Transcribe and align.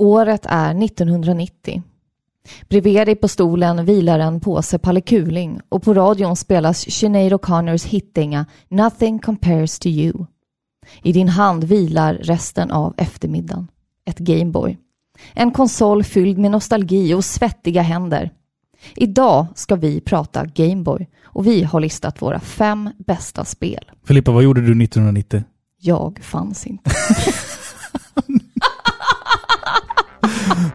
Året 0.00 0.46
är 0.48 0.84
1990. 0.84 1.82
Bredvid 2.68 3.06
dig 3.06 3.16
på 3.16 3.28
stolen 3.28 3.84
vilar 3.84 4.18
en 4.18 4.40
påse 4.40 4.78
pallekuling 4.78 5.60
och 5.68 5.82
på 5.82 5.94
radion 5.94 6.36
spelas 6.36 6.90
Sinead 6.90 7.32
O'Connors 7.32 7.86
hitdänga 7.86 8.46
Nothing 8.68 9.18
compares 9.18 9.78
to 9.78 9.88
you. 9.88 10.26
I 11.02 11.12
din 11.12 11.28
hand 11.28 11.64
vilar 11.64 12.14
resten 12.14 12.70
av 12.70 12.94
eftermiddagen. 12.96 13.68
Ett 14.04 14.18
Gameboy. 14.18 14.78
En 15.32 15.50
konsol 15.50 16.04
fylld 16.04 16.38
med 16.38 16.50
nostalgi 16.50 17.14
och 17.14 17.24
svettiga 17.24 17.82
händer. 17.82 18.30
Idag 18.96 19.46
ska 19.54 19.76
vi 19.76 20.00
prata 20.00 20.44
Gameboy 20.44 21.08
och 21.24 21.46
vi 21.46 21.62
har 21.62 21.80
listat 21.80 22.22
våra 22.22 22.40
fem 22.40 22.90
bästa 22.98 23.44
spel. 23.44 23.90
Filippa, 24.04 24.32
vad 24.32 24.42
gjorde 24.42 24.60
du 24.60 24.84
1990? 24.84 25.42
Jag 25.80 26.18
fanns 26.22 26.66
inte. 26.66 26.90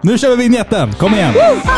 Nu 0.02 0.17
kör 0.17 0.29
vi 0.29 0.36
vignetten! 0.36 0.93
Kom 0.93 1.13
igen! 1.13 1.33
Woo! 1.33 1.71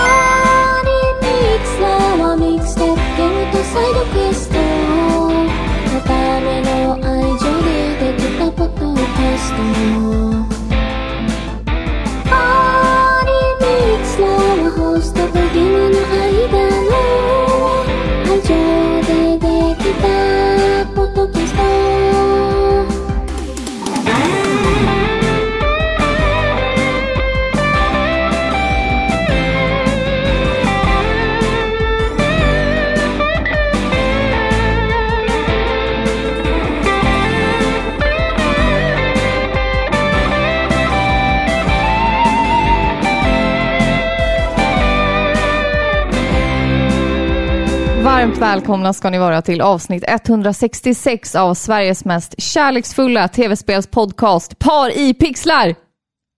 Varmt 48.17 48.37
välkomna 48.37 48.93
ska 48.93 49.09
ni 49.09 49.17
vara 49.17 49.41
till 49.41 49.61
avsnitt 49.61 50.03
166 50.07 51.35
av 51.35 51.53
Sveriges 51.53 52.05
mest 52.05 52.35
kärleksfulla 52.37 53.27
tv-spelspodcast 53.27 54.59
Par 54.59 54.97
i 54.97 55.13
pixlar. 55.13 55.75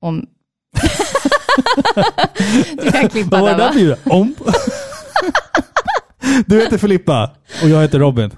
Om... 0.02 0.26
du 2.84 2.92
kan 2.92 3.10
klippa 3.10 3.42
Vad 3.42 3.58
där 3.58 3.90
va? 3.90 3.96
Om? 4.06 4.36
Du 6.46 6.60
heter 6.60 6.78
Filippa 6.78 7.32
och 7.64 7.70
jag 7.70 7.82
heter 7.82 8.00
Robin. 8.00 8.32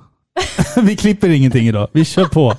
Vi 0.82 0.96
klipper 0.96 1.30
ingenting 1.30 1.68
idag. 1.68 1.88
Vi 1.94 2.06
kör 2.06 2.26
på. 2.26 2.54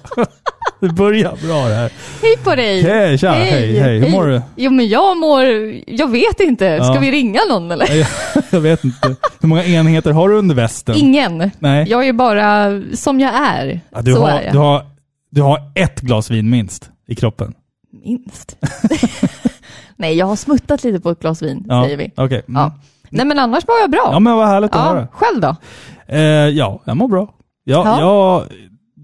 Det 0.83 0.89
börjar 0.93 1.47
bra 1.47 1.69
det 1.69 1.75
här. 1.75 1.93
Hej 2.23 2.37
på 2.45 2.55
dig! 2.55 2.83
Hej, 2.83 3.19
tja, 3.19 3.31
hej, 3.33 3.79
hej. 3.79 3.99
Hur 3.99 4.11
mår 4.11 4.27
du? 4.27 4.43
Jo 4.57 4.71
men 4.71 4.89
jag 4.89 5.17
mår, 5.17 5.45
jag 5.87 6.11
vet 6.11 6.41
inte. 6.41 6.77
Ska 6.85 6.95
Ja. 6.95 7.01
vi 7.01 7.11
ringa 7.11 7.41
någon 7.49 7.71
eller? 7.71 7.95
Jag, 7.95 8.07
jag 8.51 8.61
vet 8.61 8.85
inte. 8.85 9.17
Hur 9.41 9.49
många 9.49 9.65
enheter 9.65 10.11
har 10.13 10.29
du 10.29 10.35
under 10.35 10.55
västen? 10.55 10.95
Ingen. 10.99 11.51
Nej. 11.59 11.87
Jag 11.89 12.09
är 12.09 12.13
bara 12.13 12.81
som 12.97 13.21
jag 13.21 13.35
är. 13.35 13.81
Ja, 13.91 14.03
du, 14.03 14.13
Så 14.15 14.21
har, 14.21 14.29
är 14.31 14.43
jag. 14.43 14.53
du, 14.53 14.59
har, 14.59 14.83
du 15.31 15.43
har 15.43 15.59
ett 15.75 16.01
glas 16.01 16.31
vin 16.31 16.51
minst 16.51 16.91
i 17.09 17.15
kroppen. 17.15 17.55
Minst. 18.05 18.57
Nej, 19.97 20.15
jag 20.17 20.27
har 20.27 20.37
smuttat 20.37 20.85
lite 20.85 21.01
på 21.01 21.11
ett 21.11 21.21
glas 21.21 21.43
vin, 21.43 21.65
Ja, 21.69 21.85
säger 21.85 21.97
vi. 21.97 22.11
Okej. 22.17 22.43
Mm. 22.49 22.61
Ja. 22.63 22.73
Nej 23.11 23.27
men 23.27 23.39
annars 23.39 23.67
mår 23.69 23.77
jag 23.81 23.91
bra. 23.91 24.09
Ja, 24.13 24.19
men 24.19 24.37
vad 24.37 24.49
härligt 24.49 24.71
att 24.71 24.77
Ja, 24.77 24.83
höra. 24.95 25.09
själv 25.13 25.41
då? 25.41 25.57
Eh, 26.09 26.21
ja, 26.49 26.83
jag 26.85 26.97
mår 26.97 27.09
bra. 27.09 27.35
Ja, 27.65 27.83
Ja. 27.87 28.01
Jag, 28.01 28.43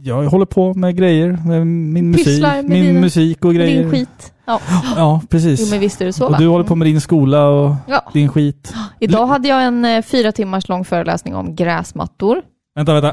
jag 0.08 0.30
håller 0.30 0.46
på 0.46 0.74
med 0.74 0.96
grejer, 0.96 1.38
med 1.46 1.66
min 1.66 2.10
musik, 2.10 2.42
med 2.42 2.64
min 2.68 2.84
dina- 2.84 3.00
musik 3.00 3.44
och 3.44 3.54
grejer. 3.54 3.80
Din 3.82 3.90
skit. 3.90 4.32
Ja. 4.46 4.60
Ja, 4.96 5.20
precis. 5.30 5.60
Jo 5.60 5.66
men 5.70 5.80
visst 5.80 6.00
är 6.00 6.04
det 6.06 6.12
så 6.12 6.24
och 6.26 6.32
va? 6.32 6.38
du 6.38 6.46
håller 6.48 6.64
på 6.64 6.74
med 6.74 6.86
din 6.86 7.00
skola 7.00 7.46
och 7.48 7.74
Ja. 7.86 8.02
din 8.12 8.28
skit. 8.28 8.74
Idag 9.00 9.26
hade 9.26 9.48
jag 9.48 9.64
en 9.64 9.84
eh, 9.84 10.02
fyra 10.02 10.32
timmars 10.32 10.68
lång 10.68 10.84
föreläsning 10.84 11.34
om 11.34 11.54
gräsmattor. 11.56 12.42
Vänta, 12.74 12.92
vänta. 13.00 13.12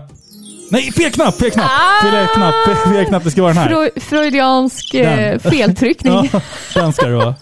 Nej, 0.71 0.91
fel 0.91 1.11
knapp, 1.11 1.35
fel 1.35 1.51
knapp! 1.51 1.65
Ah! 1.71 2.03
Fel 2.11 2.27
knapp, 2.27 2.53
fel, 2.93 3.05
knapp. 3.05 3.23
Det 3.23 3.31
ska 3.31 3.41
vara 3.41 3.53
den 3.53 3.63
här. 3.63 3.69
Freu- 3.69 3.99
freudiansk 3.99 4.93
eh, 4.93 5.17
Den. 5.17 5.39
feltryckning. 5.51 6.13
Ja, 6.13 6.25
ja. 6.33 6.41
den 6.81 6.93
ska 6.93 7.05
det 7.05 7.15
vara. 7.15 7.35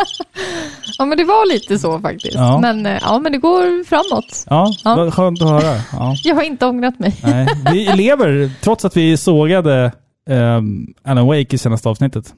men 1.05 1.17
det 1.17 1.23
var 1.23 1.53
lite 1.53 1.79
så 1.79 1.99
faktiskt. 1.99 2.33
Ja. 2.35 2.59
Men, 2.59 2.85
eh, 2.85 2.97
ja, 3.01 3.19
men 3.19 3.31
det 3.31 3.37
går 3.37 3.83
framåt. 3.83 4.45
Ja, 4.49 4.71
Ja. 4.83 5.11
skönt 5.11 5.41
att 5.41 5.49
höra. 5.49 5.81
Ja. 5.91 6.15
Jag 6.23 6.35
har 6.35 6.41
inte 6.43 6.65
ångrat 6.65 6.99
mig. 6.99 7.15
Nej. 7.23 7.47
Vi 7.71 7.85
lever, 7.95 8.51
trots 8.61 8.85
att 8.85 8.97
vi 8.97 9.17
sågade 9.17 9.91
um, 10.29 10.93
Alan 11.05 11.27
Wake 11.27 11.55
i 11.55 11.57
senaste 11.57 11.89
avsnittet. 11.89 12.33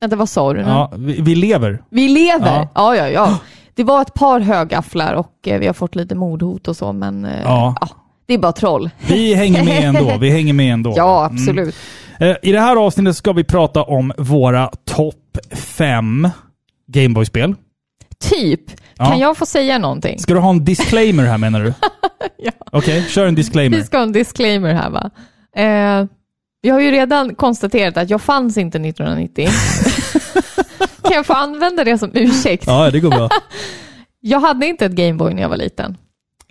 Vänta, 0.00 0.16
vad 0.16 0.28
sa 0.28 0.52
du 0.52 0.62
nu? 0.62 0.68
Ja, 0.68 0.92
vi, 0.96 1.20
vi 1.20 1.34
lever. 1.34 1.82
Vi 1.90 2.08
lever! 2.08 2.46
Ja. 2.46 2.68
Ja, 2.74 2.96
ja, 2.96 3.08
ja. 3.08 3.38
Det 3.76 3.84
var 3.84 4.02
ett 4.02 4.14
par 4.14 4.40
högafflar 4.40 5.14
och 5.14 5.48
eh, 5.48 5.58
vi 5.60 5.66
har 5.66 5.74
fått 5.74 5.94
lite 5.94 6.14
mordhot 6.14 6.68
och 6.68 6.76
så, 6.76 6.92
men 6.92 7.28
Ja. 7.44 7.74
ja, 7.80 7.88
det 8.26 8.34
är 8.34 8.38
bara 8.38 8.52
troll. 8.52 8.90
Vi 9.08 9.34
hänger 9.34 9.64
med 9.64 9.84
ändå. 9.84 10.18
Vi 10.20 10.30
hänger 10.30 10.52
med 10.52 10.72
ändå. 10.72 10.92
Ja, 10.96 11.24
absolut. 11.32 11.74
Eh, 12.20 12.36
I 12.42 12.52
det 12.52 12.60
här 12.60 12.76
avsnittet 12.76 13.16
ska 13.16 13.32
vi 13.32 13.44
prata 13.44 13.82
om 13.82 14.12
våra 14.18 14.70
topp 14.84 15.38
fem 15.52 16.28
Gameboy-spel. 16.86 17.54
Typ. 18.30 18.60
Ja. 18.96 19.04
Kan 19.06 19.18
jag 19.18 19.36
få 19.36 19.46
säga 19.46 19.78
någonting? 19.78 20.18
Ska 20.18 20.34
du 20.34 20.40
ha 20.40 20.50
en 20.50 20.64
disclaimer 20.64 21.24
här 21.24 21.38
menar 21.38 21.60
du? 21.64 21.74
Ja. 22.36 22.52
Okej, 22.72 23.06
kör 23.08 23.26
en 23.26 23.34
disclaimer. 23.34 23.76
Vi 23.76 23.84
ska 23.84 23.96
ha 23.96 24.02
en 24.02 24.12
disclaimer 24.12 24.74
här 24.74 24.90
va. 24.90 25.10
Eh, 25.56 26.06
vi 26.62 26.70
har 26.70 26.80
ju 26.80 26.90
redan 26.90 27.34
konstaterat 27.34 27.96
att 27.96 28.10
jag 28.10 28.22
fanns 28.22 28.56
inte 28.56 28.78
1990. 28.78 29.48
kan 31.02 31.12
jag 31.12 31.26
få 31.26 31.32
använda 31.32 31.84
det 31.84 31.98
som 31.98 32.10
ursäkt? 32.14 32.64
Ja, 32.66 32.90
det 32.90 33.00
går 33.00 33.10
bra. 33.10 33.28
Jag 34.20 34.40
hade 34.40 34.66
inte 34.66 34.86
ett 34.86 34.92
Gameboy 34.92 35.34
när 35.34 35.42
jag 35.42 35.48
var 35.48 35.56
liten. 35.56 35.96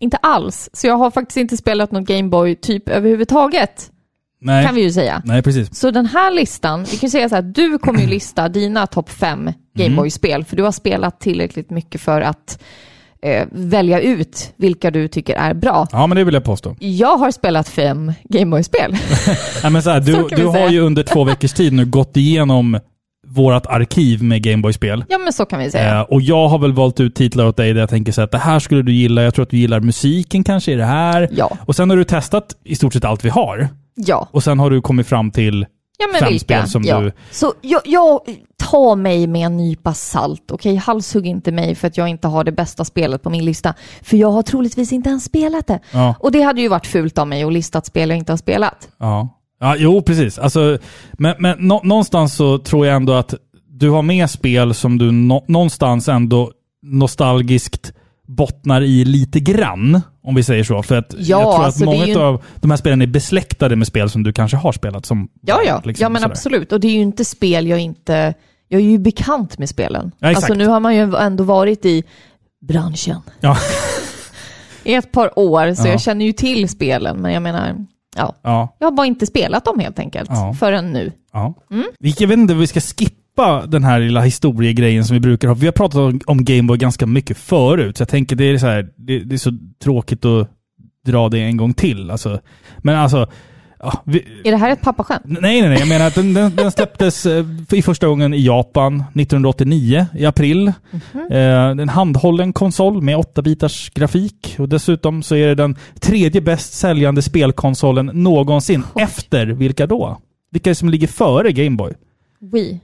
Inte 0.03 0.17
alls. 0.17 0.69
Så 0.73 0.87
jag 0.87 0.97
har 0.97 1.11
faktiskt 1.11 1.37
inte 1.37 1.57
spelat 1.57 1.91
något 1.91 2.03
Gameboy 2.07 2.55
typ 2.55 2.89
överhuvudtaget, 2.89 3.89
Nej, 4.41 4.65
kan 4.65 4.75
vi 4.75 4.81
ju 4.81 4.91
säga. 4.91 5.21
Nej 5.25 5.41
precis. 5.41 5.75
Så 5.75 5.91
den 5.91 6.05
här 6.05 6.31
listan, 6.31 6.83
vi 6.91 6.97
kan 6.97 7.09
säga 7.09 7.29
så 7.29 7.35
här, 7.35 7.41
du 7.41 7.77
kommer 7.77 7.99
ju 8.01 8.07
lista 8.07 8.49
dina 8.49 8.87
topp 8.87 9.09
fem 9.09 9.51
Gameboy-spel, 9.77 10.43
för 10.45 10.55
du 10.55 10.63
har 10.63 10.71
spelat 10.71 11.19
tillräckligt 11.19 11.69
mycket 11.69 12.01
för 12.01 12.21
att 12.21 12.61
eh, 13.21 13.47
välja 13.51 13.99
ut 14.01 14.53
vilka 14.57 14.91
du 14.91 15.07
tycker 15.07 15.35
är 15.35 15.53
bra. 15.53 15.87
Ja, 15.91 16.07
men 16.07 16.17
det 16.17 16.23
vill 16.23 16.33
jag 16.33 16.43
påstå. 16.43 16.75
Jag 16.79 17.17
har 17.17 17.31
spelat 17.31 17.69
fem 17.69 18.13
Gameboy-spel. 18.23 18.91
Nej, 19.63 19.71
men 19.71 19.83
så 19.83 19.89
här, 19.89 20.01
Så 20.01 20.05
du, 20.07 20.13
kan 20.13 20.27
vi 20.29 20.35
du 20.35 20.45
har 20.45 20.53
säga. 20.53 20.69
ju 20.69 20.79
under 20.79 21.03
två 21.03 21.23
veckors 21.23 21.53
tid 21.53 21.73
nu 21.73 21.85
gått 21.85 22.17
igenom 22.17 22.79
vårt 23.33 23.65
arkiv 23.65 24.23
med 24.23 24.43
Gameboy-spel. 24.43 25.05
ja, 25.09 25.17
men 25.17 25.33
så 25.33 25.45
kan 25.45 25.59
vi 25.59 25.71
säga. 25.71 25.95
Eh, 25.95 26.01
och 26.01 26.21
jag 26.21 26.47
har 26.47 26.59
väl 26.59 26.73
valt 26.73 26.99
ut 26.99 27.15
titlar 27.15 27.45
åt 27.45 27.57
dig 27.57 27.73
där 27.73 27.79
jag 27.79 27.89
tänker 27.89 28.11
så 28.11 28.21
att 28.21 28.31
det 28.31 28.37
här 28.37 28.59
skulle 28.59 28.81
du 28.81 28.91
gilla. 28.93 29.23
Jag 29.23 29.33
tror 29.33 29.43
att 29.43 29.49
du 29.49 29.57
gillar 29.57 29.79
musiken 29.79 30.43
kanske 30.43 30.71
i 30.71 30.75
det 30.75 30.85
här. 30.85 31.29
Ja. 31.31 31.57
Och 31.65 31.75
sen 31.75 31.89
har 31.89 31.97
du 31.97 32.03
testat 32.03 32.55
i 32.63 32.75
stort 32.75 32.93
sett 32.93 33.05
allt 33.05 33.25
vi 33.25 33.29
har. 33.29 33.67
Ja, 33.95 34.27
Och 34.31 34.43
sen 34.43 34.59
har 34.59 34.69
du 34.69 34.81
kommit 34.81 35.07
fram 35.07 35.31
till 35.31 35.65
ja 35.99 36.05
men 36.11 36.19
fem 36.19 36.29
vilka? 36.29 36.43
spel 36.43 36.67
som 36.69 36.83
ja. 36.83 36.99
du... 36.99 37.11
Så 37.31 37.53
jag, 37.61 37.81
jag 37.85 38.19
tar 38.57 38.95
mig 38.95 39.27
med 39.27 39.45
en 39.45 39.57
nypa 39.57 39.93
salt, 39.93 40.51
okej? 40.51 40.75
Halshugg 40.75 41.25
inte 41.27 41.51
mig 41.51 41.75
för 41.75 41.87
att 41.87 41.97
jag 41.97 42.07
inte 42.07 42.27
har 42.27 42.43
det 42.43 42.51
bästa 42.51 42.85
spelet 42.85 43.21
på 43.23 43.29
min 43.29 43.45
lista. 43.45 43.73
För 44.01 44.17
jag 44.17 44.31
har 44.31 44.41
troligtvis 44.43 44.93
inte 44.93 45.09
ens 45.09 45.23
spelat 45.23 45.67
det. 45.67 45.79
Ja. 45.91 46.15
Och 46.19 46.31
det 46.31 46.41
hade 46.41 46.61
ju 46.61 46.67
varit 46.67 46.87
fult 46.87 47.17
av 47.17 47.27
mig 47.27 47.43
att 47.43 47.53
lista 47.53 47.77
ett 47.77 47.85
spel 47.85 48.09
jag 48.09 48.17
inte 48.17 48.31
har 48.31 48.37
spelat. 48.37 48.87
Ja, 48.97 49.29
ja 49.63 49.75
jo 49.77 50.01
precis. 50.01 50.39
Alltså, 50.39 50.77
men 51.13 51.35
men 51.39 51.57
nå, 51.59 51.81
någonstans 51.83 52.35
så 52.35 52.57
tror 52.57 52.87
jag 52.87 52.95
ändå 52.95 53.13
att 53.13 53.33
du 53.67 53.89
har 53.89 54.01
med 54.01 54.29
spel 54.29 54.73
som 54.73 54.97
du 54.97 55.11
nå, 55.11 55.45
någonstans 55.47 56.07
ändå 56.09 56.51
nostalgiskt 56.85 57.93
bottnar 58.27 58.81
i 58.81 59.05
lite 59.05 59.39
grann, 59.39 60.01
om 60.23 60.35
vi 60.35 60.43
säger 60.43 60.63
så. 60.63 60.83
För 60.83 60.95
att 60.97 61.13
Ja, 61.17 61.23
jag 61.41 61.41
tror 61.55 61.65
alltså, 61.65 61.79
att 61.83 61.85
många 61.85 62.07
ju- 62.07 62.19
av 62.19 62.43
de 62.55 62.71
här 62.71 62.77
spelen 62.77 63.01
är 63.01 63.07
besläktade 63.07 63.75
med 63.75 63.87
spel 63.87 64.09
som 64.09 64.23
du 64.23 64.33
kanske 64.33 64.57
har 64.57 64.71
spelat. 64.71 65.05
Som 65.05 65.29
Ja, 65.41 65.59
ja. 65.67 65.81
liksom 65.85 66.03
ja 66.03 66.09
men 66.09 66.21
sådär. 66.21 66.31
absolut. 66.31 66.71
Och 66.71 66.79
det 66.79 66.87
är 66.87 66.91
ju 66.91 67.01
inte 67.01 67.25
spel 67.25 67.67
jag 67.67 67.79
inte... 67.79 68.33
Jag 68.67 68.81
är 68.81 68.85
ju 68.85 68.97
bekant 68.99 69.57
med 69.57 69.69
spelen. 69.69 70.11
Ja, 70.19 70.29
exakt. 70.31 70.43
alltså 70.49 70.57
nu 70.57 70.67
har 70.67 70.79
man 70.79 70.95
ju 70.95 71.15
ändå 71.15 71.43
varit 71.43 71.85
i 71.85 72.03
branschen 72.67 73.17
Ja, 73.39 73.57
i 74.83 74.93
ett 74.93 75.11
par 75.11 75.39
år, 75.39 75.73
så 75.73 75.87
Ja. 75.87 75.91
jag 75.91 76.01
känner 76.01 76.25
ju 76.25 76.31
till 76.31 76.69
spelen. 76.69 77.17
Men 77.17 77.33
jag 77.33 77.41
menar, 77.43 77.85
ja. 78.17 78.35
ja, 78.41 78.75
Jag 78.79 78.87
har 78.87 78.91
bara 78.91 79.07
inte 79.07 79.25
spelat 79.25 79.65
dem 79.65 79.79
helt 79.79 79.99
enkelt, 79.99 80.29
Ja. 80.33 80.55
förrän 80.59 80.93
nu. 80.93 81.11
ja. 81.33 81.53
Mm. 81.71 81.85
Vi- 81.99 82.15
Jag 82.19 82.27
vet 82.27 82.37
inte 82.37 82.53
om 82.53 82.59
vi 82.59 82.67
ska 82.67 82.79
skippa 82.79 83.65
den 83.67 83.83
här 83.83 83.99
lilla 83.99 84.21
historiegrejen 84.21 85.05
som 85.05 85.13
vi 85.13 85.19
brukar 85.19 85.47
ha. 85.47 85.55
Vi 85.55 85.65
har 85.65 85.71
pratat 85.73 85.95
om, 85.95 86.19
om 86.25 86.45
Gameboy 86.45 86.77
ganska 86.77 87.05
mycket 87.05 87.37
förut, 87.37 87.97
så 87.97 88.01
jag 88.01 88.07
tänker 88.09 88.35
det 88.35 88.43
är, 88.45 88.57
så 88.57 88.67
här, 88.67 88.89
det, 88.97 89.19
det 89.19 89.35
är 89.35 89.37
så 89.37 89.51
tråkigt 89.83 90.25
att 90.25 90.49
dra 91.05 91.29
det 91.29 91.39
en 91.39 91.57
gång 91.57 91.73
till. 91.73 92.11
Alltså, 92.11 92.39
men 92.77 92.95
alltså, 92.95 93.27
Ja, 93.83 94.01
vi, 94.05 94.25
Är 94.43 94.51
det 94.51 94.57
här 94.57 94.71
ett 94.71 94.81
pappaskämt? 94.81 95.21
nej, 95.25 95.61
nej, 95.61 95.69
nej. 95.69 95.79
Jag 95.79 95.87
menar 95.87 96.07
att 96.07 96.15
den, 96.15 96.33
den, 96.33 96.55
den 96.55 96.71
släpptes 96.71 97.25
eh, 97.25 97.45
i 97.71 97.81
första 97.81 98.07
gången 98.07 98.33
i 98.33 98.45
Japan 98.45 98.95
1989 98.95 100.05
i 100.15 100.25
april. 100.25 100.71
Mhm. 100.91 101.27
Eh, 101.31 101.39
en 101.83 101.89
handhållen 101.89 102.53
konsol 102.53 103.01
med 103.01 103.17
8-bitars 103.17 103.93
grafik. 103.95 104.55
Och 104.59 104.69
dessutom 104.69 105.23
så 105.23 105.35
är 105.35 105.47
det 105.47 105.55
den 105.55 105.75
tredje 105.99 106.41
bäst 106.41 106.73
säljande 106.73 107.21
spelkonsolen 107.21 108.05
någonsin. 108.13 108.83
Oj. 108.93 109.03
Efter 109.03 109.45
vilka 109.47 109.87
då? 109.87 110.17
Vilka 110.51 110.69
är 110.69 110.71
det 110.71 110.75
som 110.75 110.89
ligger 110.89 111.07
före 111.07 111.51
Gameboy? 111.51 111.93
Wii? 112.39 112.79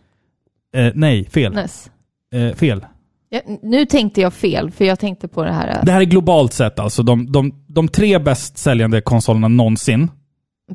Eh, 0.76 0.92
nej, 0.96 1.26
fel. 1.30 1.54
NES? 1.54 1.90
Eh, 2.34 2.56
fel. 2.56 2.86
Ja, 3.30 3.40
nu 3.62 3.86
tänkte 3.86 4.22
jag 4.22 4.34
fel, 4.34 4.72
för 4.72 4.86
jag 4.86 5.00
tänkte 5.00 5.28
på 5.28 5.44
det 5.44 5.52
här 5.52 5.68
äh, 5.68 5.86
Det 5.86 5.92
här 5.92 6.02
är 6.02 6.06
globalt 6.06 6.54
sett 6.54 6.80
alltså. 6.80 7.04
De, 7.04 7.32
de, 7.32 7.52
de 7.68 7.88
tre 7.88 8.20
bäst 8.20 8.58
säljande 8.58 9.02
konsolerna 9.02 9.48
någonsin. 9.48 10.12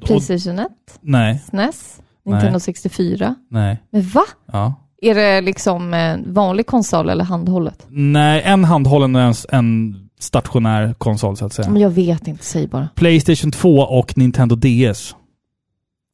Playstation 0.01 0.59
1, 0.59 0.69
Nej, 1.01 1.41
SNES, 1.51 2.01
Nintendo 2.27 2.61
64. 2.61 3.35
nej, 3.51 3.83
Men 3.91 4.03
va? 4.03 4.23
ja. 4.53 4.75
Är 5.03 5.15
det 5.15 5.41
liksom 5.41 5.95
en 5.95 6.35
vanlig 6.35 6.67
konsol 6.67 7.09
eller 7.09 7.25
handhållet? 7.25 7.87
Nej, 7.89 8.43
en 8.45 8.65
handhållen 8.65 9.17
och 9.17 9.23
en, 9.23 9.35
en 9.49 9.97
stationär 10.21 10.95
konsol 10.99 11.37
så 11.37 11.47
att 11.47 11.53
säga. 11.53 11.71
Men 11.71 11.83
jag 11.83 11.91
vet 11.91 12.29
inte, 12.29 12.45
säg 12.45 12.67
bara. 12.67 12.89
Playstation 12.95 13.53
2 13.53 13.79
och 13.79 14.19
Nintendo 14.19 14.57
DS. 14.57 15.15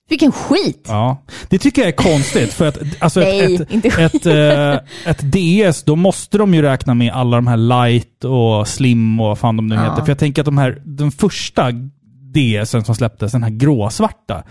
Vilken 0.09 0.33
skit! 0.33 0.87
Ja. 0.89 1.17
Det 1.49 1.59
tycker 1.59 1.83
jag 1.83 1.89
är 1.89 1.97
konstigt 1.97 2.53
för 2.53 2.69
att 2.69 2.79
alltså 2.99 3.21
Nej, 3.21 3.55
ett, 3.55 3.61
ett, 3.61 3.71
skit. 3.95 4.15
ett, 4.15 4.27
eh, 4.27 5.11
ett 5.11 5.21
DS, 5.73 5.83
då 5.85 5.97
måste 5.97 6.39
de 6.39 6.55
ju 6.55 6.63
räkna 6.63 6.95
med 6.95 7.13
alla 7.13 7.37
de 7.37 7.47
här 7.47 7.57
light 7.57 8.25
och 8.25 8.69
slim 8.69 9.21
och 9.21 9.27
vad 9.27 9.39
fan 9.39 9.57
de 9.57 9.67
nu 9.67 9.75
Ja. 9.75 9.83
heter. 9.91 10.03
För 10.03 10.09
jag 10.11 10.19
tänker 10.19 10.43
att 10.43 10.47
de 10.47 10.59
här, 10.59 10.83
den 10.85 11.11
första 11.13 11.71
DSen 12.35 12.85
som 12.85 12.95
släpptes, 12.95 13.33
den 13.33 13.43
här 13.43 13.51
gråsvarta, 13.51 14.43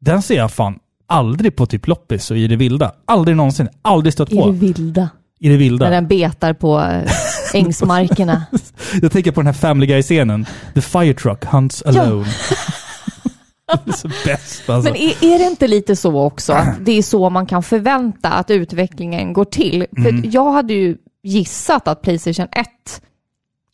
den 0.00 0.22
ser 0.22 0.36
jag 0.36 0.52
fan 0.52 0.78
aldrig 1.08 1.56
på 1.56 1.66
typ 1.66 1.86
loppis 1.86 2.30
och 2.30 2.36
i 2.38 2.46
det 2.46 2.56
vilda. 2.56 2.92
Aldrig 3.06 3.36
någonsin. 3.36 3.68
Aldrig 3.82 4.12
stött 4.12 4.32
I 4.32 4.36
det 4.36 4.42
på. 4.42 4.50
vilda. 4.50 5.08
I 5.40 5.48
det 5.48 5.56
vilda. 5.56 5.84
När 5.84 5.90
den 5.92 6.06
betar 6.08 6.52
på 6.52 6.80
äh, 6.80 7.10
ängsmarkerna. 7.54 8.42
Jag 9.02 9.12
tänker 9.12 9.30
på 9.32 9.40
den 9.40 9.46
här 9.46 9.52
Family 9.54 9.86
Guy-scenen. 9.86 10.46
The 10.74 10.80
fire 10.80 11.14
truck 11.14 11.44
hunts 11.44 11.82
alone. 11.82 12.26
så 13.96 14.08
bäst 14.24 14.70
alltså. 14.70 14.92
Men 14.92 15.00
är, 15.00 15.24
är 15.34 15.38
det 15.38 15.44
inte 15.44 15.68
lite 15.68 15.96
så 15.96 16.20
också 16.20 16.52
att 16.52 16.84
det 16.84 16.92
är 16.98 17.02
så 17.02 17.30
man 17.30 17.46
kan 17.46 17.62
förvänta 17.62 18.28
att 18.28 18.50
utvecklingen 18.50 19.32
går 19.32 19.44
till? 19.44 19.86
För 19.96 20.08
Mm. 20.08 20.30
jag 20.30 20.52
hade 20.52 20.72
ju 20.72 20.96
gissat 21.22 21.88
att 21.88 22.02
Playstation 22.02 22.48
1 22.52 22.66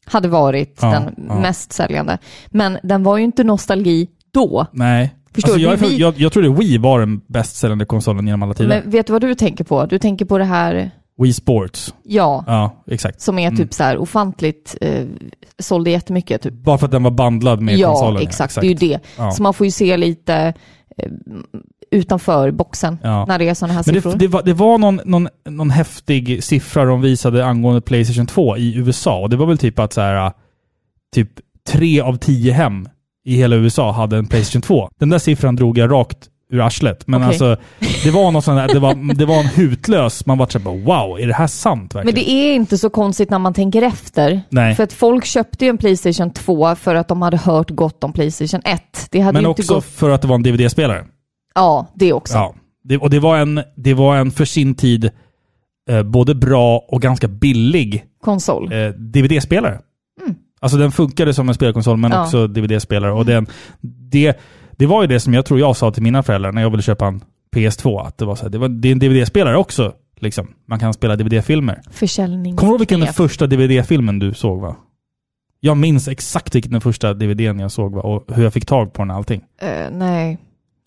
hade 0.06 0.28
varit 0.28 0.78
Ja, 0.82 0.90
den 0.90 1.14
ja. 1.28 1.40
mest 1.40 1.72
säljande. 1.72 2.18
Men 2.48 2.78
den 2.82 3.02
var 3.02 3.16
ju 3.18 3.24
inte 3.24 3.44
nostalgi 3.44 4.08
då. 4.32 4.66
Nej. 4.72 5.14
Förstår 5.34 5.52
alltså, 5.52 5.58
du? 5.68 5.70
jag, 5.70 5.76
Vi- 5.76 5.96
jag, 5.96 6.14
jag 6.18 6.32
tror 6.32 6.42
det 6.42 6.48
Wii 6.48 6.78
var 6.78 7.00
den 7.00 7.20
bäst 7.26 7.56
säljande 7.56 7.84
konsolen 7.84 8.26
genom 8.26 8.42
alla 8.42 8.54
tider. 8.54 8.68
Men 8.82 8.90
vet 8.90 9.06
du 9.06 9.12
vad 9.12 9.22
du 9.22 9.34
tänker 9.34 9.64
på? 9.64 9.86
Du 9.86 9.98
tänker 9.98 10.24
på 10.24 10.38
det 10.38 10.44
här, 10.44 10.90
Wii 11.22 11.32
Sports. 11.32 11.94
ja, 12.02 12.44
Ja, 12.46 12.82
exakt. 12.86 13.20
som 13.20 13.38
är 13.38 13.46
Mm. 13.46 13.56
typ 13.56 13.74
så 13.74 13.82
här 13.82 13.98
ofantligt, 13.98 14.76
eh, 14.80 15.04
sålde 15.58 15.90
jättemycket. 15.90 16.42
Typ. 16.42 16.54
Bara 16.54 16.78
för 16.78 16.86
att 16.86 16.92
den 16.92 17.02
var 17.02 17.10
bandlad 17.10 17.60
med 17.62 17.78
ja, 17.78 17.88
konsolen. 17.92 18.22
exakt, 18.22 18.54
Det 18.60 18.66
är 18.66 18.68
ju 18.68 18.74
det. 18.74 18.98
Ja. 19.18 19.30
Så 19.30 19.42
man 19.42 19.54
får 19.54 19.66
ju 19.66 19.70
se 19.70 19.96
lite 19.96 20.54
eh, 20.98 21.10
utanför 21.90 22.50
boxen 22.50 22.98
Ja. 23.02 23.24
när 23.28 23.38
det 23.38 23.48
är 23.48 23.54
sådana 23.54 23.72
här 23.74 23.82
Men 23.86 23.94
siffror. 23.94 24.10
det, 24.12 24.18
det 24.18 24.28
var, 24.28 24.42
det 24.42 24.52
var 24.52 24.78
någon, 24.78 25.00
någon, 25.04 25.28
någon 25.48 25.70
häftig 25.70 26.44
siffra 26.44 26.84
de 26.84 27.00
visade 27.00 27.46
angående 27.46 27.80
Playstation 27.80 28.26
2 28.26 28.56
i 28.56 28.76
USA. 28.76 29.18
Och 29.20 29.30
det 29.30 29.36
var 29.36 29.46
väl 29.46 29.58
typ 29.58 29.78
att 29.78 29.92
så 29.92 30.00
här, 30.00 30.32
typ 31.14 31.30
tre 31.68 32.00
av 32.00 32.16
tio 32.16 32.52
hem 32.52 32.88
i 33.24 33.36
hela 33.36 33.56
USA 33.56 33.92
hade 33.92 34.16
en 34.16 34.26
Playstation 34.26 34.62
2. 34.62 34.88
Den 35.00 35.08
där 35.08 35.18
siffran 35.18 35.56
drog 35.56 35.78
jag 35.78 35.92
rakt 35.92 36.18
ur 36.52 36.60
arslet. 36.60 37.06
Men 37.06 37.20
Okej. 37.20 37.28
alltså, 37.28 37.56
det 38.04 38.10
var 38.10 38.30
något 38.30 38.44
sånt 38.44 38.58
där, 38.58 38.74
det 38.74 38.80
var, 38.80 39.14
det 39.14 39.26
var 39.26 39.36
en 39.36 39.46
hutlös, 39.46 40.26
man 40.26 40.38
var 40.38 40.46
såhär 40.46 40.84
wow, 40.84 41.20
är 41.20 41.26
det 41.26 41.34
här 41.34 41.46
sant 41.46 41.94
verkligen? 41.94 42.14
Men 42.14 42.24
det 42.24 42.30
är 42.30 42.54
inte 42.54 42.78
så 42.78 42.90
konstigt 42.90 43.30
när 43.30 43.38
man 43.38 43.54
tänker 43.54 43.82
efter. 43.82 44.40
Nej. 44.48 44.74
För 44.74 44.82
att 44.84 44.92
folk 44.92 45.24
köpte 45.24 45.64
ju 45.64 45.68
en 45.68 45.78
Playstation 45.78 46.30
2 46.30 46.74
för 46.74 46.94
att 46.94 47.08
de 47.08 47.22
hade 47.22 47.36
hört 47.36 47.70
gott 47.70 48.04
om 48.04 48.12
Playstation 48.12 48.60
1. 48.64 48.82
Det 49.10 49.20
hade 49.20 49.38
Men 49.38 49.46
också 49.46 49.74
gått... 49.74 49.84
för 49.84 50.10
att 50.10 50.22
det 50.22 50.28
var 50.28 50.34
en 50.34 50.42
DVD-spelare. 50.42 51.04
Ja, 51.56 51.86
det 51.94 52.12
också. 52.12 52.34
Ja. 52.34 52.54
Det, 52.84 52.98
och 52.98 53.10
det 53.10 53.20
var, 53.20 53.36
en, 53.38 53.60
det 53.76 53.94
var 53.94 54.16
en 54.16 54.30
för 54.30 54.44
sin 54.44 54.74
tid 54.74 55.10
eh, 55.90 56.02
både 56.02 56.34
bra 56.34 56.78
och 56.88 57.02
ganska 57.02 57.28
billig 57.28 58.04
Konsol. 58.22 58.72
eh, 58.72 58.88
DVD-spelare. 58.88 59.80
Alltså 60.60 60.78
den 60.78 60.92
funkade 60.92 61.34
som 61.34 61.48
en 61.48 61.54
spelkonsol 61.54 61.96
men 61.96 62.10
Ja. 62.10 62.22
också 62.24 62.46
DVD-spelare. 62.46 63.12
Och 63.12 63.26
den, 63.26 63.46
det, 64.10 64.38
det 64.76 64.86
var 64.86 65.02
ju 65.02 65.08
det 65.08 65.20
som 65.20 65.34
jag 65.34 65.46
tror 65.46 65.60
jag 65.60 65.76
sa 65.76 65.90
till 65.90 66.02
mina 66.02 66.22
föräldrar 66.22 66.52
när 66.52 66.62
jag 66.62 66.70
ville 66.70 66.82
köpa 66.82 67.06
en 67.06 67.20
PS2. 67.56 68.06
Att 68.06 68.18
det 68.18 68.24
var 68.24 68.34
så 68.36 68.42
här, 68.42 68.50
det, 68.50 68.58
var, 68.58 68.68
det 68.68 68.88
är 68.88 68.92
en 68.92 68.98
DVD-spelare 68.98 69.56
också. 69.56 69.92
Liksom. 70.20 70.48
Man 70.68 70.78
kan 70.78 70.94
spela 70.94 71.16
DVD-filmer. 71.16 71.80
Försäljnings... 71.90 72.58
Kommer 72.58 72.70
du 72.70 72.72
ihåg 72.74 72.80
vilken 72.80 73.00
den 73.00 73.12
första 73.12 73.46
DVD-filmen 73.46 74.18
du 74.18 74.34
såg 74.34 74.60
var? 74.60 74.76
Jag 75.60 75.76
minns 75.76 76.08
exakt 76.08 76.54
vilken 76.54 76.72
den 76.72 76.80
första 76.80 77.14
DVDn 77.14 77.58
jag 77.60 77.72
såg 77.72 77.92
var 77.94 78.02
och 78.06 78.24
hur 78.34 78.42
jag 78.44 78.52
fick 78.52 78.66
tag 78.66 78.92
på 78.92 79.02
den 79.02 79.10
och 79.10 79.16
allting. 79.16 79.42
Eh, 79.60 79.90
nej, 79.92 80.38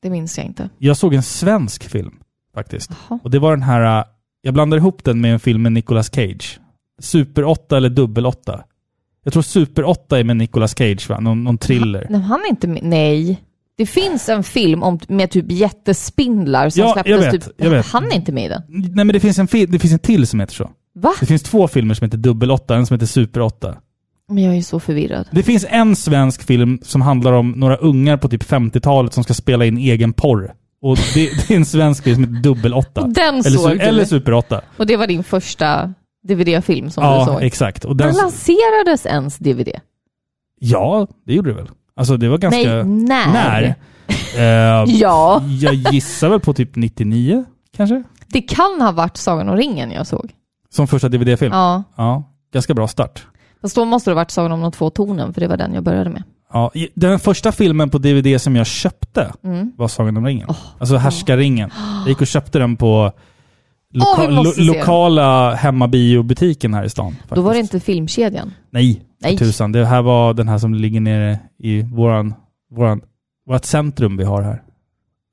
det 0.01 0.09
minns 0.09 0.37
jag 0.37 0.45
inte. 0.47 0.69
Jag 0.77 0.97
såg 0.97 1.13
en 1.13 1.23
svensk 1.23 1.83
film 1.89 2.13
faktiskt. 2.53 2.91
Jaha. 3.09 3.19
Och 3.23 3.31
det 3.31 3.39
var 3.39 3.51
den 3.51 3.63
här, 3.63 3.99
äh, 3.99 4.05
jag 4.41 4.53
blandade 4.53 4.79
ihop 4.79 5.03
den 5.03 5.21
med 5.21 5.33
en 5.33 5.39
film 5.39 5.61
med 5.61 5.71
Nicolas 5.71 6.13
Cage. 6.13 6.59
Super 7.01 7.43
8 7.43 7.77
eller 7.77 7.89
dubbel 7.89 8.25
8. 8.25 8.63
Jag 9.23 9.33
tror 9.33 9.43
Super 9.43 9.83
8 9.83 10.19
är 10.19 10.23
med 10.23 10.37
Nicolas 10.37 10.77
Cage 10.77 11.09
va? 11.09 11.19
Någon, 11.19 11.43
någon 11.43 11.57
thriller. 11.57 12.07
Nej, 12.09 12.21
han 12.21 12.39
är 12.39 12.49
inte 12.49 12.67
med. 12.67 12.83
Nej. 12.83 13.43
Det 13.77 13.85
finns 13.85 14.29
en 14.29 14.43
film 14.43 14.83
om, 14.83 14.99
med 15.07 15.31
typ 15.31 15.51
jättespindlar 15.51 16.69
som 16.69 16.81
Ja, 16.81 16.93
släpptes 16.93 17.11
jag 17.11 17.31
vet, 17.31 17.31
typ... 17.31 17.53
jag 17.57 17.69
vet. 17.69 17.85
Han 17.85 18.05
är 18.05 18.15
inte 18.15 18.31
med 18.31 18.45
i 18.45 18.47
den. 18.47 18.61
Nej 18.67 19.05
men 19.05 19.07
det 19.07 19.19
finns, 19.19 19.39
en 19.39 19.47
det 19.51 19.79
finns 19.79 19.93
en 19.93 19.99
till 19.99 20.27
som 20.27 20.39
heter 20.39 20.53
så. 20.53 20.69
Va? 20.95 21.13
Det 21.19 21.25
finns 21.25 21.43
två 21.43 21.67
filmer 21.67 21.93
som 21.93 22.05
heter 22.05 22.17
dubbel 22.17 22.51
8, 22.51 22.75
en 22.75 22.85
som 22.85 22.93
heter 22.95 23.05
Super 23.05 23.41
8. 23.41 23.77
Men 24.29 24.43
jag 24.43 24.57
är 24.57 24.61
så 24.61 24.79
förvirrad. 24.79 25.27
Det 25.31 25.43
finns 25.43 25.65
en 25.69 25.95
svensk 25.95 26.43
film 26.43 26.79
som 26.83 27.01
handlar 27.01 27.33
om 27.33 27.51
några 27.51 27.75
ungar 27.75 28.17
på 28.17 28.29
typ 28.29 28.43
50-talet 28.43 29.13
som 29.13 29.23
ska 29.23 29.33
spela 29.33 29.65
in 29.65 29.77
egen 29.77 30.13
porr. 30.13 30.53
Och 30.81 30.97
det, 31.13 31.29
det 31.47 31.53
är 31.53 31.57
en 31.57 31.65
svensk 31.65 32.03
film 32.03 32.15
som 32.15 32.23
heter 32.23 32.43
dubbel 32.43 32.73
8. 32.73 33.01
Den 33.07 33.35
Eller, 33.35 33.41
såg 33.41 33.71
du. 33.71 33.79
eller 33.79 34.05
Super 34.05 34.33
8. 34.33 34.61
Och 34.77 34.85
det 34.87 34.97
var 34.97 35.07
din 35.07 35.23
första 35.23 35.93
DVD-film 36.27 36.89
som 36.89 37.03
du 37.03 37.09
Ja, 37.09 37.25
såg? 37.25 37.43
exakt. 37.43 37.85
Och 37.85 37.95
den, 37.95 38.15
lanserades 38.15 39.05
ens 39.05 39.37
DVD? 39.37 39.69
ja, 40.59 41.07
det 41.25 41.33
gjorde 41.33 41.49
det 41.49 41.55
väl. 41.55 41.69
Alltså 41.95 42.17
det 42.17 42.29
var 42.29 42.37
ganska... 42.37 42.59
Nej, 42.69 42.83
när? 42.83 43.27
När? 43.33 43.75
Eh, 44.37 44.85
Ja, 44.87 45.41
Jag 45.61 45.73
gissar 45.73 46.29
väl 46.29 46.39
på 46.39 46.53
typ 46.53 46.75
99, 46.75 47.45
kanske? 47.77 48.03
det 48.27 48.41
kan 48.41 48.81
ha 48.81 48.91
varit 48.91 49.17
Sagan 49.17 49.49
om 49.49 49.55
ringen 49.57 49.91
jag 49.91 50.07
såg. 50.07 50.31
Som 50.69 50.87
första 50.87 51.09
DVD-film? 51.09 51.51
Ja. 51.53 51.83
Ja, 51.95 52.23
Ganska 52.53 52.73
bra 52.73 52.87
start. 52.87 53.25
Fast 53.61 53.75
då 53.75 53.85
måste 53.85 54.09
det 54.09 54.13
ha 54.13 54.15
varit 54.21 54.31
Sagan 54.31 54.51
om 54.51 54.61
de 54.61 54.71
två 54.71 54.89
tornen, 54.89 55.33
för 55.33 55.41
det 55.41 55.47
var 55.47 55.57
den 55.57 55.73
jag 55.73 55.83
började 55.83 56.09
med. 56.09 56.23
Ja, 56.53 56.71
den 56.93 57.19
första 57.19 57.51
filmen 57.51 57.89
på 57.89 57.97
DVD 57.97 58.41
som 58.41 58.55
jag 58.55 58.67
köpte 58.67 59.31
Mm. 59.43 59.71
var 59.77 59.87
Sagan 59.87 60.17
om 60.17 60.25
ringen. 60.25 60.47
alltså 60.79 60.95
Härskaringen. 60.97 61.69
Jag 61.99 62.09
gick 62.09 62.21
och 62.21 62.27
köpte 62.27 62.59
den 62.59 62.75
på 62.77 63.11
loka- 63.93 64.29
måste 64.31 64.61
lo- 64.61 64.73
lokala 64.73 65.53
hemmabiobutiken 65.55 66.73
här 66.73 66.83
i 66.83 66.89
stan. 66.89 67.15
Då 67.29 67.41
var 67.41 67.53
det 67.53 67.57
faktiskt. 67.59 67.73
inte 67.73 67.85
filmkedjan. 67.85 68.53
Nej, 68.69 69.01
Nej. 69.21 69.37
tusan. 69.37 69.71
Det 69.71 69.85
här 69.85 70.01
var 70.01 70.33
den 70.33 70.47
här 70.47 70.57
som 70.57 70.73
ligger 70.73 71.01
nere 71.01 71.39
i 71.57 71.81
våran, 71.81 72.33
våran, 72.71 73.01
vårat 73.47 73.65
centrum 73.65 74.17
vi 74.17 74.23
har 74.23 74.41
här. 74.41 74.63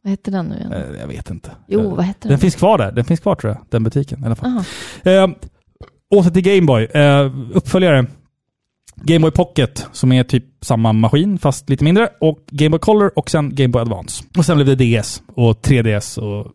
Vad 0.02 0.10
hette 0.10 0.30
den 0.30 0.46
nu 0.46 0.56
igen? 0.56 0.72
Eh, 0.72 1.00
Jag 1.00 1.06
vet 1.06 1.30
inte. 1.30 1.50
jo, 1.68 1.94
vad 1.94 2.04
hette 2.04 2.18
Den 2.22 2.30
den? 2.30 2.38
finns 2.38 2.54
kvar 2.54 2.78
där. 2.78 2.92
Den 2.92 3.04
finns 3.04 3.20
kvar 3.20 3.34
tror 3.34 3.52
jag, 3.52 3.62
den 3.70 3.84
butiken 3.84 4.22
i 4.22 4.26
alla 4.26 4.34
fall. 4.34 4.48
Aha. 4.50 4.64
Eh, 5.12 5.28
åter 6.14 6.30
till 6.30 6.42
Gameboy. 6.42 6.84
Eh, 6.84 7.30
uppföljare. 7.54 8.06
Gameboy 9.02 9.30
Pocket, 9.30 9.86
som 9.92 10.12
är 10.12 10.24
typ 10.24 10.44
samma 10.60 10.92
maskin 10.92 11.38
fast 11.38 11.70
lite 11.70 11.84
mindre. 11.84 12.08
Och 12.20 12.38
Gameboy 12.50 12.80
Color 12.80 13.10
och 13.16 13.30
sen 13.30 13.54
Gameboy 13.54 13.82
Advance. 13.82 14.24
Och 14.38 14.44
sen 14.46 14.56
blev 14.56 14.76
det 14.76 15.00
DS 15.00 15.22
och 15.34 15.62
3DS 15.66 16.18
och 16.18 16.52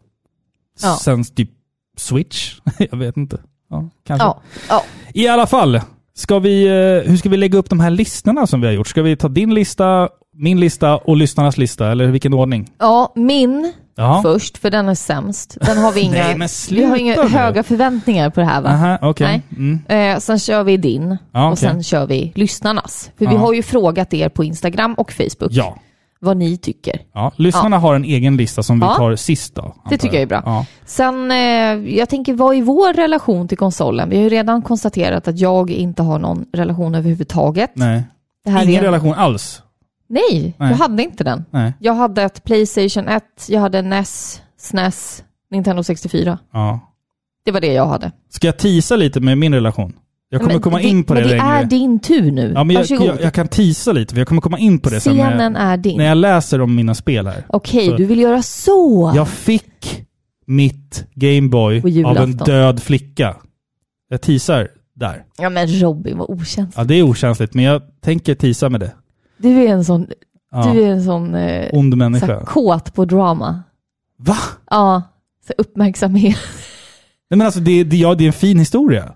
Ja. 0.84 0.98
sen 1.04 1.24
typ 1.24 1.50
Switch. 1.98 2.56
Jag 2.92 2.98
vet 2.98 3.18
inte. 3.18 3.40
Ja, 3.70 3.90
kanske. 4.08 4.26
Ja, 4.28 4.42
ja. 4.70 4.84
I 5.14 5.28
alla 5.28 5.48
fall, 5.48 5.82
ska 6.14 6.40
vi, 6.40 6.66
eh, 6.66 7.10
hur 7.10 7.18
ska 7.18 7.30
vi 7.30 7.38
lägga 7.38 7.58
upp 7.58 7.70
de 7.70 7.80
här 7.80 7.90
listorna 7.90 8.48
som 8.48 8.62
vi 8.62 8.68
har 8.68 8.74
gjort? 8.74 8.88
Ska 8.88 9.02
vi 9.02 9.16
ta 9.16 9.28
din 9.28 9.54
lista, 9.54 10.10
min 10.34 10.60
lista 10.60 10.98
och 10.98 11.18
lyssnarnas 11.18 11.58
lista? 11.58 11.92
Eller 11.92 12.08
vilken 12.08 12.34
ordning? 12.34 12.72
ja, 12.80 13.14
min 13.16 13.74
Ja. 13.96 14.20
först, 14.24 14.58
för 14.58 14.70
den 14.72 14.90
är 14.90 14.96
sämst. 14.96 15.58
Den 15.62 15.78
har 15.78 15.92
vi 15.92 16.02
inga, 16.06 16.12
Nej, 16.14 16.28
men 16.28 16.36
vi 16.38 16.42
har 16.44 16.48
sluta 16.48 16.98
inga 16.98 17.16
nu. 17.24 17.30
höga 17.30 17.64
förväntningar 17.64 18.30
på 18.30 18.40
det 18.40 18.46
här 18.46 18.62
va? 18.62 18.70
Aha, 18.70 18.98
okej. 19.02 19.28
Nej. 19.28 19.42
Mm. 19.88 20.14
Eh, 20.16 20.20
sen 20.20 20.40
kör 20.40 20.64
vi 20.64 20.78
din 20.78 21.18
Ja, 21.32 21.46
och 21.46 21.52
okej. 21.54 21.58
sen 21.70 21.84
kör 21.84 22.06
vi 22.06 22.32
lyssnarnas. 22.36 23.12
För 23.18 23.26
vi 23.28 23.34
Ja. 23.34 23.40
har 23.40 23.54
ju 23.54 23.64
frågat 23.64 24.14
er 24.14 24.30
på 24.30 24.44
Instagram 24.44 24.94
och 24.94 25.12
Facebook 25.12 25.52
Ja. 25.52 25.78
vad 26.20 26.38
ni 26.38 26.58
tycker. 26.58 27.02
Ja, 27.14 27.32
lyssnarna 27.36 27.78
har 27.78 27.96
en 27.96 28.04
egen 28.04 28.38
lista 28.38 28.64
som 28.64 28.80
vi 28.80 28.86
Ja. 28.86 28.96
tar 28.96 29.16
sist 29.16 29.56
då. 29.56 29.62
antar 29.84 29.98
tycker 29.98 30.16
jag 30.16 30.22
är 30.22 30.28
bra. 30.28 30.42
Ja. 30.46 30.66
Sen, 30.86 31.32
eh, 31.32 31.38
jag 31.98 32.10
tänker, 32.10 32.34
vad 32.34 32.56
är 32.56 32.62
vår 32.62 32.94
relation 32.94 33.48
till 33.48 33.58
konsolen? 33.58 34.10
Vi 34.10 34.16
har 34.16 34.24
ju 34.24 34.30
redan 34.30 34.62
konstaterat 34.62 35.28
att 35.28 35.40
jag 35.40 35.72
inte 35.72 36.04
har 36.04 36.20
någon 36.20 36.46
relation 36.54 36.96
överhuvudtaget. 36.96 37.72
Nej. 37.74 38.04
Det 38.46 38.52
här 38.52 38.64
Ingen 38.64 38.76
är 38.80 38.82
relation 38.86 39.14
alls. 39.14 39.62
Nej, 40.12 40.56
Nej. 40.60 40.70
jag 40.72 40.78
hade 40.78 41.04
inte 41.04 41.24
den. 41.24 41.46
Nej. 41.52 41.74
Jag 41.80 41.94
hade 41.94 42.24
ett 42.24 42.44
Playstation 42.44 43.08
1, 43.08 43.24
jag 43.50 43.60
hade 43.62 43.82
NES, 43.82 44.42
SNES, 44.58 45.24
Nintendo 45.52 45.84
64. 45.84 46.38
Ja. 46.54 46.80
Det 47.46 47.52
var 47.52 47.62
det 47.62 47.74
jag 47.74 47.86
hade. 47.86 48.12
Ska 48.30 48.48
jag 48.48 48.58
tisa 48.58 48.96
lite 48.96 49.20
med 49.20 49.38
min 49.38 49.54
relation? 49.54 49.94
Jag 50.30 50.42
kommer 50.42 50.54
Men 50.54 50.62
komma 50.62 50.82
in 50.82 51.04
på 51.04 51.14
det 51.14 51.20
Men 51.20 51.30
det 51.30 51.36
längre. 51.38 51.48
är 51.58 51.66
din 51.66 52.00
tur 52.00 52.32
nu. 52.32 52.52
Ja, 52.56 52.64
men 52.64 52.76
jag, 52.76 52.86
jag, 52.90 53.22
jag 53.22 53.34
kan 53.34 53.48
tisa 53.48 53.92
lite, 53.92 54.14
för 54.14 54.20
jag 54.22 54.28
kommer 54.28 54.42
komma 54.42 54.60
in 54.60 54.80
på 54.80 54.90
det 54.90 55.00
sen 55.00 55.18
när 55.18 55.30
Scenen 55.30 55.56
är 55.56 55.78
din. 55.78 55.98
när 55.98 56.06
jag 56.06 56.18
läser 56.18 56.62
om 56.62 56.76
mina 56.76 56.96
spel 56.96 57.28
här. 57.28 57.46
Okej, 57.50 57.88
Så- 57.90 57.96
du 57.98 58.06
vill 58.06 58.20
göra 58.20 58.42
så. 58.42 59.12
Jag 59.16 59.30
fick 59.30 60.04
mitt 60.48 61.06
Gameboy 61.16 62.04
av 62.06 62.18
en 62.18 62.32
död 62.38 62.84
flicka. 62.84 63.36
Jag 64.10 64.22
tisar 64.22 64.68
där. 64.96 65.24
Ja 65.38 65.50
men 65.50 65.68
Robin, 65.68 66.18
vad 66.18 66.30
okänsligt. 66.30 66.78
Ja, 66.78 66.84
det 66.84 66.96
är 66.96 67.04
okänsligt, 67.04 67.54
men 67.54 67.64
jag 67.66 67.82
tänker 68.02 68.36
tisa 68.36 68.70
med 68.70 68.80
det. 68.80 68.92
Du 69.42 69.64
är 69.64 69.68
en 69.68 69.86
sån, 69.86 70.08
Ja. 70.52 70.72
du 70.74 70.84
är 70.84 70.88
en 70.92 71.04
sån 71.04 71.36
eh, 71.36 71.70
Ond 71.74 71.94
så 71.94 71.98
människa. 71.98 72.26
här, 72.26 72.46
kåt 72.46 72.94
på 72.94 73.06
drama. 73.06 73.64
Va? 74.18 74.38
Ja, 74.70 75.02
så 75.48 75.54
uppmärksamhet. 75.58 76.38
Nej 77.30 77.38
men 77.38 77.42
alltså, 77.46 77.60
det, 77.60 77.84
det, 77.84 77.98
ja, 77.98 78.16
det 78.16 78.24
är 78.24 78.28
en 78.28 78.34
fin 78.34 78.60
historia. 78.60 79.12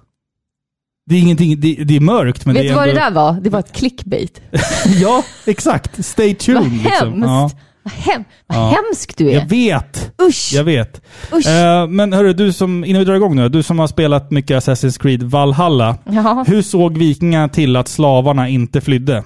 Det 1.10 1.15
är 1.15 1.20
ingenting, 1.20 1.60
det, 1.60 1.74
det 1.75 1.96
är 1.96 2.00
mörkt, 2.00 2.46
men 2.46 2.53
Vet 2.55 2.63
det 2.63 2.67
du 2.67 2.74
är 2.74 2.75
vad 2.75 2.84
ändå... 2.89 3.00
det 3.00 3.05
där 3.05 3.12
var? 3.12 3.34
Det 3.41 3.50
var 3.50 3.60
ett 3.60 3.72
clickbait. 3.72 4.41
ja, 5.01 5.24
exakt. 5.46 6.05
Stay 6.05 6.36
tuned. 6.36 6.62
Vad 6.63 6.72
liksom. 6.72 7.13
hemskt. 7.24 7.25
Ja, 7.27 7.50
Vad, 7.84 7.94
hem, 7.94 8.24
vad 8.48 8.58
Ja. 8.58 8.67
hemsk 8.86 9.17
du 9.17 9.29
är. 9.29 9.34
jag 9.34 9.50
vet. 9.50 10.12
Usch! 10.22 10.51
Jag 10.53 10.63
vet. 10.63 11.01
Usch! 11.34 11.48
Eh, 11.48 11.88
men 11.88 12.13
hörru, 12.13 12.34
du 12.34 12.53
som, 12.53 12.86
innan 12.86 13.00
vi 13.00 13.05
drar 13.05 13.15
igång 13.15 13.36
nu, 13.36 13.50
du 13.50 13.63
som 13.63 13.79
har 13.79 13.88
spelat 13.88 14.32
mycket 14.32 14.63
Assassin's 14.63 15.01
Creed 15.01 15.24
Valhalla. 15.24 15.98
Ja. 16.05 16.46
Hur 16.48 16.62
såg 16.62 16.98
vikingarna 16.98 17.50
till 17.50 17.75
att 17.75 17.88
slavarna 17.88 18.50
inte 18.50 18.82
flydde? 18.82 19.24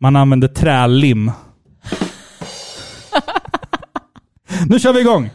Man 0.00 0.16
använde 0.16 0.48
trälim. 0.48 1.32
nu 4.68 4.78
kör 4.78 4.92
vi 4.92 5.00
igång! 5.00 5.30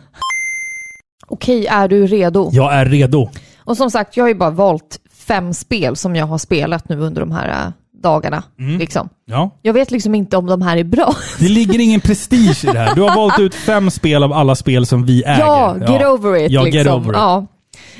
Okej, 1.28 1.68
är 1.68 1.88
du 1.88 2.08
redo? 2.08 2.50
Jag 2.54 2.74
är 2.74 2.86
redo. 2.86 3.30
Och 3.58 3.78
som 3.78 3.92
sagt, 3.92 4.18
jag 4.18 4.24
har 4.24 4.30
ju 4.30 4.36
bara 4.36 4.50
valt 4.50 5.00
fem 5.14 5.54
spel 5.54 5.96
som 5.96 6.16
jag 6.16 6.26
har 6.26 6.38
spelat 6.38 6.90
nu 6.90 7.00
under 7.00 7.22
de 7.22 7.32
här 7.32 7.66
äh, 7.66 7.72
dagarna. 8.04 8.44
Mm. 8.60 8.80
Liksom. 8.80 9.10
Ja. 9.26 9.52
Jag 9.62 9.74
vet 9.74 9.92
liksom 9.92 10.16
inte 10.16 10.38
om 10.38 10.46
de 10.46 10.62
här 10.62 10.78
är 10.78 10.84
bra. 10.84 11.16
Det 11.40 11.50
ligger 11.50 11.80
ingen 11.80 12.02
prestige 12.02 12.66
i 12.66 12.68
det 12.68 12.80
här. 12.80 12.96
Du 12.96 13.02
har 13.02 13.16
valt 13.16 13.40
ut 13.40 13.56
fem 13.56 13.92
spel 13.92 14.24
av 14.24 14.34
alla 14.34 14.56
spel 14.56 14.86
som 14.86 15.06
vi 15.06 15.24
äger. 15.24 15.40
Ja, 15.40 15.78
get 15.78 16.08
over 16.08 16.46
it. 16.46 16.52
Ja, 16.52 16.64
liksom. 16.64 16.80
get 16.80 16.88
over 16.88 17.10
it. 17.10 17.18
Ja. 17.18 17.46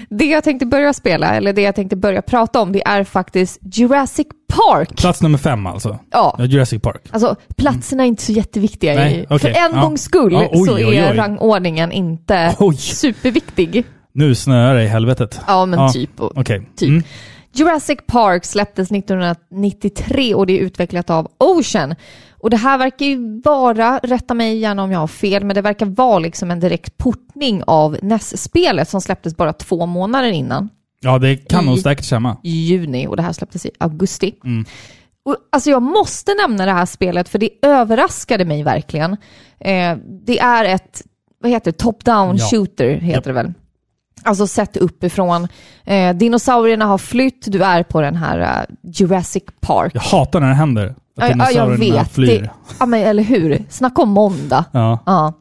Det 0.10 0.26
jag 0.26 0.44
tänkte 0.44 0.66
börja 0.66 0.94
spela, 0.94 1.36
eller 1.36 1.54
det 1.54 1.62
jag 1.62 1.76
tänkte 1.76 1.96
börja 1.96 2.22
prata 2.22 2.62
om, 2.62 2.72
det 2.72 2.88
är 2.88 3.04
faktiskt 3.04 3.60
Jurassic 3.62 4.28
Park. 4.54 4.98
Plats 4.98 5.22
nummer 5.22 5.38
fem 5.38 5.66
alltså. 5.66 6.00
Ja, 6.12 6.38
Jurassic 6.40 6.82
Park. 6.82 7.02
alltså 7.12 7.36
platserna 7.58 8.04
är 8.04 8.08
inte 8.08 8.24
så 8.24 8.32
jätteviktiga. 8.32 8.96
Nej, 8.96 9.26
okej, 9.30 9.40
För 9.40 9.48
en 9.60 9.72
ja. 9.76 9.82
gångs 9.82 10.02
skull 10.02 10.34
Ja, 10.34 10.48
oj, 10.52 10.68
så 10.68 10.76
oj, 10.76 10.82
är 10.98 11.12
oj. 11.12 11.18
rangordningen 11.18 11.92
inte 11.92 12.56
Oj. 12.60 12.76
superviktig. 12.78 13.84
Nu 14.14 14.36
snöar 14.36 14.76
det 14.76 14.84
i 14.84 14.88
helvetet. 14.88 15.40
Ja, 15.48 15.66
men 15.66 15.80
Ja. 15.80 15.90
typ. 15.90 16.20
Och 16.20 16.32
Okej. 16.38 16.70
Typ. 16.78 16.90
Mm. 16.90 17.04
Jurassic 17.54 18.00
Park 18.08 18.46
släpptes 18.46 18.92
1993 18.92 20.34
och 20.36 20.46
det 20.48 20.54
är 20.60 20.62
utvecklat 20.64 21.10
av 21.10 21.28
Ocean. 21.38 21.96
Och 22.40 22.50
det 22.50 22.58
här 22.58 22.78
verkar 22.78 23.06
ju 23.06 23.42
vara, 23.42 24.00
rätta 24.04 24.34
mig 24.34 24.58
gärna 24.58 24.84
om 24.84 24.92
jag 24.92 25.00
har 25.00 25.08
fel, 25.08 25.44
men 25.46 25.56
det 25.56 25.62
verkar 25.62 25.86
vara 25.86 26.20
liksom 26.20 26.52
en 26.52 26.60
direkt 26.60 26.98
portning 26.98 27.64
av 27.68 27.98
NES-spelet 28.02 28.90
som 28.90 29.02
släpptes 29.02 29.38
bara 29.38 29.54
två 29.54 29.86
månader 29.86 30.32
innan, 30.32 30.70
Ja, 31.02 31.18
det 31.20 31.36
kan 31.36 31.66
nog 31.66 31.80
säkert 31.80 32.06
stämma. 32.06 32.38
i 32.44 32.50
juni, 32.52 33.08
och 33.08 33.16
det 33.18 33.24
här 33.24 33.34
släpptes 33.34 33.66
i 33.66 33.72
augusti. 33.78 34.36
Mm. 34.44 34.66
Och, 35.26 35.36
alltså 35.52 35.70
jag 35.70 35.82
måste 35.82 36.32
nämna 36.34 36.66
det 36.66 36.72
här 36.72 36.86
spelet 36.86 37.30
för 37.30 37.40
det 37.40 37.50
överraskade 37.62 38.46
mig 38.46 38.64
verkligen. 38.64 39.12
Eh, 39.60 39.98
det 40.26 40.40
är 40.40 40.66
ett, 40.66 41.02
vad 41.42 41.52
heter 41.52 41.72
det, 41.72 41.78
top-down 41.78 42.36
Ja. 42.38 42.46
shooter 42.52 42.90
heter 42.90 43.08
Japp. 43.16 43.24
det 43.24 43.34
väl. 43.34 43.54
Alltså 44.24 44.48
sett 44.48 44.78
uppifrån. 44.78 45.48
Eh, 45.86 46.14
dinosaurierna 46.16 46.86
har 46.86 46.98
flytt, 46.98 47.44
du 47.48 47.64
är 47.64 47.84
på 47.84 48.02
den 48.02 48.16
här 48.16 48.40
eh, 48.40 48.76
Jurassic 48.94 49.44
Park. 49.62 49.92
Jag 49.96 50.02
hatar 50.02 50.40
när 50.40 50.48
det 50.48 50.54
händer. 50.56 50.96
Att 51.22 51.30
Ja, 51.30 51.36
ja, 51.38 51.52
jag 51.52 51.68
vet. 51.78 52.12
flyr. 52.12 52.42
Det, 52.42 52.50
ja, 52.80 52.86
men 52.86 53.02
eller 53.02 53.24
hur? 53.24 53.66
Snacka 53.70 54.02
om 54.02 54.10
måndag. 54.10 54.66
Ja. 54.72 55.00
Ja. 55.06 55.34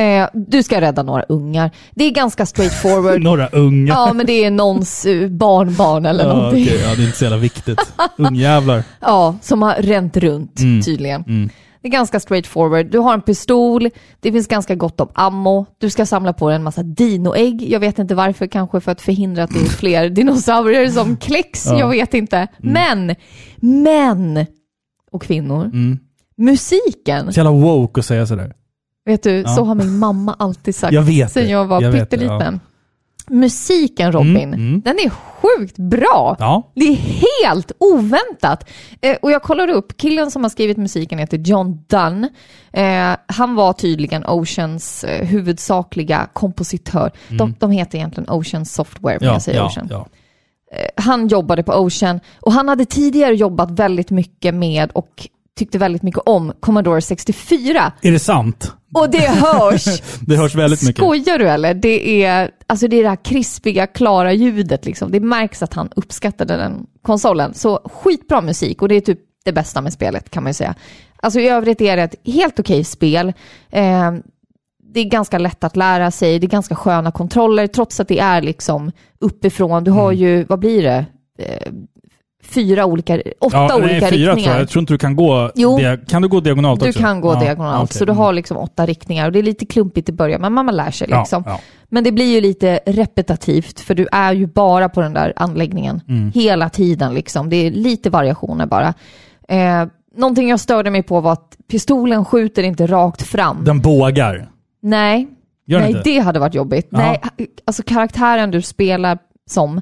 Eh, 0.00 0.28
du 0.32 0.62
ska 0.62 0.80
rädda 0.80 1.02
några 1.02 1.22
ungar. 1.22 1.70
Det 1.94 2.04
är 2.04 2.10
ganska 2.10 2.46
straightforward. 2.46 3.22
Några 3.22 3.48
unga. 3.48 3.92
ja, 3.94 4.12
men 4.12 4.26
det 4.26 4.44
är 4.44 4.50
någons 4.50 5.04
eh, 5.06 5.28
barnbarn 5.28 6.06
eller 6.06 6.24
Ja, 6.24 6.34
någonting. 6.34 6.64
okej. 6.64 6.80
ja, 6.84 6.94
det 6.94 7.02
är 7.02 7.06
inte 7.06 7.18
så 7.18 7.24
jävla 7.24 7.38
viktigt. 7.38 7.92
Ungjävlar. 8.18 8.82
Ja, 9.00 9.34
som 9.42 9.62
har 9.62 9.74
ränt 9.74 10.16
runt 10.16 10.60
Mm. 10.60 10.82
tydligen. 10.82 11.22
Mm. 11.22 11.50
Det 11.84 11.88
är 11.88 11.92
ganska 11.92 12.20
straightforward. 12.20 12.86
Du 12.86 12.98
har 12.98 13.14
en 13.14 13.22
pistol, 13.22 13.90
det 14.20 14.32
finns 14.32 14.46
ganska 14.46 14.74
gott 14.74 15.00
om 15.00 15.08
ammo, 15.14 15.66
du 15.78 15.90
ska 15.90 16.06
samla 16.06 16.32
på 16.32 16.48
dig 16.48 16.56
en 16.56 16.62
massa 16.62 16.82
dinoägg. 16.82 17.62
Jag 17.70 17.80
vet 17.80 17.98
inte 17.98 18.14
varför, 18.14 18.46
kanske 18.46 18.80
för 18.80 18.92
att 18.92 19.00
förhindra 19.00 19.42
att 19.42 19.50
det 19.50 19.60
är 19.60 19.64
fler 19.64 20.08
dinosaurier 20.10 20.88
som 20.88 21.16
kläcks. 21.20 21.66
Ja. 21.66 21.78
Jag 21.78 21.88
vet 21.88 22.14
inte. 22.14 22.48
Men, 22.58 23.14
men, 23.56 24.46
och 25.12 25.22
kvinnor, 25.22 25.64
Mm. 25.64 25.98
musiken. 26.36 27.32
Så 27.32 27.40
jävla 27.40 27.50
woke 27.50 28.00
att 28.00 28.06
säga 28.06 28.26
sådär. 28.26 28.52
Vet 29.04 29.22
du, 29.22 29.30
Ja. 29.30 29.48
så 29.48 29.64
har 29.64 29.74
min 29.74 29.98
mamma 29.98 30.36
alltid 30.38 30.74
sagt 30.74 30.92
Jag 30.92 31.02
vet 31.02 31.32
sen 31.32 31.48
jag 31.50 31.64
var 31.64 31.82
Jag 31.82 31.94
pytteliten. 31.94 32.60
Musiken 33.30 34.12
Robin, 34.12 34.36
Mm, 34.36 34.52
mm. 34.54 34.80
den 34.80 34.96
är 34.98 35.10
sjukt 35.10 35.76
bra. 35.78 36.36
Ja. 36.38 36.72
Det 36.74 36.84
är 36.84 36.96
helt 37.44 37.72
oväntat. 37.78 38.70
Eh, 39.00 39.16
och 39.22 39.30
jag 39.30 39.42
kollade 39.42 39.72
upp, 39.72 39.96
killen 39.96 40.30
som 40.30 40.42
har 40.42 40.50
skrivit 40.50 40.76
musiken 40.76 41.18
heter 41.18 41.38
John 41.38 41.84
Dunn. 41.86 42.28
Eh, 42.72 43.16
han 43.26 43.54
var 43.54 43.72
tydligen 43.72 44.24
Oceans 44.26 45.04
eh, 45.04 45.26
huvudsakliga 45.26 46.28
kompositör. 46.32 47.10
De, 47.28 47.54
de 47.58 47.70
heter 47.70 47.98
egentligen 47.98 48.30
Ocean 48.30 48.66
Software, 48.66 49.16
men 49.20 49.26
Ja, 49.28 49.32
jag 49.34 49.42
säger 49.42 49.58
ja, 49.58 49.66
Ocean. 49.66 49.88
ja. 49.90 50.06
Han 50.96 51.28
jobbade 51.28 51.62
på 51.62 51.72
Ocean 51.72 52.20
och 52.40 52.52
han 52.52 52.68
hade 52.68 52.84
tidigare 52.84 53.34
jobbat 53.34 53.70
väldigt 53.70 54.10
mycket 54.10 54.54
med 54.54 54.90
och 54.90 55.28
tyckte 55.58 55.78
väldigt 55.78 56.02
mycket 56.02 56.20
om 56.26 56.52
Commodore 56.60 57.00
64. 57.00 57.92
Är 58.02 58.12
det 58.12 58.18
sant? 58.18 58.72
Och 58.94 59.10
det 59.10 59.28
hörs 59.28 59.84
Det 60.20 60.36
hörs 60.36 60.54
väldigt 60.54 60.82
mycket. 60.82 60.96
Skojar 60.96 61.38
du 61.38 61.48
eller? 61.48 61.74
Det 61.74 62.24
är, 62.24 62.50
alltså 62.66 62.88
det 62.88 62.96
är 62.96 63.02
det 63.02 63.08
här 63.08 63.24
krispiga, 63.24 63.86
klara 63.86 64.32
ljudet 64.32 64.84
liksom. 64.86 65.10
Det 65.12 65.20
märks 65.20 65.62
att 65.62 65.74
han 65.74 65.88
uppskattade 65.96 66.56
den 66.56 66.86
konsolen. 67.02 67.54
Så 67.54 67.76
skitbra 67.84 68.40
musik 68.40 68.82
och 68.82 68.88
det 68.88 68.94
är 68.94 69.00
typ 69.00 69.18
det 69.44 69.52
bästa 69.52 69.80
med 69.80 69.92
spelet 69.92 70.30
kan 70.30 70.42
man 70.42 70.50
ju 70.50 70.54
säga. 70.54 70.74
Alltså 71.16 71.40
i 71.40 71.48
övrigt 71.48 71.80
är 71.80 71.96
det 71.96 72.02
ett 72.02 72.14
helt 72.24 72.60
okej 72.60 72.84
spel. 72.84 73.32
Eh, 73.70 74.12
det 74.94 75.00
är 75.00 75.04
ganska 75.04 75.38
lätt 75.38 75.64
att 75.64 75.76
lära 75.76 76.10
sig, 76.10 76.38
det 76.38 76.46
är 76.46 76.48
ganska 76.48 76.74
sköna 76.74 77.10
kontroller 77.10 77.66
trots 77.66 78.00
att 78.00 78.08
det 78.08 78.18
är 78.18 78.42
liksom 78.42 78.92
uppifrån. 79.20 79.84
Du 79.84 79.90
har 79.90 80.12
Mm. 80.12 80.22
ju, 80.22 80.44
vad 80.44 80.58
blir 80.58 80.82
det? 80.82 81.06
Fyra 82.44 82.84
olika, 82.86 83.14
åtta 83.40 83.56
Ja, 83.56 83.76
olika 83.76 83.86
nej, 83.86 84.00
fyra 84.00 84.08
riktningar. 84.10 84.34
tror 84.34 84.46
jag. 84.54 84.60
Jag 84.60 84.68
tror 84.68 84.80
inte 84.80 84.92
du 84.94 84.98
kan 84.98 85.16
gå... 85.16 85.50
Jo. 85.54 85.78
dia- 85.78 85.96
Kan 86.08 86.22
du 86.22 86.28
gå 86.28 86.40
diagonalt 86.40 86.80
Du 86.80 86.88
också? 86.88 87.00
kan 87.00 87.20
gå 87.20 87.32
Ja, 87.34 87.40
diagonalt, 87.40 87.90
okej. 87.90 87.98
så 87.98 88.04
du 88.04 88.12
har 88.12 88.32
liksom 88.32 88.56
åtta 88.56 88.86
riktningar 88.86 89.26
och 89.26 89.32
det 89.32 89.38
är 89.38 89.42
lite 89.42 89.66
klumpigt 89.66 90.08
i 90.08 90.12
början, 90.12 90.40
men 90.40 90.52
man 90.52 90.66
lär 90.76 90.90
sig 90.90 91.08
liksom. 91.08 91.42
ja. 91.46 91.60
Men 91.88 92.04
det 92.04 92.12
blir 92.12 92.34
ju 92.34 92.40
lite 92.40 92.80
repetitivt, 92.86 93.80
för 93.80 93.94
du 93.94 94.06
är 94.12 94.32
ju 94.32 94.46
bara 94.46 94.88
på 94.88 95.00
den 95.00 95.12
där 95.12 95.32
anläggningen 95.36 96.00
Mm. 96.08 96.32
hela 96.34 96.68
tiden 96.68 97.14
liksom. 97.14 97.50
Det 97.50 97.56
är 97.56 97.70
lite 97.70 98.10
variationer 98.10 98.66
bara. 98.66 98.94
Eh, 99.48 99.86
någonting 100.16 100.48
jag 100.48 100.60
störde 100.60 100.90
mig 100.90 101.02
på 101.02 101.20
var 101.20 101.32
att 101.32 101.56
pistolen 101.70 102.24
skjuter 102.24 102.62
inte 102.62 102.86
rakt 102.86 103.22
fram. 103.22 103.64
Den 103.64 103.80
bågar. 103.80 104.48
Nej, 104.82 105.28
Gör 105.66 105.80
nej 105.80 105.88
inte? 105.90 106.02
det 106.04 106.18
hade 106.18 106.38
varit 106.38 106.54
jobbigt. 106.54 106.88
Ja. 106.90 106.98
Nej, 106.98 107.20
alltså 107.64 107.82
karaktären 107.86 108.50
du 108.50 108.62
spelar 108.62 109.18
som, 109.50 109.80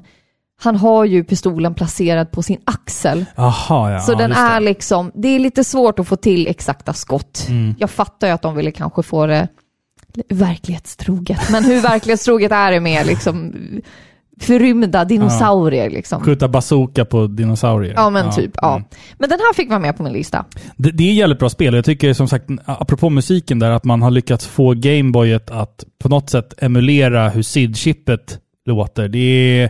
han 0.61 0.75
har 0.75 1.05
ju 1.05 1.23
pistolen 1.23 1.73
placerad 1.73 2.31
på 2.31 2.43
sin 2.43 2.59
axel. 2.63 3.25
Jaha, 3.35 3.91
ja. 3.91 3.99
Så 3.99 4.11
ja, 4.11 4.17
den 4.17 4.29
just 4.29 4.41
det. 4.41 4.47
är 4.47 4.59
liksom, 4.59 5.11
det 5.15 5.27
är 5.27 5.39
lite 5.39 5.63
svårt 5.63 5.99
att 5.99 6.07
få 6.07 6.15
till 6.15 6.47
exakta 6.47 6.93
skott. 6.93 7.45
Mm. 7.49 7.75
Jag 7.79 7.89
fattar 7.89 8.27
ju 8.27 8.33
att 8.33 8.41
de 8.41 8.55
ville 8.55 8.71
kanske 8.71 9.03
få 9.03 9.25
det 9.25 9.47
verklighetstroget, 10.29 11.49
men 11.51 11.63
hur 11.63 11.81
verklighetstroget 11.81 12.51
är 12.51 12.71
det 12.71 12.79
med 12.79 13.07
liksom 13.07 13.53
förrymda 14.41 15.05
dinosaurier 15.05 15.89
liksom? 15.89 16.23
Skjuta 16.23 16.47
bazooka 16.47 17.05
på 17.05 17.27
dinosaurier. 17.27 17.93
Ja 17.93 18.09
men 18.09 18.31
typ, 18.31 18.51
ja. 18.61 18.75
mm. 18.75 18.87
Men 19.17 19.29
den 19.29 19.39
här 19.39 19.53
fick 19.53 19.69
vara 19.69 19.79
med 19.79 19.97
på 19.97 20.03
min 20.03 20.13
lista. 20.13 20.45
Det, 20.77 20.91
det 20.91 21.03
är 21.03 21.09
ett 21.09 21.17
jävligt 21.17 21.39
bra 21.39 21.49
spel. 21.49 21.73
Jag 21.73 21.85
tycker 21.85 22.13
som 22.13 22.27
sagt, 22.27 22.45
apropå 22.65 23.09
musiken 23.09 23.59
där, 23.59 23.71
att 23.71 23.83
man 23.83 24.01
har 24.01 24.11
lyckats 24.11 24.47
få 24.47 24.73
Gameboyet 24.73 25.51
att 25.51 25.85
på 25.99 26.09
något 26.09 26.29
sätt 26.29 26.53
emulera 26.57 27.29
hur 27.29 27.41
SID-chippet 27.41 28.37
låter. 28.65 29.07
Det 29.07 29.19
är, 29.19 29.69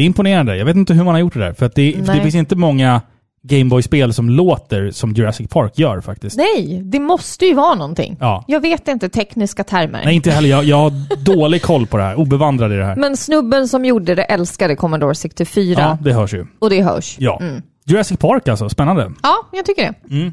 det 0.00 0.04
är 0.04 0.06
imponerande. 0.06 0.56
Jag 0.56 0.64
vet 0.64 0.76
inte 0.76 0.94
hur 0.94 1.04
man 1.04 1.14
har 1.14 1.20
gjort 1.20 1.34
det 1.34 1.40
där. 1.40 1.52
För 1.52 1.66
att 1.66 1.74
det, 1.74 1.92
för 2.06 2.14
det 2.14 2.22
finns 2.22 2.34
inte 2.34 2.56
många 2.56 3.00
Gameboy-spel 3.42 4.14
som 4.14 4.30
låter 4.30 4.90
som 4.90 5.12
Jurassic 5.12 5.48
Park 5.48 5.78
gör 5.78 6.00
faktiskt. 6.00 6.36
Nej, 6.36 6.82
det 6.84 6.98
måste 7.00 7.46
ju 7.46 7.54
vara 7.54 7.74
någonting. 7.74 8.16
Ja. 8.20 8.44
Jag 8.48 8.60
vet 8.60 8.88
inte 8.88 9.08
tekniska 9.08 9.64
termer. 9.64 10.02
Nej, 10.04 10.14
inte 10.14 10.30
heller. 10.30 10.48
Jag, 10.48 10.64
jag 10.64 10.76
har 10.76 10.92
dålig 11.24 11.62
koll 11.62 11.86
på 11.86 11.96
det 11.96 12.02
här. 12.02 12.14
Obevandrad 12.14 12.72
i 12.72 12.76
det 12.76 12.84
här. 12.84 12.96
Men 12.96 13.16
snubben 13.16 13.68
som 13.68 13.84
gjorde 13.84 14.14
det 14.14 14.22
älskade 14.22 14.76
Commodore 14.76 15.14
64 15.14 15.80
Ja, 15.80 15.98
det 16.00 16.12
hörs 16.12 16.34
ju. 16.34 16.46
och 16.58 16.70
det 16.70 16.82
hörs. 16.82 17.16
Ja. 17.18 17.38
Mm. 17.40 17.62
Jurassic 17.84 18.18
Park 18.18 18.48
alltså, 18.48 18.68
spännande. 18.68 19.12
Ja, 19.22 19.36
jag 19.52 19.64
tycker 19.64 19.82
det. 19.82 20.14
Mm. 20.14 20.32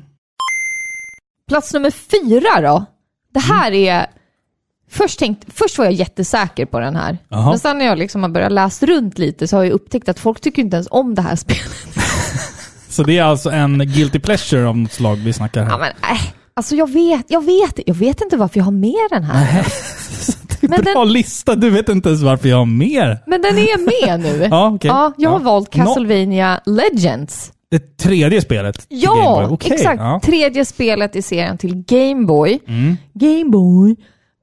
Plats 1.48 1.74
nummer 1.74 1.92
fyra 1.92 2.62
då. 2.62 2.86
Det 3.34 3.40
här 3.40 3.72
är... 3.72 4.06
Först, 4.90 5.20
tänkt, 5.20 5.46
först 5.54 5.78
var 5.78 5.86
jag 5.86 5.94
jättesäker 5.94 6.66
på 6.66 6.80
den 6.80 6.96
här. 6.96 7.18
Jaha. 7.30 7.50
Men 7.50 7.60
sen 7.60 7.78
när 7.78 7.86
jag 7.86 7.98
liksom 7.98 8.22
har 8.24 8.30
börjat 8.30 8.52
läsa 8.52 8.86
runt 8.86 9.18
lite 9.20 9.48
så 9.48 9.58
har 9.58 9.64
jag 9.64 9.74
upptäckt 9.74 10.10
att 10.10 10.20
folk 10.20 10.42
tycker 10.42 10.62
inte 10.62 10.76
ens 10.76 10.88
om 10.92 11.16
det 11.16 11.22
här 11.22 11.36
spelet. 11.46 11.88
Så 12.90 13.04
det 13.04 13.18
är 13.18 13.24
alltså 13.24 13.50
en 13.50 13.78
guilty 13.80 14.20
pleasure 14.20 14.68
av 14.68 14.78
något 14.78 14.94
slag 14.94 15.16
vi 15.16 15.34
snackar 15.34 15.64
här. 15.64 15.70
Ja, 15.72 15.78
men, 15.78 15.88
äh, 16.16 16.22
alltså 16.54 16.76
jag 16.76 16.92
vet, 16.92 17.26
jag 17.28 17.46
vet, 17.46 17.80
jag 17.86 17.96
vet 17.96 18.22
inte 18.22 18.38
varför 18.38 18.60
jag 18.60 18.66
har 18.66 18.72
med 18.72 19.08
den 19.10 19.24
här. 19.24 19.68
Men 20.62 20.82
Bra 20.82 21.04
lista, 21.04 21.56
du 21.56 21.70
vet 21.70 21.90
inte 21.90 22.10
ens 22.10 22.22
varför 22.22 22.50
jag 22.50 22.58
har 22.58 22.66
mer. 22.66 23.20
Men 23.28 23.42
den 23.42 23.58
är 23.58 24.08
med 24.08 24.20
nu. 24.20 24.48
Ja, 24.52 24.72
okej. 24.76 24.88
Ja, 24.88 25.14
jag 25.18 25.30
har 25.30 25.40
Ja. 25.40 25.44
valt 25.44 25.70
Castlevania 25.72 26.60
Legends. 26.66 27.52
Det 27.72 27.98
tredje 27.98 28.42
spelet 28.42 28.86
Ja. 28.90 29.48
Okej, 29.50 29.72
exakt. 29.74 30.00
Ja. 30.00 30.20
Tredje 30.24 30.66
spelet 30.66 31.16
i 31.16 31.22
serien 31.22 31.58
till 31.58 31.84
Game 31.88 32.26
Boy. 32.26 32.60
Mm. 32.68 32.98
Game 33.14 33.50
Boy 33.52 33.96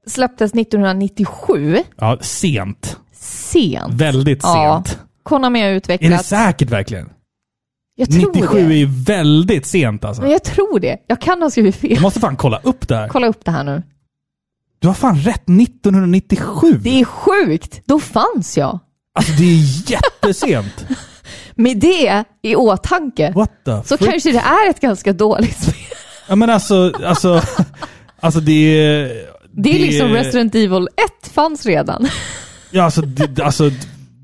släpptes 0.07 0.53
1997. 0.53 1.77
ja, 1.97 2.17
sent. 2.21 2.97
Sent. 3.13 3.93
Väldigt 3.93 4.39
Ja. 4.43 4.83
sent. 4.85 4.99
Konami 5.23 5.61
har 5.61 5.67
Är 5.69 6.09
det 6.09 6.17
säkert 6.17 6.69
verkligen? 6.69 7.09
jag 7.95 8.09
tror 8.11 8.31
97 8.33 8.57
det. 8.57 8.73
är 8.73 8.77
ju 8.77 8.85
väldigt 9.05 9.65
sent 9.65 10.05
alltså. 10.05 10.21
Men 10.21 10.31
jag 10.31 10.43
tror 10.43 10.79
det. 10.79 10.97
Jag 11.07 11.21
kan 11.21 11.41
ha 11.41 11.49
skrivit 11.49 11.75
fel. 11.75 11.91
Jag 11.93 12.01
måste 12.01 12.19
fan 12.19 12.35
kolla 12.35 12.59
upp 12.63 12.87
det 12.87 12.95
här. 12.95 13.07
Kolla 13.07 13.27
upp 13.27 13.45
det 13.45 13.51
här 13.51 13.63
nu. 13.63 13.83
Du 14.79 14.87
har 14.87 14.95
fan 14.95 15.17
rätt, 15.17 15.49
1997! 15.49 16.71
Det 16.83 16.99
är 17.01 17.05
sjukt. 17.05 17.81
Då 17.85 17.99
fanns 17.99 18.57
jag. 18.57 18.79
Alltså 19.15 19.31
det 19.31 19.43
är 19.43 19.91
jättesent! 19.91 20.85
Med 21.55 21.77
det 21.77 22.23
i 22.41 22.55
åtanke 22.55 23.33
så 23.85 23.97
frick? 23.97 24.09
kanske 24.09 24.31
det 24.31 24.37
är 24.39 24.69
ett 24.69 24.79
ganska 24.79 25.13
dåligt 25.13 25.61
spel. 25.63 25.75
Ja 26.27 26.35
men 26.35 26.49
alltså, 26.49 26.91
alltså, 27.05 27.41
alltså 28.19 28.39
det 28.39 28.51
är... 28.51 29.11
Det 29.57 29.69
är 29.75 29.79
liksom 29.79 30.07
Resident 30.09 30.55
Evil 30.55 30.87
1 31.21 31.27
fanns 31.27 31.65
redan. 31.65 32.07
Ja 32.71 32.83
alltså, 32.83 33.01
det, 33.01 33.43
alltså, 33.43 33.69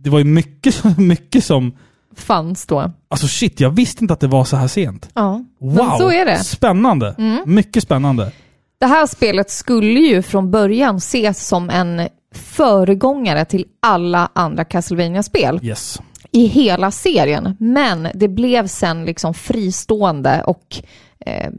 det 0.04 0.10
var 0.10 0.20
ju 0.20 0.26
mycket, 0.26 0.98
mycket 0.98 1.44
som... 1.44 1.78
fanns 2.16 2.66
då. 2.66 2.92
Alltså 3.10 3.28
shit, 3.28 3.60
jag 3.60 3.70
visste 3.70 4.04
inte 4.04 4.14
att 4.14 4.20
det 4.20 4.28
var 4.28 4.44
så 4.44 4.56
här 4.56 4.68
sent. 4.68 5.10
Ja, 5.14 5.44
Wow! 5.60 5.74
men 5.76 5.98
så 5.98 6.12
är 6.12 6.26
det. 6.26 6.32
Mm. 6.32 6.44
Spännande! 6.44 7.16
Mycket 7.46 7.84
spännande. 7.84 8.32
Det 8.80 8.86
här 8.86 9.08
spelet 9.08 9.52
skulle 9.52 10.00
ju 10.00 10.22
från 10.22 10.52
början 10.52 10.96
ses 10.96 11.48
som 11.48 11.70
en 11.70 12.08
föregångare 12.36 13.46
till 13.46 13.66
alla 13.80 14.30
andra 14.36 14.64
Castlevania-spel 14.64 15.60
Yes. 15.64 16.02
i 16.32 16.46
hela 16.46 16.92
serien. 16.92 17.56
Men 17.60 18.08
det 18.14 18.28
blev 18.28 18.68
sen 18.68 19.06
liksom 19.06 19.34
fristående 19.34 20.44
och 20.44 20.76
eh, 21.26 21.50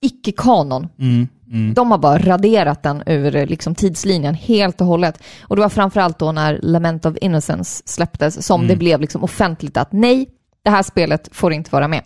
icke-kanon. 0.00 0.88
Mm, 0.98 1.28
mm. 1.52 1.74
De 1.74 1.90
har 1.90 1.98
bara 1.98 2.18
raderat 2.18 2.82
den 2.82 3.02
ur 3.06 3.46
liksom, 3.46 3.74
tidslinjen 3.74 4.34
helt 4.34 4.80
och 4.80 4.86
hållet. 4.86 5.22
Och 5.42 5.56
det 5.56 5.62
var 5.62 5.68
framförallt 5.68 6.18
då 6.18 6.32
när 6.32 6.58
Lament 6.62 7.06
of 7.06 7.16
Innocence 7.20 7.82
släpptes 7.86 8.46
som 8.46 8.60
Mm. 8.60 8.68
det 8.68 8.76
blev 8.76 9.00
liksom 9.00 9.24
offentligt 9.24 9.76
att 9.76 9.92
nej, 9.92 10.28
det 10.62 10.70
här 10.70 10.82
spelet 10.82 11.28
får 11.32 11.52
inte 11.52 11.70
vara 11.70 11.88
med. 11.88 12.02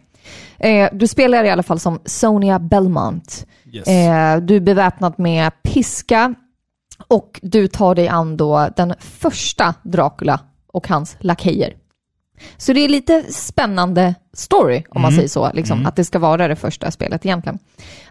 Eh, 0.58 0.88
du 0.92 1.08
spelar 1.08 1.44
i 1.44 1.50
alla 1.50 1.62
fall 1.62 1.78
som 1.78 2.00
Sonia 2.04 2.58
Belmont. 2.58 3.46
Yes. 3.72 3.88
Eh, 3.88 4.36
du 4.40 4.56
är 4.56 4.60
beväpnad 4.60 5.14
med 5.18 5.52
piska 5.62 6.34
och 7.08 7.40
du 7.42 7.68
tar 7.68 7.94
dig 7.94 8.08
an 8.08 8.36
då 8.36 8.68
den 8.76 8.94
första 8.98 9.74
Dracula 9.82 10.40
och 10.66 10.88
hans 10.88 11.16
lakejer. 11.20 11.74
Så 12.56 12.72
det 12.72 12.80
är 12.80 12.88
lite 12.88 13.24
spännande 13.32 14.14
story, 14.32 14.82
om 14.88 15.02
man 15.02 15.12
säger 15.12 15.28
så, 15.28 15.50
liksom, 15.54 15.86
att 15.86 15.96
det 15.96 16.04
ska 16.04 16.18
vara 16.18 16.48
det 16.48 16.56
första 16.56 16.90
spelet 16.90 17.26
egentligen. 17.26 17.58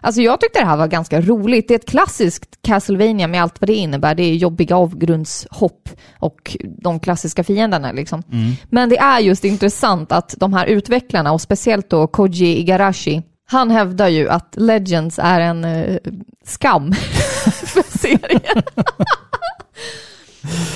Alltså 0.00 0.20
jag 0.20 0.40
tyckte 0.40 0.60
det 0.60 0.66
här 0.66 0.76
var 0.76 0.86
ganska 0.86 1.20
roligt. 1.20 1.68
Det 1.68 1.74
är 1.74 1.78
ett 1.78 1.88
klassiskt 1.88 2.62
Castlevania 2.62 3.26
med 3.26 3.42
allt 3.42 3.60
vad 3.60 3.68
det 3.68 3.74
innebär. 3.74 4.14
Det 4.14 4.22
är 4.22 4.34
jobbiga 4.34 4.76
avgrundshopp 4.76 5.88
och 6.18 6.56
de 6.64 7.00
klassiska 7.00 7.44
fienderna 7.44 7.92
liksom. 7.92 8.22
Men 8.70 8.88
det 8.88 8.98
är 8.98 9.20
just 9.20 9.44
intressant 9.44 10.12
att 10.12 10.34
de 10.38 10.52
här 10.52 10.66
utvecklarna, 10.66 11.32
och 11.32 11.40
speciellt 11.40 11.90
då 11.90 12.06
Koji 12.06 12.58
Igarashi, 12.58 13.22
han 13.44 13.70
hävdar 13.70 14.08
ju 14.08 14.28
att 14.28 14.54
Legends 14.56 15.18
är 15.22 15.40
en 15.40 15.64
eh, 15.64 15.96
skam 16.44 16.92
för 17.44 17.98
serien. 17.98 18.62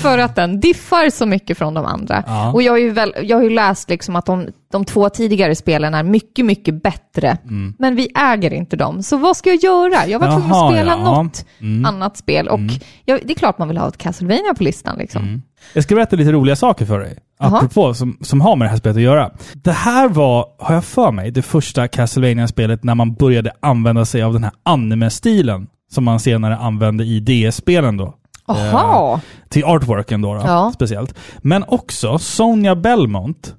för 0.01 0.17
att 0.17 0.35
den 0.35 0.59
diffar 0.59 1.09
så 1.09 1.25
mycket 1.25 1.57
från 1.57 1.73
de 1.73 1.85
andra. 1.85 2.23
Ja. 2.27 2.51
Och 2.51 2.61
jag 2.61 2.71
har 2.71 2.77
ju, 2.77 2.89
väl, 2.89 3.13
jag 3.23 3.37
har 3.37 3.43
ju 3.43 3.49
läst 3.49 3.89
liksom 3.89 4.15
att 4.15 4.25
de, 4.25 4.47
de 4.71 4.85
två 4.85 5.09
tidigare 5.09 5.55
spelen 5.55 5.93
är 5.93 6.03
mycket, 6.03 6.45
mycket 6.45 6.83
bättre. 6.83 7.37
Men 7.77 7.95
vi 7.95 8.11
äger 8.15 8.53
inte 8.53 8.75
dem. 8.75 9.03
Så 9.03 9.17
vad 9.17 9.37
ska 9.37 9.49
jag 9.49 9.63
göra? 9.63 10.07
Jag 10.07 10.19
var 10.19 10.27
tvungen 10.27 10.51
att 10.51 10.71
spela 10.71 10.91
ja. 10.91 11.23
något 11.23 11.45
annat 11.87 12.17
spel. 12.17 12.47
Och 12.47 12.59
jag, 13.05 13.19
det 13.25 13.33
är 13.33 13.35
klart 13.35 13.57
man 13.57 13.67
vill 13.67 13.77
ha 13.77 13.87
ett 13.87 13.97
Castlevania 13.97 14.53
på 14.57 14.63
listan. 14.63 14.97
Liksom. 14.97 15.41
Jag 15.73 15.83
ska 15.83 15.95
berätta 15.95 16.15
lite 16.15 16.31
roliga 16.31 16.55
saker 16.55 16.85
för 16.85 16.99
dig. 16.99 17.17
Apropå, 17.39 17.93
som, 17.93 18.17
som 18.21 18.41
har 18.41 18.55
med 18.55 18.65
det 18.65 18.69
här 18.69 18.77
spelet 18.77 18.97
att 18.97 19.03
göra. 19.03 19.31
Det 19.53 19.71
här 19.71 20.09
var, 20.09 20.45
har 20.59 20.73
jag 20.73 20.85
för 20.85 21.11
mig, 21.11 21.31
det 21.31 21.41
första 21.41 21.87
Castlevania-spelet 21.87 22.83
när 22.83 22.95
man 22.95 23.13
började 23.13 23.51
använda 23.59 24.05
sig 24.05 24.23
av 24.23 24.33
den 24.33 24.43
här 24.43 24.53
anime-stilen 24.63 25.67
som 25.91 26.03
man 26.03 26.19
senare 26.19 26.57
använde 26.57 27.03
i 27.03 27.19
DS-spelen 27.19 27.97
då. 27.97 28.13
Jaha! 28.47 29.21
Till 29.49 29.63
artworken 29.65 30.21
då, 30.21 30.33
då 30.33 30.41
Ja. 30.45 30.71
speciellt. 30.75 31.15
Men 31.37 31.63
också 31.67 32.17
Sonja 32.19 32.75
Belmont 32.75 33.55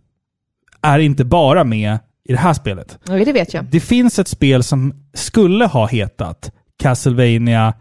är 0.82 0.98
inte 0.98 1.24
bara 1.24 1.64
med 1.64 1.98
i 2.28 2.32
det 2.32 2.38
här 2.38 2.52
spelet. 2.54 2.98
Ja, 3.08 3.12
det 3.24 3.32
vet 3.32 3.54
jag. 3.54 3.64
Det 3.64 3.80
finns 3.80 4.18
ett 4.18 4.28
spel 4.28 4.62
som 4.62 4.94
skulle 5.14 5.66
ha 5.66 5.86
hetat 5.86 6.52
Castlevania 6.82 7.74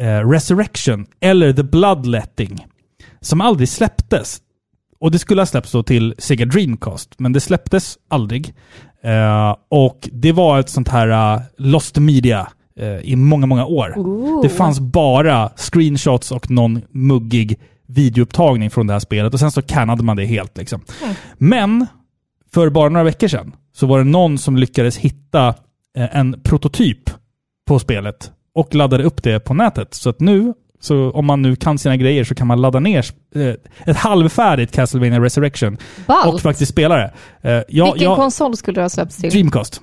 eh, 0.00 0.28
Resurrection 0.30 1.06
eller 1.20 1.52
The 1.52 1.62
Bloodletting. 1.62 2.66
Som 3.20 3.40
aldrig 3.40 3.68
släpptes. 3.68 4.38
Och 5.00 5.10
det 5.10 5.18
skulle 5.18 5.40
ha 5.40 5.46
släppts 5.46 5.72
då 5.72 5.82
till 5.82 6.14
Sega 6.18 6.44
Dreamcast, 6.46 7.14
men 7.18 7.32
det 7.32 7.40
släpptes 7.40 7.98
aldrig. 8.08 8.54
Eh, 9.04 9.56
och 9.68 10.08
det 10.12 10.32
var 10.32 10.58
ett 10.60 10.68
sånt 10.70 10.88
här 10.88 11.34
eh, 11.34 11.40
lost 11.58 11.98
media 11.98 12.40
eh, 12.40 12.46
i 13.02 13.16
många, 13.16 13.46
många 13.46 13.66
år. 13.66 13.94
Ooh. 13.96 14.42
Det 14.42 14.48
fanns 14.48 14.80
bara 14.80 15.50
screenshots 15.56 16.32
och 16.32 16.50
någon 16.50 16.82
muggig 16.90 17.58
videoupptagning 17.86 18.70
från 18.70 18.86
det 18.86 18.92
här 18.92 19.00
spelet 19.00 19.34
och 19.34 19.40
sen 19.40 19.50
så 19.50 19.62
kannade 19.62 20.02
man 20.02 20.16
det 20.16 20.24
helt 20.24 20.58
liksom. 20.58 20.80
Men 21.38 21.86
för 22.52 22.70
bara 22.70 22.88
några 22.88 23.04
veckor 23.04 23.28
sedan 23.28 23.52
så 23.72 23.86
var 23.86 23.98
det 23.98 24.04
någon 24.04 24.38
som 24.38 24.56
lyckades 24.56 24.96
hitta 24.96 25.48
eh, 25.96 26.16
en 26.16 26.40
prototyp 26.42 27.10
på 27.66 27.78
spelet 27.78 28.32
och 28.54 28.74
laddade 28.74 29.04
upp 29.04 29.22
det 29.22 29.40
på 29.40 29.54
nätet. 29.54 29.94
Så 29.94 30.10
att 30.10 30.20
nu, 30.20 30.54
så 30.80 31.10
om 31.10 31.26
man 31.26 31.42
nu 31.42 31.56
kan 31.56 31.78
sina 31.78 31.96
grejer 31.96 32.24
så 32.24 32.34
kan 32.34 32.46
man 32.46 32.60
ladda 32.60 32.80
ner 32.80 33.06
eh, 33.34 33.54
ett 33.84 33.96
halvfärdigt 33.96 34.72
Castlevania 34.72 35.20
Resurrection 35.20 35.78
Ballt. 36.06 36.34
och 36.34 36.40
faktiskt 36.40 36.72
spela 36.72 36.96
det. 36.96 37.12
Eh, 37.42 37.62
ja, 37.68 37.92
Vilken 37.92 38.10
ja, 38.10 38.16
konsol 38.16 38.56
skulle 38.56 38.74
det 38.74 38.82
ha 38.82 38.88
släppts 38.88 39.16
till? 39.16 39.30
Dreamcast. 39.30 39.80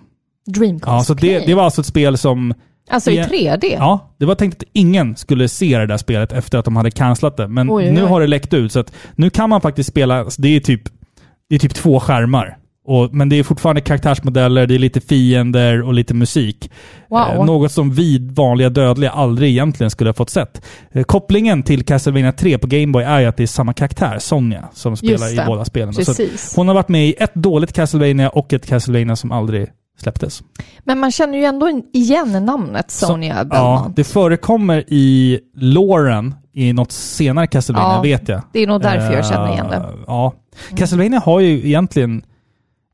Dreamcast. 0.48 0.92
Ja, 0.92 1.04
så 1.04 1.14
det, 1.14 1.38
okej. 1.38 1.44
det 1.48 1.54
var 1.54 1.64
alltså 1.64 1.82
ett 1.82 1.88
spel 1.88 2.18
som 2.18 2.54
Alltså 2.90 3.12
i 3.12 3.18
Ja. 3.18 3.24
3D? 3.26 3.66
Ja, 3.80 4.14
det 4.18 4.26
var 4.26 4.36
tänkt 4.36 4.58
att 4.64 4.70
ingen 4.74 5.16
skulle 5.16 5.48
se 5.50 5.78
det 5.78 5.86
där 5.86 5.98
spelet 5.98 6.32
efter 6.32 6.58
att 6.58 6.66
de 6.66 6.76
hade 6.76 6.92
cancelat 6.92 7.38
det. 7.38 7.48
Men 7.48 7.72
Oj, 7.72 7.92
nu 7.92 8.02
oj. 8.04 8.08
har 8.10 8.22
det 8.22 8.28
läckt 8.28 8.54
ut, 8.54 8.72
så 8.72 8.80
att 8.80 8.92
nu 9.16 9.30
kan 9.30 9.50
man 9.50 9.62
faktiskt 9.62 9.90
spela, 9.90 10.20
alltså 10.20 10.42
det 10.42 10.56
är 10.56 10.60
typ, 10.60 10.82
det 11.50 11.56
är 11.56 11.60
typ 11.60 11.74
två 11.74 12.00
skärmar. 12.00 12.58
Och, 12.88 13.14
men 13.14 13.30
det 13.30 13.40
är 13.40 13.44
fortfarande 13.44 13.82
karaktärsmodeller, 13.82 14.68
det 14.68 14.76
är 14.76 14.80
lite 14.80 15.02
fiender 15.02 15.82
och 15.82 15.94
lite 15.94 16.14
musik. 16.14 16.72
Wow. 17.10 17.20
Eh, 17.20 17.46
något 17.46 17.72
som 17.72 17.92
vi 17.92 18.30
vanliga 18.32 18.70
dödliga 18.70 19.10
aldrig 19.12 19.50
egentligen 19.50 19.92
skulle 19.92 20.10
ha 20.10 20.14
fått 20.14 20.30
sett. 20.30 20.66
Eh, 20.92 21.04
kopplingen 21.04 21.64
till 21.64 21.86
Castlevania 21.86 22.32
3 22.32 22.58
på 22.58 22.68
Game 22.68 22.88
Boy 22.88 23.04
är 23.04 23.20
ju 23.20 23.26
att 23.26 23.38
det 23.38 23.44
är 23.44 23.48
samma 23.48 23.74
karaktär, 23.74 24.20
Sonja, 24.20 24.70
som 24.74 24.98
spelar 24.98 25.34
i 25.34 25.46
båda 25.48 25.66
spelen. 25.66 25.94
Hon 26.56 26.68
har 26.68 26.76
varit 26.76 26.90
med 26.90 27.08
i 27.08 27.14
ett 27.20 27.34
dåligt 27.34 27.74
Castlevania 27.74 28.30
och 28.30 28.54
ett 28.54 28.66
Castlevania 28.68 29.16
som 29.16 29.32
aldrig 29.32 29.68
släpptes. 30.06 30.44
Men 30.84 31.00
man 31.00 31.12
känner 31.12 31.38
ju 31.38 31.44
ändå 31.44 31.82
igen 31.94 32.46
namnet 32.46 32.92
Sonia 32.92 33.36
Ja, 33.38 33.44
Belmont. 33.44 33.96
det 33.96 34.04
förekommer 34.04 34.84
i 34.88 35.40
Loren 35.56 36.36
i 36.54 36.74
något 36.74 36.92
senare 36.92 37.48
Castlevania, 37.48 37.96
Ja, 37.96 38.02
vet 38.02 38.30
jag. 38.30 38.42
Det 38.54 38.60
är 38.60 38.68
nog 38.68 38.82
därför 38.82 39.14
jag 39.14 39.26
känner 39.26 39.54
igen 39.54 39.66
det. 39.70 39.76
Eh, 39.76 39.84
Ja. 40.08 40.34
Castlevania 40.76 41.20
har 41.20 41.40
ju 41.40 41.68
egentligen 41.68 42.24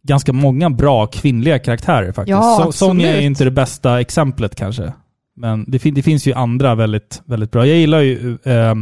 ganska 0.03 0.33
många 0.33 0.69
bra 0.69 1.05
kvinnliga 1.07 1.59
karaktärer 1.59 2.11
faktiskt. 2.11 2.29
Ja, 2.29 2.63
So- 2.65 2.71
Sonja 2.71 3.17
är 3.17 3.21
inte 3.21 3.43
det 3.43 3.51
bästa 3.51 3.99
exemplet 4.01 4.55
kanske. 4.55 4.93
Men 5.35 5.65
det, 5.67 5.79
fin- 5.79 5.93
det 5.93 6.01
finns 6.01 6.27
ju 6.27 6.33
andra 6.33 6.75
väldigt, 6.75 7.21
väldigt 7.25 7.51
bra. 7.51 7.65
Jag 7.65 7.77
gillar 7.77 7.99
ju 7.99 8.37
eh, 8.43 8.75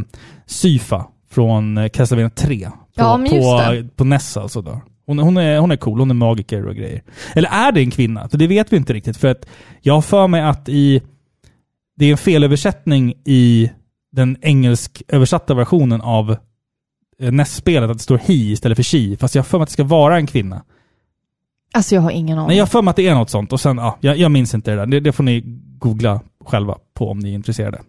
Syfa 0.46 1.06
från 1.30 1.78
eh, 1.78 1.88
Castlevania 1.88 2.30
3. 2.30 2.68
På, 2.70 3.02
Ja, 3.02 3.20
på, 3.30 3.88
på 3.96 4.04
NES 4.04 4.36
alltså. 4.36 4.62
Då. 4.62 4.80
Hon, 5.10 5.18
hon, 5.18 5.36
är, 5.36 5.58
hon 5.58 5.70
är 5.70 5.76
cool, 5.76 5.98
hon 5.98 6.10
är 6.10 6.14
magiker 6.14 6.66
och 6.66 6.74
grejer. 6.74 7.02
Eller 7.34 7.48
är 7.48 7.72
det 7.72 7.80
en 7.80 7.90
kvinna? 7.90 8.28
För 8.28 8.38
det 8.38 8.46
vet 8.46 8.72
vi 8.72 8.76
inte 8.76 8.92
riktigt. 8.92 9.16
För 9.16 9.28
att 9.28 9.46
jag 9.80 9.94
har 9.94 10.02
för 10.02 10.26
mig 10.28 10.40
att 10.42 10.68
i... 10.68 11.02
Det 11.96 12.06
är 12.06 12.10
en 12.10 12.18
felöversättning 12.18 13.14
i 13.24 13.70
den 14.12 14.36
engelsk 14.40 15.02
översatta 15.08 15.54
versionen 15.54 16.00
av 16.00 16.36
eh, 17.20 17.32
NES-spelet, 17.32 17.90
att 17.90 17.96
det 17.96 18.02
står 18.02 18.18
he 18.18 18.34
istället 18.34 18.78
för 18.78 18.82
she. 18.82 19.16
Fast 19.16 19.34
jag 19.34 19.42
har 19.42 19.46
för 19.46 19.58
mig 19.58 19.62
att 19.62 19.68
det 19.68 19.72
ska 19.72 19.84
vara 19.84 20.16
en 20.16 20.26
kvinna. 20.26 20.62
Alltså 21.74 21.94
jag 21.94 22.02
har 22.02 22.10
ingen 22.10 22.38
aning. 22.38 22.48
Nej, 22.48 22.56
jag 22.56 22.62
har 22.64 22.68
för 22.68 22.82
mig 22.82 22.90
att 22.90 22.96
det 22.96 23.06
är 23.06 23.14
något 23.14 23.30
sånt. 23.30 23.52
Och 23.52 23.60
sen, 23.60 23.76
ja, 23.76 23.98
jag, 24.00 24.16
jag 24.16 24.30
minns 24.30 24.54
inte 24.54 24.70
det 24.70 24.76
där. 24.76 24.86
Det, 24.86 25.00
det 25.00 25.12
får 25.12 25.24
ni 25.24 25.42
googla 25.78 26.20
själva 26.44 26.78
på 26.94 27.10
om 27.10 27.18
ni 27.18 27.30
är 27.30 27.34
intresserade. 27.34 27.80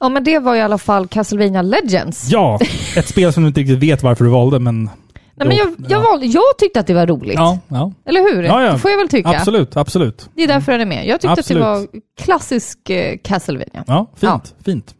Ja, 0.00 0.08
men 0.08 0.24
det 0.24 0.38
var 0.38 0.56
i 0.56 0.60
alla 0.60 0.78
fall 0.78 1.08
Castlevania 1.08 1.62
Legends. 1.62 2.28
Ja, 2.30 2.58
ett 2.96 3.08
spel 3.08 3.32
som 3.32 3.42
du 3.42 3.48
inte 3.48 3.60
riktigt 3.60 3.78
vet 3.78 4.02
varför 4.02 4.24
du 4.24 4.30
valde, 4.30 4.58
men... 4.58 4.90
Nej, 5.38 5.48
men 5.48 5.56
jag, 5.56 5.68
jag, 5.78 5.90
ja. 5.90 6.10
valde, 6.10 6.26
jag 6.26 6.58
tyckte 6.58 6.80
att 6.80 6.86
det 6.86 6.94
var 6.94 7.06
roligt. 7.06 7.34
Ja, 7.34 7.58
ja. 7.68 7.92
Eller 8.04 8.20
hur? 8.34 8.42
Ja, 8.42 8.62
ja. 8.62 8.72
Det 8.72 8.78
får 8.78 8.90
jag 8.90 8.98
väl 8.98 9.08
tycka. 9.08 9.28
Absolut, 9.28 9.76
absolut. 9.76 10.30
Det 10.34 10.42
är 10.42 10.48
därför 10.48 10.72
den 10.72 10.80
är 10.80 10.86
med. 10.86 11.06
Jag 11.06 11.20
tyckte 11.20 11.32
Absolut. 11.32 11.62
att 11.62 11.92
det 11.92 11.98
var 11.98 12.00
klassisk 12.24 12.90
eh, 12.90 13.16
Castlevania. 13.24 13.84
Ja, 13.86 14.06
fint, 14.16 14.54
fint. 14.64 14.94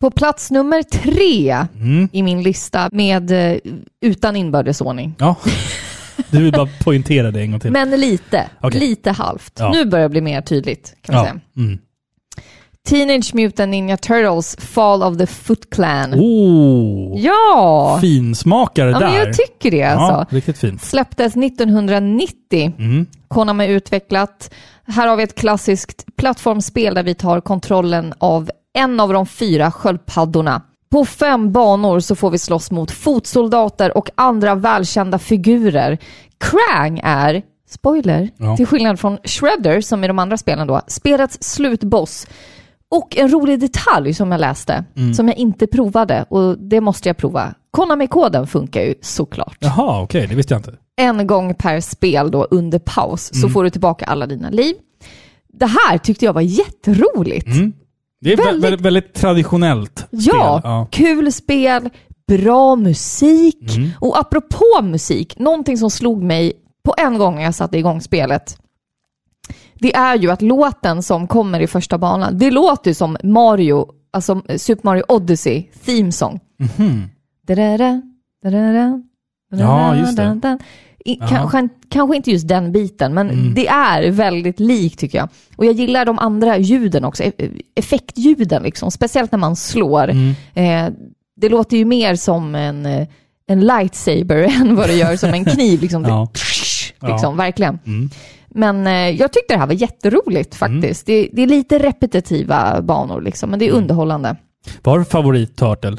På 0.00 0.10
plats 0.10 0.50
nummer 0.50 0.82
tre 0.82 1.66
Mm. 1.74 2.08
i 2.12 2.22
min 2.22 2.42
lista 2.42 2.88
med 2.92 3.52
eh, 3.52 3.58
utan 4.00 4.36
inbördesordning. 4.36 5.14
Ja. 5.18 5.36
Du 6.30 6.42
vill 6.42 6.52
bara 6.52 6.68
poängtera 6.80 7.30
det 7.30 7.40
en 7.40 7.50
gång 7.50 7.60
till. 7.60 7.70
Men 7.72 7.90
lite, 7.90 8.48
Okej. 8.60 8.80
lite 8.80 9.10
halvt. 9.10 9.52
Ja. 9.58 9.70
Nu 9.72 9.84
börjar 9.84 10.02
det 10.02 10.08
bli 10.08 10.20
mer 10.20 10.42
tydligt 10.42 10.94
kan 11.02 11.14
man 11.14 11.24
ja. 11.24 11.30
säga. 11.30 11.40
Mm. 11.56 11.78
Teenage 12.88 13.34
Mutant 13.34 13.70
Ninja 13.70 13.96
Turtles 13.96 14.56
Fall 14.56 15.02
of 15.02 15.18
the 15.18 15.26
Foot 15.26 15.70
Clan. 15.70 16.14
Oh! 16.14 17.20
Ja! 17.20 17.98
Finsmakare 18.00 18.90
ja, 18.90 18.98
där. 18.98 19.06
men 19.06 19.16
jag 19.16 19.36
tycker 19.36 19.70
det 19.70 19.82
alltså. 19.82 20.14
Ja, 20.14 20.26
riktigt 20.30 20.58
fint. 20.58 20.82
Släpptes 20.82 21.36
1990. 21.36 22.72
Mm. 22.78 23.06
Konami 23.28 23.66
utvecklat. 23.66 24.50
Här 24.86 25.06
har 25.06 25.16
vi 25.16 25.22
ett 25.22 25.34
klassiskt 25.34 26.06
plattformsspel 26.16 26.94
där 26.94 27.02
vi 27.02 27.14
tar 27.14 27.40
kontrollen 27.40 28.14
av 28.18 28.50
en 28.78 29.00
av 29.00 29.12
de 29.12 29.26
fyra 29.26 29.70
sköldpaddorna. 29.70 30.62
På 30.90 31.04
fem 31.04 31.52
banor 31.52 32.00
så 32.00 32.14
får 32.16 32.30
vi 32.30 32.38
slåss 32.38 32.70
mot 32.70 32.90
fotsoldater 32.90 33.96
och 33.96 34.10
andra 34.14 34.54
välkända 34.54 35.18
figurer. 35.18 35.98
Krang 36.38 37.00
är, 37.04 37.42
spoiler, 37.70 38.28
Ja. 38.36 38.56
till 38.56 38.66
skillnad 38.66 39.00
från 39.00 39.18
Shredder 39.24 39.80
som 39.80 40.04
i 40.04 40.06
de 40.06 40.18
andra 40.18 40.36
spelen 40.36 40.66
då, 40.66 40.80
spelets 40.86 41.38
slutboss. 41.40 42.26
Och 42.90 43.16
en 43.16 43.28
rolig 43.32 43.60
detalj 43.60 44.14
som 44.14 44.32
jag 44.32 44.40
läste, 44.40 44.84
Mm. 44.96 45.14
som 45.14 45.28
jag 45.28 45.36
inte 45.36 45.66
provade 45.66 46.24
och 46.28 46.58
det 46.58 46.80
måste 46.80 47.08
jag 47.08 47.16
prova. 47.16 47.54
Konami-koden 47.70 48.46
funkar 48.46 48.80
ju 48.80 48.94
såklart 49.00 49.56
Jaha, 49.60 50.02
okej, 50.02 50.26
det 50.26 50.34
visste 50.34 50.54
jag 50.54 50.58
inte. 50.58 50.74
en 50.96 51.26
gång 51.26 51.54
per 51.54 51.80
spel 51.80 52.30
då 52.30 52.44
under 52.50 52.78
paus 52.78 53.30
så 53.42 53.48
får 53.48 53.64
du 53.64 53.70
tillbaka 53.70 54.04
alla 54.04 54.26
dina 54.26 54.50
liv. 54.50 54.74
Det 55.52 55.66
här 55.66 55.98
tyckte 55.98 56.24
jag 56.24 56.32
var 56.32 56.40
jätteroligt. 56.40 57.46
Mm. 57.46 57.72
Det 58.20 58.32
är 58.32 58.36
väldigt, 58.36 58.46
Väldigt- 58.54 58.64
väldigt, 58.64 58.80
väldigt 58.86 59.14
traditionellt 59.14 60.06
Ja, 60.10 60.20
spel. 60.20 60.70
Ja. 60.70 60.88
kul 60.90 61.32
spel, 61.32 61.90
bra 62.28 62.76
musik 62.76 63.76
Mm. 63.76 63.90
och 64.00 64.18
apropå 64.18 64.82
musik, 64.82 65.38
någonting 65.38 65.78
som 65.78 65.90
slog 65.90 66.22
mig 66.22 66.52
på 66.84 66.94
en 66.98 67.18
gång 67.18 67.34
när 67.34 67.42
jag 67.42 67.54
satte 67.54 67.78
igång 67.78 68.00
spelet. 68.00 68.56
Det 69.80 69.94
är 69.94 70.16
ju 70.16 70.30
att 70.30 70.42
låten 70.42 71.02
som 71.02 71.26
kommer 71.26 71.60
i 71.60 71.66
första 71.66 71.98
banan, 71.98 72.38
det 72.38 72.50
låter 72.50 72.90
ju 72.90 72.94
som 72.94 73.16
Mario, 73.22 73.86
alltså 74.12 74.42
Super 74.56 74.84
Mario 74.84 75.02
Odyssey 75.08 75.62
theme 75.84 76.12
song. 76.12 76.40
Mhm. 76.58 77.08
Da-da-da, 77.46 78.02
da-da-da, 78.44 79.02
Ja, 79.52 79.96
just 79.96 80.16
det. 80.16 80.58
I, 81.04 81.16
Ja. 81.20 81.26
kanske, 81.28 81.68
kanske 81.90 82.16
inte 82.16 82.30
just 82.30 82.48
den 82.48 82.72
biten, 82.72 83.14
men 83.14 83.30
Mm. 83.30 83.54
det 83.54 83.68
är 83.68 84.10
väldigt 84.10 84.60
likt 84.60 84.98
tycker 85.00 85.18
jag. 85.18 85.28
Och 85.56 85.64
jag 85.64 85.72
gillar 85.74 86.04
de 86.04 86.18
andra 86.18 86.58
ljuden 86.58 87.04
också, 87.04 87.22
e- 87.22 87.32
effektljuden 87.74 88.62
liksom, 88.62 88.90
speciellt 88.90 89.32
när 89.32 89.38
man 89.38 89.56
slår. 89.56 90.08
Mm. 90.10 90.34
Eh, 90.54 90.92
det 91.36 91.48
låter 91.48 91.76
ju 91.76 91.84
mer 91.84 92.14
som 92.14 92.54
en, 92.54 92.86
en 93.46 93.60
lightsaber 93.60 94.36
än 94.60 94.76
vad 94.76 94.88
det 94.88 94.94
gör 94.94 95.16
som 95.16 95.30
en 95.34 95.44
kniv. 95.44 95.80
Liksom, 95.82 96.02
Ja. 96.04 96.28
liksom, 97.08 97.36
Verkligen. 97.36 97.78
Mm. 97.86 98.10
Men 98.54 98.86
eh, 98.86 98.92
jag 98.92 99.32
tyckte 99.32 99.54
det 99.54 99.58
här 99.58 99.66
var 99.66 99.74
jätteroligt 99.74 100.54
faktiskt. 100.54 101.06
Det, 101.06 101.28
det 101.32 101.42
är 101.42 101.46
lite 101.46 101.78
repetitiva 101.78 102.82
banor, 102.82 103.20
liksom, 103.20 103.50
men 103.50 103.58
det 103.58 103.64
är 103.64 103.70
Mm. 103.70 103.82
underhållande. 103.82 104.36
Vad 104.82 104.92
har 104.92 104.98
du 104.98 105.04
för 105.04 105.10
favorit-turtle? 105.10 105.96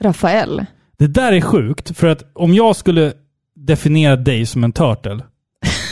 Rafael. 0.00 0.64
Det 0.98 1.06
där 1.06 1.32
är 1.32 1.40
sjukt, 1.40 1.96
för 1.98 2.06
att 2.06 2.22
om 2.34 2.54
jag 2.54 2.76
skulle 2.76 3.12
definiera 3.56 4.16
dig 4.16 4.46
som 4.46 4.64
en 4.64 4.72
turtle, 4.72 5.14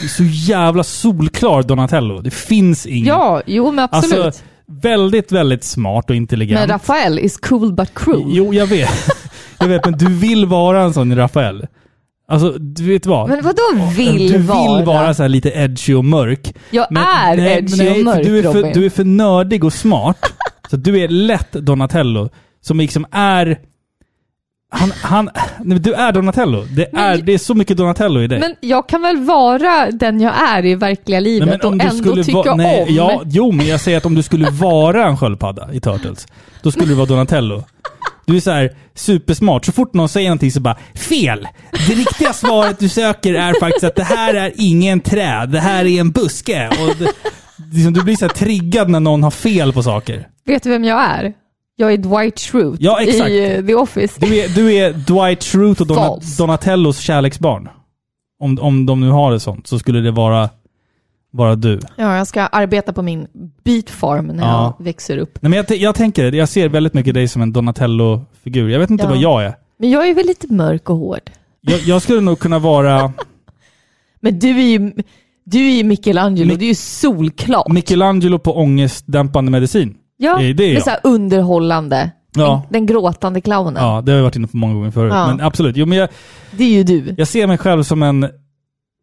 det 0.01 0.05
är 0.05 0.07
så 0.07 0.23
jävla 0.23 0.83
solklar 0.83 1.63
Donatello. 1.63 2.21
Det 2.21 2.31
finns 2.33 2.85
ingen. 2.85 3.05
Ja, 3.07 3.41
jo 3.45 3.71
men 3.71 3.87
absolut. 3.91 4.25
Alltså, 4.25 4.43
väldigt, 4.65 5.31
väldigt 5.31 5.63
smart 5.63 6.09
och 6.09 6.15
intelligent. 6.15 6.59
men 6.59 6.69
Rafael 6.69 7.19
is 7.19 7.37
cool 7.37 7.73
but 7.73 7.93
cruel. 7.93 8.23
Jo, 8.27 8.53
jag 8.53 8.67
vet. 8.67 8.89
jag 9.59 9.67
vet, 9.67 9.85
men 9.85 9.97
du 9.97 10.13
vill 10.17 10.45
vara 10.45 10.81
en 10.81 10.93
sån 10.93 11.15
Rafael. 11.15 11.67
Alltså, 12.27 12.49
du 12.59 12.83
vet 12.83 13.05
vad? 13.05 13.29
Men 13.29 13.43
vadå 13.43 13.61
vill 13.97 14.31
du 14.31 14.37
vara? 14.37 14.77
vill 14.77 14.85
vara 14.85 15.13
så 15.13 15.21
här 15.23 15.29
lite 15.29 15.49
edgy 15.49 15.93
och 15.93 16.05
mörk. 16.05 16.53
Jag 16.71 16.87
Men- 16.89 17.03
är 17.03 17.37
nej, 17.37 17.57
edgy 17.57 17.77
nej, 17.77 17.91
och 17.99 18.05
mörk 18.05 18.23
du 18.25 18.39
är, 18.39 18.43
för, 18.43 18.53
Robin. 18.53 18.71
du 18.73 18.85
är 18.85 18.89
för 18.89 19.03
nördig 19.03 19.63
och 19.63 19.73
smart. 19.73 20.17
så 20.69 20.75
du 20.77 20.99
är 20.99 21.07
lätt 21.07 21.51
Donatello. 21.51 22.29
Som 22.61 22.77
liksom 22.77 23.05
är... 23.11 23.59
Han, 24.75 24.91
han, 24.91 25.29
nej, 25.59 25.79
du 25.79 25.93
är 25.93 26.11
Donatello. 26.11 26.63
Det 26.75 26.89
Men- 26.93 27.01
är, 27.03 27.17
det 27.17 27.33
är 27.33 27.37
så 27.37 27.53
mycket 27.55 27.77
Donatello 27.77 28.21
i 28.21 28.27
dig. 28.27 28.39
Men 28.39 28.55
jag 28.61 28.89
kan 28.89 29.01
väl 29.01 29.17
vara 29.17 29.91
den 29.91 30.21
jag 30.21 30.33
är 30.49 30.65
i 30.65 30.75
verkliga 30.75 31.19
livet 31.19 31.63
och 31.65 31.71
ändå 31.81 32.23
tycka 32.23 32.33
va- 32.37 32.55
nej, 32.55 32.81
om. 32.81 32.95
Ja, 32.95 33.21
jo, 33.25 33.51
men 33.51 33.67
jag 33.67 33.79
säger 33.79 33.97
att 33.97 34.05
om 34.05 34.15
du 34.15 34.23
skulle 34.23 34.49
vara 34.49 35.05
en 35.07 35.17
sköldpadda 35.17 35.73
i 35.73 35.79
Turtles, 35.79 36.27
då 36.61 36.71
skulle 36.71 36.87
du 36.87 36.93
vara 36.95 37.05
Donatello. 37.05 37.63
Du 38.25 38.35
är 38.35 38.39
så 38.39 38.51
här 38.51 38.71
supersmart. 38.95 39.65
Så 39.65 39.71
fort 39.71 39.93
någon 39.93 40.09
säger 40.09 40.29
någonting 40.29 40.51
så 40.51 40.59
bara 40.59 40.77
fel! 40.95 41.47
Det 41.87 41.93
riktiga 41.93 42.33
svaret 42.33 42.79
du 42.79 42.89
söker 42.89 43.33
är 43.33 43.59
faktiskt 43.59 43.83
att 43.83 43.95
det 43.95 44.03
här 44.03 44.33
är 44.33 44.51
ingen 44.55 44.99
träd, 44.99 45.49
det 45.49 45.59
här 45.59 45.85
är 45.85 45.99
en 45.99 46.11
buske. 46.11 46.67
Och 46.67 46.95
det, 46.99 47.11
liksom, 47.73 47.93
du 47.93 48.03
blir 48.03 48.15
så 48.15 48.25
här 48.25 48.33
triggad 48.33 48.89
när 48.89 48.99
någon 48.99 49.23
har 49.23 49.31
fel 49.31 49.73
på 49.73 49.83
saker. 49.83 50.27
Vet 50.45 50.63
du 50.63 50.69
vem 50.69 50.83
jag 50.83 51.03
är? 51.03 51.33
Jag 51.75 51.93
är 51.93 51.97
Dwight 51.97 52.39
Schrute 52.39 52.77
Ja, 52.83 53.01
exakt. 53.01 53.29
i 53.29 53.53
eh, 53.55 53.65
The 53.65 53.75
Office. 53.75 54.13
Du 54.25 54.35
är, 54.37 54.49
du 54.49 54.73
är 54.73 54.93
Dwight 54.93 55.43
Schrute 55.43 55.83
och 55.83 55.87
Dona, 55.87 56.01
False. 56.01 56.37
Donatellos 56.43 56.99
kärleksbarn. 56.99 57.69
Om, 58.43 58.59
om 58.61 58.85
de 58.85 58.99
nu 59.01 59.09
har 59.09 59.31
det 59.31 59.39
sånt, 59.39 59.67
så 59.67 59.79
skulle 59.79 59.99
det 59.99 60.11
vara, 60.11 60.49
vara 61.33 61.55
du. 61.55 61.79
Ja, 61.95 62.17
jag 62.17 62.27
ska 62.27 62.41
arbeta 62.47 62.93
på 62.93 63.01
min 63.01 63.27
beat 63.63 63.89
farm 63.89 64.27
när 64.27 64.43
Ja. 64.43 64.75
jag 64.79 64.85
växer 64.85 65.17
upp. 65.17 65.37
Nej, 65.41 65.49
men 65.49 65.57
jag, 65.69 65.77
jag 65.77 65.95
tänker 65.95 66.31
det. 66.31 66.37
Jag 66.37 66.49
ser 66.49 66.69
väldigt 66.69 66.93
mycket 66.93 67.13
dig 67.13 67.27
som 67.27 67.41
en 67.41 67.53
Donatello-figur. 67.53 68.69
Jag 68.69 68.79
vet 68.79 68.89
inte 68.89 69.03
Ja. 69.03 69.09
vad 69.09 69.17
jag 69.17 69.43
är. 69.45 69.55
Men 69.79 69.89
jag 69.91 70.09
är 70.09 70.13
väl 70.13 70.25
lite 70.25 70.53
mörk 70.53 70.89
och 70.89 70.97
hård. 70.97 71.31
Jag, 71.61 71.79
jag 71.79 72.01
skulle 72.01 72.21
nog 72.21 72.39
kunna 72.39 72.59
vara 72.59 73.13
Men 74.21 74.39
du 74.39 74.49
är 74.49 74.63
ju, 74.79 74.91
du 75.45 75.59
är 75.67 75.71
ju 75.77 75.83
Michelangelo, 75.83 76.53
Mi- 76.53 76.57
du 76.57 76.65
är 76.65 76.69
ju 76.69 76.75
solklart. 76.75 77.67
Michelangelo 77.67 78.39
på 78.39 78.57
ångestdämpande 78.57 79.51
medicin. 79.51 79.95
ja, 80.17 80.37
det 80.37 80.45
är 80.45 80.61
är 80.61 80.73
jag. 80.73 80.83
så 80.83 80.91
underhållande. 81.03 82.11
Ja. 82.35 82.63
Den, 82.69 82.73
den 82.73 82.85
gråtande 82.85 83.41
clownen. 83.41 83.83
Ja, 83.83 84.01
det 84.01 84.11
har 84.11 84.17
jag 84.17 84.23
varit 84.23 84.35
inne 84.35 84.47
på 84.47 84.57
många 84.57 84.73
gånger 84.73 84.91
förut. 84.91 85.13
Ja. 85.15 85.27
Men 85.27 85.41
absolut. 85.45 85.77
Jo, 85.77 85.85
men 85.85 85.97
jag, 85.97 86.09
Det 86.51 86.63
är 86.63 86.69
ju 86.69 86.83
du. 86.83 87.15
jag 87.17 87.27
ser 87.27 87.47
mig 87.47 87.57
själv 87.57 87.83
som 87.83 88.03
en 88.03 88.29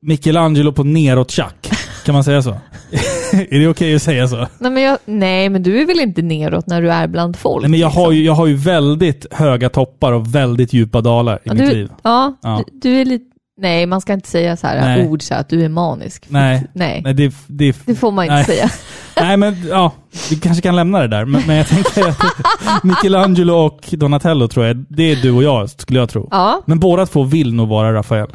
Michelangelo 0.02 0.72
på 0.72 0.84
neråt-tjack. 0.84 1.70
Kan 2.04 2.14
man 2.14 2.24
säga 2.24 2.42
så? 2.42 2.50
är 3.32 3.58
det 3.58 3.68
okej 3.68 3.94
att 3.94 4.02
säga 4.02 4.28
så? 4.28 4.36
Nej 4.58 4.70
men, 4.70 4.82
jag, 4.82 4.98
nej, 5.04 5.48
men 5.48 5.62
du 5.62 5.80
är 5.80 5.86
väl 5.86 6.00
inte 6.00 6.22
neråt 6.22 6.66
när 6.66 6.82
du 6.82 6.90
är 6.92 7.06
bland 7.06 7.36
folk? 7.36 7.62
Nej, 7.62 7.70
men 7.70 7.80
jag, 7.80 7.88
har 7.88 8.02
liksom? 8.02 8.16
ju, 8.16 8.24
jag 8.24 8.32
har 8.32 8.46
ju 8.46 8.54
väldigt 8.54 9.26
höga 9.30 9.68
toppar 9.68 10.12
och 10.12 10.34
väldigt 10.34 10.72
djupa 10.72 11.00
dalar 11.00 11.36
i 11.36 11.40
Ja, 11.44 11.54
mitt 11.54 11.62
du, 11.62 11.70
liv. 11.74 11.90
Ja, 12.02 12.36
Ja. 12.42 12.64
Du, 12.72 12.90
du 12.90 13.00
är 13.00 13.04
lite... 13.04 13.24
Nej, 13.60 13.86
man 13.86 14.00
ska 14.00 14.12
inte 14.12 14.28
säga 14.28 14.56
så 14.56 14.66
här 14.66 14.80
Nej. 14.80 15.08
ord 15.08 15.22
så 15.22 15.34
här, 15.34 15.40
att 15.40 15.48
du 15.48 15.64
är 15.64 15.68
manisk. 15.68 16.24
Nej. 16.28 16.66
Nej, 16.72 17.00
Nej, 17.04 17.14
det, 17.14 17.32
det, 17.46 17.76
det 17.86 17.94
får 17.94 18.10
man 18.12 18.24
inte 18.24 18.44
säga. 18.44 18.70
Nej, 19.20 19.36
men 19.36 19.56
ja, 19.68 19.92
vi 20.30 20.36
kanske 20.36 20.62
kan 20.62 20.76
lämna 20.76 21.00
det 21.00 21.08
där. 21.08 21.24
Men, 21.24 21.42
men 21.46 21.56
jag 21.56 21.68
tänker 21.68 22.08
att 22.08 22.18
Michelangelo 22.84 23.54
och 23.54 23.80
Donatello 23.90 24.48
tror 24.48 24.66
jag, 24.66 24.84
det 24.88 25.02
är 25.02 25.16
du 25.16 25.30
och 25.30 25.42
jag, 25.42 25.70
skulle 25.70 25.98
jag 25.98 26.08
tro. 26.10 26.28
Ja, 26.30 26.62
Men 26.66 26.80
båda 26.80 27.06
två 27.06 27.22
vill 27.24 27.54
nog 27.54 27.68
vara 27.68 27.92
Rafael. 27.92 28.28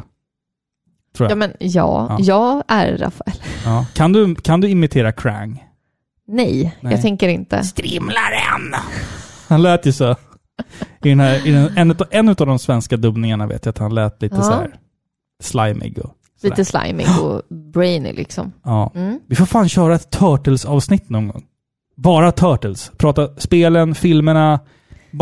Tror 1.16 1.26
ja 1.26 1.30
jag. 1.30 1.38
men 1.38 1.52
ja, 1.60 2.06
Ja. 2.10 2.16
jag 2.20 2.62
är 2.68 2.98
Rafael. 2.98 3.36
Ja. 3.64 3.86
Kan, 3.94 4.12
du, 4.12 4.34
kan 4.34 4.60
du 4.60 4.68
imitera 4.68 5.12
Krang? 5.12 5.64
Nej, 6.28 6.76
Nej. 6.80 6.92
jag 6.92 7.02
tänker 7.02 7.28
inte. 7.28 7.64
Strimlaren! 7.64 8.74
Han 9.48 9.62
lät 9.62 9.86
ju 9.86 9.92
så. 9.92 10.16
I 11.04 11.08
den 11.08 11.20
här, 11.20 11.46
i 11.46 11.50
den, 11.50 11.72
en, 11.76 11.90
utav, 11.90 12.06
en 12.10 12.28
utav 12.28 12.46
de 12.46 12.58
svenska 12.58 12.96
dubbningarna 12.96 13.46
vet 13.46 13.64
jag 13.66 13.70
att 13.72 13.78
han 13.78 13.94
lät 13.94 14.22
lite 14.22 14.36
Ja. 14.36 14.42
så 14.42 14.50
här 14.52 14.74
slimig 15.42 15.98
och 15.98 16.10
sådär. 16.40 16.50
Lite 16.56 16.64
slimig 16.64 17.06
och 17.22 17.42
brainy 17.72 18.12
liksom. 18.12 18.52
Ja. 18.64 18.92
Mm. 18.94 19.20
Vi 19.28 19.36
får 19.36 19.46
fan 19.46 19.68
köra 19.68 19.94
ett 19.94 20.10
Turtles-avsnitt 20.10 21.10
någon 21.10 21.28
gång. 21.28 21.44
Bara 21.96 22.32
Turtles. 22.32 22.90
Prata 22.96 23.28
spelen, 23.36 23.94
filmerna, 23.94 24.60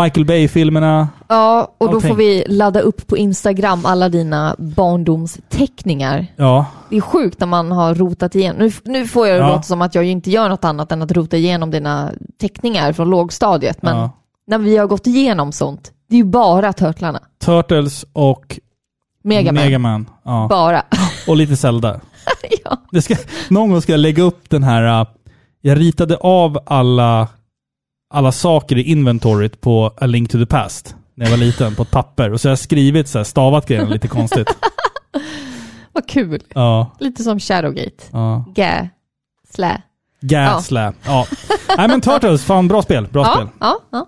Michael 0.02 0.26
Bay-filmerna. 0.26 1.08
Ja, 1.28 1.74
och 1.78 1.86
då 1.88 1.94
Allting. 1.94 2.08
får 2.10 2.16
vi 2.16 2.44
ladda 2.48 2.80
upp 2.80 3.06
på 3.06 3.16
Instagram 3.16 3.86
alla 3.86 4.08
dina 4.08 4.56
barndomsteckningar. 4.58 6.26
Ja, 6.36 6.66
Det 6.90 6.96
är 6.96 7.00
sjukt 7.00 7.40
när 7.40 7.46
man 7.46 7.72
har 7.72 7.94
rotat 7.94 8.34
igenom. 8.34 8.58
Nu, 8.66 8.72
nu 8.84 9.06
får 9.06 9.26
jag 9.28 9.36
det 9.36 9.40
Ja. 9.40 9.48
låta 9.48 9.62
som 9.62 9.82
att 9.82 9.94
jag 9.94 10.04
inte 10.04 10.30
gör 10.30 10.48
något 10.48 10.64
annat 10.64 10.92
än 10.92 11.02
att 11.02 11.12
rota 11.12 11.36
igenom 11.36 11.70
dina 11.70 12.10
teckningar 12.40 12.92
från 12.92 13.10
lågstadiet. 13.10 13.82
Men 13.82 13.96
ja. 13.96 14.10
när 14.46 14.58
vi 14.58 14.76
har 14.76 14.86
gått 14.86 15.06
igenom 15.06 15.52
sånt, 15.52 15.92
det 16.08 16.14
är 16.14 16.18
ju 16.18 16.24
bara 16.24 16.72
Turtlarna. 16.72 17.20
Turtles 17.44 18.04
och 18.12 18.58
Mega 19.24 19.52
Man. 19.52 19.64
Mega 19.64 19.78
Man. 19.78 20.10
Ja. 20.24 20.46
Bara. 20.50 20.82
Och 21.28 21.36
lite 21.36 21.56
Zelda. 21.56 22.00
ja. 22.64 23.00
Ska, 23.00 23.16
någon 23.50 23.70
gång 23.70 23.82
ska 23.82 23.92
jag 23.92 23.98
lägga 24.00 24.22
upp 24.22 24.50
den 24.50 24.62
här... 24.62 25.00
uh, 25.00 25.06
jag 25.60 25.80
ritade 25.80 26.16
av 26.16 26.58
alla, 26.66 27.28
alla 28.10 28.32
saker 28.32 28.76
i 28.78 28.82
inventoryt 28.82 29.60
på 29.60 29.92
A 29.96 30.06
Link 30.06 30.30
to 30.30 30.38
the 30.38 30.46
Past. 30.46 30.96
När 31.14 31.26
jag 31.26 31.30
var 31.30 31.38
liten, 31.38 31.74
på 31.74 31.82
ett 31.82 31.90
papper. 31.90 32.32
Och 32.32 32.40
så 32.40 32.48
har 32.48 32.50
jag 32.50 32.58
skrivit 32.58 33.08
så 33.08 33.18
här, 33.18 33.24
stavat 33.24 33.66
grejerna 33.66 33.88
lite 33.88 34.08
konstigt. 34.08 34.48
Vad 35.92 36.08
kul. 36.08 36.42
Ja. 36.54 36.90
Lite 37.00 37.22
som 37.24 37.40
Shadowgate. 37.40 38.04
ja. 38.12 38.44
Gä. 38.56 38.88
Slä. 39.54 39.82
Gaslä. 40.20 40.92
Ja. 41.04 41.26
Nej 41.76 41.88
men 41.88 42.00
Turtles, 42.00 42.44
fan 42.44 42.68
bra 42.68 42.82
spel. 42.82 43.06
Bra 43.12 43.22
Ja, 43.26 43.34
spel. 43.34 43.48
ja, 43.60 43.78
ja. 43.92 44.06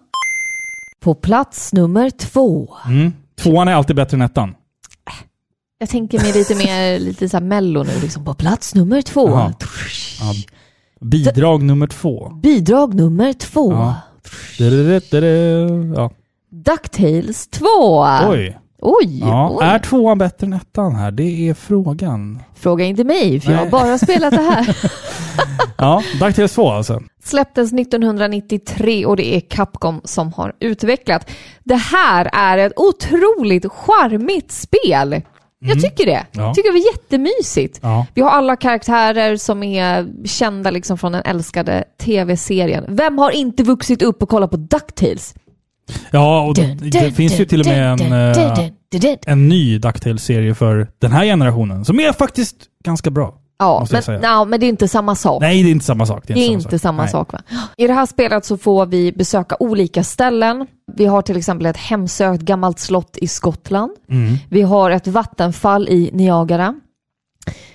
På 1.01 1.15
plats 1.15 1.73
nummer 1.73 2.11
två. 2.11 2.75
Mm. 2.87 3.13
Tvåan 3.39 3.69
är 3.69 3.73
alltid 3.75 3.97
bättre 3.97 4.15
än 4.17 4.23
ettan. 4.23 4.55
Jag 5.79 5.89
tänker 5.89 6.19
mig 6.21 6.33
lite 6.33 6.55
mer 6.55 6.99
lite 6.99 7.29
så 7.29 7.37
här 7.37 7.45
mello 7.45 7.83
nu. 7.83 8.01
Liksom 8.03 8.25
på 8.25 8.35
plats 8.35 8.75
nummer 8.75 9.03
två. 9.03 9.29
Ja. 9.31 9.53
Bidrag 11.11 11.63
nummer 11.63 11.87
två. 11.87 12.29
Bidrag 12.43 12.95
nummer 12.95 13.33
två. 13.33 13.73
Ja. 13.73 13.95
Ja. 15.97 16.11
Ducktails 16.51 17.49
2. 17.49 17.67
Oj. 18.29 18.59
Oj, 18.81 19.19
Ja. 19.21 19.51
oj. 19.53 19.67
Är 19.67 19.79
tvåan 19.79 20.19
bättre 20.19 20.47
än 20.47 20.53
ettan 20.53 20.95
här? 20.95 21.11
Det 21.11 21.49
är 21.49 21.55
frågan. 21.55 22.43
Fråga 22.55 22.85
inte 22.85 23.05
mig, 23.05 23.41
för 23.41 23.51
jag 23.51 23.59
har 23.59 23.65
Nej. 23.65 23.71
bara 23.71 23.99
spelat 23.99 24.31
det 24.35 24.43
här. 24.43 24.77
Ja, 25.79 26.03
DuckTales 26.21 26.53
2 26.55 26.71
alltså. 26.71 27.03
Släpptes 27.25 27.73
1993 27.73 29.07
och 29.07 29.17
det 29.17 29.37
är 29.37 29.41
Capcom 29.41 30.01
som 30.05 30.33
har 30.33 30.53
utvecklat. 30.61 31.31
Det 31.65 31.75
här 31.75 32.31
är 32.33 32.59
ett 32.59 32.73
otroligt 32.77 33.67
charmigt 33.73 34.53
spel. 34.53 35.23
Jag 35.59 35.83
tycker 35.83 36.07
det. 36.07 36.27
Mm. 36.33 36.47
Ja. 36.47 36.55
tycker 36.55 36.73
det 36.73 36.79
var 36.79 36.93
jättemysigt. 36.93 37.79
Ja. 37.83 38.07
Vi 38.15 38.23
har 38.23 38.31
alla 38.31 38.57
karaktärer 38.57 39.37
som 39.37 39.63
är 39.63 40.07
kända 40.25 40.71
liksom 40.71 40.99
från 40.99 41.13
den 41.13 41.23
älskade 41.25 41.85
tv-serien. 42.01 42.85
Vem 42.89 43.19
har 43.19 43.31
inte 43.31 43.63
vuxit 43.63 44.03
upp 44.03 44.23
och 44.23 44.29
kollat 44.29 44.51
på 44.51 44.57
DuckTales? 44.57 45.35
Ja, 46.11 46.43
och 46.43 46.55
det, 46.55 46.75
det 46.75 47.13
finns 47.13 47.41
ju 47.41 47.45
till 47.45 47.61
och 47.61 47.67
med 47.67 48.01
en, 48.01 48.13
eh, 48.13 49.19
en 49.27 49.49
ny 49.49 49.79
DuckTales-serie 49.79 50.55
för 50.55 50.89
den 50.99 51.13
här 51.13 51.25
generationen 51.25 51.85
som 51.85 52.01
är 52.01 52.13
faktiskt 52.13 52.57
ganska 52.85 53.11
bra. 53.11 53.35
Ja, 53.59 53.87
men, 53.91 54.23
ja, 54.23 54.45
men 54.45 54.61
det 54.61 54.67
är 54.67 54.69
inte 54.69 54.89
samma 54.89 55.15
sak. 55.15 55.41
Nej, 55.41 55.63
det 55.63 55.69
är 55.69 55.73
inte 55.73 55.85
samma 55.85 56.07
sak. 56.07 56.25
Det 56.27 56.33
är 56.33 56.49
inte 56.49 56.79
samma 56.79 57.03
Nej. 57.03 57.11
sak 57.11 57.33
va? 57.33 57.41
I 57.77 57.87
det 57.87 57.93
här 57.93 58.07
spelet 58.07 58.45
så 58.45 58.59
får 58.59 58.87
vi 58.87 59.13
besöka 59.13 59.57
olika 59.61 60.05
ställen. 60.05 60.67
Vi 60.97 61.07
har 61.07 61.23
till 61.23 61.37
exempel 61.37 61.67
ett 61.67 61.77
hemsökt 61.77 62.43
gammalt 62.43 62.79
slott 62.79 63.17
i 63.17 63.29
Skottland. 63.29 63.93
Mm. 64.11 64.37
Vi 64.49 64.63
har 64.63 64.91
ett 64.91 65.07
vattenfall 65.07 65.89
i 65.89 66.11
Niagara. 66.13 66.75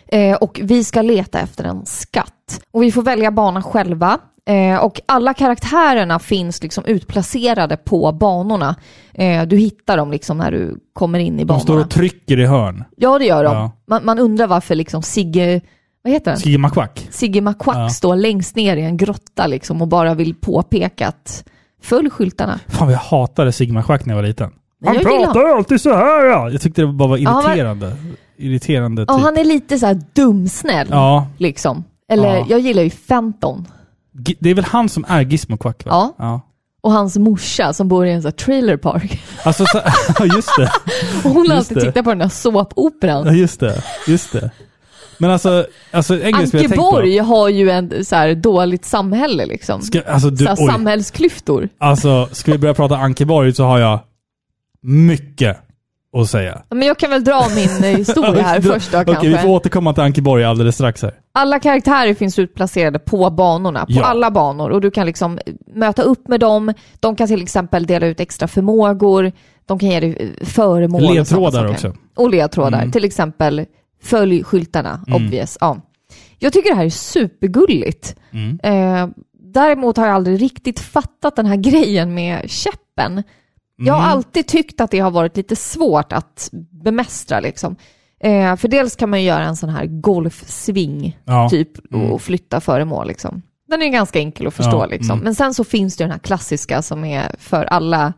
Eh, 0.08 0.36
och 0.36 0.60
vi 0.64 0.84
ska 0.84 1.02
leta 1.02 1.40
efter 1.40 1.64
en 1.64 1.86
skatt. 1.86 2.62
Och 2.72 2.84
vi 2.84 2.92
får 2.92 3.02
välja 3.02 3.32
bana 3.32 3.64
själva. 3.64 4.20
Eh, 4.50 4.78
och 4.84 5.02
alla 5.06 5.34
karaktärerna 5.34 6.20
finns 6.20 6.64
liksom 6.64 6.86
utplacerade 6.86 7.78
på 7.78 8.12
banorna. 8.12 8.76
Eh, 9.14 9.44
du 9.44 9.58
hittar 9.58 9.98
dem 9.98 10.12
liksom 10.12 10.38
när 10.38 10.52
du 10.52 10.78
kommer 10.94 11.20
in 11.20 11.36
i 11.36 11.38
De 11.38 11.46
banorna. 11.46 11.64
står 11.64 11.80
och 11.80 11.90
trycker 11.90 12.40
i 12.40 12.46
hörn. 12.46 12.84
Ja, 12.98 13.20
det 13.20 13.26
gör 13.26 13.44
de. 13.44 13.54
Ja. 13.56 13.72
Man, 13.88 14.06
man 14.06 14.20
undrar 14.20 14.48
varför 14.48 14.76
liksom 14.76 15.04
Sigge... 15.04 15.62
Vad 16.04 16.14
heter 16.14 16.32
den? 16.32 16.40
Sigge 16.40 16.58
McQuack. 16.58 17.08
Sigge 17.12 17.42
McQuack 17.42 17.78
Ja. 17.78 17.90
står 17.90 18.16
längst 18.16 18.56
ner 18.56 18.78
i 18.78 18.82
en 18.82 18.98
grotta 18.98 19.48
liksom 19.48 19.82
och 19.82 19.88
bara 19.88 20.14
vill 20.14 20.36
påpeka 20.36 21.08
att 21.08 21.44
följ 21.82 22.10
skyltarna. 22.10 22.60
Fan 22.68 22.90
jag 22.92 22.98
hatade 23.00 23.52
Sigge 23.52 23.74
McQuack 23.74 24.06
när 24.06 24.14
jag 24.14 24.22
var 24.22 24.28
liten. 24.28 24.52
Men 24.80 24.94
jag 24.94 25.04
gillar 25.14 25.56
alltid 25.58 25.82
så 25.82 25.94
här 25.96 26.26
ja. 26.26 26.50
Jag 26.50 26.62
tyckte 26.62 26.82
det 26.82 26.88
bara 26.88 27.10
var 27.10 27.18
Ja, 27.18 27.30
han 27.30 27.44
var- 27.44 27.50
irriterande. 27.52 27.96
Irriterande 28.38 29.06
Ja, 29.08 29.16
typ. 29.16 29.24
han 29.24 29.38
är 29.38 29.44
lite 29.44 29.78
så 29.80 29.86
här 29.86 30.02
dumsnäll 30.14 30.88
Ja, 30.92 31.28
liksom. 31.38 31.84
Eller 32.10 32.36
Ja. 32.38 32.46
jag 32.50 32.60
gillar 32.60 32.84
ju 32.84 32.90
Fenton 32.90 33.68
det 34.40 34.50
är 34.50 34.54
väl 34.54 34.66
han 34.66 34.90
som 34.90 35.06
är 35.08 35.22
Gizmo 35.22 35.58
Quack 35.58 35.86
va? 35.86 35.92
Ja. 35.92 36.16
ja. 36.18 36.42
och 36.82 36.92
hans 36.92 37.18
morsa 37.18 37.74
som 37.74 37.88
bor 37.88 38.06
i 38.06 38.12
en 38.12 38.22
sån 38.22 38.30
här 38.30 38.38
trailer 38.38 38.78
park. 38.78 39.22
Alltså, 39.44 39.66
så, 39.66 39.82
just 40.36 40.50
det. 40.58 40.72
Och 41.24 41.32
hon 41.32 41.50
har 41.50 41.58
alltid 41.58 41.78
det. 41.78 41.82
tittat 41.82 42.04
på 42.04 42.10
den 42.12 42.20
där 42.20 42.30
såpoperan. 42.30 43.26
Ja, 43.26 43.34
just 43.34 43.60
det. 43.60 43.84
Just 44.08 44.32
det. 44.32 44.52
Men 45.18 45.32
alltså, 45.32 45.66
alltså 45.92 46.14
en 46.22 46.32
grej 46.34 46.48
som 46.48 46.60
jag 46.60 46.70
tänkt 46.70 46.76
på. 46.76 47.24
Har 47.24 47.50
ju 47.50 47.70
en 47.70 48.06
så 48.06 48.16
här 48.16 48.36
dåligt 48.36 48.86
samhälle 48.86 49.46
liksom. 49.46 49.82
Ska, 49.82 50.02
alltså, 50.02 50.30
du, 50.30 50.46
så 50.46 50.50
här, 50.50 50.56
samhällsklyftor. 50.56 51.70
Alltså, 51.78 52.30
ska 52.32 52.52
vi 52.52 52.58
börja 52.58 52.74
prata 52.74 52.98
Ankeborg 52.98 53.54
så 53.54 53.64
har 53.64 53.80
jag 53.80 54.00
mycket 54.82 55.58
att 56.14 56.30
säga. 56.30 56.62
Men 56.70 56.88
jag 56.88 56.98
kan 56.98 57.10
väl 57.10 57.24
dra 57.24 57.48
min 57.56 57.84
eh, 57.92 57.98
historia 57.98 58.44
här 58.44 58.62
först 58.62 58.92
då 58.92 58.98
Okej, 59.00 59.14
kanske. 59.14 59.28
vi 59.30 59.38
får 59.38 59.50
återkomma 59.50 59.94
till 59.94 60.04
Ankeborg 60.04 60.44
alldeles 60.44 60.76
strax 60.76 61.02
här. 61.02 61.14
Alla 61.34 61.60
karaktärer 61.60 62.14
finns 62.14 62.40
utplacerade 62.40 63.00
på 63.00 63.30
banorna, 63.30 63.80
på 63.86 63.92
Ja. 63.92 64.04
alla 64.06 64.32
banor 64.32 64.70
och 64.70 64.82
du 64.82 64.92
kan 64.92 65.06
liksom 65.06 65.40
möta 65.76 66.02
upp 66.02 66.28
med 66.28 66.40
dem. 66.40 66.74
De 67.00 67.16
kan 67.16 67.28
till 67.28 67.42
exempel 67.44 67.86
dela 67.86 68.06
ut 68.08 68.20
extra 68.20 68.48
förmågor, 68.48 69.32
de 69.66 69.80
kan 69.80 69.90
ge 69.90 70.00
dig 70.00 70.18
eh, 70.40 70.46
föremål. 70.48 71.02
och 71.02 71.08
sådana 71.08 71.20
Ledtrådar 71.20 71.52
saker. 71.52 71.72
också. 71.90 71.94
Och 72.16 72.30
ledtrådar, 72.30 72.80
Mm. 72.80 72.92
till 72.92 73.06
exempel 73.06 73.66
följ 74.04 74.44
skyltarna, 74.44 75.04
Mm. 75.08 75.26
obvious. 75.26 75.58
Ja. 75.62 75.78
Jag 76.40 76.54
tycker 76.54 76.70
det 76.70 76.76
här 76.76 76.86
är 76.86 76.90
supergulligt. 76.90 78.16
Mm. 78.34 78.60
Eh, 78.64 79.10
däremot 79.54 79.98
har 79.98 80.06
jag 80.08 80.16
aldrig 80.16 80.42
riktigt 80.42 80.80
fattat 80.80 81.36
den 81.36 81.46
här 81.46 81.56
grejen 81.72 82.14
med 82.14 82.50
käppen. 82.50 83.24
Jag 83.86 83.94
har 83.94 84.02
Mm. 84.02 84.12
alltid 84.12 84.48
tyckt 84.48 84.82
att 84.82 84.92
det 84.92 85.00
har 85.00 85.12
varit 85.12 85.38
lite 85.38 85.56
svårt 85.56 86.14
att 86.14 86.50
bemästra 86.84 87.40
liksom. 87.40 87.76
Eh, 88.24 88.56
för 88.56 88.68
dels 88.68 88.96
kan 88.96 89.10
man 89.10 89.20
ju 89.22 89.28
göra 89.28 89.44
en 89.44 89.56
sån 89.56 89.70
här 89.70 89.86
golfsving 89.86 91.18
Ja. 91.26 91.50
typ 91.50 91.94
Mm. 91.94 92.12
och 92.12 92.22
flytta 92.22 92.62
föremål 92.62 93.08
liksom. 93.08 93.42
Den 93.70 93.82
är 93.82 93.88
ganska 93.90 94.20
enkel 94.20 94.48
att 94.48 94.54
förstå 94.54 94.78
Ja, 94.78 94.86
liksom. 94.86 95.12
mm. 95.12 95.24
Men 95.24 95.36
sen 95.36 95.54
så 95.54 95.64
finns 95.64 95.96
det 95.98 96.04
den 96.04 96.12
här 96.12 96.20
klassiska 96.20 96.82
som 96.82 97.06
är 97.06 97.36
för 97.40 97.66
alla 97.66 98.14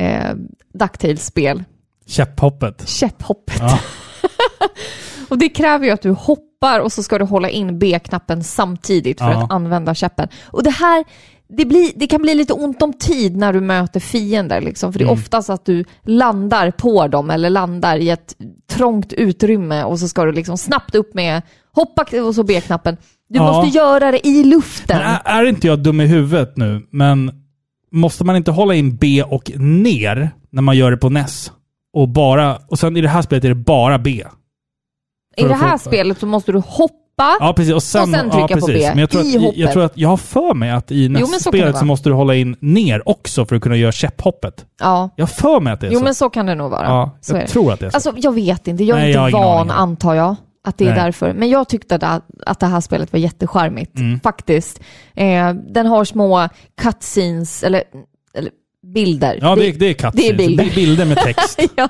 eh, 0.00 0.34
Ducktails-spel. 0.78 1.64
Käpphoppet. 2.06 2.88
Käpphoppet. 2.88 3.58
Ja. 3.60 3.78
Och 5.28 5.38
det 5.38 5.48
kräver 5.48 5.86
ju 5.86 5.90
att 5.92 6.02
du 6.02 6.10
hoppar 6.10 6.80
och 6.80 6.92
så 6.92 7.02
ska 7.02 7.18
du 7.18 7.24
hålla 7.24 7.48
in 7.48 7.78
B-knappen 7.78 8.44
samtidigt 8.44 9.18
för 9.18 9.30
att 9.30 9.52
använda 9.52 9.94
käppen. 9.94 10.28
Och 10.46 10.62
det 10.62 10.70
här, 10.70 11.04
det, 11.48 11.64
blir, 11.64 11.92
det 11.96 12.06
kan 12.06 12.22
bli 12.22 12.34
lite 12.34 12.52
ont 12.52 12.82
om 12.82 12.92
tid 12.92 13.36
när 13.36 13.52
du 13.52 13.60
möter 13.60 14.00
fiender 14.00 14.60
liksom. 14.60 14.92
För 14.92 14.98
det 14.98 15.02
är 15.02 15.06
Mm. 15.06 15.18
oftast 15.20 15.50
att 15.50 15.64
du 15.64 15.84
landar 16.04 16.70
på 16.70 17.08
dem 17.08 17.30
eller 17.30 17.50
landar 17.50 17.96
i 17.96 18.10
ett 18.10 18.36
trångt 18.70 19.12
utrymme 19.12 19.84
och 19.84 19.98
så 20.00 20.08
ska 20.08 20.24
du 20.24 20.32
liksom 20.32 20.58
snabbt 20.58 20.94
upp 20.94 21.14
med 21.14 21.42
hoppa 21.72 22.06
och 22.26 22.34
så 22.34 22.42
B-knappen. 22.42 22.96
Du 23.28 23.36
Ja. 23.38 23.52
måste 23.52 23.78
göra 23.78 24.10
det 24.10 24.26
i 24.26 24.44
luften. 24.44 24.98
Men 24.98 25.06
är, 25.06 25.20
är 25.42 25.44
inte 25.48 25.66
jag 25.66 25.78
dum 25.82 26.00
i 26.00 26.06
huvudet 26.06 26.56
nu, 26.56 26.86
men 26.90 27.30
måste 27.92 28.24
man 28.24 28.36
inte 28.36 28.50
hålla 28.50 28.74
in 28.74 28.96
B 28.96 29.22
och 29.22 29.50
ner 29.56 30.30
när 30.50 30.62
man 30.62 30.76
gör 30.76 30.90
det 30.90 30.96
på 30.96 31.08
NES? 31.10 31.52
Och 31.92 32.08
bara, 32.08 32.58
och 32.68 32.78
sen 32.78 32.96
i 32.96 33.00
det 33.00 33.08
här 33.08 33.22
spelet 33.22 33.44
är 33.44 33.48
det 33.48 33.54
bara 33.54 33.98
B. 33.98 34.24
I 35.36 35.42
det 35.42 35.54
här 35.54 35.78
spelet 35.78 36.18
så 36.20 36.26
måste 36.26 36.52
du 36.52 36.58
hoppa. 36.58 36.94
Ja, 37.16 37.52
precis. 37.56 37.74
Och 37.74 37.82
sen, 37.82 38.02
Och 38.02 38.08
sen 38.08 38.30
trycka 38.30 38.46
ja, 38.54 38.56
på. 38.60 38.66
B 38.66 38.88
Men 38.90 38.98
jag 38.98 39.10
tror, 39.10 39.22
i 39.24 39.36
att, 39.36 39.42
hoppet. 39.42 39.58
jag 39.58 39.72
tror 39.72 39.84
att 39.84 39.92
jag 39.98 40.08
har 40.08 40.16
för 40.16 40.54
mig 40.54 40.70
att 40.70 40.90
i 40.90 41.06
så 41.06 41.12
NES-spelet 41.12 41.66
vara. 41.72 41.78
så 41.80 41.84
måste 41.84 42.08
du 42.08 42.12
hålla 42.14 42.34
in 42.34 42.56
ner 42.60 43.08
också 43.08 43.46
för 43.46 43.56
att 43.56 43.62
kunna 43.62 43.76
göra 43.76 43.92
käpphoppet. 43.92 44.64
Ja. 44.80 45.10
Jag 45.16 45.22
har 45.22 45.28
för 45.28 45.60
mig 45.60 45.72
att 45.72 45.80
det 45.80 45.86
är 45.86 45.90
Jo 45.92 45.98
så. 45.98 46.04
men 46.04 46.14
så 46.14 46.30
kan 46.30 46.46
det 46.46 46.54
nog 46.54 46.70
vara. 46.70 46.86
ja, 46.86 47.16
så 47.20 47.36
är 47.36 47.40
jag 47.40 47.48
tror 47.48 47.72
att 47.72 47.80
det 47.80 47.86
är 47.86 47.90
så. 47.90 47.96
Alltså 47.96 48.12
jag 48.16 48.32
vet 48.34 48.68
inte, 48.68 48.84
jag 48.84 48.98
är 48.98 49.02
Nej, 49.02 49.08
inte 49.10 49.18
jag 49.18 49.30
van 49.30 49.70
antar 49.70 50.14
jag. 50.14 50.36
Att 50.66 50.78
det 50.78 50.84
är 50.84 50.94
Nej. 50.94 51.04
därför. 51.04 51.32
Men 51.32 51.48
jag 51.48 51.68
tyckte 51.68 51.94
att, 51.96 52.22
att 52.46 52.60
det 52.60 52.66
här 52.66 52.80
spelet 52.80 53.12
var 53.12 53.20
jättecharmigt. 53.20 53.98
Mm. 53.98 54.20
Faktiskt. 54.20 54.80
Eh, 55.14 55.50
den 55.54 55.86
har 55.86 56.04
små 56.04 56.48
cutscenes, 56.82 57.62
eller, 57.62 57.82
eller 58.34 58.50
bilder. 58.94 59.38
ja, 59.42 59.54
det, 59.56 59.72
det 59.72 59.86
är 59.86 59.92
cutscenes. 59.94 60.14
det 60.14 60.28
är 60.28 60.34
bilder. 60.36 60.70
bilder 60.74 61.04
med 61.04 61.16
text. 61.16 61.60
ja, 61.76 61.88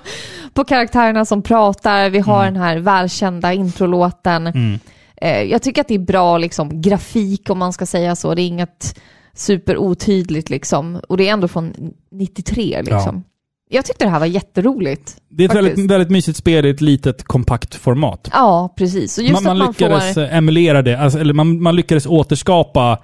på 0.54 0.64
karaktärerna 0.64 1.24
som 1.24 1.42
pratar. 1.42 2.10
Vi 2.10 2.18
har 2.18 2.42
Mm. 2.42 2.54
den 2.54 2.62
här 2.62 2.76
välkända 2.78 3.52
introlåten. 3.52 4.46
Mm. 4.46 4.78
Eh, 5.24 5.42
jag 5.42 5.62
tycker 5.62 5.80
att 5.80 5.88
det 5.88 5.94
är 5.94 5.98
bra 5.98 6.38
liksom, 6.38 6.80
grafik 6.80 7.50
om 7.50 7.58
man 7.58 7.72
ska 7.72 7.86
säga 7.86 8.16
så. 8.16 8.34
Det 8.34 8.42
är 8.42 8.46
inget 8.46 9.00
superotydligt 9.34 10.50
liksom. 10.50 11.00
Och 11.08 11.16
det 11.16 11.28
är 11.28 11.32
ändå 11.32 11.48
från 11.48 11.72
93 12.12 12.82
liksom. 12.82 13.24
Jag 13.70 13.84
tyckte 13.84 14.04
det 14.04 14.10
här 14.10 14.18
var 14.18 14.26
jätteroligt. 14.26 15.16
Det 15.30 15.44
är 15.44 15.48
ett 15.48 15.56
väldigt, 15.56 15.90
väldigt 15.90 16.10
mysigt 16.10 16.38
spel 16.38 16.66
i 16.66 16.70
ett 16.70 16.80
litet 16.80 17.24
kompakt 17.24 17.74
format. 17.74 18.28
Ja, 18.32 18.74
precis. 18.76 19.18
Man, 19.18 19.42
man 19.42 19.58
man 19.58 19.66
lyckades 19.68 20.14
får... 20.14 20.22
eh, 20.22 20.36
emulera 20.36 20.82
det, 20.82 20.98
alltså, 20.98 21.18
eller 21.18 21.34
man, 21.34 21.62
man 21.62 21.76
lyckades 21.76 22.06
återskapa 22.06 22.98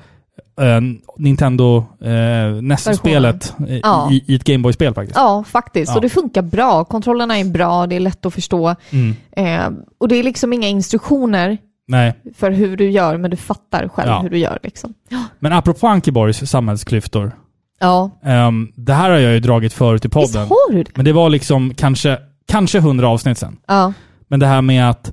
eh, 0.61 0.81
Nintendo 1.19 1.85
eh, 2.05 2.63
NES-spelet 2.63 3.55
eh, 3.69 3.79
Ja. 3.83 4.09
i, 4.13 4.25
i 4.27 4.35
ett 4.35 4.45
Gameboy-spel 4.45 4.95
faktiskt. 4.95 5.17
Ja, 5.17 5.45
faktiskt. 5.49 5.89
Ja. 5.89 5.97
Och 5.97 6.03
det 6.03 6.09
funkar 6.09 6.43
bra. 6.43 6.85
Kontrollerna 6.85 7.39
är 7.39 7.45
bra, 7.45 7.87
det 7.87 7.97
är 7.97 8.01
lätt 8.01 8.27
att 8.27 8.35
förstå. 8.35 8.75
Mm. 8.91 9.17
Eh, 9.33 9.79
och 9.99 10.09
det 10.09 10.17
är 10.17 10.23
liksom 10.23 10.53
inga 10.53 10.69
instruktioner 10.69 11.59
Nej, 11.91 12.15
för 12.35 12.51
hur 12.51 12.77
du 12.77 12.91
gör, 12.91 13.17
men 13.17 13.31
du 13.31 13.37
fattar 13.37 13.89
själv 13.89 14.09
Ja. 14.09 14.21
hur 14.23 14.31
du 14.31 14.39
gör. 14.39 14.59
Liksom. 14.63 14.95
men 15.39 15.53
apropå 15.53 15.87
Ankeborgs 15.87 16.51
samhällsklyftor. 16.51 17.33
Ja, 17.81 18.11
ehm, 18.25 18.73
det 18.77 18.93
här 18.93 19.11
har 19.11 19.17
jag 19.19 19.33
ju 19.33 19.41
dragit 19.41 19.73
förut 19.73 20.05
i 20.05 20.09
visst 20.09 20.33
podden. 20.33 20.49
har 20.49 20.73
du 20.73 20.83
det? 20.83 20.97
Men 20.97 21.05
det 21.05 21.13
var 21.13 21.31
liksom 21.31 21.75
kanske 21.75 22.19
kanske 22.49 22.79
100 22.79 23.09
avsnitt 23.09 23.39
sen. 23.39 23.57
Ja. 23.67 23.93
Men 24.29 24.41
det 24.41 24.47
här 24.47 24.63
med 24.63 24.91
att, 24.91 25.13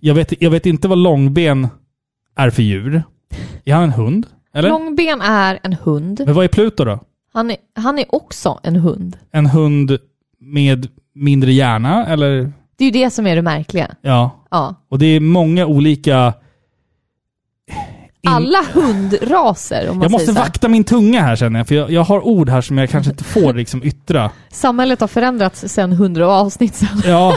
jag 0.00 0.14
vet, 0.14 0.42
jag 0.42 0.50
vet 0.50 0.66
inte 0.66 0.88
vad 0.88 0.98
långben 0.98 1.68
är 2.36 2.50
för 2.50 2.62
djur. 2.62 3.02
Är 3.64 3.74
han 3.74 3.82
en 3.84 3.92
hund? 3.92 4.26
Eller? 4.54 4.68
Långben 4.68 5.20
är 5.20 5.58
en 5.62 5.72
hund. 5.72 6.22
Men 6.26 6.34
vad 6.34 6.44
är 6.44 6.48
Pluto 6.48 6.84
då? 6.84 6.98
Han 7.32 7.50
är, 7.50 7.56
han 7.76 7.98
är 7.98 8.14
också 8.14 8.60
en 8.62 8.76
hund. 8.76 9.16
En 9.32 9.46
hund 9.46 9.98
med 10.40 10.88
mindre 11.14 11.52
hjärna, 11.52 12.06
eller? 12.06 12.52
Det 12.76 12.84
är 12.84 12.86
ju 12.86 13.04
det 13.04 13.10
som 13.10 13.26
är 13.26 13.36
det 13.36 13.42
märkliga. 13.42 13.94
Ja. 14.02 14.30
Ja. 14.52 14.74
Och 14.90 14.98
det 14.98 15.06
är 15.06 15.20
många 15.20 15.66
olika... 15.66 16.34
in- 18.24 18.30
Alla 18.32 18.58
hundraser, 18.72 19.88
om 19.90 19.96
man 19.98 20.02
Jag 20.02 20.10
måste 20.10 20.26
säger 20.26 20.36
så 20.38 20.42
vakta 20.44 20.68
min 20.68 20.84
tunga 20.84 21.20
här 21.22 21.36
känner 21.36 21.60
jag, 21.60 21.68
för 21.68 21.74
jag, 21.74 21.90
jag 21.90 22.04
har 22.04 22.20
ord 22.26 22.48
här 22.48 22.60
som 22.60 22.78
jag 22.78 22.90
kanske 22.90 23.10
inte 23.10 23.24
får 23.24 23.54
liksom 23.54 23.84
yttra. 23.84 24.30
Samhället 24.50 25.00
har 25.00 25.08
förändrats 25.08 25.60
sedan 25.68 25.92
hundra 25.92 26.28
avsnitt 26.28 26.74
sedan. 26.74 27.02
Ja, 27.04 27.36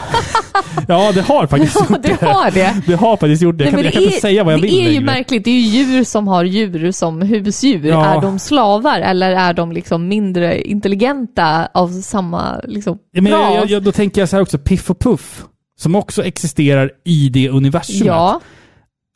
ja 0.87 1.11
det 1.11 1.21
har 1.21 1.47
faktiskt 1.47 1.75
Ja, 1.79 1.85
gjort 1.89 2.03
det 2.03 2.25
har 2.25 2.51
det. 2.51 2.81
Det 2.87 2.93
har 2.95 3.17
faktiskt 3.17 3.41
gjort 3.41 3.57
det. 3.57 3.63
Jag 3.63 3.73
Nej, 3.73 3.73
kan, 3.73 3.77
men 3.77 3.83
jag 3.85 3.93
kan 3.93 4.01
det 4.01 4.07
inte 4.07 4.19
säga 4.21 4.43
vad 4.43 4.53
jag 4.53 4.61
det 4.61 4.67
vill 4.67 4.77
är 4.79 4.81
ju 4.83 4.87
längre. 4.99 5.05
märkligt. 5.05 5.43
Det 5.43 5.49
är 5.49 5.59
ju 5.59 5.59
djur 5.83 6.03
som 6.03 6.27
har 6.27 6.43
djur 6.43 6.91
som 6.91 7.21
husdjur. 7.21 7.85
Ja. 7.85 8.05
Är 8.05 8.21
de 8.21 8.39
slavar 8.39 8.99
eller 8.99 9.31
är 9.31 9.53
de 9.53 9.71
liksom 9.71 10.07
mindre 10.07 10.61
intelligenta 10.61 11.67
av 11.73 11.87
samma 12.01 12.59
liksom, 12.63 12.97
Ja, 13.11 13.21
men 13.21 13.31
jag, 13.31 13.55
jag, 13.55 13.65
jag, 13.69 13.83
då 13.83 13.91
tänker 13.91 14.21
jag 14.21 14.29
så 14.29 14.35
här 14.35 14.41
också, 14.43 14.57
Piff 14.57 14.89
och 14.89 14.99
Puff, 14.99 15.43
som 15.77 15.95
också 15.95 16.23
existerar 16.23 16.91
i 17.03 17.29
det 17.29 17.49
universumet. 17.49 18.05
ja, 18.07 18.41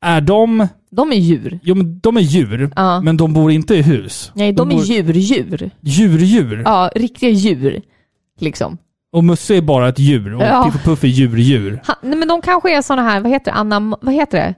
Är 0.06 0.22
de... 0.22 0.68
de 0.92 1.12
är 1.12 1.16
djur. 1.16 1.60
Jo, 1.64 1.76
men 1.76 2.00
de 2.00 2.18
är 2.18 2.22
djur, 2.22 2.72
Ja. 2.76 3.02
men 3.02 3.18
de 3.18 3.34
bor 3.34 3.52
inte 3.52 3.76
i 3.76 3.82
hus. 3.82 4.32
Nej, 4.36 4.54
de, 4.54 4.72
är 4.72 4.76
bor, 4.76 4.84
djur-djur. 4.84 5.72
Djur-djur. 5.82 6.62
Ja, 6.66 6.92
riktiga 6.96 7.30
djur. 7.30 7.82
Liksom. 8.40 8.78
Och 9.12 9.24
Musse 9.24 9.56
är 9.56 9.62
bara 9.62 9.90
ett 9.90 10.00
djur, 10.00 10.36
och 10.36 10.42
Ja. 10.44 10.64
Piff 10.66 10.76
och 10.76 10.82
Puff 10.84 11.04
är 11.04 11.08
djur-djur. 11.08 11.82
Ha, 11.88 11.96
nej, 12.04 12.18
men 12.18 12.28
de 12.28 12.42
kanske 12.42 12.78
är 12.78 12.82
sådana 12.82 13.10
här, 13.10 13.20
vad 13.22 13.32
heter 13.32 13.52
det, 13.52 13.58
Anam, 13.58 13.96
vad 14.02 14.14
heter 14.14 14.38
det? 14.38 14.56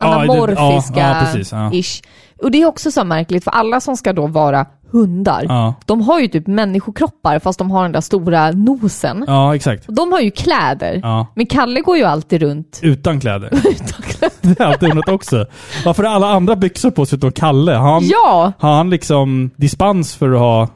Ja, 0.00 0.06
det- 0.06 0.14
Anamorfiska 0.32 1.00
ja, 1.00 1.08
ja, 1.18 1.20
precis, 1.24 1.52
ja. 1.52 1.72
ish. 1.72 2.02
Och 2.42 2.50
det 2.50 2.62
är 2.62 2.66
också 2.66 2.90
så 2.90 3.04
märkligt, 3.04 3.44
för 3.44 3.50
alla 3.50 3.80
som 3.80 3.96
ska 3.96 4.12
då 4.12 4.26
vara 4.26 4.66
hundar, 4.90 5.44
Ja, 5.48 5.74
de 5.86 6.00
har 6.02 6.20
ju 6.20 6.28
typ 6.28 6.46
människokroppar 6.46 7.38
fast 7.38 7.58
de 7.58 7.70
har 7.70 7.82
den 7.82 7.92
där 7.92 8.00
stora 8.00 8.50
nosen. 8.50 9.24
ja 9.26 9.54
exakt. 9.56 9.88
Och 9.88 9.94
de 9.94 10.12
har 10.12 10.20
ju 10.20 10.30
kläder. 10.30 11.00
Ja. 11.02 11.26
Men 11.34 11.46
Kalle 11.46 11.80
går 11.80 11.96
ju 11.96 12.04
alltid 12.04 12.42
runt 12.42 12.80
Utan 12.82 13.20
kläder. 13.20 13.46
utan 13.52 14.02
kläder. 14.02 14.36
Det 14.40 14.60
är 14.60 14.64
alltid 14.66 14.88
undrat 14.90 15.08
också. 15.08 15.46
Varför 15.84 16.02
har 16.02 16.10
alla 16.14 16.28
andra 16.30 16.56
byxor 16.56 16.90
på 16.90 17.06
sig 17.06 17.16
utom 17.16 17.32
Kalle? 17.32 17.72
Har 17.72 17.92
han, 17.92 18.02
Ja! 18.06 18.52
har 18.58 18.76
han 18.76 18.90
liksom 18.90 19.50
dispens 19.56 20.14
för 20.16 20.32
att 20.32 20.38
ha 20.40 20.68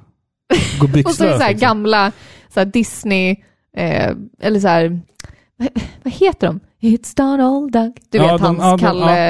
gå 0.80 0.86
Och 0.86 0.88
så 0.88 0.88
är 0.88 0.88
det 0.88 0.92
byxlös? 0.92 1.18
så 1.18 1.42
här 1.42 1.50
liksom? 1.50 1.68
gamla 1.68 2.12
så 2.54 2.60
här 2.60 2.64
Disney, 2.66 3.36
eh, 3.76 4.10
eller 4.42 4.60
så 4.60 4.68
här, 4.68 5.00
vad, 6.02 6.12
heter 6.12 6.46
de? 6.46 6.60
It's 6.82 7.16
Donald 7.16 7.72
Duck. 7.72 7.96
Du 8.10 8.18
Ja, 8.18 8.32
vet 8.32 8.40
hans 8.40 8.58
de- 8.58 8.78
Kalle, 8.78 9.28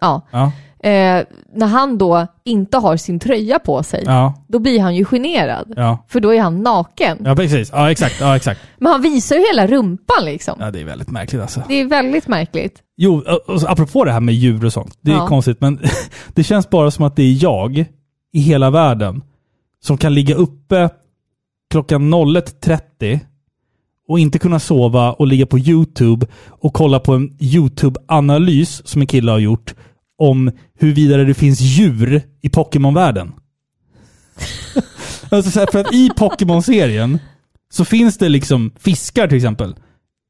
ja, 0.00 0.22
ja. 0.32 0.52
Eh, 0.84 1.24
när 1.54 1.66
han 1.66 1.98
då 1.98 2.26
inte 2.44 2.78
har 2.78 2.96
sin 2.96 3.18
tröja 3.20 3.58
på 3.58 3.82
sig, 3.82 4.02
ja, 4.06 4.34
då 4.48 4.58
blir 4.58 4.80
han 4.80 4.96
ju 4.96 5.04
generad. 5.04 5.72
ja. 5.76 5.98
För 6.08 6.20
då 6.20 6.34
är 6.34 6.40
han 6.40 6.62
naken. 6.62 7.18
Ja, 7.24 7.36
precis. 7.36 7.70
Ja, 7.72 7.90
exakt. 7.90 8.20
Ja, 8.20 8.36
exakt. 8.36 8.60
Men 8.78 8.92
han 8.92 9.02
visar 9.02 9.36
ju 9.36 9.42
hela 9.46 9.66
rumpan 9.66 10.24
liksom. 10.24 10.56
Ja, 10.60 10.70
det 10.70 10.80
är 10.80 10.84
väldigt 10.84 11.10
märkligt 11.10 11.42
alltså. 11.42 11.62
Det 11.68 11.74
är 11.80 11.84
väldigt 11.84 12.28
märkligt. 12.28 12.78
Jo, 12.96 13.18
och- 13.26 13.54
och 13.54 13.60
så 13.60 13.66
apropå 13.68 14.04
det 14.04 14.12
här 14.12 14.20
med 14.20 14.34
djur 14.34 14.64
och 14.64 14.72
sånt. 14.72 14.98
Det 15.00 15.10
är 15.10 15.16
Ja. 15.16 15.26
konstigt, 15.26 15.60
men 15.60 15.80
det 16.34 16.44
känns 16.44 16.70
bara 16.70 16.90
som 16.90 17.04
att 17.04 17.16
det 17.16 17.22
är 17.22 17.42
jag 17.42 17.84
i 18.32 18.40
hela 18.40 18.70
världen 18.70 19.22
som 19.80 19.98
kan 19.98 20.14
ligga 20.14 20.34
uppe 20.34 20.88
klockan 21.70 22.14
01.30 22.14 23.20
och 24.08 24.18
inte 24.18 24.38
kunna 24.38 24.58
sova 24.58 25.12
och 25.12 25.26
ligga 25.26 25.46
på 25.46 25.58
YouTube 25.58 26.26
och 26.50 26.72
kolla 26.72 27.00
på 27.00 27.12
en 27.12 27.36
YouTube-analys 27.40 28.82
som 28.84 29.00
en 29.00 29.06
kille 29.06 29.30
har 29.30 29.38
gjort 29.38 29.74
om 30.18 30.50
huruvida 30.78 31.16
det 31.16 31.34
finns 31.34 31.60
djur 31.60 32.22
i 32.42 32.48
Pokémon-världen. 32.48 33.32
alltså 35.30 35.58
här, 35.58 35.66
för 35.72 35.80
att 35.80 35.94
i 35.94 36.10
Pokémon-serien 36.16 37.18
så 37.72 37.84
finns 37.84 38.18
det 38.18 38.28
liksom 38.28 38.72
fiskar 38.78 39.28
till 39.28 39.36
exempel. 39.36 39.74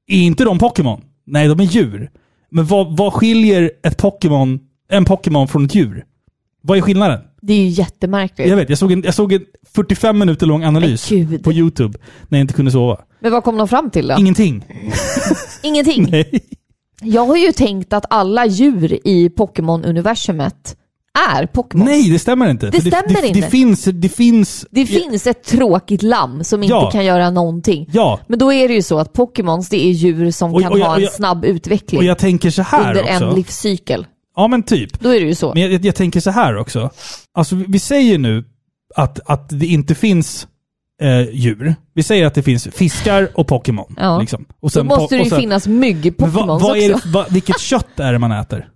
Är 0.07 0.23
inte 0.23 0.45
de 0.45 0.59
Pokémon? 0.59 1.01
Nej, 1.27 1.49
de 1.49 1.61
är 1.61 1.65
djur. 1.65 2.11
Men 2.51 2.67
vad, 2.67 2.97
vad 2.97 3.13
skiljer 3.13 3.71
ett 3.83 3.97
Pokémon, 3.97 4.61
en 4.89 5.05
Pokémon 5.05 5.49
från 5.49 5.65
ett 5.65 5.75
djur? 5.75 6.05
Vad 6.63 6.79
är 6.79 6.83
skillnaden? 6.83 7.21
Det 7.43 7.53
är 7.53 7.57
ju 7.59 7.69
jättemärkligt. 7.69 8.51
Jag 8.51 8.57
vet, 8.57 8.69
jag 8.69 8.79
såg 8.79 8.93
en, 8.93 9.03
jag 9.03 9.15
såg 9.15 9.33
en 9.33 9.45
45 9.75 10.19
minuter 10.19 10.47
lång 10.47 10.65
analys 10.65 11.09
på 11.43 11.53
YouTube 11.53 11.99
när 12.29 12.39
jag 12.39 12.45
inte 12.45 12.55
kunde 12.55 12.71
sova. 12.71 13.01
Men 13.21 13.33
vad 13.33 13.45
kom 13.45 13.57
de 13.57 13.69
fram 13.69 13.91
till 13.91 14.09
då? 14.09 14.17
Ingenting. 14.19 14.65
Ingenting. 15.63 16.07
Nej. 16.11 16.41
Jag 17.03 17.27
har 17.27 17.37
ju 17.37 17.53
tänkt 17.53 17.93
att 17.93 18.05
alla 18.11 18.47
djur 18.47 18.99
i 19.09 19.29
Pokémon-universumet 19.29 20.77
är 21.37 21.47
Pokémon. 21.47 21.87
Nej, 21.87 22.11
det 22.11 22.19
stämmer 22.19 22.51
inte. 22.51 22.67
Det 22.71 22.81
För 22.81 22.91
stämmer 22.91 23.23
det, 23.23 23.29
inte. 23.29 23.41
Det 23.41 23.47
finns, 23.51 23.85
det 23.85 24.09
finns... 24.09 24.67
Det 24.71 24.87
finns 24.87 25.27
ett 25.27 25.45
tråkigt 25.45 26.03
lamm 26.03 26.45
som 26.45 26.63
inte 26.63 26.75
Ja. 26.75 26.91
kan 26.91 27.05
göra 27.05 27.31
någonting. 27.31 27.89
Ja, 27.93 28.21
Men 28.27 28.39
då 28.39 28.53
är 28.53 28.69
det 28.69 28.75
ju 28.75 28.83
så 28.83 28.99
att 28.99 29.13
Pokémons 29.13 29.69
det 29.69 29.85
är 29.87 29.91
djur 29.91 30.31
som 30.31 30.55
Och- 30.55 30.63
kan 30.63 30.73
och 30.73 30.79
jag- 30.79 30.87
ha 30.87 30.97
en 30.97 31.03
jag- 31.03 31.13
snabb 31.13 31.45
utveckling 31.45 31.99
och 31.99 32.05
jag 32.05 32.19
tänker 32.19 32.51
så 32.51 32.63
här 32.63 32.89
under 32.91 33.03
också. 33.03 33.25
en 33.25 33.35
livscykel. 33.35 34.07
Ja, 34.37 34.49
men 34.49 34.63
typ. 34.63 35.01
Då 35.01 35.09
är 35.09 35.21
det 35.21 35.27
ju 35.27 35.35
så. 35.35 35.53
Men 35.55 35.63
jag, 35.73 35.85
jag, 35.85 35.95
tänker 35.95 36.21
så 36.21 36.31
här 36.31 36.57
också. 36.57 36.91
Alltså, 37.35 37.57
vi 37.69 37.79
säger 37.79 38.19
nu 38.19 38.45
att, 38.97 39.21
att 39.31 39.49
det 39.61 39.67
inte 39.67 39.95
finns 39.95 40.47
eh, 41.03 41.21
djur. 41.31 41.75
Vi 41.95 42.03
säger 42.03 42.27
att 42.27 42.35
det 42.35 42.43
finns 42.43 42.65
fiskar 42.73 43.29
och 43.35 43.47
Pokémon. 43.49 43.95
Ja. 43.99 44.19
Liksom. 44.21 44.45
Och 44.61 44.71
Då 44.75 44.85
måste 44.85 45.15
det 45.17 45.23
ju 45.23 45.31
sen- 45.31 45.41
finnas 45.41 45.67
mygg-Pokémons 45.67 46.63
också. 46.63 47.09
det, 47.19 47.27
vilket 47.35 47.61
kött 47.61 48.01
är 48.01 48.13
det 48.13 48.19
man 48.19 48.33
äter? 48.33 48.69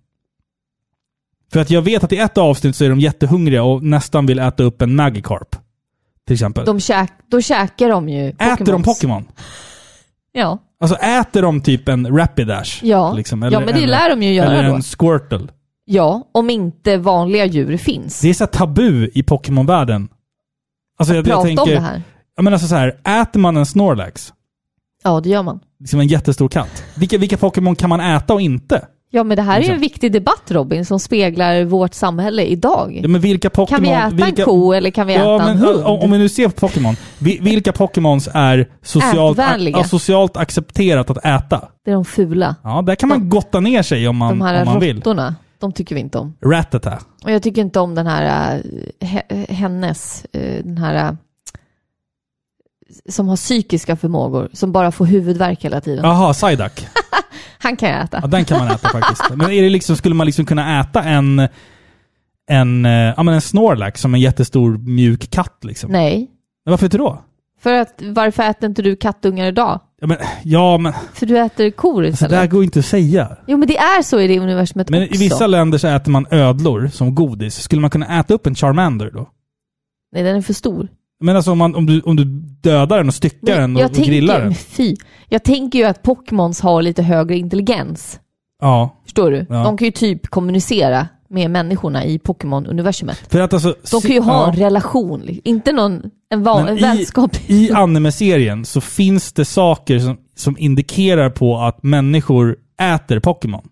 För 1.52 1.61
att 1.61 1.70
jag 1.70 1.83
vet 1.83 2.05
att 2.05 2.12
i 2.12 2.18
ett 2.18 2.38
avsnitt 2.38 2.76
så 2.76 2.85
är 2.85 2.88
de 2.88 3.00
jättehungriga 3.00 3.62
och 3.62 3.83
nästan 3.83 4.26
vill 4.26 4.38
äta 4.38 4.62
upp 4.62 4.83
en 4.83 4.96
Magikarp. 4.96 5.57
Till 6.26 6.35
exempel. 6.35 6.64
De 6.64 6.81
käk, 6.81 7.12
då 7.31 7.40
käkar 7.40 7.88
de 7.88 8.09
ju 8.09 8.29
äter 8.29 8.64
de 8.66 8.83
Pokémon? 8.83 9.24
Ja. 10.33 10.59
Alltså 10.81 10.96
äter 10.96 11.42
de 11.42 11.61
typ 11.61 11.88
en 11.88 12.16
Rapidash? 12.18 12.81
Ja. 12.85 13.12
Liksom, 13.12 13.42
ja, 13.42 13.61
men 13.61 13.74
det 13.74 13.83
en, 13.83 13.90
lär 13.90 14.11
de 14.11 14.22
ju 14.22 14.33
göra 14.35 14.52
Eller 14.59 14.68
då. 14.68 14.74
en 14.74 14.83
Squirtle. 14.83 15.48
Ja, 15.85 16.29
om 16.33 16.50
inte 16.50 16.96
vanliga 16.96 17.44
djur 17.44 17.76
finns. 17.76 18.20
Det 18.20 18.29
är 18.29 18.35
så 18.35 18.46
tabu 18.46 19.11
i 19.14 19.22
Pokémon-världen. 19.22 20.09
Alltså 20.98 21.14
jag, 21.14 21.18
jag 21.18 21.24
Prata 21.32 21.42
tänker, 21.46 21.62
om 21.62 21.68
det 21.68 21.80
här. 21.80 22.02
Ja, 22.37 22.42
men 22.42 22.52
alltså 22.52 22.68
så 22.68 22.74
här, 22.74 22.88
äter 23.22 23.40
man 23.40 23.56
en 23.56 23.66
Snorlax, 23.66 24.32
Ja, 25.04 25.20
det 25.20 25.28
gör 25.28 25.42
man. 25.42 25.61
liksom 25.80 26.00
en 26.00 26.06
jättestor 26.06 26.48
katt, 26.48 26.85
vilka, 26.94 27.18
vilka 27.18 27.37
Pokémon 27.37 27.76
kan 27.76 27.88
man 27.88 28.00
äta 28.00 28.35
och 28.35 28.40
inte? 28.40 28.87
Ja, 29.11 29.24
men 29.24 29.37
det 29.37 29.42
här 29.42 29.52
är 29.52 29.56
ju 29.56 29.61
Liksom. 29.61 29.74
en 29.74 29.80
viktig 29.80 30.12
debatt 30.12 30.42
Robin, 30.50 30.85
som 30.85 31.00
speglar 31.00 31.64
vårt 31.64 31.94
samhälle 31.94 32.42
idag. 32.42 33.00
Ja, 33.02 33.09
men 33.09 33.20
vilka 33.20 33.50
Pokémon... 33.50 33.85
kan 33.85 33.94
vi 34.11 34.16
äta 34.16 34.26
vilka, 34.26 34.42
en 34.42 34.46
ko 34.46 34.72
eller 34.72 34.90
kan 34.90 35.06
vi 35.06 35.14
äta 35.14 35.24
Ja, 35.24 35.40
en 35.40 35.44
men 35.46 35.56
hund? 35.59 35.85
om, 35.85 36.00
om 36.00 36.11
vi 36.11 36.18
nu 36.18 36.28
ser 36.28 36.48
på 36.48 36.52
Pokémon, 36.68 36.96
vi- 37.18 37.38
vilka 37.42 37.72
Pokémons 37.72 38.28
är 38.35 38.68
socialt, 38.82 39.38
ja, 39.72 39.85
socialt 39.85 40.37
accepterat 40.37 41.11
att 41.11 41.18
äta? 41.24 41.68
Det 41.85 41.90
är 41.90 41.94
de 41.94 42.04
fula. 42.04 42.56
Ja, 42.62 42.82
där 42.82 42.94
kan 42.94 43.09
man 43.09 43.28
gotta 43.28 43.61
ner 43.61 43.82
sig 43.82 44.09
om 44.09 44.16
man, 44.16 44.38
de 44.38 44.44
här 44.46 44.61
om 44.62 44.68
man 44.68 44.80
vill. 44.80 44.96
råttorna, 44.96 45.35
de 45.59 45.73
tycker 45.73 45.95
vi 45.95 46.01
inte 46.01 46.19
om. 46.19 46.35
Ratata. 46.45 46.99
Och 47.25 47.31
jag 47.31 47.42
tycker 47.42 47.61
inte 47.62 47.81
om 47.81 47.95
den 47.95 48.07
här, 48.07 48.57
äh, 49.01 49.09
he, 49.09 49.23
hennes, 49.49 50.25
äh, 50.33 50.64
den 50.64 50.79
här 50.79 50.95
äh, 50.95 51.12
som 53.09 53.29
har 53.29 53.37
psykiska 53.37 53.97
förmågor, 53.97 54.49
som 54.53 54.73
bara 54.73 54.92
får 54.92 55.07
huvudvärk 55.07 55.64
hela 55.64 55.81
tiden. 55.81 56.05
Jaha, 56.05 56.33
Psyduck. 56.33 56.87
Han 57.59 57.77
kan 57.77 57.90
jag 57.90 58.05
äta. 58.05 58.19
Ja, 58.23 58.29
den 58.29 58.45
kan 58.45 58.59
man 58.59 58.69
äta 58.69 58.88
faktiskt. 58.88 59.31
Men 59.31 59.51
är 59.51 59.62
det 59.62 59.71
liksom, 59.71 59.97
skulle 59.97 60.14
man 60.14 60.27
liksom 60.27 60.47
kunna 60.47 60.81
äta 60.81 61.03
en, 61.03 61.49
en, 62.49 62.87
eh, 62.87 62.92
ja, 63.16 63.23
men 63.23 63.35
en 63.35 63.40
Snorlax 63.40 64.01
som 64.01 64.14
en 64.14 64.21
jättestor 64.21 64.79
mjuk 64.79 65.31
katt 65.31 65.59
liksom? 65.64 65.92
Nej. 65.92 66.31
Men 66.64 66.71
Varför 66.71 66.87
inte 66.87 66.99
då? 66.99 67.23
För 67.61 67.73
att, 67.73 68.03
varför 68.03 68.42
äter 68.42 68.69
inte 68.69 68.83
du 68.83 68.97
kattungar 68.97 69.47
idag? 69.47 69.81
Ja, 70.00 70.06
men, 70.06 70.16
ja, 70.44 70.78
men 70.78 70.92
För 71.14 71.26
du 71.26 71.38
äter 71.38 71.70
kor 71.70 72.04
alltså, 72.04 72.12
istället. 72.14 72.30
det 72.30 72.37
här 72.37 72.46
går 72.46 72.64
inte 72.64 72.78
att 72.78 72.85
säga. 72.85 73.37
Jo 73.46 73.59
men 73.59 73.68
det 73.68 73.76
är 73.78 74.02
så 74.02 74.20
i 74.20 74.26
det 74.26 74.38
universumet 74.38 74.90
Men 74.90 75.02
också. 75.02 75.14
i 75.14 75.18
vissa 75.18 75.46
länder 75.46 75.78
så 75.78 75.88
äter 75.88 76.11
man 76.11 76.26
ödlor 76.30 76.88
som 76.92 77.14
godis. 77.14 77.54
Skulle 77.62 77.80
man 77.80 77.90
kunna 77.90 78.21
äta 78.21 78.35
upp 78.35 78.46
en 78.46 78.54
Charmander 78.54 79.10
då? 79.10 79.29
Nej 80.12 80.23
den 80.23 80.37
är 80.37 80.42
för 80.42 80.52
stor. 80.54 80.88
Men 81.21 81.37
alltså 81.37 81.50
om, 81.52 81.58
man, 81.58 81.75
om, 81.75 81.87
du, 81.87 82.00
om 82.00 82.16
du 82.16 82.25
dödar 82.62 82.96
den 82.98 83.08
och 83.08 83.14
styckar 83.14 83.60
den 83.60 83.77
och, 83.77 83.83
och 83.85 83.90
grillar 83.90 84.35
tänker, 84.35 84.44
den. 84.44 84.54
fy. 84.54 84.96
Jag 85.29 85.44
tänker 85.44 85.79
ju 85.79 85.85
att 85.85 86.02
Pokémons 86.02 86.62
har 86.62 86.83
lite 86.83 87.02
högre 87.02 87.37
intelligens. 87.37 88.21
Ja. 88.60 88.96
Förstår 89.04 89.31
du? 89.31 89.46
Ja. 89.48 89.62
De 89.64 89.77
kan 89.77 89.85
ju 89.85 89.90
typ 89.90 90.27
kommunicera 90.27 91.08
med 91.29 91.50
människorna 91.50 92.04
i 92.04 92.18
Pokémon-universumet. 92.18 93.22
För 93.29 93.40
att 93.40 93.52
alltså... 93.52 93.74
De 93.90 94.00
kan 94.00 94.10
ju 94.10 94.20
ha 94.20 94.42
ja. 94.42 94.52
en 94.52 94.56
relation, 94.56 95.22
inte 95.44 95.72
någon, 95.72 96.02
en, 96.31 96.42
van, 96.42 96.68
en 96.68 96.79
i- 96.79 96.81
vänskap. 96.81 97.31
I 97.46 97.72
anime-serien 97.72 98.64
så 98.64 98.81
finns 98.81 99.33
det 99.33 99.44
saker 99.44 99.98
som, 99.98 100.16
som 100.37 100.56
indikerar 100.58 101.31
på 101.31 101.58
att 101.58 101.83
människor 101.83 102.56
äter 102.81 103.18
Pokémon. 103.20 103.68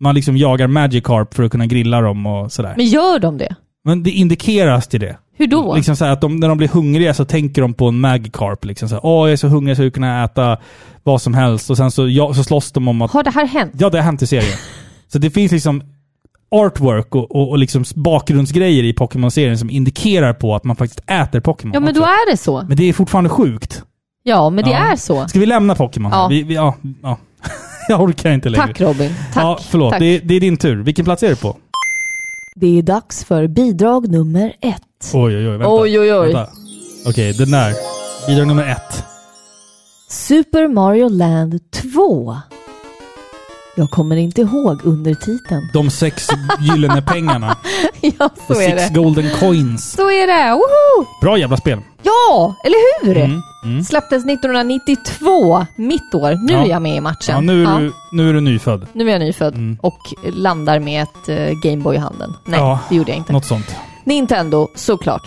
Man 0.00 0.14
liksom 0.14 0.36
jagar 0.36 0.66
Magikarp 0.66 1.34
för 1.34 1.42
att 1.42 1.50
kunna 1.50 1.66
grilla 1.66 2.00
dem 2.00 2.26
och 2.26 2.52
sådär. 2.52 2.74
Men 2.76 2.86
gör 2.86 3.18
de 3.18 3.38
det? 3.38 3.56
Men 3.84 4.02
det 4.02 4.10
indikeras 4.10 4.88
till 4.88 5.00
det. 5.00 5.16
Hur 5.32 5.46
då? 5.46 5.74
Liksom 5.74 5.96
så 5.96 6.04
att 6.04 6.20
de, 6.20 6.36
när 6.36 6.48
de 6.48 6.58
blir 6.58 6.68
hungriga 6.68 7.14
så 7.14 7.24
tänker 7.24 7.62
de 7.62 7.74
på 7.74 7.88
en 7.88 8.00
Magikarp. 8.00 8.64
Liksom 8.64 8.88
så 8.88 8.94
här, 8.94 9.06
Åh, 9.06 9.28
jag 9.28 9.32
är 9.32 9.36
så 9.36 9.48
hungrig 9.48 9.76
så 9.76 9.82
jag 9.82 9.94
kunna 9.94 10.24
äta 10.24 10.58
vad 11.02 11.22
som 11.22 11.34
helst. 11.34 11.70
Och 11.70 11.76
sen 11.76 11.90
så, 11.90 12.08
ja, 12.08 12.34
så 12.34 12.44
slåss 12.44 12.72
de 12.72 12.88
om 12.88 13.02
att... 13.02 13.10
Har 13.10 13.22
det 13.22 13.30
här 13.30 13.46
hänt? 13.46 13.72
Ja, 13.78 13.90
det 13.90 13.98
har 13.98 14.04
hänt 14.04 14.22
i 14.22 14.26
serien. 14.26 14.58
så 15.12 15.18
det 15.18 15.30
finns 15.30 15.52
liksom 15.52 15.82
artwork 16.50 17.14
och, 17.14 17.36
och, 17.36 17.50
och 17.50 17.58
liksom 17.58 17.84
bakgrundsgrejer 17.94 18.84
i 18.84 18.92
Pokémon-serien 18.92 19.58
som 19.58 19.70
indikerar 19.70 20.32
på 20.32 20.54
att 20.54 20.64
man 20.64 20.76
faktiskt 20.76 21.00
äter 21.10 21.40
Pokémon 21.40 21.74
Ja, 21.74 21.80
men 21.80 21.88
också. 21.88 22.00
då 22.02 22.06
är 22.06 22.30
det 22.30 22.36
så. 22.36 22.64
Men 22.68 22.76
det 22.76 22.88
är 22.88 22.92
fortfarande 22.92 23.30
sjukt. 23.30 23.82
Ja, 24.22 24.50
men 24.50 24.64
det 24.64 24.70
Ja. 24.70 24.76
är 24.92 24.96
så. 24.96 25.28
Ska 25.28 25.38
vi 25.40 25.46
lämna 25.46 25.74
Pokémon? 25.74 26.12
Ja. 26.12 26.26
Vi, 26.30 26.42
vi, 26.42 26.54
ja, 26.54 26.74
ja. 27.02 27.18
jag 27.88 28.00
orkar 28.02 28.32
inte 28.32 28.48
längre. 28.48 28.66
Tack 28.66 28.80
Robin. 28.80 29.14
Tack. 29.34 29.42
Ja, 29.44 29.58
förlåt. 29.68 29.90
Tack. 29.92 30.00
Det, 30.00 30.06
är- 30.06 30.20
det 30.24 30.34
är 30.34 30.40
din 30.40 30.56
tur. 30.56 30.76
Vilken 30.82 31.04
plats 31.04 31.22
är 31.22 31.28
du 31.28 31.36
på? 31.36 31.56
Det 32.54 32.78
är 32.78 32.82
dags 32.82 33.24
för 33.24 33.46
bidrag 33.46 34.08
nummer 34.10 34.52
ett. 34.60 35.10
Oj, 35.14 35.36
oj, 35.36 35.48
oj. 35.48 35.56
Vänta. 35.56 35.68
Oj, 35.74 35.98
oj, 36.00 36.14
oj. 36.14 36.32
Vänta. 36.32 36.50
Okej, 37.06 37.32
den 37.32 37.50
där. 37.50 37.74
Bidrag 38.26 38.46
nummer 38.46 38.66
ett. 38.70 39.04
Super 40.08 40.68
Mario 40.68 41.08
Land 41.08 41.70
2. 41.70 42.36
Jag 43.80 43.90
kommer 43.90 44.16
inte 44.16 44.40
ihåg 44.40 44.80
undertiteln. 44.84 45.70
De 45.72 45.90
sex 45.90 46.28
gyllene 46.60 47.02
pengarna. 47.06 47.56
ja, 48.00 48.30
så 48.48 48.54
The 48.54 48.64
är 48.64 48.70
six 48.78 48.88
det. 48.88 48.94
golden 48.94 49.30
coins. 49.40 49.92
Så 49.92 50.10
är 50.10 50.26
det. 50.26 50.52
Woho! 50.52 51.06
Bra 51.22 51.38
jävla 51.38 51.56
spel. 51.56 51.80
Ja, 52.02 52.54
eller 52.64 53.04
hur? 53.06 53.16
Mm, 53.16 53.42
mm. 53.64 53.84
Släpptes 53.84 54.24
1992, 54.24 55.66
mitt 55.76 56.14
år. 56.14 56.46
Nu 56.46 56.52
Ja. 56.52 56.64
är 56.64 56.66
jag 56.66 56.82
med 56.82 56.96
i 56.96 57.00
matchen. 57.00 57.34
Ja, 57.34 57.40
nu, 57.40 57.64
är 57.66 57.80
du, 57.80 57.92
nu 58.12 58.28
är 58.28 58.32
du 58.34 58.40
nyfödd. 58.40 58.86
nu 58.92 59.08
är 59.08 59.12
jag 59.12 59.20
nyfödd 59.20 59.54
Mm. 59.54 59.78
och 59.82 59.98
landar 60.34 60.78
med 60.78 61.02
ett 61.02 61.28
uh, 61.28 61.60
Gameboy 61.62 61.96
i 61.96 61.98
handen. 61.98 62.34
Nej, 62.44 62.60
Ja, 62.60 62.78
det 62.88 62.94
gjorde 62.96 63.10
jag 63.10 63.18
inte. 63.18 63.32
Något 63.32 63.44
sånt. 63.44 63.74
Nintendo, 64.04 64.68
såklart. 64.74 65.22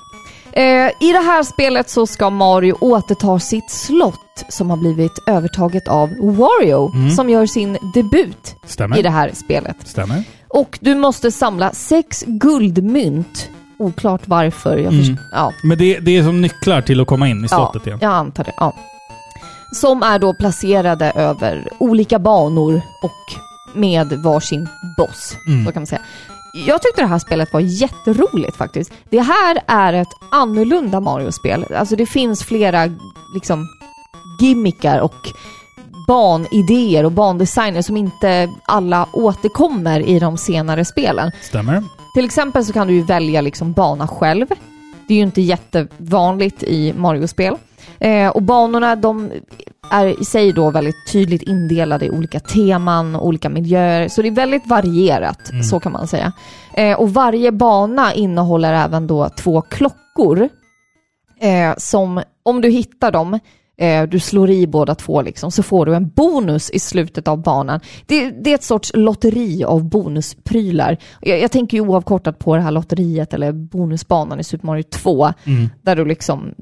Eh, 0.55 0.91
I 0.99 1.11
det 1.11 1.19
här 1.25 1.43
spelet 1.43 1.89
så 1.89 2.07
ska 2.07 2.29
Mario 2.29 2.73
återta 2.81 3.39
sitt 3.39 3.69
slott 3.71 4.43
som 4.49 4.69
har 4.69 4.77
blivit 4.77 5.11
övertaget 5.27 5.87
av 5.87 6.09
Wario 6.09 6.91
Mm. 6.95 7.09
som 7.11 7.29
gör 7.29 7.45
sin 7.45 7.77
debut 7.93 8.55
Stämmer. 8.65 8.97
i 8.97 9.01
det 9.01 9.09
här 9.09 9.31
spelet. 9.33 9.75
Stämmer. 9.87 10.23
Och 10.47 10.79
du 10.81 10.95
måste 10.95 11.31
samla 11.31 11.71
sex 11.71 12.23
guldmynt. 12.27 13.49
Oklart 13.77 14.21
varför. 14.25 14.77
Jag 14.77 14.93
Mm. 14.93 15.17
ja, 15.31 15.53
Men 15.63 15.77
det, 15.77 15.99
det 15.99 16.17
är 16.17 16.23
som 16.23 16.41
nycklar 16.41 16.81
till 16.81 17.01
att 17.01 17.07
komma 17.07 17.27
in 17.29 17.45
i 17.45 17.47
slottet 17.47 17.81
ja, 17.85 17.89
igen. 17.89 17.99
jag 18.01 18.11
antar 18.11 18.43
det. 18.43 18.53
Ja. 18.57 18.73
Som 19.73 20.03
är 20.03 20.19
då 20.19 20.33
placerade 20.33 21.11
över 21.15 21.67
olika 21.79 22.19
banor 22.19 22.81
och 23.03 23.11
med 23.79 24.13
varsin 24.13 24.67
boss. 24.97 25.35
Mm. 25.47 25.65
Så 25.65 25.71
kan 25.71 25.81
man 25.81 25.87
säga. 25.87 26.01
Jag 26.55 26.81
tyckte 26.81 27.01
det 27.01 27.07
här 27.07 27.19
spelet 27.19 27.53
var 27.53 27.59
jätteroligt 27.59 28.55
faktiskt. 28.55 28.93
Det 29.09 29.19
här 29.19 29.59
är 29.67 29.93
ett 29.93 30.13
annorlunda 30.31 30.99
Mario-spel. 30.99 31.65
Alltså 31.75 31.95
det 31.95 32.05
finns 32.05 32.43
flera 32.43 32.89
liksom 33.33 33.67
gimmickar 34.41 34.99
och 34.99 35.15
banidéer 36.07 37.05
och 37.05 37.11
bandesigner 37.11 37.81
som 37.81 37.97
inte 37.97 38.49
alla 38.65 39.07
återkommer 39.13 39.99
i 39.99 40.19
de 40.19 40.37
senare 40.37 40.85
spelen. 40.85 41.31
Stämmer. 41.41 41.83
Till 42.15 42.25
exempel 42.25 42.65
så 42.65 42.73
kan 42.73 42.87
du 42.87 42.93
ju 42.93 43.03
välja 43.03 43.41
liksom 43.41 43.73
bana 43.73 44.07
själv. 44.07 44.47
Det 45.07 45.13
är 45.13 45.17
ju 45.17 45.23
inte 45.23 45.41
jättevanligt 45.41 46.63
i 46.63 46.93
Mario-spel. 46.93 47.55
Eh, 47.99 48.29
och 48.29 48.41
banorna 48.43 48.95
de 48.95 49.31
är 49.91 50.21
i 50.21 50.25
sig 50.25 50.51
då 50.51 50.69
väldigt 50.71 51.11
tydligt 51.11 51.41
indelade 51.41 52.05
i 52.05 52.09
olika 52.09 52.39
teman 52.39 53.15
och 53.15 53.27
olika 53.27 53.49
miljöer. 53.49 54.07
Så 54.07 54.21
det 54.21 54.27
är 54.27 54.31
väldigt 54.31 54.67
varierat, 54.67 55.49
Mm. 55.49 55.63
så 55.63 55.79
kan 55.79 55.91
man 55.91 56.07
säga. 56.07 56.31
Eh, 56.73 56.99
och 56.99 57.13
varje 57.13 57.51
bana 57.51 58.13
innehåller 58.13 58.73
även 58.73 59.07
då 59.07 59.29
två 59.29 59.61
klockor. 59.61 60.49
Eh, 61.39 61.73
som, 61.77 62.21
om 62.43 62.61
du 62.61 62.69
hittar 62.69 63.11
dem, 63.11 63.39
eh, 63.77 64.03
du 64.03 64.19
slår 64.19 64.49
i 64.49 64.67
båda 64.67 64.95
två 64.95 65.21
liksom, 65.21 65.51
så 65.51 65.63
får 65.63 65.85
du 65.85 65.95
en 65.95 66.09
bonus 66.09 66.69
i 66.69 66.79
slutet 66.79 67.27
av 67.27 67.41
banan. 67.41 67.79
Det, 68.05 68.29
det 68.29 68.51
är 68.51 68.55
ett 68.55 68.63
sorts 68.63 68.91
lotteri 68.95 69.63
av 69.63 69.83
bonusprylar. 69.83 70.97
Jag, 71.21 71.39
jag 71.39 71.51
tänker 71.51 71.77
ju 71.77 71.81
oavkortat 71.81 72.39
på 72.39 72.55
det 72.55 72.61
här 72.61 72.71
lotteriet 72.71 73.33
eller 73.33 73.51
bonusbanan 73.51 74.39
i 74.39 74.43
Super 74.43 74.65
Mario 74.67 74.83
2, 74.83 75.33
Mm. 75.45 75.69
där 75.81 75.95
du 75.95 76.05
liksom, 76.05 76.53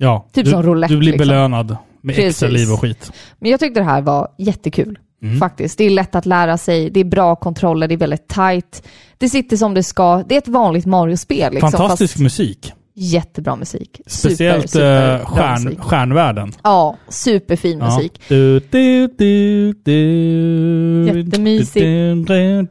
ja. 0.00 0.26
Typ 0.32 0.44
du, 0.44 0.50
som 0.50 0.62
roulette, 0.62 0.94
Du 0.94 0.98
blir 0.98 1.12
liksom. 1.12 1.28
belönad 1.28 1.76
med 2.00 2.18
extra 2.18 2.48
Precis. 2.48 2.66
liv 2.66 2.72
och 2.74 2.80
skit. 2.80 3.12
Men 3.38 3.50
jag 3.50 3.60
tyckte 3.60 3.80
det 3.80 3.84
här 3.84 4.00
var 4.00 4.28
jättekul. 4.38 4.98
Mm. 5.22 5.38
Faktiskt. 5.38 5.78
Det 5.78 5.84
är 5.84 5.90
lätt 5.90 6.14
att 6.14 6.26
lära 6.26 6.58
sig, 6.58 6.90
det 6.90 7.00
är 7.00 7.04
bra 7.04 7.36
kontroller, 7.36 7.88
det 7.88 7.94
är 7.94 7.98
väldigt 7.98 8.28
tight. 8.28 8.82
Det 9.18 9.28
sitter 9.28 9.56
som 9.56 9.74
det 9.74 9.82
ska. 9.82 10.22
Det 10.28 10.34
är 10.34 10.38
ett 10.38 10.48
vanligt 10.48 10.86
Mario-spel. 10.86 11.52
Liksom, 11.52 11.70
Fantastisk 11.70 12.14
fast 12.14 12.22
musik. 12.22 12.72
Jättebra 13.02 13.56
musik. 13.56 14.00
Speciellt 14.06 14.70
super, 14.70 15.18
bra 15.18 15.26
stjärn, 15.26 15.64
musik. 15.64 15.80
stjärnvärlden. 15.80 16.52
Ja, 16.62 16.96
superfin 17.08 17.78
Ja. 17.78 17.84
musik. 17.96 18.20
Du, 18.28 18.60
du, 18.70 19.06
du, 19.18 19.72
du, 19.84 21.06
Jättemysigt. 21.06 21.86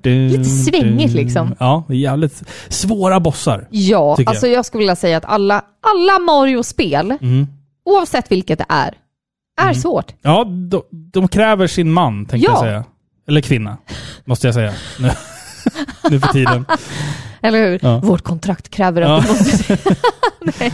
Lite 0.06 0.44
svängigt, 0.44 1.14
liksom. 1.14 1.56
Ja, 1.60 1.84
jävligt 1.90 2.44
svåra 2.70 3.20
bossar. 3.20 3.68
Ja, 3.72 4.18
alltså 4.26 4.48
jag. 4.48 4.66
skulle 4.66 4.80
vilja 4.82 4.96
säga 4.96 5.18
att 5.18 5.26
alla, 5.26 5.62
alla 5.82 6.20
Mario-spel, 6.20 7.18
Mm. 7.22 7.48
oavsett 7.86 8.32
vilket 8.32 8.58
det 8.60 8.66
är, 8.70 8.94
är 9.62 9.64
Mm. 9.64 9.76
svårt. 9.76 10.14
Ja, 10.22 10.44
de, 10.44 10.82
de 10.92 11.28
kräver 11.28 11.68
sin 11.68 11.92
man, 11.92 12.26
tänkte 12.26 12.46
Ja. 12.48 12.52
jag 12.52 12.60
säga. 12.60 12.84
Eller 13.28 13.42
kvinna, 13.42 13.78
måste 14.26 14.48
jag 14.48 14.54
säga. 14.54 14.74
Nu, 15.00 15.10
nu 16.10 16.20
för 16.20 16.28
tiden. 16.34 16.66
Eller 17.42 17.68
hur? 17.70 17.80
Ja. 17.82 18.00
Vårt 18.00 18.22
kontrakt 18.22 18.70
kräver 18.70 19.02
att 19.02 19.10
Ja. 19.28 19.34
måste... 19.34 19.78
Nej. 20.60 20.74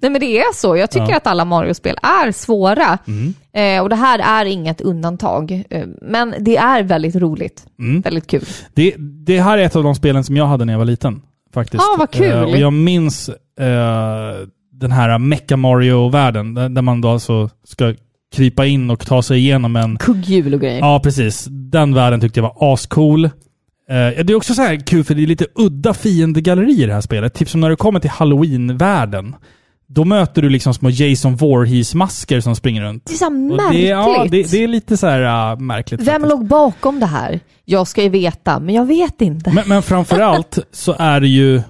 Nej 0.00 0.10
men 0.10 0.20
det 0.20 0.38
är 0.38 0.54
så. 0.54 0.76
Jag 0.76 0.90
tycker 0.90 1.10
Ja. 1.10 1.16
att 1.16 1.26
alla 1.26 1.44
Mario-spel 1.44 1.96
är 2.02 2.32
svåra. 2.32 2.98
Mm. 3.06 3.34
Eh, 3.52 3.82
och 3.82 3.88
det 3.88 3.96
här 3.96 4.18
är 4.18 4.44
inget 4.50 4.80
undantag. 4.80 5.64
Eh, 5.70 5.84
men 6.02 6.34
det 6.38 6.56
är 6.56 6.82
väldigt 6.82 7.16
roligt. 7.16 7.66
Mm. 7.78 8.00
Väldigt 8.00 8.26
kul. 8.26 8.44
Det, 8.74 8.94
det 8.98 9.40
här 9.40 9.58
är 9.58 9.62
ett 9.62 9.76
av 9.76 9.82
de 9.84 9.94
spelen 9.94 10.24
som 10.24 10.36
jag 10.36 10.46
hade 10.46 10.64
när 10.64 10.72
jag 10.72 10.78
var 10.78 10.84
liten. 10.86 11.22
Faktiskt. 11.54 11.82
Ah, 11.82 11.96
vad 11.98 12.10
kul. 12.10 12.30
Eh, 12.32 12.42
och 12.42 12.56
jag 12.56 12.72
minns 12.72 13.28
eh, 13.60 14.46
den 14.72 14.92
här 14.92 15.18
Mecha 15.18 15.56
Mario-världen, 15.56 16.54
där, 16.54 16.68
där 16.68 16.82
man 16.82 17.00
då 17.00 17.08
alltså 17.08 17.50
ska 17.64 17.94
krypa 18.34 18.66
in 18.66 18.90
och 18.90 19.06
ta 19.06 19.22
sig 19.22 19.38
igenom 19.38 19.76
en... 19.76 19.98
Kugghjul 19.98 20.54
och 20.54 20.60
grejer. 20.60 20.78
Ja, 20.78 21.00
precis. 21.04 21.46
Den 21.50 21.94
världen 21.94 22.20
tyckte 22.20 22.40
jag 22.40 22.54
var 22.54 22.72
ascool. 22.74 23.30
Eh, 23.92 24.24
det 24.24 24.32
är 24.32 24.34
också 24.34 24.54
så 24.54 24.62
här 24.62 24.76
kul 24.76 25.04
för 25.04 25.14
det 25.14 25.22
är 25.22 25.26
lite 25.26 25.46
udda 25.54 25.94
fiendegalleri 25.94 26.82
i 26.82 26.86
det 26.86 26.94
här 26.94 27.00
spelet. 27.00 27.34
Typ 27.34 27.48
som 27.48 27.60
när 27.60 27.70
du 27.70 27.76
kommer 27.76 28.00
till 28.00 28.10
Halloween-världen. 28.10 29.36
Då 29.88 30.04
möter 30.04 30.42
du 30.42 30.48
liksom 30.48 30.74
små 30.74 30.90
Jason 30.90 31.36
Voorhees-masker 31.36 32.40
som 32.40 32.56
springer 32.56 32.82
runt. 32.82 33.06
Det 33.06 33.12
är 33.12 33.16
så 33.16 33.30
märkligt. 33.30 33.82
det, 33.82 33.88
ja, 33.88 34.26
det, 34.30 34.50
det 34.50 34.64
är 34.64 34.68
lite 34.68 34.96
så 34.96 35.06
här 35.06 35.52
uh, 35.52 35.60
märkligt. 35.60 36.00
Vem 36.00 36.06
faktiskt. 36.06 36.30
låg 36.30 36.46
bakom 36.46 37.00
det 37.00 37.06
här? 37.06 37.40
Jag 37.64 37.86
ska 37.86 38.02
ju 38.02 38.08
veta, 38.08 38.58
men 38.58 38.74
jag 38.74 38.84
vet 38.84 39.20
inte. 39.20 39.50
Men, 39.50 39.68
men 39.68 39.82
framförallt 39.82 40.58
så 40.72 40.96
är 40.98 41.20
det 41.20 41.28
ju, 41.28 41.62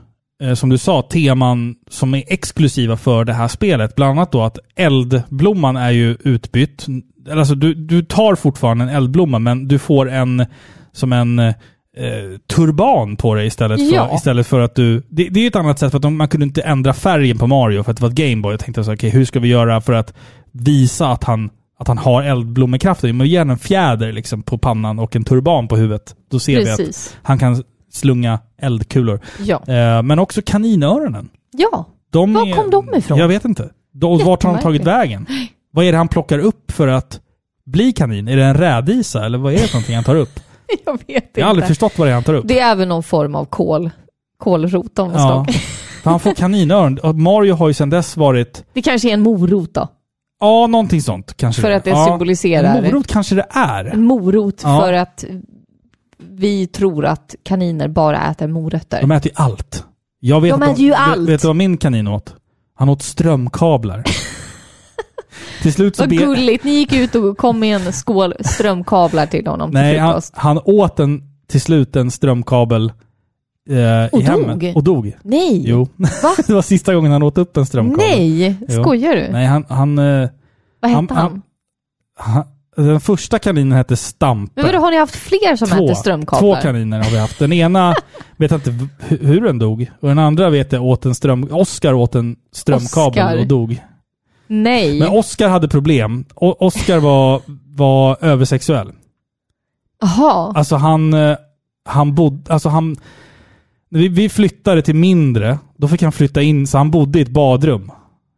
eh, 0.42 0.54
som 0.54 0.68
du 0.68 0.78
sa, 0.78 1.02
teman 1.02 1.74
som 1.90 2.14
är 2.14 2.24
exklusiva 2.26 2.96
för 2.96 3.24
det 3.24 3.32
här 3.32 3.48
spelet. 3.48 3.94
Bland 3.96 4.18
annat 4.18 4.32
då 4.32 4.42
att 4.42 4.58
eldblomman 4.76 5.76
är 5.76 5.90
ju 5.90 6.16
utbytt. 6.24 6.86
Alltså 7.30 7.54
du, 7.54 7.74
du 7.74 8.02
tar 8.02 8.34
fortfarande 8.34 8.84
en 8.84 8.90
eldblomma, 8.90 9.38
men 9.38 9.68
du 9.68 9.78
får 9.78 10.10
en 10.10 10.46
som 10.92 11.12
en 11.12 11.54
eh, 11.96 12.38
turban 12.56 13.16
på 13.16 13.34
dig 13.34 13.46
istället 13.46 13.88
för, 13.88 13.96
Ja. 13.96 14.14
istället 14.14 14.46
för 14.46 14.60
att 14.60 14.74
du... 14.74 15.02
Det, 15.08 15.28
det 15.28 15.40
är 15.40 15.42
ju 15.42 15.48
ett 15.48 15.56
annat 15.56 15.78
sätt, 15.78 15.90
för 15.90 15.96
att 15.98 16.02
de, 16.02 16.16
man 16.16 16.28
kunde 16.28 16.46
inte 16.46 16.62
ändra 16.62 16.92
färgen 16.92 17.38
på 17.38 17.46
Mario 17.46 17.82
för 17.82 17.90
att 17.90 17.96
det 17.96 18.02
var 18.02 18.08
ett 18.10 18.14
Gameboy. 18.16 18.52
Jag 18.52 18.60
tänkte 18.60 18.84
så 18.84 18.90
här, 18.90 18.96
okej, 18.96 19.10
hur 19.10 19.24
ska 19.24 19.40
vi 19.40 19.48
göra 19.48 19.80
för 19.80 19.92
att 19.92 20.14
visa 20.52 21.08
att 21.08 21.24
han, 21.24 21.50
att 21.78 21.88
han 21.88 21.98
har 21.98 22.22
eldblommekrafter? 22.22 23.12
Men 23.12 23.26
ge 23.26 23.36
en 23.36 23.58
fjäder 23.58 24.12
liksom 24.12 24.42
på 24.42 24.58
pannan 24.58 24.98
och 24.98 25.16
en 25.16 25.24
turban 25.24 25.68
på 25.68 25.76
huvudet. 25.76 26.14
Då 26.30 26.38
ser 26.38 26.56
vi 26.64 26.70
att 26.70 26.76
Precis. 26.78 27.16
han 27.22 27.38
kan 27.38 27.62
slunga 27.92 28.38
eldkulor. 28.62 29.20
Ja. 29.38 29.62
Eh, 29.66 30.02
men 30.02 30.18
också 30.18 30.42
kaninöronen. 30.46 31.28
Ja. 31.52 31.86
De 32.12 32.32
Var 32.32 32.48
är, 32.48 32.52
kom 32.52 32.70
de 32.70 32.94
ifrån? 32.94 33.18
Jag 33.18 33.28
vet 33.28 33.44
inte. 33.44 33.68
De, 33.94 34.24
vart 34.24 34.42
har 34.42 34.52
de 34.54 34.62
tagit 34.62 34.84
vägen? 34.84 35.26
Vad 35.72 35.84
är 35.84 35.92
det 35.92 35.98
han 35.98 36.08
plockar 36.08 36.38
upp 36.38 36.70
för 36.72 36.88
att 36.88 37.20
bli 37.66 37.92
kanin? 37.92 38.28
Är 38.28 38.36
det 38.36 38.44
en 38.44 38.54
rädisa 38.56 39.24
eller 39.24 39.38
vad 39.38 39.52
är 39.52 39.56
det 39.58 39.66
för 39.66 39.74
någonting 39.74 39.94
han 39.94 40.04
tar 40.04 40.16
upp? 40.16 40.40
Jag 40.84 40.98
vet 41.06 41.30
Jag 41.34 41.44
har 41.44 41.50
aldrig 41.50 41.62
inte. 41.64 41.68
förstått 41.68 41.98
vad 41.98 42.08
det 42.08 42.10
är 42.10 42.14
han 42.14 42.22
tar 42.24 42.34
upp. 42.34 42.48
Det 42.48 42.58
är 42.58 42.72
även 42.72 42.88
någon 42.88 43.02
form 43.02 43.34
av 43.34 43.44
kol. 43.44 43.90
Kolrot 44.38 44.98
av 44.98 45.08
något 45.08 45.16
Ja. 45.16 45.44
slag. 45.46 45.56
Han 46.04 46.20
får 46.20 46.34
kaninöron. 46.34 46.98
Mario 47.22 47.54
har 47.54 47.68
ju 47.68 47.74
sedan 47.74 47.90
dess 47.90 48.16
varit... 48.16 48.64
Det 48.72 48.82
kanske 48.82 49.08
är 49.10 49.14
en 49.14 49.20
morot 49.20 49.74
då. 49.74 49.88
Ja, 50.40 50.66
någonting 50.66 51.02
sånt 51.02 51.36
kanske 51.36 51.62
För 51.62 51.70
det 51.70 51.76
att 51.76 51.84
det 51.84 51.90
ja, 51.90 52.06
symboliserar- 52.08 52.76
En 52.76 52.84
morot 52.84 53.06
kanske 53.06 53.34
det 53.34 53.46
är. 53.50 53.84
En 53.84 54.02
morot 54.04 54.60
Ja. 54.64 54.80
för 54.80 54.92
att 54.92 55.24
vi 56.18 56.66
tror 56.66 57.04
att 57.06 57.34
kaniner 57.42 57.88
bara 57.88 58.30
äter 58.30 58.48
morötter. 58.48 59.00
De 59.00 59.10
äter 59.10 59.32
ju 59.32 59.34
allt. 59.42 59.84
Jag 60.20 60.40
vet 60.40 60.50
De 60.50 60.62
äter 60.62 60.78
ju 60.84 60.88
vet- 60.90 60.98
allt. 60.98 61.28
Vet 61.28 61.40
du 61.42 61.46
vad 61.46 61.56
min 61.56 61.76
kanin 61.76 62.08
åt? 62.08 62.34
Han 62.74 62.88
åt 62.88 63.02
strömkablar. 63.02 64.04
Till 65.62 65.72
slut 65.72 65.96
så 65.96 66.02
Vad 66.02 66.08
be- 66.10 66.16
gulligt. 66.16 66.64
Ni 66.64 66.70
gick 66.70 66.92
ut 66.92 67.14
och 67.14 67.38
kom 67.38 67.58
med 67.58 67.76
en 67.86 67.92
skål 67.92 68.34
strömkablar 68.40 69.26
till 69.26 69.46
honom 69.46 69.70
Nej, 69.70 69.94
till 69.94 70.00
han, 70.00 70.22
han 70.32 70.60
åt 70.64 71.00
en, 71.00 71.22
till 71.48 71.60
slut 71.60 71.96
en 71.96 72.10
strömkabel 72.10 72.92
eh, 73.70 73.76
i 73.78 74.08
Och 74.12 74.22
hemmet. 74.22 74.60
dog? 74.60 74.72
Och 74.76 74.84
dog. 74.84 75.12
Nej! 75.22 75.64
Jo. 75.66 75.88
Va? 75.96 76.08
det 76.46 76.54
var 76.54 76.62
sista 76.62 76.94
gången 76.94 77.12
han 77.12 77.22
åt 77.22 77.38
upp 77.38 77.56
en 77.56 77.66
strömkabel. 77.66 78.06
Nej! 78.18 78.56
Jo. 78.68 78.82
Skojar 78.82 79.16
du? 79.16 79.28
Nej, 79.32 79.46
han... 79.46 79.64
han, 79.68 79.98
eh, 79.98 80.28
Vad 80.80 80.90
hette 80.90 81.14
han? 81.14 81.42
han- 82.18 82.44
den 82.76 83.00
första 83.00 83.38
kaninen 83.38 83.72
hette 83.72 83.96
Stampe. 83.96 84.52
Men 84.54 84.66
vadå, 84.66 84.78
har 84.78 84.90
ni 84.90 84.96
haft 84.96 85.16
fler 85.16 85.56
som 85.56 85.68
två 85.68 85.94
strömkablar? 85.94 86.40
Två 86.56 86.62
kaniner 86.62 87.02
har 87.02 87.10
vi 87.10 87.18
haft. 87.18 87.38
Den 87.38 87.52
ena 87.52 87.94
vet 88.36 88.50
jag 88.50 88.58
inte 88.58 88.88
hur 89.08 89.40
den 89.40 89.58
dog. 89.58 89.90
Och 90.00 90.08
den 90.08 90.18
andra 90.18 90.50
vet 90.50 90.72
jag 90.72 90.82
åt 90.82 91.04
en 91.04 91.14
ström... 91.14 91.48
Oskar 91.50 91.92
åt 91.92 92.14
en 92.14 92.36
strömkabel 92.52 93.08
Oscar. 93.24 93.38
och 93.38 93.46
dog. 93.46 93.82
Nej. 94.46 94.98
Men 94.98 95.08
Oskar 95.08 95.48
hade 95.48 95.68
problem. 95.68 96.24
O- 96.34 96.56
Oskar 96.66 96.98
var, 96.98 97.40
var 97.76 98.16
översexuell. 98.20 98.92
Jaha. 100.00 100.52
Alltså 100.54 100.76
han... 100.76 101.14
eh, 101.14 101.36
Han 101.84 102.14
bodde... 102.14 102.52
Alltså 102.52 102.68
han... 102.68 102.96
Vi, 103.90 104.08
vi 104.08 104.28
flyttade 104.28 104.82
till 104.82 104.94
mindre, 104.94 105.58
då 105.76 105.88
fick 105.88 106.02
han 106.02 106.12
flytta 106.12 106.42
in, 106.42 106.66
så 106.66 106.78
han 106.78 106.90
bodde 106.90 107.18
i 107.18 107.22
ett 107.22 107.28
badrum. 107.28 107.90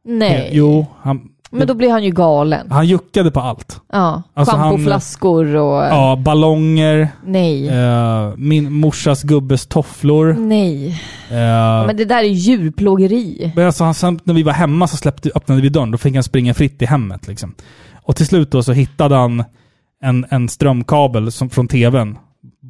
Nej. 0.04 0.50
Jo, 0.52 0.86
han, 1.00 1.28
Men 1.58 1.66
då 1.66 1.74
blir 1.74 1.90
han 1.90 2.04
ju 2.04 2.10
galen. 2.10 2.66
han 2.70 2.86
juckade 2.86 3.30
på 3.30 3.40
allt. 3.40 3.80
Ja. 3.92 4.22
Alltså 4.34 4.56
Schampoflaskor 4.56 5.56
och... 5.56 5.82
Ja, 5.84 6.16
ballonger, 6.24 7.08
Nej. 7.26 7.68
eh, 7.68 8.32
min 8.36 8.72
morsas 8.72 9.22
gubbes 9.22 9.66
tofflor. 9.66 10.32
Nej. 10.32 10.88
Eh, 11.30 11.86
Men 11.86 11.96
det 11.96 12.04
där 12.04 12.18
är 12.18 12.28
djurplågeri. 12.28 13.52
Men 13.56 13.66
alltså, 13.66 13.84
han, 13.84 13.94
sen 13.94 14.20
när 14.24 14.34
vi 14.34 14.42
var 14.42 14.52
hemma 14.52 14.86
så 14.88 14.96
släppte, 14.96 15.30
öppnade 15.34 15.60
vi 15.60 15.68
dörren. 15.68 15.90
Då 15.90 15.98
fick 15.98 16.14
han 16.14 16.22
springa 16.24 16.54
fritt 16.54 16.82
i 16.82 16.86
hemmet. 16.86 17.28
Liksom. 17.28 17.54
Och 18.02 18.16
till 18.16 18.26
slut 18.26 18.50
då 18.50 18.62
så 18.62 18.72
hittade 18.72 19.14
han 19.16 19.44
en, 20.02 20.26
en 20.30 20.48
strömkabel 20.48 21.32
som, 21.32 21.50
från 21.50 21.68
tvn 21.68 22.18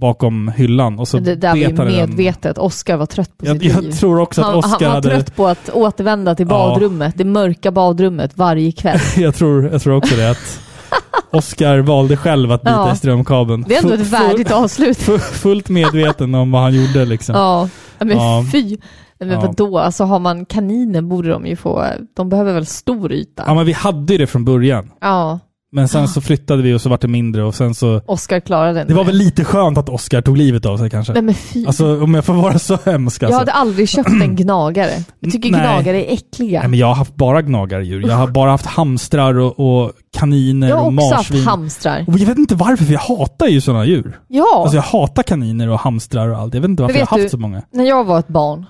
bakom 0.01 0.49
hyllan. 0.57 0.99
Och 0.99 1.09
så 1.09 1.19
det 1.19 1.35
där 1.35 1.49
var 1.51 1.57
ju 1.57 1.65
han 1.65 1.75
den. 1.75 1.87
medvetet. 1.87 2.59
Oskar 2.59 2.97
var 2.97 3.07
trött 3.07 3.39
på 3.39 3.47
Jag, 3.47 3.53
sitt 3.55 3.63
liv. 3.63 3.85
jag 3.91 3.99
tror 3.99 4.21
också 4.21 4.41
att 4.41 4.47
han, 4.47 4.55
han 4.63 4.73
Oskar 4.75 4.87
var 4.87 4.95
hade... 4.95 5.09
trött 5.11 5.37
på 5.37 5.47
att 5.47 5.71
återvända 5.71 6.35
till 6.35 6.47
Ja. 6.51 6.55
badrummet, 6.69 7.15
det 7.19 7.25
mörka 7.25 7.71
badrummet 7.71 8.37
varje 8.37 8.73
kväll. 8.73 8.99
Jag 9.17 9.35
tror, 9.35 9.69
jag 9.73 9.83
tror 9.83 9.97
också 9.97 10.17
det. 10.17 10.31
Att 10.31 10.61
Oskar 11.31 11.79
valde 11.79 12.17
själv 12.17 12.53
att 12.53 12.63
bita 12.63 12.75
Ja. 12.75 12.93
i 12.93 12.97
strömkabeln. 12.97 13.65
Det 13.69 13.77
är 13.77 13.83
ändå 13.83 13.95
ett 13.95 14.01
värdigt 14.13 14.51
avslut. 14.51 14.99
full- 15.03 15.19
Fullt 15.19 15.69
medveten 15.69 16.35
om 16.35 16.53
vad 16.53 16.63
han 16.63 16.75
gjorde 16.75 17.05
liksom. 17.05 17.35
Ja, 17.35 17.69
men 17.99 18.09
Ja. 18.17 18.45
fy. 18.53 18.77
Men 19.19 19.29
Ja. 19.31 19.41
vadå, 19.41 19.79
alltså 19.79 20.05
har 20.05 20.19
man 20.19 20.45
kaniner 20.47 21.03
borde 21.03 21.29
de 21.29 21.47
ju 21.47 21.57
få, 21.57 21.85
de 22.17 22.29
behöver 22.29 22.53
väl 22.53 22.67
stor 22.67 23.13
yta? 23.13 23.45
Ja 23.47 23.55
men 23.55 23.67
vi 23.67 23.73
hade 23.73 24.13
ju 24.13 24.19
det 24.19 24.27
från 24.27 24.45
början. 24.45 24.91
Ja, 25.01 25.39
Men 25.77 25.89
sen 25.89 26.09
så 26.09 26.20
flyttade 26.20 26.62
vi 26.62 26.75
och 26.75 26.81
så 26.81 26.89
vart 26.89 27.01
det 27.01 27.09
mindre 27.09 27.43
och 27.45 27.55
sen 27.55 27.75
så... 27.75 28.01
Oskar 28.07 28.41
klarade 28.41 28.81
inte 28.81 28.93
Det 28.93 28.97
var 28.97 29.05
väl 29.05 29.16
lite 29.16 29.45
skönt 29.45 29.79
att 29.79 29.89
Oskar 29.89 30.22
tog 30.22 30.37
livet 30.37 30.66
av 30.66 30.79
sig 30.79 30.91
kanske. 30.91 31.12
Nej 31.12 31.22
men 31.22 31.35
fy. 31.35 31.66
Alltså 31.66 32.03
om 32.03 32.14
jag 32.14 32.25
får 32.25 32.35
vara 32.35 32.59
så 32.59 32.79
hemsk 32.85 33.22
jag 33.22 33.27
alltså. 33.27 33.39
hade 33.39 33.53
aldrig 33.53 33.89
köpt 33.89 34.09
en 34.09 34.37
gnagare. 34.37 34.91
Jag 35.20 35.33
tycker 35.33 35.51
Nej. 35.51 35.61
gnagare 35.61 36.05
är 36.05 36.12
äckliga. 36.14 36.61
Nej 36.61 36.68
men 36.68 36.79
jag 36.79 36.87
har 36.87 36.95
haft 36.95 37.14
bara 37.16 37.43
gnagardjur. 37.43 38.07
Jag 38.09 38.16
har 38.16 38.27
bara 38.29 38.51
haft 38.51 38.66
hamstrar 38.66 39.39
och, 39.39 39.61
och 39.85 39.93
kaniner 40.16 40.68
jag 40.68 40.77
har 40.77 40.83
och 40.83 40.93
också 40.95 41.16
marsvin. 41.16 41.39
haft 41.39 41.49
hamstrar. 41.49 42.05
och 42.09 42.18
jag 42.18 42.27
vet 42.27 42.39
inte 42.39 42.55
varför, 42.55 42.85
för 42.85 42.93
jag 42.93 43.01
hatar 43.01 43.47
ju 43.47 43.61
sådana 43.61 43.85
djur. 43.85 44.20
Ja, 44.29 44.61
Alltså 44.62 44.77
jag 44.77 44.83
hatar 44.83 45.22
kaniner 45.22 45.68
och 45.68 45.79
hamstrar 45.79 46.29
och 46.29 46.39
allt. 46.39 46.55
Jag 46.55 46.61
vet 46.61 46.68
inte 46.70 46.83
varför 46.83 46.93
Men 46.93 46.99
jag 47.01 47.05
vet 47.07 47.11
har 47.11 47.18
haft 47.18 47.27
du- 47.33 47.37
så 47.37 47.39
många. 47.41 47.62
när 47.72 47.85
jag 47.85 48.05
var 48.05 48.18
ett 48.18 48.29
barn, 48.29 48.66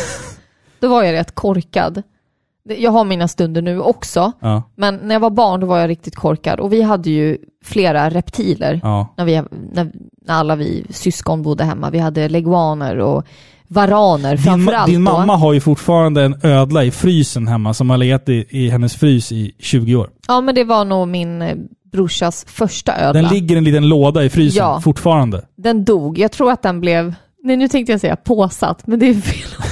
då 0.80 0.88
var 0.88 1.02
jag 1.02 1.12
rätt 1.12 1.34
korkad. 1.34 2.02
Jag 2.64 2.90
har 2.90 3.04
mina 3.04 3.28
stunder 3.28 3.62
nu 3.62 3.80
också, 3.80 4.32
Ja, 4.40 4.62
men 4.76 4.94
när 4.96 5.14
jag 5.14 5.20
var 5.20 5.30
barn 5.30 5.60
då 5.60 5.66
var 5.66 5.78
jag 5.78 5.90
riktigt 5.90 6.16
korkad. 6.16 6.60
Och 6.60 6.72
vi 6.72 6.82
hade 6.82 7.10
ju 7.10 7.38
flera 7.64 8.10
reptiler 8.10 8.80
ja. 8.82 9.14
när, 9.16 9.24
vi, 9.24 9.42
när, 9.72 9.92
när 10.26 10.34
alla 10.34 10.56
vi 10.56 10.84
syskon 10.90 11.42
bodde 11.42 11.64
hemma. 11.64 11.90
Vi 11.90 11.98
hade 11.98 12.28
leguaner 12.28 12.98
och 12.98 13.24
varaner 13.68 14.30
Din, 14.30 14.38
framförallt 14.38 14.86
din 14.90 15.04
då. 15.04 15.12
mamma 15.12 15.36
har 15.36 15.52
ju 15.52 15.60
fortfarande 15.60 16.22
en 16.22 16.36
ödla 16.42 16.84
i 16.84 16.90
frysen 16.90 17.48
hemma 17.48 17.74
som 17.74 17.90
har 17.90 17.96
legat 17.96 18.28
i, 18.28 18.46
i 18.50 18.68
hennes 18.68 18.96
frys 18.96 19.32
i 19.32 19.52
20 19.58 19.96
år. 19.96 20.10
Ja, 20.28 20.40
men 20.40 20.54
det 20.54 20.64
var 20.64 20.84
nog 20.84 21.08
min 21.08 21.42
eh, 21.42 21.56
brorsas 21.92 22.44
första 22.48 22.96
ödla. 23.00 23.22
Den 23.22 23.30
ligger 23.32 23.54
i 23.54 23.58
en 23.58 23.64
liten 23.64 23.88
låda 23.88 24.24
i 24.24 24.30
frysen 24.30 24.58
Ja. 24.64 24.80
fortfarande. 24.80 25.44
Den 25.56 25.84
dog. 25.84 26.18
Jag 26.18 26.32
tror 26.32 26.50
att 26.50 26.62
den 26.62 26.80
blev, 26.80 27.14
nej 27.42 27.56
nu 27.56 27.68
tänkte 27.68 27.92
jag 27.92 28.00
säga 28.00 28.16
påsatt, 28.16 28.86
men 28.86 28.98
det 28.98 29.06
är 29.08 29.14
fel. 29.14 29.62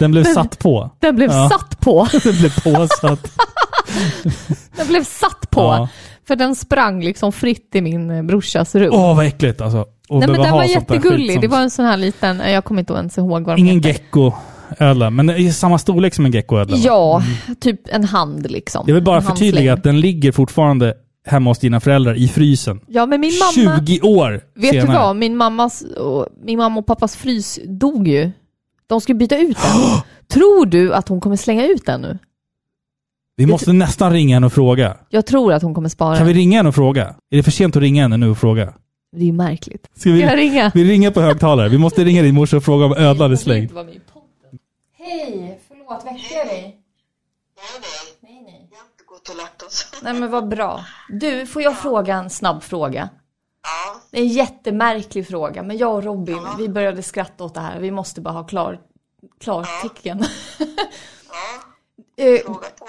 Den 0.00 0.10
blev 0.10 0.24
Men- 0.24 0.34
satt 0.34 0.58
på. 0.58 0.90
Den 1.00 1.16
blev 1.16 1.30
Ja. 1.30 1.48
satt 1.48 1.80
på. 1.80 2.08
Den 2.24 2.34
blev 2.38 2.60
påsatt. 2.62 3.32
Den 4.76 4.86
blev 4.88 5.04
satt 5.04 5.50
på. 5.50 5.60
Ja. 5.60 5.88
För 6.28 6.36
den 6.36 6.54
sprang 6.56 7.02
liksom 7.04 7.32
fritt 7.32 7.70
i 7.74 7.80
min 7.80 8.26
brorsas 8.26 8.74
rum. 8.74 8.90
Åh 8.94 9.16
vad 9.16 9.26
äckligt 9.26 9.60
alltså. 9.60 9.84
Och 10.08 10.18
nej 10.20 10.28
men 10.28 10.40
den 10.42 10.52
var 10.52 10.64
jättegullig. 10.64 11.32
som- 11.32 11.40
Det 11.40 11.48
var 11.48 11.60
en 11.60 11.70
sån 11.70 11.84
här 11.84 11.96
liten, 11.96 12.40
eh, 12.40 12.50
jag 12.52 12.64
kommer 12.64 12.80
inte 12.80 12.92
ens 12.92 13.18
ihåg 13.18 13.42
vad 13.44 13.56
de 13.56 13.60
Ingen 13.60 13.76
heter. 13.76 13.88
geckoödla, 13.88 15.10
men 15.10 15.30
i 15.30 15.52
samma 15.52 15.78
storlek 15.78 16.14
som 16.14 16.26
en 16.26 16.32
geckoödla. 16.32 16.76
Ja, 16.76 17.22
typ 17.60 17.80
en 17.88 18.04
hand 18.04 18.50
liksom. 18.50 18.84
Jag 18.86 18.94
vill 18.94 19.04
bara 19.04 19.20
förtydliga 19.22 19.72
att 19.72 19.82
den 19.82 20.00
ligger 20.00 20.32
fortfarande 20.32 20.94
hemma 21.26 21.50
hos 21.50 21.58
dina 21.58 21.80
föräldrar 21.80 22.14
i 22.14 22.28
frysen. 22.28 22.80
Ja, 22.86 23.06
men 23.06 23.20
min 23.20 23.32
mamma... 23.56 23.76
20 23.78 24.00
år 24.00 24.40
Vet 24.54 24.70
senare. 24.70 24.86
du 24.86 24.92
vad? 24.98 25.16
Min, 25.16 25.36
mammas, 25.36 25.82
min 26.44 26.58
mamma 26.58 26.80
och 26.80 26.86
pappas 26.86 27.16
frys 27.16 27.58
dog 27.66 28.08
ju. 28.08 28.30
De 28.90 29.00
skulle 29.00 29.16
byta 29.18 29.38
ut 29.38 29.56
den. 29.62 30.00
tror 30.28 30.66
du 30.66 30.94
att 30.94 31.08
hon 31.08 31.20
kommer 31.20 31.36
slänga 31.36 31.66
ut 31.66 31.86
den 31.86 32.00
nu? 32.00 32.18
Vi 33.36 33.46
måste 33.46 33.72
nästan 33.72 34.12
ringa 34.12 34.36
henne 34.36 34.46
och 34.46 34.52
fråga. 34.52 34.96
Jag 35.08 35.26
tror 35.26 35.52
att 35.52 35.62
hon 35.62 35.74
kommer 35.74 35.88
spara 35.88 36.16
Kan 36.16 36.26
vi 36.26 36.32
den. 36.32 36.40
ringa 36.40 36.56
henne 36.58 36.68
och 36.68 36.74
fråga? 36.74 37.14
Är 37.30 37.36
det 37.36 37.42
för 37.42 37.50
sent 37.50 37.76
att 37.76 37.82
ringa 37.82 38.02
henne 38.02 38.16
nu 38.16 38.30
och 38.30 38.38
fråga? 38.38 38.74
Det 39.12 39.20
är 39.20 39.24
ju 39.26 39.32
märkligt. 39.32 39.88
Ska 39.96 40.10
vi, 40.10 40.18
Ska 40.20 40.28
jag 40.30 40.38
ringa? 40.38 40.70
vi 40.74 40.84
ringer 40.84 41.10
på 41.10 41.20
högtalare. 41.20 41.68
Vi 41.68 41.78
måste 41.78 42.04
ringa 42.04 42.22
din 42.22 42.34
morsa 42.34 42.56
och 42.56 42.64
fråga 42.64 42.84
om 42.84 42.92
ödlan 42.92 43.32
är 43.32 43.36
slängd. 43.36 43.70
Hej, 44.98 45.60
förlåt, 45.68 46.04
väckte 46.06 46.34
jag 46.34 46.46
dig? 46.46 46.76
Nej, 48.22 48.42
nej. 48.44 48.68
Jag 48.70 48.78
har 48.78 48.84
inte 48.84 49.04
gått 49.06 49.28
och 49.28 49.36
lagt 49.36 49.62
oss. 49.62 49.92
Nej 50.02 50.14
men 50.14 50.30
vad 50.30 50.48
bra. 50.48 50.84
Du, 51.08 51.46
får 51.46 51.62
jag 51.62 51.78
fråga 51.78 52.14
en 52.14 52.30
snabb 52.30 52.62
fråga? 52.62 53.08
Ja, 54.10 54.18
Det 54.18 54.18
är 54.18 54.22
en 54.22 54.28
jättemärklig 54.28 55.28
fråga, 55.28 55.62
men 55.62 55.76
jag 55.78 55.94
och 55.94 56.04
Robin, 56.04 56.46
vi 56.58 56.68
började 56.68 57.02
skratta 57.02 57.44
åt 57.44 57.54
det 57.54 57.60
här. 57.60 57.78
Vi 57.80 57.90
måste 57.90 58.20
bara 58.20 58.34
ha 58.34 58.44
klar, 58.46 58.80
klartecken. 59.40 60.24
ja, 60.58 60.66
Eh, 62.24 62.40
fråga 62.44 62.68
på. 62.78 62.86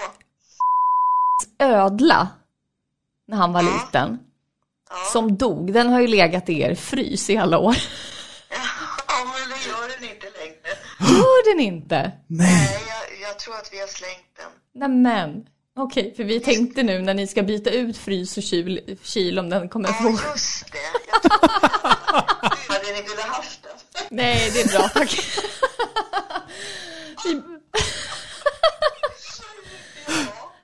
ödla, 1.60 2.28
när 3.28 3.38
han 3.38 3.54
var 3.54 3.62
liten, 3.64 4.20
Ja. 4.90 4.96
som 5.14 5.38
dog, 5.38 5.74
den 5.74 5.90
har 5.90 6.00
ju 6.02 6.08
legat 6.08 6.50
i 6.50 6.62
er 6.62 6.76
frys 6.76 7.30
i 7.30 7.38
alla 7.38 7.58
år. 7.60 7.76
ja, 8.50 8.58
men 9.26 9.50
det 9.50 9.70
gör 9.70 10.00
den 10.00 10.10
inte 10.10 10.26
längre. 10.40 11.18
Gör 11.18 11.52
den 11.54 11.60
inte? 11.66 12.12
Nej, 12.28 12.80
jag, 12.88 13.30
jag 13.30 13.40
tror 13.40 13.56
att 13.56 13.70
vi 13.74 13.80
har 13.80 13.88
slängt 13.88 14.36
den. 14.38 14.82
Nämen. 14.82 15.46
Okej, 15.84 16.14
för 16.16 16.24
vi 16.24 16.40
tänkte 16.40 16.84
nu 16.84 17.00
när 17.02 17.14
ni 17.14 17.28
ska 17.28 17.44
byta 17.44 17.70
ut 17.70 17.98
frys 17.98 18.38
och 18.38 18.44
kyl, 18.44 18.98
kyl 19.04 19.40
om 19.40 19.50
den 19.50 19.70
kommer 19.70 19.90
Ja, 19.90 19.94
få... 19.94 20.10
just 20.10 20.72
det. 20.72 20.78
Jag 21.12 21.22
tror... 21.32 21.48
Hade 22.74 22.86
ni 22.86 23.02
velat 23.02 23.26
haft 23.26 23.64
den? 23.64 23.72
Nej, 24.10 24.52
det 24.54 24.62
är 24.62 24.68
bra, 24.80 24.90
tack. 24.90 25.18
vi... 27.26 27.42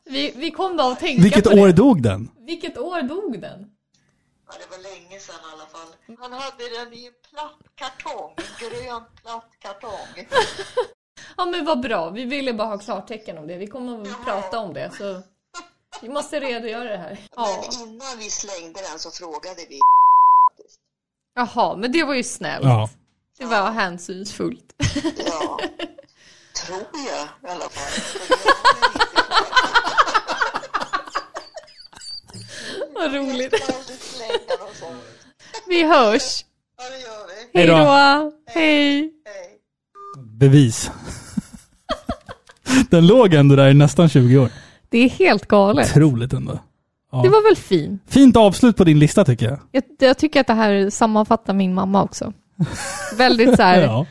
vi, 0.05 0.33
vi 0.35 0.51
kom 0.51 0.77
bara 0.77 0.91
att 0.93 0.99
tänka 0.99 1.21
Vilket 1.23 1.43
på 1.43 1.49
år 1.49 1.67
det. 1.67 1.73
dog 1.73 2.01
den? 2.03 2.29
Vilket 2.39 2.77
år 2.77 3.01
dog 3.01 3.41
den? 3.41 3.65
Ja, 4.49 4.53
det 4.59 4.77
var 4.77 4.83
länge 4.83 5.19
sedan 5.19 5.35
i 5.35 5.53
alla 5.53 5.65
fall. 5.65 6.17
Han 6.19 6.33
hade 6.33 6.63
den 6.79 6.93
i 6.93 7.05
en 7.05 7.13
platt 7.31 7.59
kartong, 7.75 8.33
en 8.37 8.69
grön 8.69 9.01
platt 9.23 9.49
kartong. 9.59 10.27
Ja 11.37 11.45
men 11.45 11.65
vad 11.65 11.81
bra, 11.81 12.09
vi 12.09 12.25
ville 12.25 12.53
bara 12.53 12.67
ha 12.67 12.77
klartecken 12.77 13.37
om 13.37 13.47
det. 13.47 13.57
Vi 13.57 13.67
kommer 13.67 14.01
att 14.01 14.25
prata 14.25 14.59
om 14.59 14.73
det 14.73 14.91
så 14.97 15.21
vi 16.01 16.09
måste 16.09 16.39
redogöra 16.39 16.89
det 16.89 16.97
här. 16.97 17.17
Ja. 17.35 17.63
Men 17.79 17.89
innan 17.89 18.17
vi 18.19 18.29
slängde 18.29 18.81
den 18.91 18.99
så 18.99 19.11
frågade 19.11 19.65
vi. 19.69 19.79
Jaha, 21.35 21.75
men 21.75 21.91
det 21.91 22.03
var 22.03 22.13
ju 22.13 22.23
snällt. 22.23 22.65
Ja. 22.65 22.89
Det 23.37 23.45
var 23.45 23.71
hänsynsfullt. 23.71 24.73
Ja, 25.25 25.59
tror 26.65 26.87
jag 26.93 27.51
i 27.51 27.53
alla 27.53 27.69
fall. 27.69 28.01
vad 32.93 33.13
roligt. 33.13 33.53
Vi 35.67 35.83
hörs. 35.83 36.45
Ja, 36.77 36.89
det 36.89 36.99
gör 36.99 37.27
vi. 37.27 37.59
Hej 37.59 37.67
då. 37.67 37.75
Hej. 38.45 39.13
Hej. 39.25 39.56
Bevis. 40.37 40.91
den 42.89 43.07
låg 43.07 43.33
ändå 43.33 43.55
där 43.55 43.69
i 43.69 43.73
nästan 43.73 44.09
20 44.09 44.37
år. 44.37 44.49
Det 44.89 44.97
är 44.97 45.09
helt 45.09 45.47
galet. 45.47 45.89
Otroligt 45.91 46.33
ändå. 46.33 46.59
Ja. 47.11 47.21
Det 47.21 47.29
var 47.29 47.49
väl 47.49 47.55
fint. 47.55 48.01
Fint 48.07 48.37
avslut 48.37 48.77
på 48.77 48.83
din 48.83 48.99
lista 48.99 49.25
tycker 49.25 49.45
jag. 49.45 49.59
Jag, 49.71 49.83
jag 49.99 50.17
tycker 50.17 50.41
att 50.41 50.47
det 50.47 50.53
här 50.53 50.89
sammanfattar 50.89 51.53
min 51.53 51.73
mamma 51.73 52.03
också. 52.03 52.33
Väldigt 53.17 53.55
så 53.55 53.61
här, 53.63 53.81
Ja. 53.81 54.05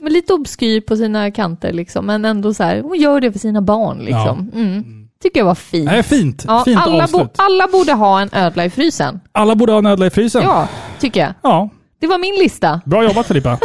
men 0.00 0.12
lite 0.12 0.32
obskyr 0.34 0.80
på 0.80 0.96
sina 0.96 1.30
kanter 1.30 1.72
liksom, 1.72 2.06
men 2.06 2.24
ändå 2.24 2.54
så 2.54 2.62
här, 2.64 2.80
hon 2.82 2.98
gör 2.98 3.20
det 3.20 3.32
för 3.32 3.38
sina 3.38 3.62
barn 3.62 3.98
liksom. 3.98 4.50
Mm. 4.54 4.84
Tycker 5.22 5.40
jag 5.40 5.44
var 5.44 5.54
fint. 5.54 5.84
Nej, 5.90 6.02
fint. 6.02 6.44
Ja, 6.48 6.62
fint 6.64 6.80
alla, 6.80 7.06
bo, 7.12 7.28
alla 7.36 7.66
borde 7.68 7.92
ha 7.92 8.20
en 8.20 8.28
ödla 8.32 8.64
i 8.64 8.70
frysen. 8.70 9.20
Alla 9.32 9.54
borde 9.54 9.72
ha 9.72 9.78
en 9.78 9.86
ödla 9.86 10.06
i 10.06 10.10
frysen. 10.10 10.42
Ja, 10.42 10.68
tycker 11.00 11.20
jag. 11.20 11.34
Ja. 11.42 11.68
Det 12.00 12.06
var 12.06 12.18
min 12.18 12.34
lista. 12.34 12.80
Bra 12.84 13.04
jobbat 13.04 13.26
Filippa! 13.26 13.58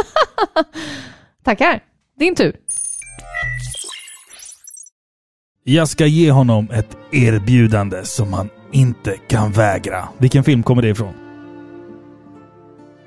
Tackar. 1.44 1.80
Din 2.18 2.34
tur. 2.34 2.56
Jag 5.64 5.88
ska 5.88 6.06
ge 6.06 6.30
honom 6.30 6.68
ett 6.72 6.96
erbjudande 7.12 8.04
som 8.04 8.32
han 8.32 8.48
inte 8.72 9.16
kan 9.28 9.52
vägra. 9.52 10.08
Vilken 10.18 10.44
film 10.44 10.62
kommer 10.62 10.82
det 10.82 10.88
ifrån? 10.88 11.14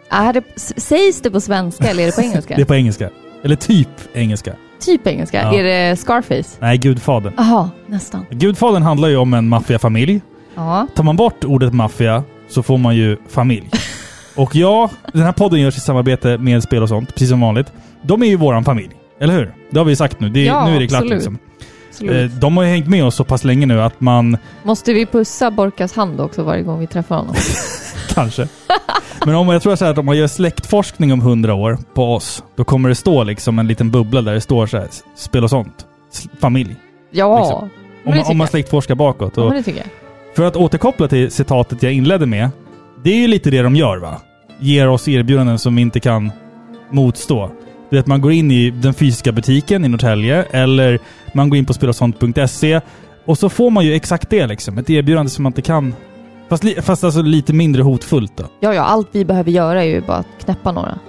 Är 0.10 0.34
det, 0.34 0.44
sägs 0.82 1.22
det 1.22 1.32
på 1.32 1.42
svenska 1.42 1.90
eller 1.90 2.04
är 2.04 2.08
det 2.08 2.16
på 2.16 2.22
engelska? 2.32 2.56
Det 2.56 2.62
är 2.62 2.66
på 2.66 2.76
engelska. 2.76 3.10
Eller 3.44 3.56
typ 3.56 3.90
engelska. 4.14 4.56
Typ 4.80 5.08
engelska. 5.08 5.42
Ja. 5.42 5.60
Är 5.60 5.64
det 5.64 5.96
Scarface? 5.96 6.58
Nej, 6.60 6.78
Gudfadern. 6.78 7.34
Jaha, 7.38 7.70
nästan. 7.88 8.26
Gudfadern 8.30 8.84
handlar 8.84 9.10
ju 9.10 9.18
om 9.18 9.34
en 9.34 9.50
maffiafamilj. 9.50 10.22
Ja. 10.56 10.88
Tar 10.96 11.04
man 11.04 11.16
bort 11.16 11.44
ordet 11.44 11.74
maffia 11.74 12.24
så 12.50 12.64
får 12.64 12.78
man 12.78 12.96
ju 12.96 13.18
familj. 13.30 13.70
Och 14.36 14.56
ja, 14.56 14.90
den 15.14 15.22
här 15.22 15.32
podden 15.32 15.62
görs 15.62 15.78
i 15.78 15.80
samarbete 15.80 16.38
med 16.38 16.64
Spel 16.64 16.84
och 16.84 16.90
sånt, 16.90 17.10
precis 17.14 17.30
som 17.30 17.42
vanligt. 17.42 17.68
De 18.02 18.24
är 18.24 18.28
ju 18.28 18.36
våran 18.36 18.64
familj, 18.64 18.90
eller 19.20 19.34
hur? 19.34 19.54
Det 19.70 19.78
har 19.78 19.86
vi 19.86 19.96
sagt 19.96 20.20
nu. 20.20 20.30
Det, 20.30 20.44
Ja, 20.44 20.66
nu 20.66 20.76
är 20.76 20.80
det 20.80 20.88
klart 20.88 21.02
absolut. 21.02 21.18
liksom. 21.18 21.38
Absolut. 21.90 22.32
Eh, 22.32 22.40
De 22.40 22.58
har 22.58 22.64
ju 22.64 22.70
hängt 22.70 22.88
med 22.88 23.06
oss 23.06 23.16
så 23.16 23.24
pass 23.24 23.44
länge 23.44 23.66
nu 23.66 23.82
att 23.82 24.02
man 24.02 24.38
Måste 24.64 24.94
vi 24.94 25.06
pussa 25.06 25.52
Borkas 25.52 25.94
hand 25.94 26.22
också 26.22 26.44
varje 26.44 26.64
gång 26.64 26.80
vi 26.80 26.88
träffar 26.88 27.16
honom? 27.16 27.36
Kanske. 28.14 28.48
Men 29.26 29.36
om 29.36 29.50
jag 29.50 29.62
tror 29.62 29.76
så 29.76 29.86
här 29.86 29.92
att 29.92 29.98
om 29.98 30.06
man 30.06 30.18
gör 30.18 30.28
släktforskning 30.28 31.14
om 31.14 31.22
hundra 31.22 31.54
år 31.54 31.78
på 31.94 32.14
oss, 32.16 32.44
då 32.56 32.64
kommer 32.64 32.90
det 32.90 32.96
stå 32.96 33.24
liksom 33.24 33.60
en 33.60 33.68
liten 33.68 33.92
bubbla 33.92 34.22
där 34.22 34.34
det 34.34 34.42
står 34.42 34.68
så 34.68 34.78
här, 34.78 34.88
spel 35.16 35.44
och 35.44 35.50
sånt. 35.50 35.86
Familj. 36.42 36.76
Ja, 37.12 37.40
Liksom. 37.40 37.70
Om 38.06 38.16
man, 38.16 38.26
om 38.32 38.38
man 38.38 38.48
släktforskar 38.48 38.96
bakåt. 38.96 39.34
Ja, 39.36 39.44
Och 39.44 39.56
jag. 39.56 39.76
för 40.36 40.44
att 40.44 40.56
återkoppla 40.56 41.08
till 41.08 41.32
citatet 41.32 41.84
jag 41.84 41.94
inledde 41.94 42.26
med. 42.26 42.50
Det 43.04 43.10
är 43.10 43.16
ju 43.18 43.28
lite 43.28 43.50
det 43.50 43.62
de 43.62 43.76
gör 43.76 43.98
va? 43.98 44.22
Ger 44.60 44.88
oss 44.88 45.08
erbjudanden 45.08 45.60
som 45.60 45.76
vi 45.76 45.82
inte 45.82 46.00
kan 46.00 46.32
motstå. 46.92 47.52
Du 47.90 47.96
vet, 47.98 48.08
man 48.08 48.22
går 48.22 48.32
in 48.32 48.52
i 48.52 48.70
den 48.72 48.94
fysiska 48.94 49.32
butiken 49.32 49.86
i 49.86 49.88
Norrtälje 49.88 50.44
eller 50.52 51.00
man 51.34 51.50
går 51.50 51.58
in 51.58 51.66
på 51.66 51.74
spelosont.se 51.74 52.82
och 53.26 53.38
så 53.38 53.50
får 53.50 53.70
man 53.70 53.86
ju 53.86 53.94
exakt 53.94 54.30
det 54.30 54.48
liksom. 54.48 54.78
Ett 54.78 54.90
erbjudande 54.90 55.30
som 55.30 55.44
man 55.44 55.50
inte 55.50 55.62
kan... 55.62 55.96
Fast, 56.50 56.64
li, 56.64 56.76
fast 56.82 57.04
alltså 57.04 57.22
lite 57.22 57.54
mindre 57.54 57.82
hotfullt 57.84 58.38
då. 58.38 58.44
Ja, 58.60 58.74
ja, 58.74 58.82
allt 58.84 59.08
vi 59.12 59.26
behöver 59.26 59.52
göra 59.52 59.84
är 59.84 59.88
ju 59.88 60.02
bara 60.02 60.18
att 60.18 60.28
knäppa 60.46 60.72
några. 60.72 61.00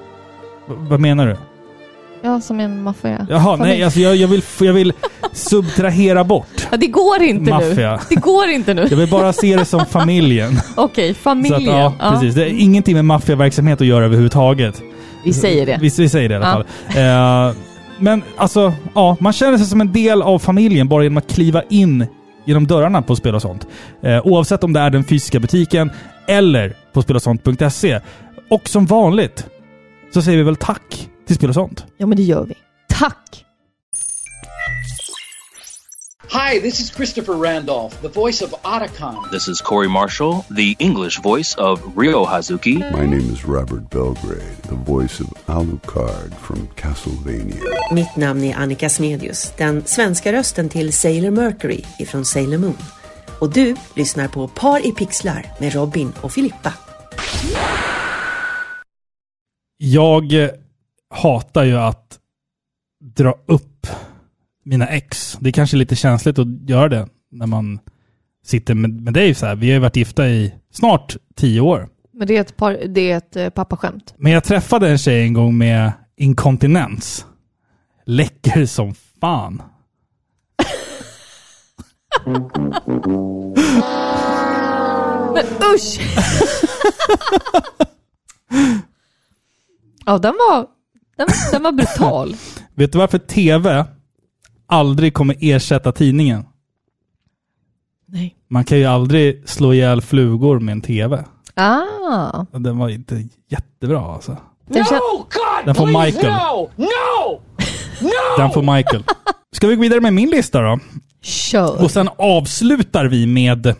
V- 0.68 0.74
vad 0.78 1.00
menar 1.00 1.26
du? 1.26 1.36
Ja, 2.22 2.40
som 2.40 2.60
en 2.60 2.82
maffia. 2.82 3.26
Jaha, 3.30 3.56
Familj. 3.56 3.70
nej 3.70 3.82
alltså 3.84 4.00
jag, 4.00 4.16
jag, 4.16 4.28
vill, 4.28 4.42
jag 4.60 4.72
vill 4.72 4.92
subtrahera 5.32 6.24
bort 6.24 6.68
Ja, 6.70 6.76
det 6.76 6.86
går 6.86 7.22
inte 7.22 7.44
nu. 7.44 7.50
maffia. 7.50 8.00
Det 8.08 8.14
går 8.14 8.48
inte 8.48 8.74
nu. 8.74 8.86
Jag 8.90 8.96
vill 8.96 9.10
bara 9.10 9.32
se 9.32 9.56
det 9.56 9.64
som 9.64 9.86
familjen. 9.86 10.52
Okej, 10.76 11.14
familjen. 11.14 11.74
att, 11.86 11.92
ja, 11.98 12.10
precis. 12.12 12.34
Det 12.34 12.42
är 12.44 12.60
ingenting 12.60 12.94
med 12.94 13.04
maffiaverksamhet 13.04 13.80
att 13.80 13.86
göra 13.86 14.04
överhuvudtaget. 14.04 14.82
Vi 15.24 15.32
säger 15.32 15.66
det. 15.66 15.78
Vi, 15.80 15.90
vi 15.98 16.08
säger 16.08 16.28
det 16.28 16.32
i 16.32 16.36
alla 16.36 16.46
Ja. 16.46 16.52
fall. 16.92 17.48
Eh, 17.50 17.56
men 17.98 18.22
alltså, 18.36 18.72
ja, 18.94 19.16
man 19.20 19.32
känner 19.32 19.58
sig 19.58 19.66
som 19.66 19.80
en 19.80 19.92
del 19.92 20.22
av 20.22 20.38
familjen 20.38 20.88
bara 20.88 21.02
genom 21.02 21.16
att 21.16 21.30
kliva 21.32 21.62
in 21.62 22.06
genom 22.44 22.66
dörrarna 22.66 23.02
på 23.02 23.16
Spel 23.16 23.34
och 23.34 23.42
sånt. 23.42 23.66
Eh, 24.02 24.26
oavsett 24.26 24.64
om 24.64 24.72
det 24.72 24.80
är 24.80 24.90
den 24.90 25.04
fysiska 25.04 25.40
butiken 25.40 25.90
eller 26.28 26.76
på 26.92 27.02
spelosont.se. 27.02 28.00
Och 28.50 28.68
som 28.68 28.86
vanligt 28.86 29.46
så 30.14 30.22
säger 30.22 30.38
vi 30.38 30.44
väl 30.44 30.56
tack 30.56 31.08
till 31.26 31.36
Spel 31.36 31.48
och 31.48 31.54
sånt. 31.54 31.86
Ja, 31.96 32.06
men 32.06 32.16
det 32.16 32.22
gör 32.22 32.44
vi. 32.44 32.54
Tack! 32.88 33.44
Hi, 36.32 36.60
this 36.60 36.78
is 36.78 36.90
Christopher 36.90 37.32
Randolph, 37.32 38.00
the 38.02 38.08
voice 38.08 38.40
of 38.40 38.54
Otacon. 38.62 39.30
This 39.32 39.48
is 39.48 39.60
Corey 39.60 39.88
Marshall, 39.88 40.44
the 40.48 40.76
English 40.78 41.18
voice 41.18 41.56
of 41.58 41.82
Ryo 41.96 42.24
Hazuki. 42.24 42.78
My 42.92 43.04
name 43.04 43.32
is 43.32 43.44
Robert 43.44 43.90
Belgrade, 43.90 44.62
the 44.68 44.76
voice 44.76 45.18
of 45.18 45.26
Alucard 45.46 46.32
from 46.34 46.68
Castlevania. 46.76 47.60
Mitt 47.92 48.16
namn 48.16 48.44
är 48.44 48.54
Annika 48.54 48.88
Smedius, 48.88 49.52
den 49.58 49.84
svenska 49.84 50.32
rösten 50.32 50.68
till 50.68 50.92
Sailor 50.92 51.30
Mercury 51.30 51.82
ifrån 51.98 52.24
Sailor 52.24 52.58
Moon. 52.58 52.78
Och 53.40 53.52
du 53.52 53.76
lyssnar 53.94 54.28
på 54.28 54.48
Par 54.48 54.86
i 54.86 54.92
pixlar 54.92 55.46
med 55.58 55.74
Robin 55.74 56.12
och 56.20 56.32
Filippa. 56.32 56.72
Jag 59.76 60.50
hatar 61.10 61.64
ju 61.64 61.76
att 61.76 62.18
dra 63.16 63.34
upp 63.46 63.69
mina 64.64 64.86
ex. 64.86 65.38
Det 65.40 65.50
är 65.50 65.52
kanske 65.52 65.76
är 65.76 65.78
lite 65.78 65.96
känsligt 65.96 66.38
att 66.38 66.68
göra 66.68 66.88
det 66.88 67.08
när 67.30 67.46
man 67.46 67.78
sitter 68.44 68.74
med, 68.74 68.90
med 69.00 69.14
dig 69.14 69.34
så 69.34 69.46
här. 69.46 69.54
Vi 69.54 69.66
har 69.66 69.74
ju 69.74 69.78
varit 69.78 69.96
gifta 69.96 70.28
i 70.28 70.54
snart 70.72 71.16
tio 71.36 71.60
år. 71.60 71.88
Men 72.12 72.26
det 72.26 72.36
är 72.36 72.40
ett, 72.40 72.56
par, 72.56 72.72
det 72.88 73.10
är 73.10 73.16
ett 73.16 73.36
eh, 73.36 73.50
pappaskämt. 73.50 74.14
Men 74.16 74.32
jag 74.32 74.44
träffade 74.44 74.88
en 74.88 74.98
tjej 74.98 75.22
en 75.22 75.32
gång 75.32 75.58
med 75.58 75.92
inkontinens. 76.16 77.26
Läcker 78.06 78.66
som 78.66 78.94
fan. 79.20 79.62
Men 85.34 85.44
usch! 85.74 86.00
ja, 90.06 90.18
den 90.18 90.34
var, 90.34 90.66
den, 91.16 91.28
den 91.52 91.62
var 91.62 91.72
brutal. 91.72 92.36
Vet 92.74 92.92
du 92.92 92.98
varför 92.98 93.18
TV 93.18 93.84
aldrig 94.70 95.14
kommer 95.14 95.36
ersätta 95.40 95.92
tidningen? 95.92 96.44
Nej. 98.06 98.36
Man 98.48 98.64
kan 98.64 98.78
ju 98.78 98.84
aldrig 98.84 99.48
slå 99.48 99.72
ihjäl 99.74 100.00
flugor 100.02 100.60
med 100.60 100.72
en 100.72 100.80
TV. 100.80 101.24
Ah. 101.54 102.44
Den 102.52 102.78
var 102.78 102.88
inte 102.88 103.28
jättebra 103.48 104.00
alltså. 104.14 104.36
Den 104.66 104.84
kän- 104.84 104.94
No, 104.94 105.16
God, 105.18 105.64
Den 105.66 105.74
får 105.74 105.86
please, 105.86 106.06
Michael. 106.16 106.32
no, 106.32 106.70
no, 106.76 106.86
no! 108.00 108.10
Den 108.38 108.50
får 108.50 108.76
Michael. 108.76 109.04
Ska 109.52 109.66
vi 109.66 109.74
gå 109.76 109.82
vidare 109.82 110.00
med 110.00 110.12
min 110.14 110.30
lista 110.30 110.60
då? 110.62 110.78
Kör. 111.22 111.82
Och 111.84 111.90
sen 111.90 112.08
avslutar 112.18 113.04
vi 113.04 113.26
med 113.26 113.74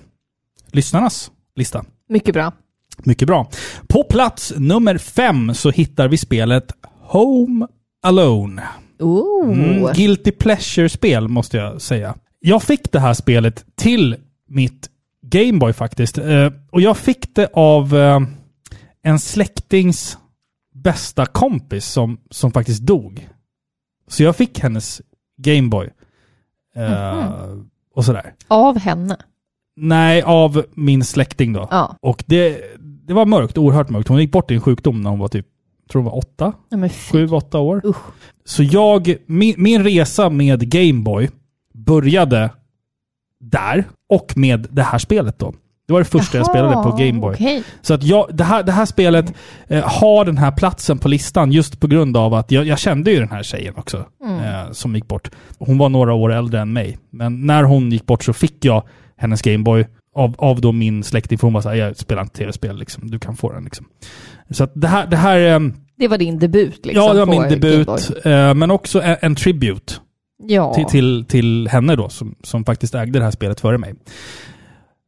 lyssnarnas 0.73 1.31
lista. 1.57 1.85
Mycket 2.09 2.35
bra. 2.35 2.53
Mycket 2.99 3.29
bra. 3.29 3.51
På 3.89 4.05
plats 4.05 4.53
nummer 4.57 4.99
fem 4.99 5.55
så 5.55 5.71
hittar 5.71 6.09
vi 6.09 6.17
spelet 6.19 6.73
Home 7.01 7.67
Alone. 8.03 8.63
Ooh. 9.01 9.53
Mm, 9.53 9.93
guilty 9.95 10.31
pleasure-spel 10.31 11.29
måste 11.29 11.57
jag 11.57 11.81
säga. 11.83 12.15
Jag 12.41 12.63
fick 12.63 12.93
det 12.93 13.01
här 13.01 13.15
spelet 13.15 13.65
till 13.77 14.17
mitt 14.49 14.91
Gameboy 15.23 15.73
faktiskt. 15.73 16.19
Eh, 16.19 16.53
och 16.71 16.81
jag 16.81 16.97
fick 16.97 17.35
det 17.35 17.51
av 17.53 17.97
eh, 17.97 18.21
en 19.03 19.19
släktings 19.19 20.19
bästa 20.75 21.27
kompis 21.27 21.85
som, 21.87 22.21
som 22.31 22.53
faktiskt 22.53 22.83
dog. 22.83 23.29
Så 24.09 24.23
jag 24.23 24.37
fick 24.37 24.59
hennes 24.59 25.03
Gameboy. 25.37 25.91
Eh, 26.77 27.29
Och 27.95 28.05
sådär. 28.05 28.35
Av 28.49 28.79
henne. 28.79 29.17
Nej, 29.77 30.23
av 30.23 30.65
min 30.75 31.05
släkting 31.05 31.53
då. 31.53 31.69
Ja. 31.71 31.97
Och 32.01 32.25
det, 32.27 32.63
det 32.81 33.13
var 33.15 33.27
mörkt, 33.27 33.59
oerhört 33.59 33.91
mörkt. 33.91 34.09
Hon 34.09 34.19
gick 34.21 34.33
bort 34.33 34.51
i 34.51 34.55
en 34.55 34.61
sjukdom 34.61 35.03
när 35.03 35.11
hon 35.11 35.19
var 35.19 35.29
typ, 35.29 35.47
tror 35.91 36.03
hon 36.03 36.13
var 36.13 36.19
åtta, 36.19 36.53
fy. 36.71 36.89
sju, 36.89 37.29
åtta 37.29 37.59
år. 37.59 37.81
Usch. 37.85 37.97
Så 38.45 38.63
jag, 38.63 39.15
min, 39.27 39.55
min 39.59 39.85
resa 39.85 40.31
med 40.31 40.71
Gameboy 40.71 41.29
började 41.75 42.51
där 43.41 43.85
och 44.09 44.33
med 44.37 44.67
det 44.71 44.83
här 44.83 44.99
spelet 44.99 45.39
då. 45.39 45.55
Det 45.91 45.93
var 45.93 46.01
det 46.01 46.05
första 46.05 46.39
jag 46.39 46.47
spelade 46.47 46.75
på 46.75 46.97
Gameboy. 46.97 47.35
Okej. 47.35 47.63
Så 47.83 47.95
att 47.95 48.03
jag, 48.03 48.27
det, 48.33 48.45
här, 48.45 48.63
det 48.63 48.73
här 48.73 48.87
spelet 48.87 49.35
eh, 49.67 49.85
har 49.85 50.25
den 50.25 50.39
här 50.39 50.51
platsen 50.53 50.99
på 50.99 51.09
listan 51.09 51.53
just 51.53 51.81
på 51.81 51.87
grund 51.87 52.17
av 52.17 52.35
att 52.35 52.51
jag, 52.51 52.67
jag 52.67 52.79
kände 52.79 53.11
ju 53.11 53.19
den 53.19 53.29
här 53.29 53.43
tjejen 53.43 53.75
också 53.77 53.97
eh, 54.25 54.73
som 54.73 54.95
gick 54.95 55.09
bort. 55.09 55.31
Hon 55.59 55.79
var 55.79 55.89
några 55.89 56.13
år 56.15 56.33
äldre 56.33 56.61
än 56.61 56.73
mig. 56.73 56.99
Men 57.11 57.47
när 57.47 57.63
hon 57.63 57.91
gick 57.91 58.07
bort 58.07 58.25
så 58.25 58.33
fick 58.33 58.65
jag 58.65 58.83
hennes 59.17 59.43
Gameboy 59.43 59.87
av, 60.21 60.35
av 60.39 60.61
då 60.61 60.73
min 60.73 61.05
släkting. 61.05 61.39
För 61.39 61.47
hon 61.47 61.55
var 61.55 61.61
såhär, 61.61 61.77
jag 61.77 61.97
spelar 61.97 62.23
inte 62.23 62.39
tv-spel 62.39 62.79
liksom. 62.79 63.11
Du 63.11 63.19
kan 63.19 63.37
få 63.37 63.53
den 63.53 63.65
liksom. 63.65 63.87
Så 64.51 64.65
att 64.65 64.73
det 64.75 64.89
här, 64.89 65.07
det 65.07 65.17
här 65.17 65.39
ehm, 65.41 65.75
Det 65.97 66.09
var 66.09 66.19
din 66.19 66.39
debut 66.39 66.87
liksom? 66.87 67.05
ja 67.05 67.13
det 67.13 67.19
var 67.19 67.27
min 67.27 67.49
debut. 67.61 67.89
Eh, 68.25 68.55
men 68.55 68.71
också 68.71 69.03
en, 69.03 69.17
en 69.21 69.35
tribute 69.35 69.95
Ja. 70.43 70.75
till, 70.75 70.85
till, 70.85 71.25
till 71.29 71.69
henne 71.69 71.97
då, 71.97 72.09
som, 72.09 72.35
som 72.43 72.65
faktiskt 72.65 72.95
ägde 72.95 73.19
det 73.19 73.25
här 73.25 73.31
spelet 73.31 73.61
före 73.61 73.79
mig. 73.79 73.95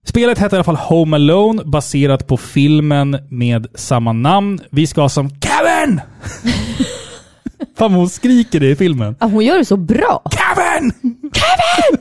Spelet 0.07 0.39
heter 0.39 0.57
i 0.57 0.59
alla 0.59 0.65
fall 0.65 0.77
Home 0.77 1.17
Alone, 1.17 1.63
baserat 1.65 2.27
på 2.27 2.37
filmen 2.37 3.19
med 3.31 3.67
samma 3.75 4.13
namn. 4.13 4.61
Vi 4.71 4.87
ska 4.87 5.09
som 5.09 5.31
Kevin! 5.31 6.01
Fan 7.77 7.93
hon 7.93 8.09
skriker 8.09 8.61
det 8.61 8.71
i 8.71 8.77
filmen. 8.77 9.17
Ja, 9.21 9.27
hon 9.27 9.45
gör 9.45 9.59
det 9.59 9.65
så 9.65 9.77
bra. 9.77 10.23
Kevin! 10.31 10.93
Kevin! 11.33 12.01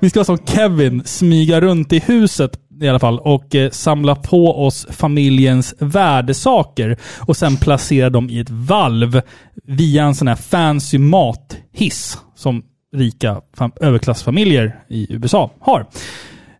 Vi 0.03 0.09
ska 0.09 0.23
som 0.23 0.37
Kevin 0.37 1.01
smyga 1.05 1.61
runt 1.61 1.93
i 1.93 1.99
huset 1.99 2.59
i 2.81 2.87
alla 2.89 2.99
fall 2.99 3.19
och 3.19 3.55
eh, 3.55 3.69
samla 3.69 4.15
på 4.15 4.65
oss 4.65 4.87
familjens 4.89 5.75
värdesaker 5.79 6.97
och 7.19 7.37
sen 7.37 7.57
placera 7.57 8.09
dem 8.09 8.29
i 8.29 8.39
ett 8.39 8.49
valv 8.49 9.21
via 9.63 10.03
en 10.03 10.15
sån 10.15 10.27
här 10.27 10.35
fancy 10.35 10.97
mathiss 10.97 12.17
som 12.35 12.63
rika 12.95 13.41
överklassfamiljer 13.81 14.79
i 14.89 15.13
USA 15.13 15.51
har. 15.59 15.85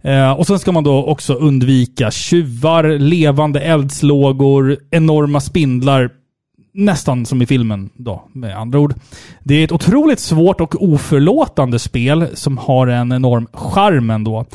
Eh, 0.02 0.32
och 0.32 0.48
sen 0.48 0.60
ska 0.60 0.72
man 0.72 0.84
då 0.84 1.06
också 1.06 1.34
undvika 1.34 2.12
tjuvar, 2.12 3.00
levande 3.00 3.60
eldslågor, 3.60 4.78
enorma 4.92 5.40
spindlar. 5.40 6.10
Nästan 6.76 7.26
som 7.26 7.42
i 7.42 7.46
filmen 7.46 7.90
då, 7.94 8.24
med 8.34 8.58
andra 8.58 8.80
ord. 8.80 8.94
Det 9.44 9.56
är 9.56 9.64
ett 9.64 9.72
otroligt 9.72 10.20
svårt 10.20 10.62
och 10.62 10.84
oförlåtande 10.84 11.80
spel 11.80 12.28
som 12.34 12.58
har 12.58 12.88
en 12.88 13.12
enorm 13.12 13.48
charm 13.54 14.10
ändå. 14.10 14.46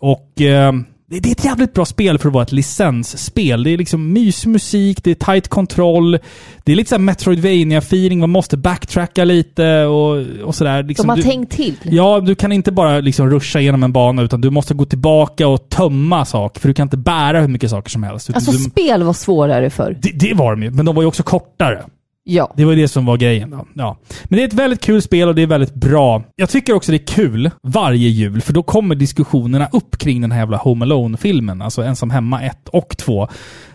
Och 0.00 0.40
eh, 0.40 0.72
det 1.20 1.28
är 1.28 1.32
ett 1.32 1.44
jävligt 1.44 1.72
bra 1.74 1.84
spel 1.84 2.18
för 2.18 2.28
att 2.28 2.34
vara 2.34 2.42
ett 2.42 2.52
licensspel. 2.52 3.62
Det 3.62 3.70
är 3.70 3.78
liksom 3.78 4.12
mysmusik, 4.12 5.04
det 5.04 5.10
är 5.10 5.14
tight 5.14 5.48
kontroll. 5.48 6.18
Det 6.64 6.72
är 6.72 6.76
lite 6.76 6.88
såhär 6.88 7.00
Metroidvania-feeling, 7.02 8.18
man 8.18 8.30
måste 8.30 8.56
backtracka 8.56 9.24
lite 9.24 9.84
och, 9.84 10.26
och 10.44 10.54
sådär. 10.54 10.82
Liksom 10.82 11.06
De 11.06 11.10
har 11.10 11.16
du, 11.16 11.22
tänkt 11.22 11.52
till. 11.52 11.76
Ja, 11.82 12.20
du 12.20 12.34
kan 12.34 12.52
inte 12.52 12.72
bara 12.72 13.00
liksom 13.00 13.30
ruscha 13.30 13.60
igenom 13.60 13.82
en 13.82 13.92
bana 13.92 14.22
utan 14.22 14.40
du 14.40 14.50
måste 14.50 14.74
gå 14.74 14.84
tillbaka 14.84 15.48
och 15.48 15.68
tömma 15.68 16.24
saker. 16.24 16.60
För 16.60 16.68
du 16.68 16.74
kan 16.74 16.86
inte 16.86 16.96
bära 16.96 17.40
hur 17.40 17.48
mycket 17.48 17.70
saker 17.70 17.90
som 17.90 18.02
helst. 18.02 18.30
Alltså 18.34 18.52
du, 18.52 18.58
spel 18.58 19.02
var 19.02 19.12
svårare 19.12 19.70
för. 19.70 19.98
det, 20.02 20.10
det 20.14 20.34
var 20.34 20.50
de 20.50 20.62
ju, 20.62 20.70
men 20.70 20.86
de 20.86 20.94
var 20.94 21.02
ju 21.02 21.08
också 21.08 21.22
kortare. 21.22 21.82
Ja. 22.24 22.52
Det 22.56 22.64
var 22.64 22.72
ju 22.72 22.80
det 22.82 22.88
som 22.88 23.06
var 23.06 23.16
grejen. 23.16 23.50
Då. 23.50 23.66
Ja. 23.74 23.96
Men 24.24 24.36
det 24.36 24.42
är 24.42 24.48
ett 24.48 24.54
väldigt 24.54 24.80
kul 24.80 25.02
spel 25.02 25.28
och 25.28 25.34
det 25.34 25.42
är 25.42 25.46
väldigt 25.46 25.74
bra. 25.74 26.22
Jag 26.36 26.48
tycker 26.50 26.72
också 26.72 26.92
det 26.92 26.96
är 26.96 27.06
kul 27.06 27.50
varje 27.62 28.08
jul, 28.08 28.40
för 28.40 28.52
då 28.52 28.62
kommer 28.62 28.94
diskussionerna 28.94 29.68
upp 29.72 29.98
kring 29.98 30.20
den 30.20 30.32
här 30.32 30.38
jävla 30.38 30.56
Home 30.56 30.84
Alone-filmen. 30.84 31.62
Alltså 31.62 31.82
Ensam 31.82 32.10
Hemma 32.10 32.42
1 32.42 32.68
och 32.68 32.96
2. 32.96 33.28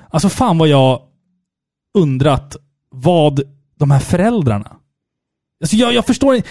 Alltså 0.09 0.29
fan 0.29 0.57
vad 0.57 0.67
jag 0.67 1.01
undrat 1.97 2.55
vad 2.91 3.41
de 3.79 3.91
här 3.91 3.99
föräldrarna... 3.99 4.75
Alltså 5.63 5.75
jag, 5.75 5.93
jag 5.93 6.05
förstår 6.05 6.35
inte... 6.35 6.49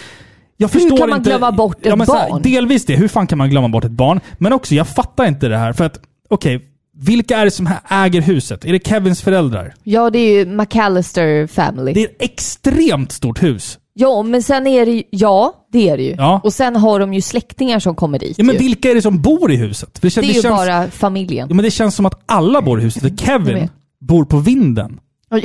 Jag 0.56 0.68
Hur 0.68 0.96
kan 0.96 1.08
man 1.08 1.18
inte, 1.18 1.30
glömma 1.30 1.52
bort 1.52 1.86
ett 1.86 1.98
men 1.98 2.06
så 2.06 2.14
här, 2.14 2.30
barn? 2.30 2.42
Delvis 2.42 2.86
det. 2.86 2.96
Hur 2.96 3.08
fan 3.08 3.26
kan 3.26 3.38
man 3.38 3.50
glömma 3.50 3.68
bort 3.68 3.84
ett 3.84 3.90
barn? 3.90 4.20
Men 4.38 4.52
också, 4.52 4.74
jag 4.74 4.88
fattar 4.88 5.26
inte 5.26 5.48
det 5.48 5.56
här. 5.56 5.72
För 5.72 5.84
att, 5.84 6.00
okej, 6.28 6.75
vilka 6.98 7.36
är 7.36 7.44
det 7.44 7.50
som 7.50 7.68
äger 7.88 8.20
huset? 8.20 8.64
Är 8.64 8.72
det 8.72 8.86
Kevins 8.86 9.22
föräldrar? 9.22 9.74
Ja, 9.82 10.10
det 10.10 10.18
är 10.18 10.32
ju 10.32 10.46
McAllister 10.46 11.46
Family. 11.46 11.92
Det 11.92 12.00
är 12.00 12.08
ett 12.08 12.16
extremt 12.22 13.12
stort 13.12 13.42
hus. 13.42 13.78
Ja, 13.98 14.22
men 14.22 14.42
sen 14.42 14.66
är 14.66 14.86
det 14.86 14.92
ju, 14.92 15.02
ja, 15.10 15.66
det 15.72 15.88
är 15.88 15.96
det 15.96 16.02
ju. 16.02 16.14
Ja. 16.18 16.40
Och 16.44 16.52
sen 16.52 16.76
har 16.76 17.00
de 17.00 17.14
ju 17.14 17.20
släktingar 17.20 17.78
som 17.78 17.94
kommer 17.94 18.18
dit 18.18 18.38
Ja, 18.38 18.44
men 18.44 18.54
ju. 18.54 18.58
vilka 18.58 18.90
är 18.90 18.94
det 18.94 19.02
som 19.02 19.22
bor 19.22 19.52
i 19.52 19.56
huset? 19.56 19.98
Det, 20.00 20.08
kän- 20.08 20.20
Det 20.20 20.26
är 20.26 20.34
ju 20.34 20.42
känns, 20.42 20.44
bara 20.56 20.90
familjen. 20.90 21.46
ja, 21.50 21.54
men 21.54 21.64
det 21.64 21.70
känns 21.70 21.94
som 21.94 22.06
att 22.06 22.22
alla 22.26 22.62
bor 22.62 22.80
i 22.80 22.82
huset. 22.82 23.02
För 23.02 23.16
Kevin 23.16 23.68
bor 24.00 24.24
på 24.24 24.38
vinden. 24.38 25.00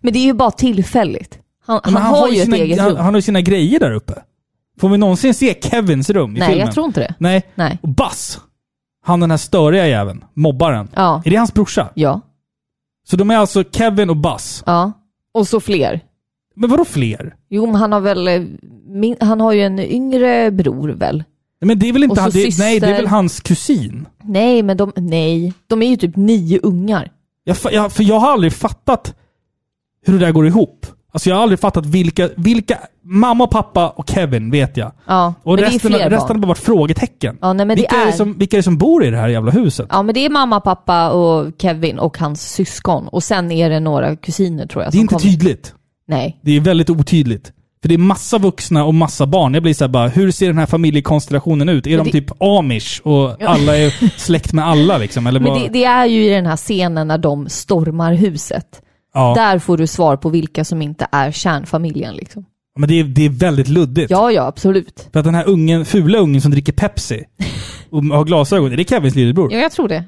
Men 0.00 0.12
det 0.12 0.18
är 0.18 0.24
ju 0.24 0.32
bara 0.32 0.50
tillfälligt. 0.50 1.38
Han, 1.66 1.80
men 1.84 1.94
han, 1.96 2.14
har 2.14 2.28
ju 2.28 2.36
ett 2.38 2.44
sina, 2.44 2.56
eget 2.56 2.78
han, 2.80 2.88
rum. 2.88 2.96
han 2.96 3.06
har 3.06 3.14
ju 3.14 3.22
sina 3.22 3.40
grejer 3.40 3.80
där 3.80 3.92
uppe. 3.92 4.12
Får 4.80 4.88
vi 4.88 4.98
någonsin 4.98 5.34
se 5.34 5.54
Kevins 5.62 6.10
rum 6.10 6.36
i 6.36 6.38
Nej, 6.38 6.48
filmen? 6.48 6.66
jag 6.66 6.74
tror 6.74 6.86
inte 6.86 7.00
det. 7.00 7.14
Nej. 7.18 7.42
Nej. 7.54 7.78
Och 7.82 7.88
Buzz, 7.88 8.38
han 9.04 9.20
den 9.20 9.30
här 9.30 9.36
störiga 9.38 9.88
jäveln, 9.88 10.24
mobbaren. 10.34 10.88
Ja. 10.94 11.22
Är 11.24 11.30
det 11.30 11.36
hans 11.36 11.54
brorsa? 11.54 11.88
Ja. 11.94 12.20
Så 13.06 13.16
de 13.16 13.30
är 13.30 13.36
alltså 13.36 13.64
Kevin 13.72 14.10
och 14.10 14.16
Buzz. 14.16 14.62
Ja. 14.66 14.92
Och 15.34 15.48
så 15.48 15.60
fler. 15.60 16.00
Men 16.56 16.70
vadå 16.70 16.84
fler? 16.84 17.34
Jo, 17.48 17.66
men 17.66 17.74
han 17.74 17.92
har 17.92 18.00
väl... 18.00 18.28
eh, 18.28 18.42
Min, 18.86 19.16
han 19.20 19.40
har 19.40 19.52
ju 19.52 19.60
en 19.62 19.78
yngre 19.78 20.50
bror 20.50 20.88
väl? 20.88 21.16
Nej, 21.60 21.66
Men 21.66 21.78
det 21.78 21.88
är 21.88 21.92
väl 21.92 22.02
Och 22.02 22.04
inte 22.04 22.16
så 22.16 22.20
han, 22.22 22.30
det, 22.30 22.38
nej, 22.58 22.80
det 22.80 22.86
är 22.86 22.90
syster. 22.90 22.92
väl 22.96 23.06
hans 23.06 23.40
kusin? 23.40 24.08
Nej, 24.22 24.62
men 24.62 24.76
de... 24.76 24.92
Nej. 24.96 25.52
De 25.66 25.82
är 25.82 25.86
ju 25.88 25.96
typ 25.96 26.16
nio 26.16 26.58
ungar. 26.62 27.10
Jag, 27.44 27.56
fa- 27.56 27.72
jag, 27.72 27.92
för 27.92 28.02
jag 28.04 28.18
har 28.20 28.32
aldrig 28.32 28.52
fattat 28.52 29.14
hur 30.06 30.12
det 30.18 30.26
där 30.26 30.32
går 30.32 30.46
ihop. 30.46 30.86
Alltså 31.14 31.28
jag 31.30 31.36
har 31.36 31.42
aldrig 31.42 31.60
fattat 31.60 31.86
vilka, 31.86 32.28
vilka... 32.36 32.78
Mamma, 33.06 33.46
pappa 33.46 33.88
och 33.88 34.08
Kevin 34.10 34.50
vet 34.50 34.76
jag. 34.76 34.92
Ja, 35.06 35.34
Och 35.42 35.52
men 35.52 35.56
det 35.56 35.62
är 35.62 35.70
resten, 35.70 35.90
fler 35.90 36.10
resten 36.10 36.36
har 36.36 36.40
bara 36.42 36.46
varit 36.48 36.58
frågetecken. 36.58 37.38
Ja, 37.40 37.52
nej, 37.52 37.66
men 37.66 37.76
vilka, 37.76 37.96
det 37.96 38.02
är... 38.02 38.08
är... 38.08 38.12
som, 38.12 38.38
vilka 38.38 38.56
är 38.56 38.58
det 38.58 38.62
som 38.62 38.78
bor 38.78 39.04
i 39.04 39.10
det 39.10 39.16
här 39.16 39.28
jävla 39.28 39.50
huset? 39.50 39.86
Ja, 39.90 40.02
men 40.02 40.14
det 40.14 40.24
är 40.24 40.30
mamma, 40.30 40.60
pappa 40.60 41.10
och 41.10 41.52
Kevin 41.58 41.98
och 41.98 42.18
hans 42.18 42.52
syskon. 42.52 43.08
Och 43.08 43.22
sen 43.22 43.52
är 43.52 43.70
det 43.70 43.80
några 43.80 44.16
kusiner 44.16 44.66
tror 44.66 44.84
jag. 44.84 44.92
det 44.92 44.98
är 44.98 45.00
inte 45.00 45.14
kommer. 45.14 45.30
tydligt. 45.30 45.74
Nej. 46.08 46.40
Det 46.42 46.56
är 46.56 46.60
väldigt 46.60 46.90
otydligt. 46.90 47.52
För 47.82 47.88
det 47.88 47.94
är 47.94 47.98
massa 47.98 48.38
vuxna 48.38 48.84
och 48.84 48.94
massa 48.94 49.26
barn. 49.26 49.54
Jag 49.54 49.62
blir 49.62 49.74
såhär 49.74 49.88
bara, 49.88 50.08
hur 50.08 50.30
ser 50.30 50.46
den 50.46 50.58
här 50.58 50.66
familjekonstellationen 50.66 51.68
ut? 51.68 51.86
Är 51.86 51.90
Men 51.96 52.04
de 52.04 52.10
det- 52.10 52.20
typ 52.20 52.42
amish 52.42 53.00
och 53.02 53.42
alla 53.42 53.76
är 53.78 54.18
släkt 54.20 54.52
med 54.52 54.66
alla 54.66 54.98
liksom? 54.98 55.26
Eller 55.26 55.40
Men 55.40 55.54
det, 55.62 55.68
det 55.68 55.84
är 55.84 56.06
ju 56.06 56.26
i 56.26 56.28
den 56.30 56.46
här 56.46 56.56
scenen 56.56 57.08
när 57.08 57.18
de 57.18 57.48
stormar 57.48 58.12
huset. 58.14 58.66
Ja. 59.14 59.34
Där 59.36 59.58
får 59.58 59.76
du 59.76 59.86
svar 59.86 60.16
på 60.16 60.28
vilka 60.28 60.64
som 60.64 60.82
inte 60.82 61.06
är 61.12 61.32
kärnfamiljen 61.32 62.14
liksom. 62.14 62.44
Men 62.78 62.88
det 62.88 63.00
är, 63.00 63.04
det 63.04 63.24
är 63.24 63.28
väldigt 63.30 63.68
luddigt. 63.68 64.10
Ja, 64.10 64.32
ja, 64.32 64.42
absolut. 64.46 65.08
För 65.12 65.20
att 65.20 65.24
den 65.24 65.34
här 65.34 65.48
ungen, 65.48 65.84
fula 65.84 66.18
ungen 66.18 66.40
som 66.40 66.50
dricker 66.50 66.72
Pepsi 66.72 67.24
och 67.90 68.04
har 68.04 68.24
glasögon, 68.24 68.72
är 68.72 68.76
det 68.76 68.88
Kevins 68.88 69.14
lillebror? 69.14 69.52
Ja, 69.52 69.58
jag 69.58 69.72
tror 69.72 69.88
det. 69.88 70.04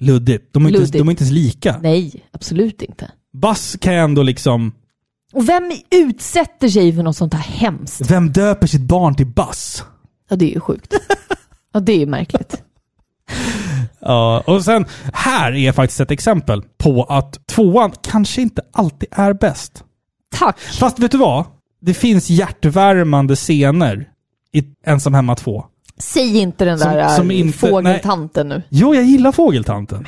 Luddigt. 0.00 0.52
De 0.52 0.64
är, 0.64 0.68
inte, 0.68 0.80
Luddigt. 0.80 0.98
de 0.98 1.08
är 1.08 1.10
inte 1.10 1.22
ens 1.22 1.34
lika. 1.34 1.78
Nej, 1.82 2.12
absolut 2.32 2.82
inte. 2.82 3.10
Buzz 3.32 3.76
kan 3.80 3.94
jag 3.94 4.04
ändå 4.04 4.22
liksom... 4.22 4.72
Och 5.32 5.48
vem 5.48 5.72
utsätter 5.90 6.68
sig 6.68 6.92
för 6.92 7.02
något 7.02 7.16
sånt 7.16 7.34
här 7.34 7.40
hemskt? 7.40 8.10
Vem 8.10 8.32
döper 8.32 8.66
sitt 8.66 8.80
barn 8.80 9.14
till 9.14 9.26
Buzz? 9.26 9.84
Ja, 10.30 10.36
det 10.36 10.44
är 10.50 10.54
ju 10.54 10.60
sjukt. 10.60 10.94
Ja, 11.72 11.80
det 11.80 11.92
är 11.92 11.98
ju 11.98 12.06
märkligt. 12.06 12.62
Ja, 14.00 14.42
och 14.46 14.64
sen 14.64 14.86
här 15.12 15.52
är 15.52 15.72
faktiskt 15.72 16.00
ett 16.00 16.10
exempel 16.10 16.62
på 16.78 17.04
att 17.04 17.46
tvåan 17.46 17.92
kanske 18.02 18.42
inte 18.42 18.62
alltid 18.72 19.08
är 19.12 19.32
bäst. 19.32 19.84
Tack. 20.38 20.58
Fast 20.58 20.98
vet 20.98 21.10
du 21.12 21.18
vad? 21.18 21.44
Det 21.80 21.94
finns 21.94 22.30
hjärtvärmande 22.30 23.36
scener 23.36 24.08
i 24.52 24.64
Ensam 24.86 25.14
Hemma 25.14 25.34
2. 25.34 25.64
Säg 25.98 26.38
inte 26.38 26.64
den 26.64 26.78
Som- 26.78 26.92
där 26.92 27.08
som 27.08 27.30
äh, 27.30 27.40
inte- 27.40 27.58
fågeltanten 27.58 28.48
nu. 28.48 28.62
Jo, 28.68 28.94
jag 28.94 29.04
gillar 29.04 29.32
Fågeltanten. 29.32 30.06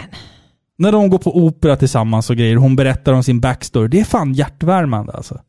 När 0.78 0.92
de 0.92 1.10
går 1.10 1.18
på 1.18 1.36
opera 1.36 1.76
tillsammans 1.76 2.30
och 2.30 2.36
grejer, 2.36 2.56
hon 2.56 2.76
berättar 2.76 3.12
om 3.12 3.22
sin 3.22 3.40
backstory. 3.40 3.88
Det 3.88 4.00
är 4.00 4.04
fan 4.04 4.32
hjärtvärmande 4.32 5.12
alltså. 5.12 5.40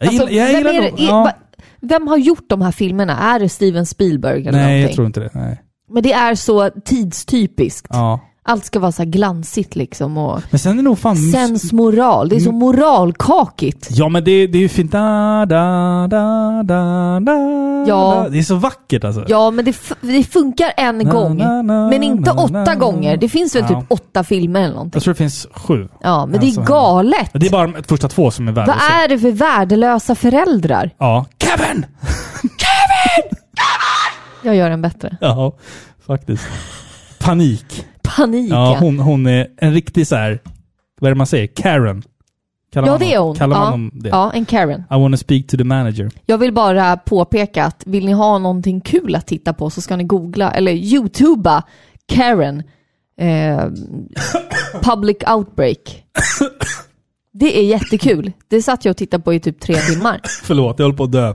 Jag 0.00 0.08
Alltså, 0.08 0.28
gillar, 0.30 0.46
jag 0.46 0.52
vem, 0.52 0.56
gillar 0.56 0.72
är 0.86 0.90
nog- 0.90 0.98
det, 0.98 1.04
är, 1.04 1.08
ja. 1.08 1.22
va- 1.22 1.34
vem 1.80 2.08
har 2.08 2.16
gjort 2.16 2.44
de 2.48 2.62
här 2.62 2.72
filmerna? 2.72 3.18
Är 3.18 3.40
det 3.40 3.48
Steven 3.48 3.86
Spielberg 3.86 4.40
eller 4.40 4.52
Nej, 4.52 4.60
någonting? 4.62 4.82
jag 4.82 4.92
tror 4.92 5.06
inte 5.06 5.20
det. 5.20 5.30
Nej. 5.34 5.62
Men 5.92 6.02
det 6.02 6.12
är 6.12 6.34
så 6.34 6.70
tidstypiskt. 6.84 7.86
Ja. 7.90 8.20
Allt 8.44 8.64
ska 8.64 8.78
vara 8.80 8.92
så 8.92 9.04
glansigt 9.04 9.76
liksom 9.76 10.18
och 10.18 10.40
Men 10.50 10.58
sen 10.58 10.72
är 10.72 10.76
det 10.76 10.82
nog 10.82 10.98
fan... 10.98 11.16
sensmoral. 11.16 12.28
Det 12.28 12.36
är 12.36 12.40
så 12.40 12.52
moralkakigt. 12.52 13.88
Ja, 13.90 14.08
men 14.08 14.24
det, 14.24 14.46
det 14.46 14.58
är 14.58 14.62
ju 14.62 14.68
fint. 14.68 14.92
Da, 14.92 15.46
da, 15.46 16.06
da, 16.10 16.62
da, 16.62 17.20
da, 17.20 17.38
Ja. 17.88 18.26
Det 18.30 18.38
är 18.38 18.42
så 18.42 18.54
vackert 18.54 19.04
alltså. 19.04 19.24
Ja, 19.28 19.50
men 19.50 19.64
det, 19.64 19.76
det 20.00 20.24
funkar 20.24 20.72
en 20.76 20.98
Na, 20.98 21.12
gång. 21.12 21.36
na, 21.36 21.62
na, 21.62 21.88
Men 21.88 22.02
inte 22.02 22.30
åtta 22.30 22.74
gånger. 22.74 23.16
Det 23.16 23.28
finns 23.28 23.54
väl 23.56 23.64
Ja. 23.70 23.80
typ 23.80 23.92
åtta 23.92 24.24
filmer 24.24 24.60
eller 24.62 24.74
någonting. 24.74 24.96
Jag 24.96 25.02
tror 25.02 25.14
det 25.14 25.18
finns 25.18 25.46
sju. 25.54 25.88
Ja, 26.02 26.26
men 26.26 26.40
det 26.40 26.46
är 26.46 26.52
hemma. 26.54 26.66
galet. 26.66 27.30
Det 27.32 27.46
är 27.46 27.50
bara 27.50 27.66
de 27.66 27.82
första 27.82 28.08
två 28.08 28.30
som 28.30 28.48
är 28.48 28.52
värda 28.52 28.66
Vad 28.66 29.02
är 29.02 29.08
det 29.08 29.18
för 29.18 29.30
värdelösa 29.32 30.14
föräldrar? 30.14 30.90
Ja. 30.98 31.26
Kevin! 31.38 31.86
Jag 34.42 34.56
gör 34.56 34.70
en 34.70 34.82
bättre. 34.82 35.16
Ja, 35.20 35.56
faktiskt. 36.06 36.44
Panik. 37.18 37.86
Panik 38.02 38.50
Ja, 38.52 38.76
hon, 38.80 38.98
hon 38.98 39.26
är 39.26 39.46
en 39.56 39.72
riktig 39.74 40.06
så 40.06 40.16
här. 40.16 40.38
vad 41.00 41.08
är 41.08 41.14
det 41.14 41.18
man 41.18 41.26
säger? 41.26 41.46
Karen. 41.46 42.02
Kallar 42.72 42.88
Ja, 42.88 42.92
man 42.92 43.00
det 43.00 43.14
är 43.14 43.18
hon-. 43.18 43.34
Kallar 43.36 43.56
man 43.56 43.64
ja. 43.66 43.70
honom 43.70 43.90
det? 43.94 44.08
ja, 44.08 44.32
en 44.32 44.44
Karen. 44.44 44.80
I 44.80 44.94
wanna 44.94 45.16
speak 45.16 45.46
to 45.46 45.56
the 45.56 45.64
manager. 45.64 46.10
Jag 46.26 46.38
vill 46.38 46.52
bara 46.52 46.96
påpeka 46.96 47.64
att 47.64 47.82
vill 47.86 48.06
ni 48.06 48.12
ha 48.12 48.38
någonting 48.38 48.80
kul 48.80 49.14
att 49.14 49.26
titta 49.26 49.52
på 49.52 49.70
så 49.70 49.80
ska 49.80 49.96
ni 49.96 50.04
googla, 50.04 50.50
eller 50.50 50.72
youtuba, 50.72 51.62
Karen. 52.08 52.62
Eh, 53.20 53.64
public 54.82 55.16
outbreak. 55.34 56.04
Det 57.32 57.58
är 57.58 57.64
jättekul. 57.64 58.32
Det 58.48 58.62
satt 58.62 58.84
jag 58.84 58.90
och 58.90 58.96
tittade 58.96 59.22
på 59.22 59.34
i 59.34 59.40
typ 59.40 59.60
tre 59.60 59.74
timmar. 59.74 60.20
Förlåt, 60.42 60.78
jag 60.78 60.84
håller 60.86 60.96
på 60.96 61.04
att 61.04 61.12
dö. 61.12 61.34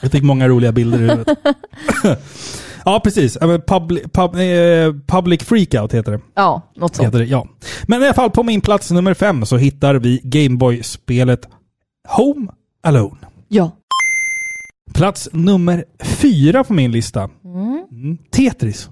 Jag 0.00 0.12
fick 0.12 0.22
många 0.22 0.48
roliga 0.48 0.72
bilder 0.72 0.98
i 0.98 1.00
huvudet. 1.00 1.38
ja, 2.84 3.00
precis. 3.04 3.38
Ja, 3.40 3.58
Public, 3.66 4.02
pub, 4.12 4.34
eh, 4.36 4.92
public 5.06 5.42
freakout 5.42 5.94
heter 5.94 6.12
det. 6.12 6.20
Ja, 6.34 6.72
något 6.76 6.96
sånt. 6.96 7.06
Heter 7.08 7.18
det. 7.18 7.24
Ja. 7.24 7.46
Men 7.86 8.02
i 8.02 8.04
alla 8.04 8.14
fall 8.14 8.30
på 8.30 8.42
min 8.42 8.60
plats 8.60 8.90
nummer 8.90 9.14
fem 9.14 9.46
så 9.46 9.56
hittar 9.56 9.94
vi 9.94 10.20
Gameboy-spelet 10.24 11.48
Home 12.08 12.46
Alone. 12.82 13.16
Ja. 13.48 13.70
Plats 14.94 15.28
nummer 15.32 15.84
fyra 16.02 16.64
på 16.64 16.72
min 16.72 16.92
lista. 16.92 17.30
Mm. 17.44 18.18
Tetris. 18.30 18.88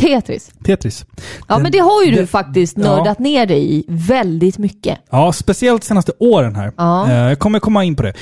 Tetris. 0.00 0.52
Tetris. 0.64 1.06
Ja, 1.48 1.54
Den- 1.54 1.62
men 1.62 1.72
det 1.72 1.78
har 1.78 2.04
ju 2.04 2.10
du 2.10 2.26
faktiskt 2.26 2.78
ja. 2.78 2.82
nördat 2.84 3.18
ner 3.18 3.46
dig 3.46 3.74
i 3.74 3.84
väldigt 3.88 4.58
mycket. 4.58 4.98
Ja, 5.10 5.32
speciellt 5.32 5.84
senaste 5.84 6.12
åren 6.18 6.56
här. 6.56 6.72
Ja. 6.76 7.10
Eh, 7.10 7.14
Jag 7.16 7.38
kommer 7.38 7.58
komma 7.58 7.84
in 7.84 7.96
på 7.96 8.02
det. 8.02 8.12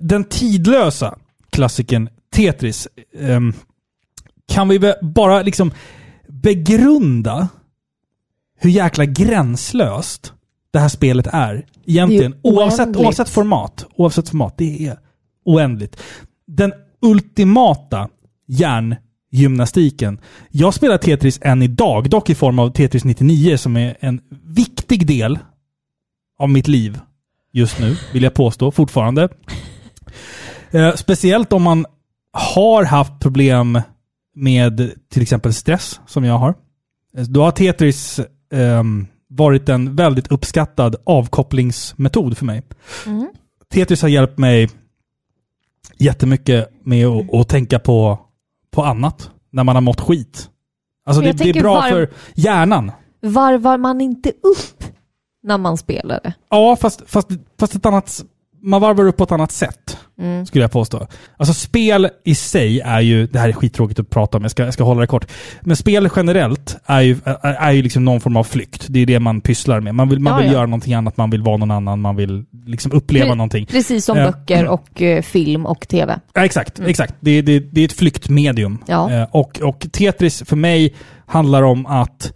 Den 0.00 0.24
tidlösa 0.24 1.18
klassikern 1.54 2.08
Tetris 2.32 2.88
ehm, 3.18 3.52
kan 4.48 4.68
vi 4.68 4.94
bara 5.02 5.42
liksom 5.42 5.72
begrunda 6.28 7.48
hur 8.58 8.70
jäkla 8.70 9.04
gränslöst 9.04 10.32
det 10.72 10.78
här 10.78 10.88
spelet 10.88 11.26
är. 11.26 11.66
Egentligen. 11.86 12.30
Det 12.30 12.48
är 12.48 12.52
oavsett, 12.52 12.96
oavsett 12.96 13.28
format. 13.28 13.86
Oavsett 13.96 14.28
format. 14.28 14.54
Det 14.58 14.86
är 14.86 14.98
oändligt. 15.44 15.96
den 16.46 16.72
ultimata 17.02 18.08
hjärngymnastiken. 18.46 20.20
Jag 20.50 20.74
spelar 20.74 20.98
Tetris 20.98 21.38
än 21.42 21.62
idag, 21.62 22.10
dock 22.10 22.30
i 22.30 22.34
form 22.34 22.58
av 22.58 22.70
Tetris 22.70 23.04
99 23.04 23.56
som 23.56 23.76
är 23.76 23.96
en 24.00 24.20
viktig 24.44 25.06
del 25.06 25.38
av 26.38 26.50
mitt 26.50 26.68
liv 26.68 26.98
just 27.52 27.78
nu, 27.78 27.96
vill 28.12 28.22
jag 28.22 28.34
påstå, 28.34 28.70
fortfarande. 28.70 29.28
Eh, 30.74 30.94
speciellt 30.94 31.52
om 31.52 31.62
man 31.62 31.86
har 32.32 32.84
haft 32.84 33.20
problem 33.20 33.80
med 34.34 34.92
till 35.10 35.22
exempel 35.22 35.54
stress, 35.54 36.00
som 36.06 36.24
jag 36.24 36.38
har. 36.38 36.54
Eh, 37.16 37.24
Då 37.24 37.42
har 37.42 37.50
Tetris 37.50 38.20
ehm, 38.52 39.06
varit 39.28 39.68
en 39.68 39.96
väldigt 39.96 40.32
uppskattad 40.32 40.96
avkopplingsmetod 41.06 42.38
för 42.38 42.44
mig. 42.44 42.62
Tetris 43.72 44.02
har 44.02 44.08
hjälpt 44.08 44.38
mig 44.38 44.70
jättemycket 45.98 46.70
med 46.84 47.06
att, 47.06 47.34
att 47.34 47.48
tänka 47.48 47.78
på, 47.78 48.18
på 48.70 48.84
annat 48.84 49.30
när 49.50 49.64
man 49.64 49.76
har 49.76 49.80
mått 49.82 50.00
skit. 50.00 50.50
Alltså 51.06 51.22
det, 51.22 51.32
det 51.32 51.48
är 51.50 51.60
bra 51.62 51.74
varm- 51.80 51.90
för 51.90 52.10
hjärnan. 52.34 52.92
Varvar 53.22 53.78
man 53.78 54.00
inte 54.00 54.28
upp 54.28 54.84
när 55.42 55.58
man 55.58 55.76
spelar 55.76 56.20
det? 56.22 56.34
Ja, 56.50 56.76
fast, 56.76 57.02
fast, 57.06 57.28
fast 57.58 57.74
ett 57.74 57.86
annat... 57.86 58.24
Man 58.66 58.80
varvar 58.80 59.06
upp 59.06 59.16
på 59.16 59.24
ett 59.24 59.32
annat 59.32 59.52
sätt, 59.52 59.98
Mm. 60.18 60.46
skulle 60.46 60.64
jag 60.64 60.72
påstå. 60.72 61.06
Alltså 61.36 61.54
spel 61.54 62.08
i 62.24 62.34
sig 62.34 62.80
är 62.80 63.00
ju... 63.00 63.26
Det 63.26 63.38
här 63.38 63.48
är 63.48 63.52
skittråkigt 63.52 64.00
att 64.00 64.10
prata 64.10 64.36
om, 64.36 64.42
jag 64.44 64.50
ska, 64.50 64.64
jag 64.64 64.74
ska 64.74 64.84
hålla 64.84 65.00
det 65.00 65.06
kort. 65.06 65.26
Men 65.62 65.76
spel 65.76 66.08
generellt 66.16 66.76
är 66.86 67.00
ju, 67.00 67.16
är, 67.24 67.36
är 67.54 67.72
ju 67.72 67.82
liksom 67.82 68.04
någon 68.04 68.20
form 68.20 68.36
av 68.36 68.44
flykt. 68.44 68.86
Det 68.88 69.00
är 69.00 69.06
det 69.06 69.20
man 69.20 69.40
pysslar 69.40 69.80
med. 69.80 69.94
Man 69.94 70.08
vill, 70.08 70.18
man 70.20 70.32
Ja, 70.32 70.36
vill 70.38 70.46
ja. 70.46 70.52
göra 70.52 70.66
någonting 70.66 70.94
annat, 70.94 71.16
man 71.16 71.30
vill 71.30 71.42
vara 71.42 71.56
någon 71.56 71.70
annan, 71.70 72.00
man 72.00 72.16
vill 72.16 72.44
liksom 72.66 72.92
uppleva 72.92 73.26
Pre- 73.32 73.34
någonting. 73.36 73.66
Precis 73.66 74.04
som 74.04 74.18
Eh, 74.18 74.24
böcker 74.30 74.66
och 74.66 75.02
eh, 75.02 75.22
film 75.22 75.66
och 75.66 75.88
tv. 75.88 76.20
Ja, 76.34 76.44
exakt, 76.44 76.80
exakt. 76.80 77.14
Det, 77.20 77.42
det, 77.42 77.58
det 77.60 77.80
är 77.80 77.84
ett 77.84 77.92
flyktmedium. 77.92 78.78
Ja. 78.86 79.10
Eh, 79.12 79.26
och, 79.30 79.60
och 79.62 79.86
Tetris 79.92 80.42
för 80.46 80.56
mig 80.56 80.94
handlar 81.26 81.62
om 81.62 81.86
att 81.86 82.32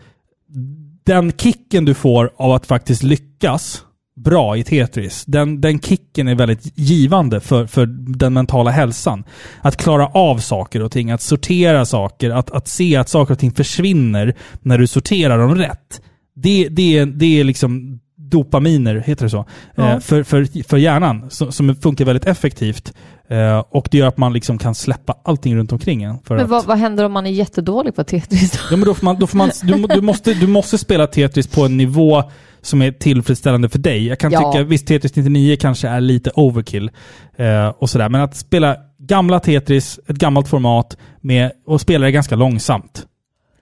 den 1.05 1.33
kicken 1.33 1.85
du 1.85 1.95
får 1.95 2.31
av 2.37 2.53
att 2.53 2.67
faktiskt 2.67 3.03
lyckas 3.03 3.83
bra 4.25 4.57
i 4.57 4.65
Tetris, 4.65 5.25
den, 5.27 5.61
den 5.61 5.81
kicken 5.81 6.29
är 6.29 6.35
väldigt 6.35 6.73
givande 6.79 7.41
för, 7.41 7.67
för 7.67 7.87
den 8.19 8.33
mentala 8.33 8.71
hälsan. 8.71 9.25
Att 9.63 9.77
klara 9.77 10.07
av 10.07 10.39
saker 10.39 10.83
och 10.83 10.93
ting, 10.93 11.11
att 11.11 11.23
sortera 11.23 11.85
saker, 11.87 12.31
att, 12.31 12.51
att 12.51 12.69
se 12.69 12.97
att 12.97 13.09
saker 13.09 13.33
och 13.35 13.39
ting 13.39 13.53
försvinner 13.53 14.35
när 14.63 14.79
du 14.79 14.87
sorterar 14.87 15.39
dem 15.39 15.55
rätt. 15.55 16.01
Det, 16.37 16.69
det, 16.69 16.99
är- 16.99 17.07
det 17.07 17.41
är 17.41 17.45
liksom 17.45 18.01
dopaminer, 18.17 19.03
heter 19.07 19.25
det 19.25 19.31
så? 19.31 19.45
Ja. 19.75 19.93
Eh, 19.93 19.99
för, 20.01 20.23
för, 20.23 20.63
för 20.69 20.77
hjärnan, 20.77 21.31
som, 21.31 21.77
funkar 21.77 22.05
väldigt 22.05 22.27
effektivt. 22.27 22.93
Eh, 23.31 23.59
och 23.71 23.89
det 23.91 23.99
gör 23.99 24.07
att 24.07 24.17
man 24.17 24.33
liksom 24.33 24.59
kan 24.59 24.75
släppa 24.75 25.15
allting 25.25 25.57
runt 25.57 25.73
omkring 25.73 26.03
en. 26.03 26.19
Men 26.29 26.41
att, 26.41 26.49
vad, 26.49 26.65
vad 26.67 26.79
händer 26.79 27.05
om 27.05 27.13
man 27.13 27.27
är 27.27 27.31
jättedålig 27.31 27.95
på 27.95 28.05
Tetris 28.05 28.51
då? 28.53 28.59
Ja, 28.71 28.77
men 28.77 28.89
då 28.89 28.95
får 28.95 29.05
man, 29.05 29.19
då 29.19 29.27
får 29.27 29.39
man, 29.39 29.51
du, 29.63 29.87
du, 29.87 30.01
måste, 30.01 30.35
du 30.35 30.47
måste 30.47 30.79
spela 30.79 31.07
Tetris 31.07 31.47
på 31.47 31.65
en 31.65 31.77
nivå 31.77 32.31
som 32.61 32.83
är 32.83 32.93
tillfredsställande 32.93 33.69
för 33.69 33.79
dig. 33.79 34.07
Jag 34.07 34.19
kan 34.19 34.33
Ja. 34.33 34.53
tycka, 34.53 34.65
visst 34.65 34.87
Tetris 34.87 35.17
99 35.17 35.57
kanske 35.61 35.89
är 35.89 36.01
lite 36.01 36.31
overkill 36.35 36.91
eh, 37.37 37.69
och 37.69 37.91
sådär, 37.91 38.09
men 38.09 38.21
att 38.21 38.37
spela 38.37 38.77
gamla 38.99 39.41
Tetris, 39.41 40.01
ett 40.07 40.17
gammalt 40.17 40.49
format, 40.49 40.97
med, 41.21 41.53
och 41.67 41.81
spela 41.81 42.07
det 42.07 42.13
ganska 42.13 42.37
långsamt. 42.37 43.05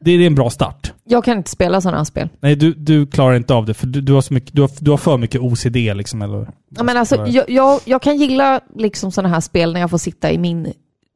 Det 0.00 0.10
är 0.10 0.20
en 0.20 0.34
bra 0.34 0.50
start. 0.50 0.92
Jag 1.04 1.24
kan 1.24 1.36
inte 1.38 1.50
spela 1.50 1.80
sådana 1.80 2.04
spel. 2.04 2.28
Nej, 2.40 2.56
du, 2.56 2.74
du 2.74 3.06
klarar 3.06 3.36
inte 3.36 3.54
av 3.54 3.66
det, 3.66 3.74
för 3.74 3.86
du, 3.86 4.00
du, 4.00 4.12
har, 4.12 4.20
så 4.20 4.34
mycket, 4.34 4.54
du, 4.56 4.62
har, 4.62 4.70
du 4.80 4.90
har 4.90 4.98
för 4.98 5.18
mycket 5.18 5.40
OCD 5.40 5.76
liksom. 5.76 6.22
Eller, 6.22 6.48
Ja, 6.76 6.82
men 6.82 6.96
alltså, 6.96 7.26
jag, 7.26 7.50
jag, 7.50 7.80
jag 7.84 8.02
kan 8.02 8.16
gilla 8.16 8.60
liksom 8.76 9.12
sådana 9.12 9.34
här 9.34 9.40
spel 9.40 9.72
när 9.72 9.80
jag 9.80 9.90
får 9.90 9.98
sitta 9.98 10.30
i 10.32 10.38
min, 10.38 10.72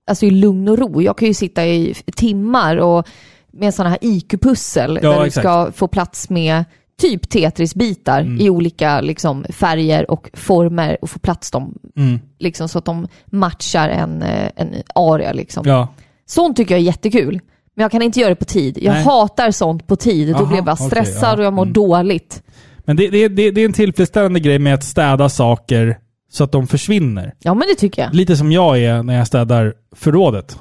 alltså 0.07 0.27
i 0.27 0.31
lugn 0.31 0.69
och 0.69 0.79
ro. 0.79 1.03
Jag 1.03 1.19
kan 1.19 1.29
ju 1.29 1.35
sitta 1.35 1.67
i 1.67 1.95
timmar 2.17 2.77
och 2.77 3.09
med 3.53 3.75
sådana 3.75 3.91
här 3.91 3.99
IQ-pussel 4.03 4.99
Ja, 5.03 5.11
där 5.11 5.21
du 5.21 5.27
exakt. 5.27 5.43
ska 5.45 5.73
få 5.73 5.89
plats 5.89 6.31
med 6.31 6.65
typ 7.01 7.29
Tetris-bitar 7.29 8.21
Mm. 8.21 8.41
i 8.41 8.51
olika 8.51 9.01
liksom, 9.01 9.45
färger 9.49 10.11
och 10.11 10.31
former 10.35 10.97
och 11.03 11.11
få 11.11 11.19
plats 11.19 11.51
dem 11.51 11.75
Mm. 11.97 12.21
liksom, 12.39 12.69
så 12.69 12.79
att 12.79 12.85
de 12.85 13.07
matchar 13.27 13.89
en, 13.89 14.23
eh, 14.23 14.51
en 14.57 14.75
area. 14.95 15.33
Liksom. 15.33 15.63
Ja. 15.67 15.89
Sånt 16.27 16.57
tycker 16.57 16.75
jag 16.75 16.81
är 16.81 16.85
jättekul. 16.85 17.41
Men 17.75 17.83
jag 17.83 17.91
kan 17.91 18.03
inte 18.03 18.21
göra 18.21 18.29
det 18.31 18.35
på 18.37 18.45
tid. 18.45 18.79
Jag 18.83 18.93
Nej. 18.93 19.05
hatar 19.05 19.51
sånt 19.51 19.87
på 19.87 19.97
tid. 19.97 20.29
Då 20.29 20.35
Aha, 20.35 20.47
blir 20.47 20.57
jag 20.57 20.65
bara 20.65 20.77
stressad 20.77 21.33
ja. 21.33 21.37
och 21.39 21.45
jag 21.45 21.53
mår 21.53 21.63
Mm. 21.63 21.73
dåligt. 21.73 22.43
Men 22.85 22.97
det, 22.97 23.09
det, 23.09 23.29
det, 23.29 23.51
det 23.51 23.61
är 23.61 23.65
en 23.65 23.73
tillfredsställande 23.73 24.41
grej 24.41 24.59
med 24.59 24.75
att 24.75 24.85
städa 24.85 25.29
saker 25.29 25.99
så 26.33 26.45
att 26.45 26.53
de 26.53 26.67
försvinner. 26.67 27.35
Ja, 27.39 27.55
men 27.55 27.69
det 27.69 27.75
tycker 27.75 28.03
jag. 28.03 28.15
Lite 28.15 28.37
som 28.37 28.53
jag 28.53 28.79
är 28.83 29.03
när 29.03 29.17
jag 29.19 29.27
städar 29.27 29.75
förrådet. 29.97 30.59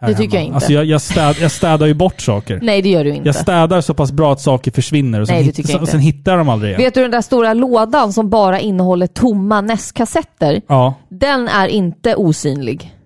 Det 0.00 0.14
tycker 0.14 0.22
hemma. 0.22 0.34
jag 0.38 0.44
inte. 0.44 0.54
Alltså 0.54 0.72
jag, 0.72 0.84
jag, 0.84 1.00
städ, 1.00 1.36
jag 1.40 1.50
städar 1.50 1.86
ju 1.86 1.94
bort 1.94 2.20
saker. 2.20 2.58
Nej, 2.62 2.82
det 2.82 2.88
gör 2.88 3.04
du 3.04 3.14
inte. 3.14 3.28
Jag 3.28 3.34
städar 3.36 3.80
så 3.80 3.94
pass 3.94 4.12
bra 4.12 4.32
att 4.32 4.40
saker 4.40 4.70
försvinner 4.70 5.20
och 5.20 5.26
sen, 5.26 5.34
Nej, 5.36 5.42
det 5.42 5.46
hit, 5.46 5.56
tycker 5.56 5.70
jag 5.70 5.76
och 5.76 5.82
inte. 5.82 5.90
sen 5.92 6.00
hittar 6.00 6.36
dem 6.38 6.48
aldrig 6.48 6.70
igen. 6.70 6.82
Vet 6.82 6.94
du 6.94 7.02
den 7.02 7.10
där 7.10 7.20
stora 7.22 7.54
lådan 7.54 8.12
som 8.12 8.30
bara 8.30 8.60
innehåller 8.60 9.06
tomma 9.06 9.60
NES-kassetter? 9.60 10.60
Ja. 10.66 10.94
Den 11.08 11.48
är 11.48 11.68
inte 11.68 12.14
osynlig. 12.14 12.96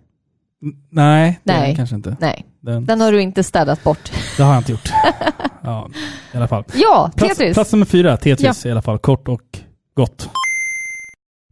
N- 0.62 0.72
Nej, 0.90 1.40
det 1.44 1.52
är 1.52 1.60
Nej. 1.60 1.70
det 1.70 1.76
kanske 1.76 1.96
inte. 1.96 2.16
Nej, 2.20 2.44
Den, 2.60 2.86
den 2.86 3.00
har 3.00 3.12
du 3.12 3.22
inte 3.22 3.42
städat 3.42 3.84
bort. 3.84 4.12
Det 4.36 4.42
har 4.42 4.52
jag 4.52 4.60
inte 4.60 4.72
gjort. 4.72 4.90
ja, 5.62 5.88
i 6.32 6.36
alla 6.36 6.48
fall. 6.48 6.64
Ja, 6.74 7.10
Plats, 7.16 7.36
Tetris. 7.38 7.54
plats 7.54 7.72
nummer 7.72 7.86
fyra, 7.86 8.16
Tetris 8.16 8.66
i 8.66 8.70
alla 8.70 8.82
fall. 8.82 8.98
Kort 8.98 9.28
och 9.28 9.58
gott. 9.96 10.28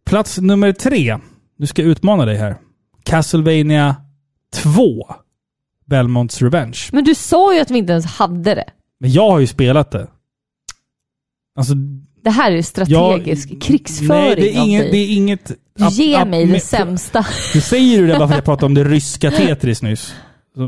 Plats 0.06 0.38
nummer 0.38 0.72
tre. 0.72 1.18
Nu 1.58 1.66
ska 1.66 1.82
jag 1.82 1.90
utmana 1.90 2.24
dig 2.24 2.36
här. 2.36 2.56
Castlevania 3.04 3.96
2. 4.54 5.06
Belmonts 5.86 6.42
Revenge. 6.42 6.78
Men 6.92 7.04
du 7.04 7.14
sa 7.14 7.54
ju 7.54 7.60
att 7.60 7.70
vi 7.70 7.78
inte 7.78 7.92
ens 7.92 8.06
hade 8.06 8.54
det. 8.54 8.64
Men 9.00 9.12
jag 9.12 9.30
har 9.30 9.38
ju 9.40 9.46
spelat 9.46 9.90
det. 9.90 10.06
Alltså, 11.58 11.74
Det 12.24 12.30
här 12.30 12.52
är 12.52 12.62
strategisk 12.62 13.50
jag, 13.52 13.60
krigsföring 13.62 14.08
Nej, 14.08 14.36
det 14.36 14.54
är 14.56 14.62
inget... 14.64 14.90
Det 14.90 14.96
är 14.98 15.12
inget 15.16 15.52
Du 15.78 15.88
ger 15.88 16.16
ab- 16.18 16.22
ab- 16.22 16.28
mig 16.30 16.46
det 16.46 16.52
med- 16.52 16.62
sämsta. 16.62 17.26
Du 17.52 17.60
säger 17.60 17.96
ju 17.98 18.06
det 18.06 18.18
bara 18.18 18.28
för 18.28 18.34
att 18.34 18.38
jag 18.38 18.44
pratade 18.44 18.66
om 18.66 18.74
det 18.74 18.84
ryska 18.84 19.30
Tetris 19.30 19.82
nyss. 19.82 20.14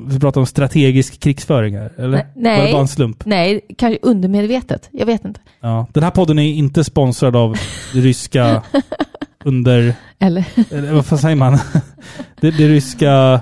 Vi 0.09 0.21
pratade 0.21 0.41
om 0.41 0.47
strategisk 0.47 1.21
krigsföring 1.21 1.77
här, 1.79 1.93
eller? 1.99 2.27
Nej. 2.37 2.59
Var 2.59 2.67
det 2.67 2.73
bara 2.73 2.81
en 2.83 2.89
slump? 2.89 3.23
Nej, 3.27 3.61
kanske 3.79 3.99
undermedvetet. 4.03 4.89
Jag 4.93 5.07
vet 5.07 5.25
inte. 5.25 5.41
Ja. 5.61 5.87
Den 5.93 6.03
här 6.03 6.11
podden 6.11 6.39
är 6.39 6.43
inte 6.53 6.85
sponsrad 6.85 7.37
av 7.37 7.57
det 7.93 8.01
ryska 8.01 8.63
under... 9.45 9.95
Eller? 10.19 10.45
Eller 10.71 10.93
vad 10.93 11.07
fan 11.07 11.19
säger 11.19 11.37
man? 11.37 11.59
Det, 12.41 12.51
det 12.51 12.69
ryska 12.69 13.41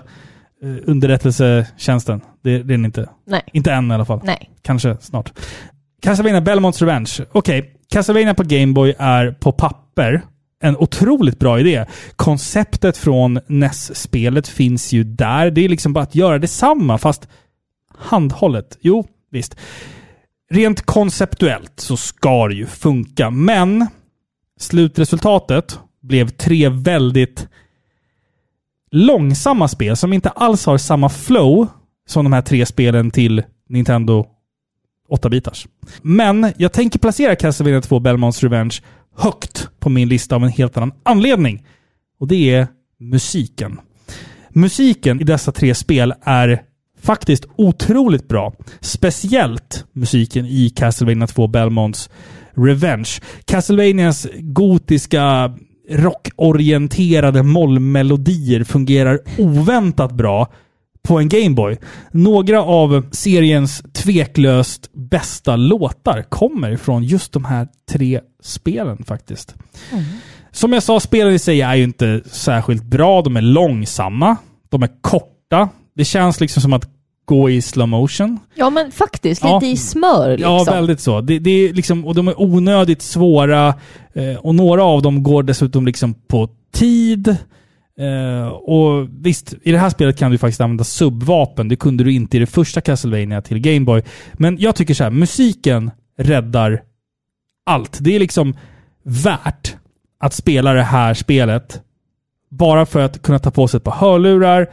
underrättelsetjänsten. 0.62 2.20
Det, 2.42 2.50
det 2.50 2.56
är 2.58 2.62
den 2.64 2.84
inte. 2.84 3.08
Nej. 3.26 3.42
Inte 3.52 3.72
än 3.72 3.90
i 3.90 3.94
alla 3.94 4.04
fall. 4.04 4.20
Nej. 4.24 4.50
Kanske 4.62 4.96
snart. 5.00 5.32
Castlevania 6.02 6.40
Belmonts 6.40 6.82
Revenge. 6.82 7.10
Okej, 7.32 7.74
Castlevania 7.90 8.34
på 8.34 8.42
Gameboy 8.42 8.94
är 8.98 9.30
på 9.30 9.52
papper 9.52 10.22
en 10.62 10.76
otroligt 10.76 11.38
bra 11.38 11.60
idé. 11.60 11.86
Konceptet 12.16 12.96
från 12.96 13.40
NES-spelet 13.46 14.48
finns 14.48 14.92
ju 14.92 15.04
där. 15.04 15.50
Det 15.50 15.64
är 15.64 15.68
liksom 15.68 15.92
bara 15.92 16.04
att 16.04 16.14
göra 16.14 16.38
detsamma 16.38 16.98
fast 16.98 17.28
handhållet. 17.98 18.78
Jo, 18.80 19.06
visst. 19.30 19.56
Rent 20.50 20.82
konceptuellt 20.82 21.80
så 21.80 21.96
ska 21.96 22.48
det 22.48 22.54
ju 22.54 22.66
funka, 22.66 23.30
men 23.30 23.86
slutresultatet 24.60 25.78
blev 26.02 26.28
tre 26.28 26.68
väldigt 26.68 27.48
långsamma 28.92 29.68
spel 29.68 29.96
som 29.96 30.12
inte 30.12 30.28
alls 30.28 30.66
har 30.66 30.78
samma 30.78 31.08
flow 31.08 31.66
som 32.08 32.24
de 32.24 32.32
här 32.32 32.42
tre 32.42 32.66
spelen 32.66 33.10
till 33.10 33.42
Nintendo 33.68 34.26
8-bitars. 35.10 35.66
Men 36.02 36.52
jag 36.56 36.72
tänker 36.72 36.98
placera 36.98 37.36
Castlevania 37.36 37.80
2 37.80 38.00
Belmonts 38.00 38.42
Revenge 38.42 38.76
högt 39.16 39.68
på 39.80 39.90
min 39.90 40.08
lista 40.08 40.36
av 40.36 40.44
en 40.44 40.48
helt 40.48 40.76
annan 40.76 40.92
anledning. 41.02 41.66
Och 42.20 42.28
det 42.28 42.54
är 42.54 42.66
musiken. 43.00 43.80
Musiken 44.48 45.20
i 45.20 45.24
dessa 45.24 45.52
tre 45.52 45.74
spel 45.74 46.14
är 46.22 46.62
faktiskt 47.00 47.46
otroligt 47.56 48.28
bra. 48.28 48.54
Speciellt 48.80 49.84
musiken 49.92 50.46
i 50.46 50.70
Castlevania 50.70 51.26
2 51.26 51.46
Belmonts 51.46 52.10
Revenge. 52.54 53.10
Castlevanias 53.44 54.26
gotiska 54.40 55.54
rockorienterade 55.90 57.42
mollmelodier 57.42 58.64
fungerar 58.64 59.20
oväntat 59.38 60.12
bra 60.12 60.52
på 61.02 61.18
en 61.18 61.28
Gameboy. 61.28 61.78
Några 62.10 62.62
av 62.62 63.06
seriens 63.10 63.82
tveklöst 63.92 64.90
bästa 64.92 65.56
låtar 65.56 66.22
kommer 66.22 66.76
från 66.76 67.04
just 67.04 67.32
de 67.32 67.44
här 67.44 67.68
tre 67.90 68.20
spelen 68.42 69.04
faktiskt. 69.04 69.54
Som 70.50 70.72
jag 70.72 70.82
sa, 70.82 71.00
spelen 71.00 71.34
i 71.34 71.38
sig 71.38 71.60
är 71.60 71.74
ju 71.74 71.84
inte 71.84 72.22
särskilt 72.26 72.84
bra. 72.84 73.22
De 73.22 73.36
är 73.36 73.42
långsamma. 73.42 74.36
De 74.68 74.82
är 74.82 74.90
korta. 75.00 75.68
Det 75.94 76.04
känns 76.04 76.40
liksom 76.40 76.62
som 76.62 76.72
att 76.72 76.88
gå 77.24 77.50
i 77.50 77.62
slow 77.62 77.88
motion. 77.88 78.38
Ja, 78.54 78.70
men 78.70 78.92
faktiskt. 78.92 79.44
Ja. 79.44 79.54
Lite 79.54 79.72
i 79.72 79.76
smör 79.76 80.30
liksom. 80.30 80.52
Ja, 80.52 80.64
väldigt 80.64 81.00
så. 81.00 81.20
Det, 81.20 81.38
det 81.38 81.50
är 81.50 81.72
liksom, 81.72 82.06
och 82.06 82.14
de 82.14 82.28
är 82.28 82.40
onödigt 82.40 83.02
svåra. 83.02 83.74
Eh, 84.12 84.36
och 84.36 84.54
några 84.54 84.84
av 84.84 85.02
dem 85.02 85.22
går 85.22 85.42
dessutom 85.42 85.86
liksom 85.86 86.14
på 86.14 86.48
tid. 86.72 87.36
Eh, 87.98 88.48
och 88.48 89.08
visst, 89.20 89.54
i 89.62 89.72
det 89.72 89.78
här 89.78 89.90
spelet 89.90 90.18
kan 90.18 90.30
du 90.30 90.38
faktiskt 90.38 90.60
använda 90.60 90.84
subvapen. 90.84 91.68
Det 91.68 91.76
kunde 91.76 92.04
du 92.04 92.12
inte 92.12 92.36
i 92.36 92.40
det 92.40 92.46
första 92.46 92.80
Castlevania 92.80 93.42
till 93.42 93.58
Gameboy. 93.58 94.02
Men 94.32 94.58
jag 94.58 94.76
tycker 94.76 94.94
så 94.94 95.04
här, 95.04 95.10
musiken 95.10 95.90
räddar 96.18 96.82
allt. 97.66 97.98
Det 98.00 98.16
är 98.16 98.20
liksom 98.20 98.56
värt 99.02 99.76
att 100.20 100.34
spela 100.34 100.72
det 100.72 100.82
här 100.82 101.14
spelet 101.14 101.80
bara 102.48 102.86
för 102.86 103.00
att 103.00 103.22
kunna 103.22 103.38
ta 103.38 103.50
på 103.50 103.68
sig 103.68 103.78
ett 103.78 103.84
par 103.84 103.92
hörlurar 103.92 104.70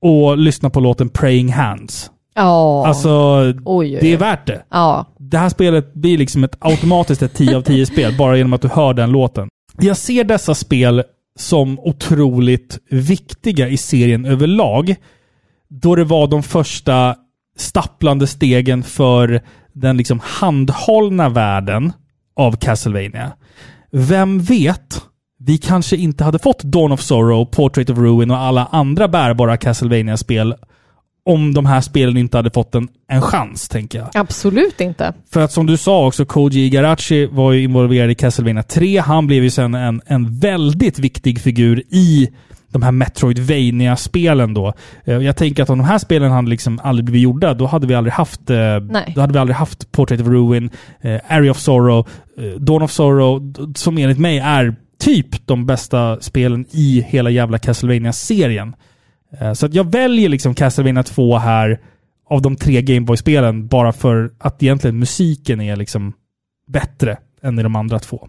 och 0.00 0.38
lyssna 0.38 0.70
på 0.70 0.80
låten 0.80 1.08
Praying 1.08 1.52
Hands. 1.52 2.10
Ja. 2.34 2.86
Alltså, 2.86 3.10
Oj, 3.40 3.56
oj, 3.64 3.98
det 4.00 4.08
är 4.08 4.16
oj. 4.16 4.16
värt 4.16 4.46
det. 4.46 4.62
Ja. 4.70 5.06
Det 5.18 5.38
här 5.38 5.48
spelet 5.48 5.94
blir 5.94 6.18
liksom 6.18 6.44
ett 6.44 6.56
automatiskt 6.58 7.22
ett 7.22 7.34
10 7.34 7.56
av 7.56 7.62
10 7.62 7.86
spel 7.86 8.14
bara 8.18 8.36
genom 8.36 8.52
att 8.52 8.62
du 8.62 8.68
hör 8.68 8.94
den 8.94 9.10
låten. 9.10 9.48
Jag 9.80 9.96
ser 9.96 10.24
dessa 10.24 10.54
spel 10.54 11.02
som 11.38 11.78
otroligt 11.78 12.78
viktiga 12.90 13.68
i 13.68 13.76
serien 13.76 14.24
överlag. 14.24 14.94
Då 15.68 15.94
det 15.94 16.04
var 16.04 16.26
de 16.26 16.42
första 16.42 17.14
stapplande 17.56 18.26
stegen 18.26 18.82
för 18.82 19.40
den 19.72 19.96
liksom 19.96 20.20
handhållna 20.22 21.28
världen 21.28 21.92
av 22.36 22.56
Castlevania. 22.56 23.32
Vem 23.92 24.38
vet? 24.40 25.02
Vi 25.40 25.58
kanske 25.58 25.96
inte 25.96 26.24
hade 26.24 26.38
fått 26.38 26.62
Dawn 26.62 26.92
of 26.92 27.00
Sorrow, 27.00 27.44
Portrait 27.44 27.90
of 27.90 27.98
Ruin 27.98 28.30
och 28.30 28.36
alla 28.36 28.68
andra 28.72 29.08
bärbara 29.08 29.56
Castlevania-spel 29.56 30.54
om 31.24 31.54
de 31.54 31.66
här 31.66 31.80
spelen 31.80 32.16
inte 32.16 32.36
hade 32.36 32.50
fått 32.50 32.74
en, 32.74 32.88
en 33.08 33.22
chans, 33.22 33.68
tänker 33.68 33.98
jag. 33.98 34.08
Absolut 34.14 34.80
inte. 34.80 35.12
För 35.32 35.40
att 35.40 35.52
som 35.52 35.66
du 35.66 35.76
sa 35.76 36.06
också, 36.06 36.24
Koji 36.24 36.64
Igarashi 36.66 37.26
var 37.26 37.52
ju 37.52 37.62
involverad 37.62 38.10
i 38.10 38.14
Castlevania 38.14 38.62
3. 38.62 38.98
Han 38.98 39.26
blev 39.26 39.42
ju 39.42 39.50
sen 39.50 39.74
en, 39.74 40.00
en 40.06 40.38
väldigt 40.38 40.98
viktig 40.98 41.40
figur 41.40 41.82
i 41.90 42.28
de 42.72 42.82
här 42.82 42.92
Metroidvania-spelen 42.92 44.54
då. 44.54 44.72
Eh, 45.04 45.16
Jag 45.16 45.36
tänker 45.36 45.62
att 45.62 45.70
om 45.70 45.78
de 45.78 45.84
här 45.84 45.98
spelen 45.98 46.30
hade 46.32 46.48
liksom 46.48 46.80
aldrig 46.82 47.04
blivit 47.04 47.22
gjorda, 47.22 47.54
då 47.54 47.66
hade 47.66 47.86
vi 47.86 47.94
aldrig 47.94 48.12
haft, 48.12 48.50
eh, 48.50 48.56
Nej. 48.90 49.12
då 49.14 49.20
hade 49.20 49.32
vi 49.32 49.38
aldrig 49.38 49.56
haft 49.56 49.92
Portrait 49.92 50.20
of 50.20 50.26
Ruin, 50.26 50.70
eh, 51.00 51.20
Area 51.28 51.50
of 51.50 51.58
Sorrow, 51.58 52.08
Dawn 52.58 52.82
of 52.82 52.90
Sorrow, 52.92 53.54
som 53.74 53.98
enligt 53.98 54.18
mig 54.18 54.38
är 54.38 54.76
typ 54.98 55.46
de 55.46 55.66
bästa 55.66 56.20
spelen 56.20 56.66
i 56.70 57.00
hela 57.08 57.30
jävla 57.30 57.58
Castlevania-serien. 57.58 58.76
Eh, 59.40 59.52
Så 59.52 59.66
att 59.66 59.74
jag 59.74 59.92
väljer 59.92 60.28
liksom 60.28 60.54
Castlevania 60.54 61.02
2 61.02 61.38
här 61.38 61.80
av 62.30 62.42
de 62.42 62.56
tre 62.56 62.82
Gameboy-spelen 62.82 63.66
bara 63.66 63.92
för 63.92 64.30
att 64.38 64.62
egentligen 64.62 64.98
musiken 64.98 65.60
är 65.60 65.76
liksom 65.76 66.12
bättre 66.68 67.16
än 67.42 67.58
i 67.58 67.62
de 67.62 67.76
andra 67.76 67.98
två. 67.98 68.28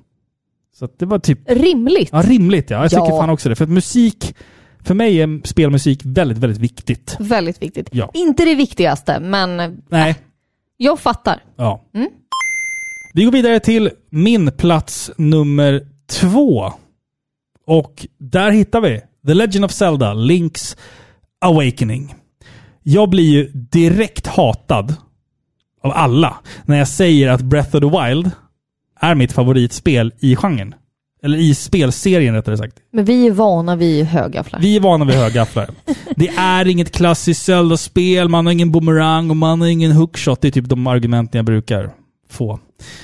Så 0.79 0.89
det 0.99 1.05
var 1.05 1.19
typ 1.19 1.39
Rimligt. 1.51 2.09
ja, 2.11 2.21
rimligt. 2.21 2.69
Ja. 2.69 2.81
Jag 2.81 2.89
tycker 2.91 3.03
Ja. 3.03 3.19
fan 3.21 3.29
också 3.29 3.49
det. 3.49 3.55
För 3.55 3.63
att 3.63 3.69
musik, 3.69 4.35
för 4.83 4.93
mig 4.95 5.21
är 5.21 5.47
spelmusik 5.47 6.01
väldigt, 6.05 6.37
väldigt 6.37 6.59
viktigt. 6.59 7.17
Väldigt 7.19 7.61
viktigt. 7.61 7.89
Ja. 7.91 8.11
Inte 8.13 8.45
det 8.45 8.55
viktigaste, 8.55 9.19
men 9.19 9.81
Nej. 9.89 10.15
jag 10.77 10.99
fattar. 10.99 11.43
Ja. 11.55 11.85
Mm. 11.95 12.09
Vi 13.13 13.23
går 13.23 13.31
vidare 13.31 13.59
till 13.59 13.89
min 14.09 14.51
plats 14.51 15.11
nummer 15.17 15.81
två. 16.09 16.73
Och 17.65 18.07
där 18.17 18.51
hittar 18.51 18.81
vi 18.81 19.01
The 19.27 19.33
Legend 19.33 19.65
of 19.65 19.71
Zelda, 19.71 20.13
Link's 20.13 20.77
Awakening. 21.41 22.15
Jag 22.83 23.09
blir 23.09 23.31
ju 23.31 23.51
direkt 23.53 24.27
hatad 24.27 24.95
av 25.83 25.91
alla 25.91 26.37
när 26.65 26.77
jag 26.77 26.87
säger 26.87 27.29
att 27.29 27.41
Breath 27.41 27.75
of 27.75 27.81
the 27.81 27.99
Wild 27.99 28.31
är 28.99 29.15
mitt 29.15 29.31
favoritspel 29.31 30.13
i 30.19 30.35
genren. 30.35 30.75
Eller 31.23 31.37
i 31.37 31.55
spelserien 31.55 32.35
rättare 32.35 32.57
sagt. 32.57 32.75
Men 32.91 33.05
vi 33.05 33.27
är 33.27 33.31
vana 33.31 33.75
vid 33.75 34.05
högafflar. 34.05 34.59
Vi 34.59 34.75
är 34.75 34.79
vana 34.79 35.05
vid 35.05 35.15
högafflar. 35.15 35.69
Det 36.15 36.27
är 36.27 36.67
inget 36.67 36.91
klassiskt 36.91 37.45
Zelda-spel, 37.45 38.29
man 38.29 38.45
har 38.45 38.53
ingen 38.53 38.71
boomerang 38.71 39.29
och 39.29 39.37
man 39.37 39.61
har 39.61 39.67
ingen 39.67 39.91
hookshot. 39.91 40.41
Det 40.41 40.47
är 40.47 40.51
typ 40.51 40.65
de 40.65 40.87
argumenten 40.87 41.39
jag 41.39 41.45
brukar 41.45 41.91
få. 42.29 42.59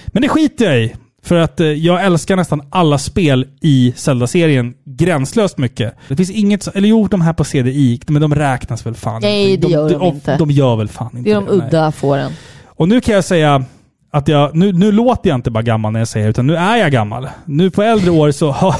Men 0.07 0.21
det 0.21 0.29
skiter 0.29 0.65
jag 0.65 0.83
i. 0.83 0.95
För 1.25 1.35
att 1.35 1.59
eh, 1.59 1.67
jag 1.67 2.05
älskar 2.05 2.35
nästan 2.35 2.61
alla 2.69 2.97
spel 2.97 3.45
i 3.61 3.93
Zelda-serien 3.95 4.73
gränslöst 4.85 5.57
mycket. 5.57 5.93
Det 6.07 6.15
finns 6.15 6.29
inget, 6.31 6.67
eller 6.75 6.87
jo, 6.89 7.07
de 7.07 7.21
här 7.21 7.33
på 7.33 7.43
CDI, 7.43 7.99
men 8.07 8.21
de 8.21 8.35
räknas 8.35 8.85
väl 8.85 8.95
fan 8.95 9.21
Nej, 9.21 9.53
inte. 9.53 9.67
det 9.67 9.73
gör 9.73 9.89
de 9.89 10.03
inte. 10.07 10.37
De 10.37 10.51
gör 10.51 10.75
väl 10.75 10.87
fan 10.87 11.17
inte 11.17 11.29
Det 11.29 11.31
är 11.31 11.35
de 11.35 11.45
nej. 11.45 11.53
udda 11.67 11.91
fåren. 11.91 12.31
Och 12.65 12.87
nu 12.89 13.01
kan 13.01 13.15
jag 13.15 13.23
säga 13.23 13.63
att 14.11 14.27
jag, 14.27 14.55
nu, 14.55 14.71
nu 14.73 14.91
låter 14.91 15.29
jag 15.29 15.37
inte 15.37 15.51
bara 15.51 15.63
gammal 15.63 15.91
när 15.93 15.99
jag 15.99 16.07
säger 16.07 16.29
utan 16.29 16.47
nu 16.47 16.55
är 16.55 16.77
jag 16.77 16.91
gammal. 16.91 17.29
Nu 17.45 17.69
på 17.69 17.81
äldre 17.83 18.11
år 18.11 18.31
så, 18.31 18.75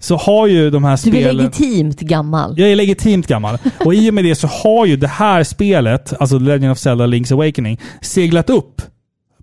så 0.00 0.16
har 0.16 0.46
ju 0.46 0.70
de 0.70 0.84
här 0.84 0.90
Du 1.04 1.10
är 1.10 1.12
spelen... 1.12 1.36
legitimt 1.36 2.00
gammal. 2.00 2.54
Jag 2.58 2.70
är 2.70 2.76
legitimt 2.76 3.26
gammal. 3.26 3.58
Och 3.84 3.94
i 3.94 4.10
och 4.10 4.14
med 4.14 4.24
det 4.24 4.34
så 4.34 4.46
har 4.46 4.86
ju 4.86 4.96
det 4.96 5.08
här 5.08 5.44
spelet, 5.44 6.12
alltså 6.20 6.38
Legend 6.38 6.72
of 6.72 6.78
Zelda 6.78 7.06
Link's 7.06 7.32
Awakening, 7.32 7.80
seglat 8.00 8.50
upp 8.50 8.82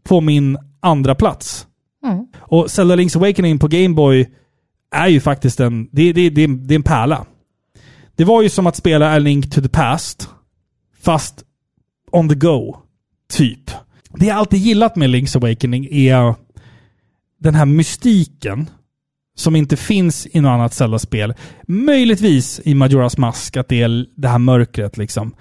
på 0.03 0.21
min 0.21 0.57
andra 0.81 1.15
plats. 1.15 1.65
Mm. 2.03 2.27
Och 2.39 2.71
Zelda 2.71 2.95
Link's 2.95 3.17
Awakening 3.17 3.59
på 3.59 3.67
Game 3.67 3.95
Boy 3.95 4.29
är 4.91 5.07
ju 5.07 5.19
faktiskt 5.19 5.59
en, 5.59 5.89
det, 5.91 6.13
det, 6.13 6.29
det, 6.29 6.47
det 6.47 6.73
är 6.73 6.75
en 6.75 6.83
pärla. 6.83 7.25
Det 8.15 8.25
var 8.25 8.41
ju 8.41 8.49
som 8.49 8.67
att 8.67 8.75
spela 8.75 9.15
A 9.15 9.19
Link 9.19 9.51
to 9.51 9.61
the 9.61 9.69
Past, 9.69 10.29
fast 11.01 11.43
on 12.11 12.29
the 12.29 12.35
go, 12.35 12.77
typ. 13.33 13.71
Det 14.09 14.25
jag 14.25 14.37
alltid 14.37 14.59
gillat 14.59 14.95
med 14.95 15.09
Link's 15.09 15.37
Awakening 15.37 15.85
är 15.91 16.35
den 17.39 17.55
här 17.55 17.65
mystiken 17.65 18.69
som 19.35 19.55
inte 19.55 19.77
finns 19.77 20.27
i 20.31 20.41
något 20.41 20.49
annat 20.49 20.73
Zelda-spel. 20.73 21.33
Möjligtvis 21.67 22.61
i 22.63 22.75
Majoras 22.75 23.17
Mask, 23.17 23.57
att 23.57 23.67
det 23.67 23.81
är 23.81 24.05
det 24.15 24.27
här 24.27 24.37
mörkret 24.37 24.97
liksom. 24.97 25.35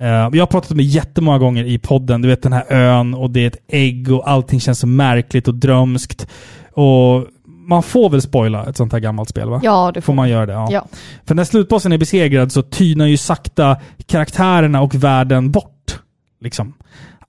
Eh, 0.00 0.08
jag 0.08 0.38
har 0.38 0.46
pratat 0.46 0.70
om 0.70 0.76
det 0.76 0.82
jättemånga 0.82 1.38
gånger 1.38 1.64
i 1.64 1.78
podden. 1.78 2.22
Du 2.22 2.28
vet 2.28 2.42
den 2.42 2.52
här 2.52 2.72
ön 2.72 3.14
och 3.14 3.30
det 3.30 3.40
är 3.40 3.46
ett 3.46 3.64
ägg 3.68 4.12
och 4.12 4.30
allting 4.30 4.60
känns 4.60 4.78
så 4.78 4.86
märkligt 4.86 5.48
och 5.48 5.54
drömskt. 5.54 6.26
Och 6.72 7.26
man 7.46 7.82
får 7.82 8.10
väl 8.10 8.22
spoila 8.22 8.66
ett 8.66 8.76
sånt 8.76 8.92
här 8.92 9.00
gammalt 9.00 9.28
spel 9.28 9.50
va? 9.50 9.60
Ja, 9.62 9.90
det 9.94 10.00
får 10.00 10.06
Får 10.06 10.14
man 10.14 10.28
göra 10.28 10.46
det? 10.46 10.52
Ja. 10.52 10.68
Ja. 10.70 10.86
För 11.24 11.34
när 11.34 11.44
slutbossen 11.44 11.92
är 11.92 11.98
besegrad 11.98 12.52
så 12.52 12.62
tynar 12.62 13.06
ju 13.06 13.16
sakta 13.16 13.76
karaktärerna 14.06 14.82
och 14.82 14.94
världen 14.94 15.50
bort. 15.50 16.00
Liksom. 16.40 16.74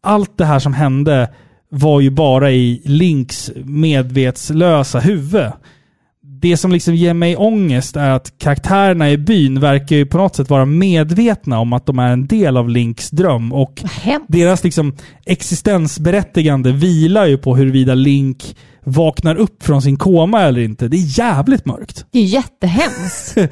Allt 0.02 0.38
det 0.38 0.46
här 0.46 0.60
som 0.60 0.74
hände 0.74 1.30
var 1.70 2.02
ju 2.02 2.10
bara 2.10 2.52
i 2.52 2.82
Links 2.86 3.52
medvetslösa 3.64 5.00
huvud. 5.00 5.52
Det 6.46 6.58
som 6.58 6.72
liksom 6.72 6.96
ger 6.96 7.14
mig 7.14 7.38
ångest 7.38 7.96
är 7.96 8.10
att 8.10 8.34
karaktärerna 8.38 9.12
i 9.12 9.18
byn 9.18 9.60
verkar 9.60 9.96
ju 9.96 10.06
på 10.06 10.18
något 10.18 10.36
sätt 10.36 10.50
vara 10.50 10.66
medvetna 10.66 11.60
om 11.60 11.74
att 11.74 11.86
de 11.86 12.00
är 12.00 12.12
en 12.12 12.28
del 12.28 12.58
av 12.58 12.70
Links 12.70 13.10
dröm 13.10 13.54
och 13.54 13.84
deras 14.28 14.64
liksom 14.64 14.96
existensberättigande 15.26 16.72
vilar 16.72 17.26
ju 17.26 17.38
på 17.38 17.56
huruvida 17.56 17.94
Link 17.94 18.56
vaknar 18.84 19.36
upp 19.36 19.64
från 19.64 19.82
sin 19.82 19.98
koma 19.98 20.42
eller 20.42 20.62
inte. 20.62 20.88
Det 20.88 20.98
är 20.98 21.20
jävligt 21.20 21.66
mörkt. 21.66 22.06
Det 22.12 22.20
är 22.20 22.24
jättehemskt. 22.24 23.38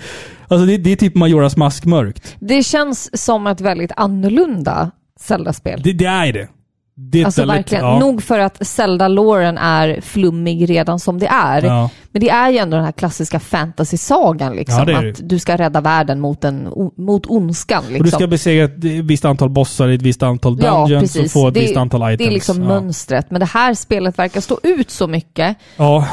Alltså 0.47 0.65
det, 0.65 0.77
det 0.77 0.91
är 0.91 0.95
typ 0.95 1.15
Majoras 1.15 1.57
mask 1.57 1.85
mörkt. 1.85 2.35
det 2.39 2.63
känns 2.63 3.23
som 3.23 3.47
ett 3.47 3.61
väldigt 3.61 3.91
annorlunda 3.97 4.91
Zelda-spel. 5.19 5.81
Det, 5.83 5.93
det 5.93 6.05
är 6.05 6.33
det. 6.33 6.47
Det 6.95 7.23
Alltså 7.25 7.45
verkligen. 7.45 7.83
ja. 7.85 7.99
Nog 7.99 8.23
för 8.23 8.39
att 8.39 8.67
Zelda-låren 8.67 9.57
är 9.57 10.01
flummig 10.01 10.69
redan 10.69 10.99
som 10.99 11.19
det 11.19 11.27
är. 11.27 11.63
Ja. 11.63 11.89
Men 12.11 12.19
det 12.19 12.29
är 12.29 12.49
ju 12.49 12.57
ändå 12.57 12.75
den 12.77 12.85
här 12.85 12.91
klassiska 12.91 13.39
fantasy-sagan 13.39 14.55
liksom. 14.55 14.89
Ja, 14.89 15.09
att 15.09 15.29
du 15.29 15.39
ska 15.39 15.57
rädda 15.57 15.81
världen 15.81 16.19
mot, 16.19 16.43
en, 16.43 16.69
mot 16.97 17.25
ondskan. 17.25 17.83
Liksom. 17.83 17.99
Och 17.99 18.05
du 18.05 18.11
ska 18.11 18.27
besegra 18.27 18.63
ett 18.65 18.83
visst 18.83 19.25
antal 19.25 19.49
bossar 19.49 19.89
i 19.89 19.95
ett 19.95 20.01
visst 20.01 20.23
antal 20.23 20.57
dungeons 20.57 21.15
och 21.15 21.31
få 21.31 21.47
ett 21.47 21.53
det, 21.53 21.59
visst 21.59 21.77
antal 21.77 22.01
items. 22.01 22.17
Det 22.17 22.27
är 22.27 22.31
liksom 22.31 22.57
mönstret. 22.59 23.31
Men 23.31 23.39
det 23.39 23.45
här 23.45 23.73
spelet 23.73 24.19
verkar 24.19 24.41
stå 24.41 24.59
ut 24.63 24.91
så 24.91 25.07
mycket. 25.07 25.57
ja, 25.77 26.07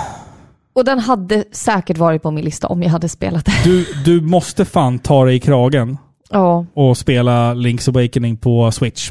Och 0.72 0.84
den 0.84 0.98
hade 0.98 1.44
säkert 1.52 1.98
varit 1.98 2.22
på 2.22 2.30
min 2.30 2.44
lista 2.44 2.66
om 2.66 2.82
jag 2.82 2.90
hade 2.90 3.08
spelat 3.08 3.44
det. 3.44 3.52
du, 3.64 3.86
du 4.04 4.20
måste 4.20 4.64
fan 4.64 4.98
ta 4.98 5.24
dig 5.24 5.34
i 5.36 5.40
kragen 5.40 5.98
Ja, 6.30 6.66
och 6.74 6.96
spela 6.96 7.54
Link's 7.54 7.88
Awakening 7.88 8.36
på 8.36 8.72
Switch. 8.72 9.10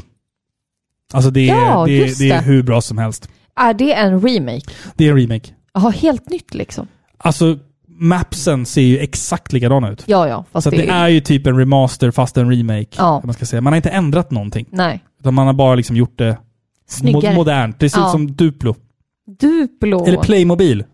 Alltså 1.12 1.30
det 1.30 1.50
är, 1.50 1.54
Ja, 1.66 1.86
det, 1.86 1.92
är- 1.92 2.06
just 2.06 2.18
det 2.18 2.30
är 2.30 2.34
det. 2.36 2.40
hur 2.44 2.62
bra 2.62 2.80
som 2.80 2.98
helst. 2.98 3.28
är 3.56 3.74
det 3.74 3.92
en 3.94 4.20
remake? 4.20 4.66
Det 4.96 5.06
är 5.06 5.10
en 5.10 5.16
remake. 5.18 5.48
Ja, 5.74 5.88
helt 5.88 6.30
nytt 6.30 6.54
liksom. 6.54 6.86
Alltså, 7.18 7.58
mapsen 7.88 8.66
ser 8.66 8.82
ju 8.82 8.98
exakt 8.98 9.52
likadana 9.52 9.90
ut. 9.90 10.02
Ja, 10.06 10.28
ja. 10.28 10.44
Fast 10.52 10.64
Så 10.64 10.70
det 10.70 10.88
är 10.88 11.08
ju 11.08 11.20
typ 11.20 11.46
en 11.46 11.58
remaster 11.58 12.10
fast 12.10 12.36
en 12.36 12.50
remake. 12.50 12.88
Ja. 12.96 13.20
Man, 13.24 13.34
ska 13.34 13.46
säga. 13.46 13.60
man 13.60 13.72
har 13.72 13.76
inte 13.76 13.90
ändrat 13.90 14.30
någonting. 14.30 14.66
Nej. 14.70 15.04
Utan 15.20 15.34
man 15.34 15.46
har 15.46 15.54
bara 15.54 15.74
liksom 15.74 15.96
gjort 15.96 16.18
det 16.18 16.38
Snyggare. 16.88 17.32
mo- 17.32 17.36
modernt. 17.36 17.78
Det 17.78 17.90
ser 17.90 17.98
ut 17.98 18.04
Ja. 18.04 18.10
som 18.10 18.32
Duplo. 18.36 18.74
Duplo. 19.40 20.04
Eller 20.06 20.18
Playmobil. 20.22 20.84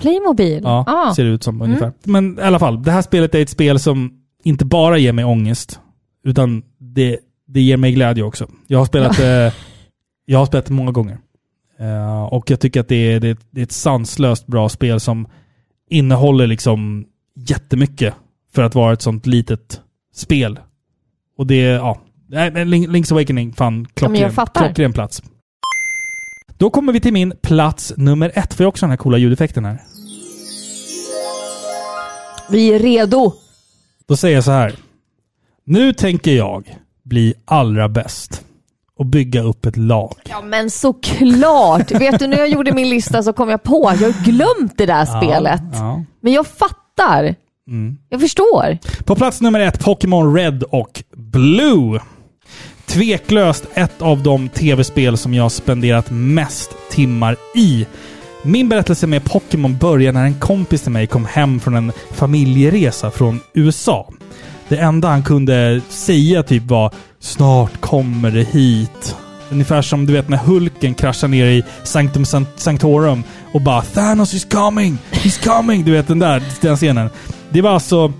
Playmobil. 0.00 0.60
Ja, 0.64 0.84
Ah. 0.86 1.14
ser 1.14 1.24
det 1.24 1.30
ut 1.30 1.42
som 1.42 1.54
Mm. 1.54 1.66
ungefär. 1.68 1.92
Men 2.04 2.38
i 2.38 2.42
alla 2.42 2.58
fall, 2.58 2.82
det 2.82 2.90
här 2.90 3.02
spelet 3.02 3.34
är 3.34 3.42
ett 3.42 3.50
spel 3.50 3.78
som 3.78 4.12
inte 4.44 4.64
bara 4.64 4.98
ger 4.98 5.12
mig 5.12 5.24
ångest, 5.24 5.80
utan 6.24 6.62
det, 6.78 7.18
det 7.56 7.62
ger 7.62 7.76
mig 7.76 7.92
glädje 7.92 8.22
också. 8.24 8.46
Jag 8.66 8.78
har 8.78 8.86
spelat 8.86 9.16
det 9.16 9.54
jag 10.26 10.38
har 10.38 10.46
spelat 10.46 10.70
många 10.70 10.92
gånger. 10.92 11.18
Eh, 11.78 12.24
och 12.24 12.50
jag 12.50 12.60
tycker 12.60 12.80
att 12.80 12.88
det 12.88 13.12
är, 13.12 13.20
det, 13.20 13.28
är- 13.28 13.36
det 13.50 13.60
är 13.60 13.64
ett 13.64 13.72
sanslöst 13.72 14.46
bra 14.46 14.68
spel 14.68 15.00
som 15.00 15.28
innehåller 15.90 16.46
liksom 16.46 17.06
jättemycket 17.36 18.14
för 18.54 18.62
att 18.62 18.74
vara 18.74 18.92
ett 18.92 19.02
sånt 19.02 19.26
litet 19.26 19.80
spel. 20.14 20.58
Och 21.38 21.46
det, 21.46 21.60
ja. 21.60 22.00
Link's 22.30 23.12
Awakening, 23.12 23.52
fan, 23.52 23.86
klockren, 23.94 24.30
klockren 24.54 24.92
plats. 24.92 25.22
Då 26.58 26.70
kommer 26.70 26.92
vi 26.92 27.00
till 27.00 27.12
min 27.12 27.32
plats 27.42 27.92
nummer 27.96 28.32
ett. 28.34 28.54
Får 28.54 28.64
jag 28.64 28.68
också 28.68 28.86
den 28.86 28.90
här 28.90 28.96
coola 28.96 29.18
ljudeffekten 29.18 29.64
här? 29.64 29.82
Vi 32.50 32.68
är 32.74 32.78
redo. 32.78 33.32
Då 34.08 34.16
säger 34.16 34.34
jag 34.34 34.44
så 34.44 34.50
här. 34.50 34.74
Nu 35.64 35.92
tänker 35.92 36.32
jag 36.32 36.76
bli 37.06 37.34
allra 37.44 37.88
bäst 37.88 38.44
och 38.98 39.06
bygga 39.06 39.42
upp 39.42 39.66
ett 39.66 39.76
lag. 39.76 40.14
Ja 40.28 40.42
men 40.42 40.70
såklart! 40.70 41.90
Vet 41.90 42.18
du, 42.18 42.26
när 42.26 42.38
jag 42.38 42.48
gjorde 42.48 42.72
min 42.72 42.88
lista 42.88 43.22
så 43.22 43.32
kom 43.32 43.48
jag 43.48 43.62
på, 43.62 43.92
jag 44.00 44.12
har 44.12 44.24
glömt 44.24 44.72
det 44.78 44.86
där 44.86 45.04
spelet. 45.04 45.62
Ja. 45.72 46.04
Men 46.20 46.32
jag 46.32 46.46
fattar. 46.46 47.34
Mm. 47.68 47.98
Jag 48.08 48.20
förstår. 48.20 48.78
På 49.04 49.16
plats 49.16 49.40
nummer 49.40 49.60
ett, 49.60 49.84
Pokémon 49.84 50.34
Red 50.34 50.62
och 50.62 51.02
Blue. 51.16 52.00
Tveklöst 52.86 53.66
ett 53.74 54.02
av 54.02 54.22
de 54.22 54.48
tv-spel 54.48 55.16
som 55.16 55.34
jag 55.34 55.42
har 55.42 55.48
spenderat 55.48 56.06
mest 56.10 56.70
timmar 56.90 57.36
i. 57.54 57.86
Min 58.42 58.68
berättelse 58.68 59.06
med 59.06 59.24
Pokémon 59.24 59.76
börjar 59.76 60.12
när 60.12 60.24
en 60.24 60.40
kompis 60.40 60.82
till 60.82 60.92
mig 60.92 61.06
kom 61.06 61.24
hem 61.24 61.60
från 61.60 61.74
en 61.74 61.92
familjeresa 62.12 63.10
från 63.10 63.40
USA. 63.54 64.12
Det 64.68 64.76
enda 64.76 65.08
han 65.08 65.22
kunde 65.22 65.80
säga 65.88 66.42
typ 66.42 66.62
var 66.62 66.92
“Snart 67.20 67.80
kommer 67.80 68.30
det 68.30 68.44
hit”. 68.44 69.16
Ungefär 69.50 69.82
som 69.82 70.06
du 70.06 70.12
vet 70.12 70.28
när 70.28 70.36
Hulken 70.36 70.94
kraschar 70.94 71.28
ner 71.28 71.46
i 71.46 71.64
Sanctum 71.84 72.24
Sanctorum 72.56 73.22
och 73.52 73.60
bara 73.60 73.82
“Thanos 73.82 74.34
is 74.34 74.44
coming! 74.44 74.98
He's 75.12 75.44
coming!” 75.44 75.84
Du 75.84 75.92
vet 75.92 76.08
den 76.08 76.18
där 76.18 76.42
den 76.60 76.76
scenen. 76.76 77.10
Det 77.50 77.60
var 77.60 77.70
alltså 77.70 78.12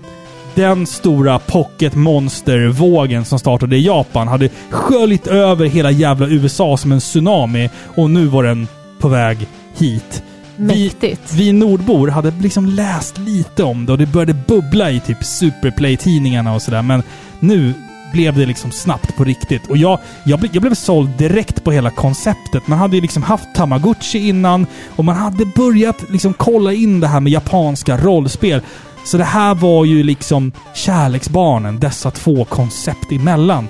den 0.55 0.87
stora 0.87 1.39
pocket 1.39 1.95
monster-vågen 1.95 3.25
som 3.25 3.39
startade 3.39 3.77
i 3.77 3.85
Japan 3.85 4.27
hade 4.27 4.49
sköljt 4.69 5.27
över 5.27 5.65
hela 5.65 5.91
jävla 5.91 6.27
USA 6.27 6.77
som 6.77 6.91
en 6.91 6.99
tsunami 6.99 7.69
och 7.95 8.09
nu 8.09 8.25
var 8.25 8.43
den 8.43 8.67
på 8.99 9.07
väg 9.07 9.47
hit. 9.77 10.23
Vi, 10.57 10.65
Mäktigt. 10.65 11.33
vi 11.33 11.53
nordbor 11.53 12.07
hade 12.07 12.33
liksom 12.41 12.65
läst 12.65 13.17
lite 13.17 13.63
om 13.63 13.85
det 13.85 13.91
och 13.91 13.97
det 13.97 14.05
började 14.05 14.33
bubbla 14.33 14.91
i 14.91 14.99
typ 14.99 15.23
Superplay-tidningarna 15.23 16.53
och 16.53 16.61
sådär. 16.61 16.81
Men 16.81 17.03
nu 17.39 17.73
blev 18.13 18.37
det 18.37 18.45
liksom 18.45 18.71
snabbt 18.71 19.15
på 19.17 19.23
riktigt. 19.23 19.67
Och 19.69 19.77
jag, 19.77 19.99
jag, 20.23 20.39
ble, 20.39 20.49
jag 20.51 20.61
blev 20.61 20.73
såld 20.73 21.09
direkt 21.09 21.63
på 21.63 21.71
hela 21.71 21.89
konceptet. 21.89 22.67
Man 22.67 22.79
hade 22.79 22.95
ju 22.95 23.01
liksom 23.01 23.23
haft 23.23 23.55
Tamagotchi 23.55 24.27
innan 24.27 24.65
och 24.95 25.05
man 25.05 25.15
hade 25.15 25.45
börjat 25.45 26.09
liksom 26.09 26.33
kolla 26.33 26.73
in 26.73 26.99
det 26.99 27.07
här 27.07 27.19
med 27.19 27.31
japanska 27.31 27.97
rollspel. 27.97 28.61
Så 29.05 29.17
det 29.17 29.23
här 29.23 29.55
var 29.55 29.85
ju 29.85 30.03
liksom 30.03 30.51
kärleksbarnen, 30.75 31.79
dessa 31.79 32.11
två 32.11 32.45
koncept 32.45 33.11
emellan. 33.11 33.67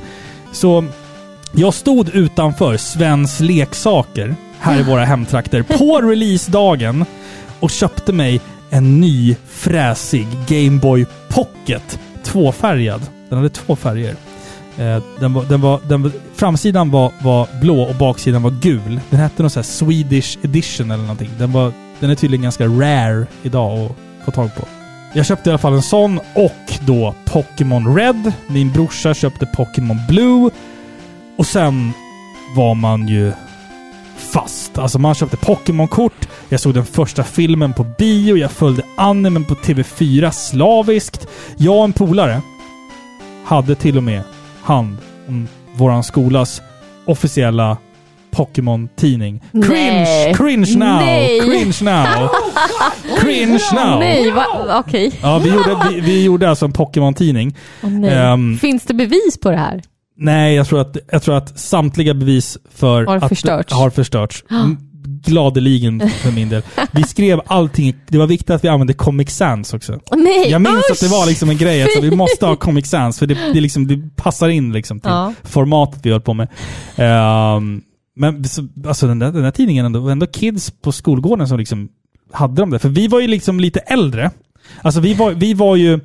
Så 0.52 0.86
jag 1.52 1.74
stod 1.74 2.10
utanför 2.10 2.78
Svens 2.78 3.40
leksaker 3.40 4.36
här 4.60 4.80
i 4.80 4.84
våra 4.84 5.06
hemtrakter 5.06 5.64
på 5.64 6.02
releasedagen 6.02 7.06
och 7.60 7.72
köpte 7.72 8.14
mig 8.14 8.42
en 8.70 9.00
ny 9.02 9.36
fräsig 9.48 10.28
Game 10.48 10.80
Boy 10.80 11.06
Pocket. 11.30 12.00
Tvåfärgad. 12.24 13.02
Den 13.30 13.38
hade 13.38 13.50
två 13.50 13.76
färger. 13.76 14.16
Eh, 14.78 15.04
Den 15.20 15.34
var, 15.34 15.44
den 15.44 15.62
var, 15.62 15.80
den 15.88 16.04
var, 16.04 16.12
framsidan 16.36 16.92
var, 16.92 17.12
var 17.22 17.48
blå 17.62 17.82
och 17.82 17.96
baksidan 17.96 18.44
var 18.44 18.52
gul. 18.62 19.00
Den 19.10 19.20
hette 19.20 19.44
någon 19.44 19.50
sån 19.50 19.60
här 19.62 19.68
Swedish 19.68 20.38
edition 20.44 20.92
eller 20.92 21.02
någonting. 21.04 21.30
Den, 21.38 21.52
var, 21.52 21.72
den 22.00 22.10
är 22.10 22.16
tydligen 22.16 22.44
ganska 22.44 22.66
rare 22.68 23.26
idag 23.44 23.80
att 24.20 24.26
få 24.26 24.32
tag 24.32 24.56
på. 24.56 24.66
Jag 25.14 25.26
köpte 25.26 25.50
i 25.50 25.52
alla 25.52 25.58
fall 25.58 25.74
en 25.74 25.82
sån 25.82 26.20
och 26.34 26.78
då 26.86 27.16
Pokémon 27.26 27.96
Red. 27.96 28.32
Min 28.48 28.72
brorsa 28.72 29.14
köpte 29.14 29.46
Pokémon 29.46 29.98
Blue. 30.10 30.50
Och 31.38 31.46
sen 31.46 31.92
var 32.56 32.76
man 32.76 33.08
ju 33.08 33.32
fast. 34.18 34.78
Alltså 34.78 35.00
man 35.00 35.16
köpte 35.16 35.38
Pokémon-kort, 35.38 36.28
jag 36.50 36.60
såg 36.60 36.74
den 36.74 36.86
första 36.86 37.24
filmen 37.24 37.74
på 37.74 37.84
bio, 37.98 38.38
jag 38.38 38.52
följde 38.52 38.84
animen 38.98 39.44
på 39.44 39.56
TV4 39.56 40.32
slaviskt. 40.32 41.28
Jag 41.58 41.78
och 41.78 41.84
en 41.84 41.94
polare 41.94 42.42
hade 43.46 43.76
till 43.76 43.98
och 43.98 44.04
med 44.04 44.22
hand 44.64 44.98
om 45.28 45.48
våran 45.76 46.04
skolas 46.04 46.62
officiella 47.06 47.78
Pokémon-tidning. 48.32 49.42
Cringe! 49.52 50.34
Cringe 50.36 50.78
now! 50.78 50.96
Nej. 51.00 51.40
Cringe 51.40 51.78
now! 51.82 52.30
Cringe 53.20 53.60
now! 53.74 54.00
Nej, 54.00 54.34
okej. 54.80 55.12
Ja, 55.22 55.40
vi 55.44 55.50
gjorde, 55.50 55.78
vi, 55.92 56.00
vi 56.00 56.24
gjorde 56.24 56.50
alltså 56.50 56.66
en 56.66 56.74
Pokémon-tidning. 56.74 57.56
Nej. 57.82 58.10
Ehm, 58.16 58.58
Finns 58.58 58.84
det 58.84 58.94
bevis 58.94 59.40
på 59.42 59.52
det 59.52 59.58
här? 59.58 59.82
Nej, 60.18 60.56
jag 60.56 60.68
tror 60.68 60.82
att, 60.82 60.98
jag 61.12 61.22
tror 61.24 61.36
att 61.38 61.60
samtliga 61.60 62.14
bevis 62.14 62.58
för 62.74 63.06
Har 63.06 63.18
att 63.18 63.30
förstörts. 63.30 63.74
har 63.74 63.90
förstörts. 63.90 64.44
Mm, 64.52 64.78
Gladeligen 65.26 66.10
för 66.10 66.32
min 66.32 66.50
del. 66.50 66.62
Vi 66.92 67.04
skrev 67.04 67.42
allting. 67.46 67.96
Det 68.08 68.18
var 68.18 68.28
viktigt 68.28 68.50
att 68.50 68.64
vi 68.64 68.68
använde 68.68 68.94
Comic 68.94 69.30
Sans 69.36 69.74
också. 69.74 70.00
Nej, 70.16 70.50
Jag 70.50 70.62
minns 70.62 70.76
usch! 70.78 70.92
att 70.92 71.00
det 71.00 71.08
var 71.08 71.28
liksom 71.28 71.50
en 71.50 71.58
grej. 71.58 71.84
Alltså, 71.84 72.02
vi 72.02 72.12
måste 72.16 72.46
ha 72.46 72.56
Comic 72.56 72.90
Sans 72.90 73.20
för 73.20 73.26
det, 73.28 73.34
det, 73.54 73.62
liksom, 73.62 73.88
det 73.88 74.16
passar 74.16 74.50
in 74.50 74.72
liksom 74.74 75.00
till 75.00 75.10
Ja. 75.12 75.34
formatet 75.44 76.00
vi 76.06 76.12
höll 76.12 76.22
på 76.22 76.34
med. 76.34 76.48
Ehm, 76.96 77.82
men 78.16 78.44
så, 78.44 78.68
alltså 78.88 79.08
den 79.08 79.20
där, 79.20 79.32
den 79.32 79.44
där 79.44 79.52
tidningen, 79.52 79.86
ändå, 79.86 80.00
var 80.00 80.12
ändå 80.12 80.26
kids 80.28 80.72
på 80.82 80.92
skolgården 80.92 81.48
som 81.48 81.58
liksom 81.60 81.90
hade 82.34 82.62
de 82.62 82.70
det. 82.70 82.80
För 82.80 82.90
vi 82.90 83.08
var 83.08 83.20
ju 83.20 83.28
liksom 83.28 83.60
lite 83.60 83.80
äldre. 83.80 84.32
Alltså 84.82 85.00
vi 85.00 85.14
var, 85.14 85.32
vi 85.32 85.54
var 85.54 85.76
ju 85.76 86.00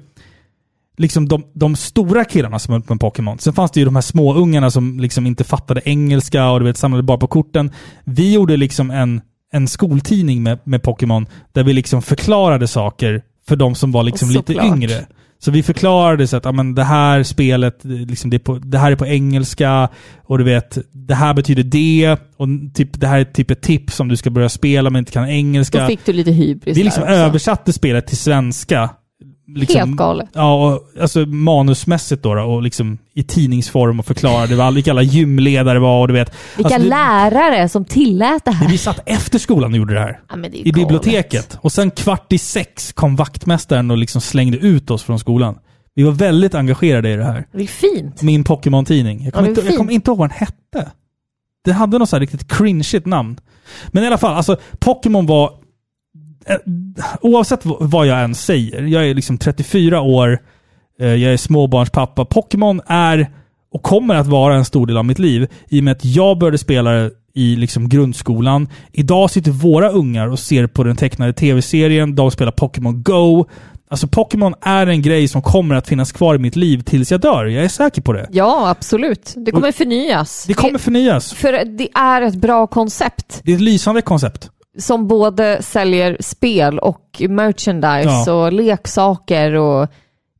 liksom 0.96 1.28
de, 1.28 1.44
de 1.52 1.76
stora 1.76 2.24
killarna 2.24 2.58
som 2.58 2.72
höll 2.72 2.82
på 2.82 2.94
med 2.94 3.00
Pokémon. 3.00 3.38
Sen 3.38 3.52
fanns 3.52 3.70
det 3.70 3.80
ju 3.80 3.86
de 3.86 3.94
här 3.94 4.02
små 4.02 4.34
ungarna 4.34 4.70
som 4.70 5.00
liksom 5.00 5.26
inte 5.26 5.44
fattade 5.44 5.80
engelska 5.84 6.50
och 6.50 6.60
du 6.60 6.66
vet, 6.66 6.76
samlade 6.76 7.02
bara 7.02 7.18
på 7.18 7.26
korten. 7.26 7.70
Vi 8.04 8.32
gjorde 8.32 8.56
liksom 8.56 8.90
en, 8.90 9.20
en 9.52 9.68
skoltidning 9.68 10.42
med, 10.42 10.58
med 10.64 10.82
Pokémon 10.82 11.26
där 11.52 11.62
vi 11.62 11.72
liksom 11.72 12.02
förklarade 12.02 12.68
saker 12.68 13.22
för 13.48 13.56
de 13.56 13.74
som 13.74 13.92
var 13.92 14.02
liksom 14.02 14.28
lite 14.28 14.52
Såklart. 14.52 14.76
yngre. 14.76 15.06
Så 15.38 15.50
vi 15.50 15.62
förklarade 15.62 16.26
så 16.26 16.36
att 16.36 16.44
ja, 16.44 16.52
men 16.52 16.74
det 16.74 16.84
här 16.84 17.22
spelet, 17.22 17.78
liksom 17.82 18.30
det, 18.30 18.38
på, 18.38 18.58
det 18.58 18.78
här 18.78 18.92
är 18.92 18.96
på 18.96 19.06
engelska 19.06 19.88
och 20.22 20.38
du 20.38 20.44
vet, 20.44 20.78
det 20.92 21.14
här 21.14 21.34
betyder 21.34 21.62
det 21.62 22.16
och 22.36 22.48
typ, 22.74 23.00
det 23.00 23.06
här 23.06 23.18
är 23.18 23.24
typ 23.24 23.50
ett 23.50 23.62
tips 23.62 24.00
om 24.00 24.08
du 24.08 24.16
ska 24.16 24.30
börja 24.30 24.48
spela 24.48 24.90
men 24.90 24.98
inte 24.98 25.12
kan 25.12 25.28
engelska. 25.28 25.80
Då 25.80 25.86
fick 25.86 26.06
du 26.06 26.12
lite 26.12 26.30
hybris 26.30 26.76
Vi 26.76 26.82
liksom 26.82 27.02
översatte 27.02 27.72
spelet 27.72 28.06
till 28.06 28.16
svenska. 28.16 28.90
Liksom, 29.54 29.78
Helt 29.78 29.96
galet. 29.96 30.28
Ja, 30.32 30.72
och, 30.72 30.82
alltså 31.00 31.20
manusmässigt 31.26 32.22
då, 32.22 32.34
då 32.34 32.42
och 32.42 32.62
liksom 32.62 32.98
i 33.14 33.22
tidningsform 33.22 33.98
och 34.00 34.06
förklarade 34.06 34.56
vad, 34.56 34.74
vilka 34.74 34.90
alla 34.90 35.02
gymledare 35.02 35.78
var 35.78 36.00
och 36.00 36.08
du 36.08 36.14
vet. 36.14 36.34
Vilka 36.56 36.74
alltså, 36.74 36.88
lärare 36.88 37.68
som 37.68 37.84
tillät 37.84 38.44
det 38.44 38.50
här. 38.50 38.68
Vi 38.68 38.78
satt 38.78 39.00
efter 39.06 39.38
skolan 39.38 39.72
och 39.72 39.78
gjorde 39.78 39.94
det 39.94 40.00
här. 40.00 40.20
Ja, 40.28 40.36
det 40.36 40.48
I 40.48 40.50
galet. 40.50 40.74
biblioteket. 40.74 41.58
Och 41.60 41.72
sen 41.72 41.90
kvart 41.90 42.32
i 42.32 42.38
sex 42.38 42.92
kom 42.92 43.16
vaktmästaren 43.16 43.90
och 43.90 43.96
liksom 43.96 44.20
slängde 44.20 44.56
ut 44.56 44.90
oss 44.90 45.02
från 45.02 45.18
skolan. 45.18 45.58
Vi 45.94 46.02
var 46.02 46.12
väldigt 46.12 46.54
engagerade 46.54 47.10
i 47.10 47.16
det 47.16 47.24
här. 47.24 47.46
Det 47.52 47.62
är 47.62 47.66
fint. 47.66 48.22
Min 48.22 48.44
Pokémon-tidning. 48.44 49.24
Jag 49.24 49.32
kommer 49.32 49.48
Ja, 49.48 49.60
inte, 49.60 49.76
kommer 49.76 49.92
inte 49.92 50.10
ihåg 50.10 50.18
vad 50.18 50.30
den 50.30 50.38
hette. 50.38 50.90
Det 51.64 51.72
hade 51.72 51.98
något 51.98 52.08
så 52.08 52.18
riktigt 52.18 52.48
cringeigt 52.48 53.06
namn. 53.06 53.40
Men 53.88 54.04
i 54.04 54.06
alla 54.06 54.18
fall, 54.18 54.34
alltså 54.34 54.56
Pokémon 54.78 55.26
var... 55.26 55.50
eh, 56.46 56.56
Oavsett 57.20 57.60
vad 57.64 58.06
jag 58.06 58.24
än 58.24 58.34
säger, 58.34 58.82
jag 58.82 59.08
är 59.08 59.14
liksom 59.14 59.38
34 59.38 60.00
år, 60.00 60.38
eh, 61.00 61.06
jag 61.06 61.32
är 61.32 61.36
småbarnspappa. 61.36 62.24
Pokémon 62.24 62.80
är 62.86 63.30
och 63.72 63.82
kommer 63.82 64.14
att 64.14 64.26
vara 64.26 64.54
en 64.54 64.64
stor 64.64 64.86
del 64.86 64.96
av 64.96 65.04
mitt 65.04 65.18
liv 65.18 65.48
i 65.68 65.80
och 65.80 65.84
med 65.84 65.92
att 65.92 66.04
jag 66.04 66.38
började 66.38 66.58
spela 66.58 67.10
i 67.34 67.56
liksom 67.56 67.88
grundskolan. 67.88 68.68
Idag 68.92 69.30
sitter 69.30 69.50
våra 69.50 69.88
ungar 69.88 70.28
och 70.28 70.38
ser 70.38 70.66
på 70.66 70.84
den 70.84 70.96
tecknade 70.96 71.32
tv-serien, 71.32 72.14
de 72.14 72.30
spelar 72.30 72.52
Pokémon 72.52 73.02
Go. 73.02 73.46
Alltså 73.90 74.08
Pokémon 74.08 74.54
är 74.60 74.86
en 74.86 75.02
grej 75.02 75.28
som 75.28 75.42
kommer 75.42 75.74
att 75.74 75.88
finnas 75.88 76.12
kvar 76.12 76.34
i 76.34 76.38
mitt 76.38 76.56
liv 76.56 76.82
tills 76.82 77.10
jag 77.10 77.20
dör. 77.20 77.44
Jag 77.44 77.64
är 77.64 77.68
säker 77.68 78.02
på 78.02 78.12
det. 78.12 78.28
Ja, 78.30 78.70
absolut. 78.70 79.34
Det 79.36 79.50
kommer 79.50 79.72
förnyas. 79.72 80.44
Det 80.48 80.54
kommer 80.54 80.78
förnyas. 80.78 81.32
För 81.32 81.52
det 81.78 81.88
är 81.94 82.22
ett 82.22 82.34
bra 82.34 82.66
koncept 82.66 83.40
Det 83.44 83.52
är 83.52 83.54
ett 83.54 83.60
lysande 83.60 84.02
koncept. 84.02 84.50
Som 84.78 85.08
både 85.08 85.62
säljer 85.62 86.16
spel 86.20 86.78
och 86.78 87.22
merchandise 87.28 88.08
Ja. 88.26 88.32
och 88.32 88.52
leksaker 88.52 89.52
och 89.52 89.88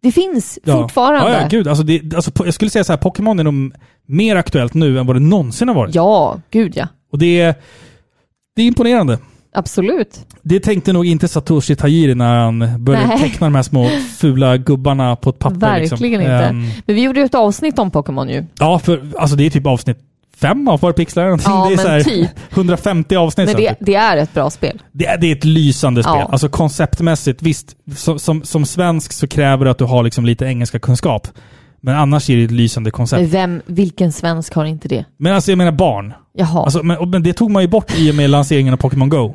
det 0.02 0.12
finns 0.12 0.58
fortfarande. 0.66 1.32
Ja, 1.32 1.40
ja 1.40 1.48
gud. 1.50 1.68
Alltså 1.68 1.84
det, 1.84 2.14
alltså, 2.14 2.30
jag 2.44 2.54
skulle 2.54 2.70
säga 2.70 2.84
så 2.84 2.92
här, 2.92 2.96
Pokémon 2.98 3.38
är 3.38 3.44
nog 3.44 3.72
mer 4.06 4.36
aktuellt 4.36 4.74
nu 4.74 4.98
än 4.98 5.06
vad 5.06 5.16
det 5.16 5.20
någonsin 5.20 5.68
har 5.68 5.74
varit. 5.74 5.94
Ja, 5.94 6.40
gud 6.50 6.72
ja. 6.76 6.88
Och 7.12 7.18
det 7.18 7.40
är, 7.40 7.54
det 8.56 8.62
är 8.62 8.66
imponerande. 8.66 9.18
Absolut. 9.54 10.26
Det 10.42 10.60
tänkte 10.60 10.92
nog 10.92 11.06
inte 11.06 11.28
Satoshi 11.28 11.76
Tajiri 11.76 12.14
när 12.14 12.38
han 12.38 12.84
började 12.84 13.06
Nej. 13.06 13.18
teckna 13.18 13.46
de 13.46 13.54
här 13.54 13.62
små 13.62 13.88
fula 14.18 14.56
gubbarna 14.56 15.16
på 15.16 15.30
ett 15.30 15.38
papper. 15.38 15.56
Verkligen 15.56 16.20
liksom. 16.20 16.20
inte. 16.20 16.44
Ehm, 16.44 16.62
Men 16.86 16.96
vi 16.96 17.02
gjorde 17.02 17.20
ju 17.20 17.26
ett 17.26 17.34
avsnitt 17.34 17.78
om 17.78 17.90
Pokémon 17.90 18.28
ju. 18.28 18.44
ja, 18.58 18.78
för 18.78 19.02
alltså 19.18 19.36
det 19.36 19.46
är 19.46 19.50
typ 19.50 19.66
avsnitt 19.66 19.98
fem 20.42 20.68
av 20.68 20.78
Parapixlar. 20.78 21.22
eller 21.22 21.30
någonting. 21.30 21.52
Ja, 21.52 21.68
det 21.68 21.74
är 21.74 21.76
så 21.84 21.88
här 21.88 22.00
typ. 22.02 22.30
150 22.52 23.16
avsnitt. 23.16 23.46
Men 23.46 23.56
det, 23.56 23.74
det 23.80 23.94
är 23.94 24.16
ett 24.16 24.34
bra 24.34 24.50
spel. 24.50 24.82
Det, 24.92 25.06
är, 25.06 25.18
det 25.18 25.26
är 25.32 25.36
ett 25.36 25.44
lysande 25.44 26.02
spel. 26.02 26.12
Ja. 26.16 26.28
Alltså 26.32 26.48
konceptmässigt, 26.48 27.42
visst, 27.42 27.76
som, 27.96 28.18
som, 28.18 28.42
som 28.44 28.64
svensk 28.66 29.12
så 29.12 29.28
kräver 29.28 29.64
det 29.64 29.70
att 29.70 29.78
du 29.78 29.84
har 29.84 30.02
liksom 30.02 30.24
lite 30.24 30.44
engelska 30.44 30.78
kunskap. 30.78 31.28
Men 31.80 31.96
annars 31.96 32.30
är 32.30 32.36
det 32.36 32.42
ett 32.44 32.50
lysande 32.50 32.90
koncept. 32.90 33.20
Men 33.20 33.30
vem, 33.30 33.62
vilken 33.66 34.12
svensk 34.12 34.54
har 34.54 34.64
inte 34.64 34.88
det? 34.88 35.04
Men 35.18 35.34
alltså 35.34 35.50
jag 35.50 35.58
menar 35.58 35.72
barn. 35.72 36.12
Jaha. 36.34 36.62
Alltså, 36.64 36.82
men, 36.82 37.10
men 37.10 37.22
det 37.22 37.32
tog 37.32 37.50
man 37.50 37.62
ju 37.62 37.68
bort 37.68 37.98
i 37.98 38.10
och 38.10 38.14
med 38.14 38.30
lanseringen 38.30 38.72
av 38.74 38.78
Pokémon 38.78 39.08
Go. 39.08 39.34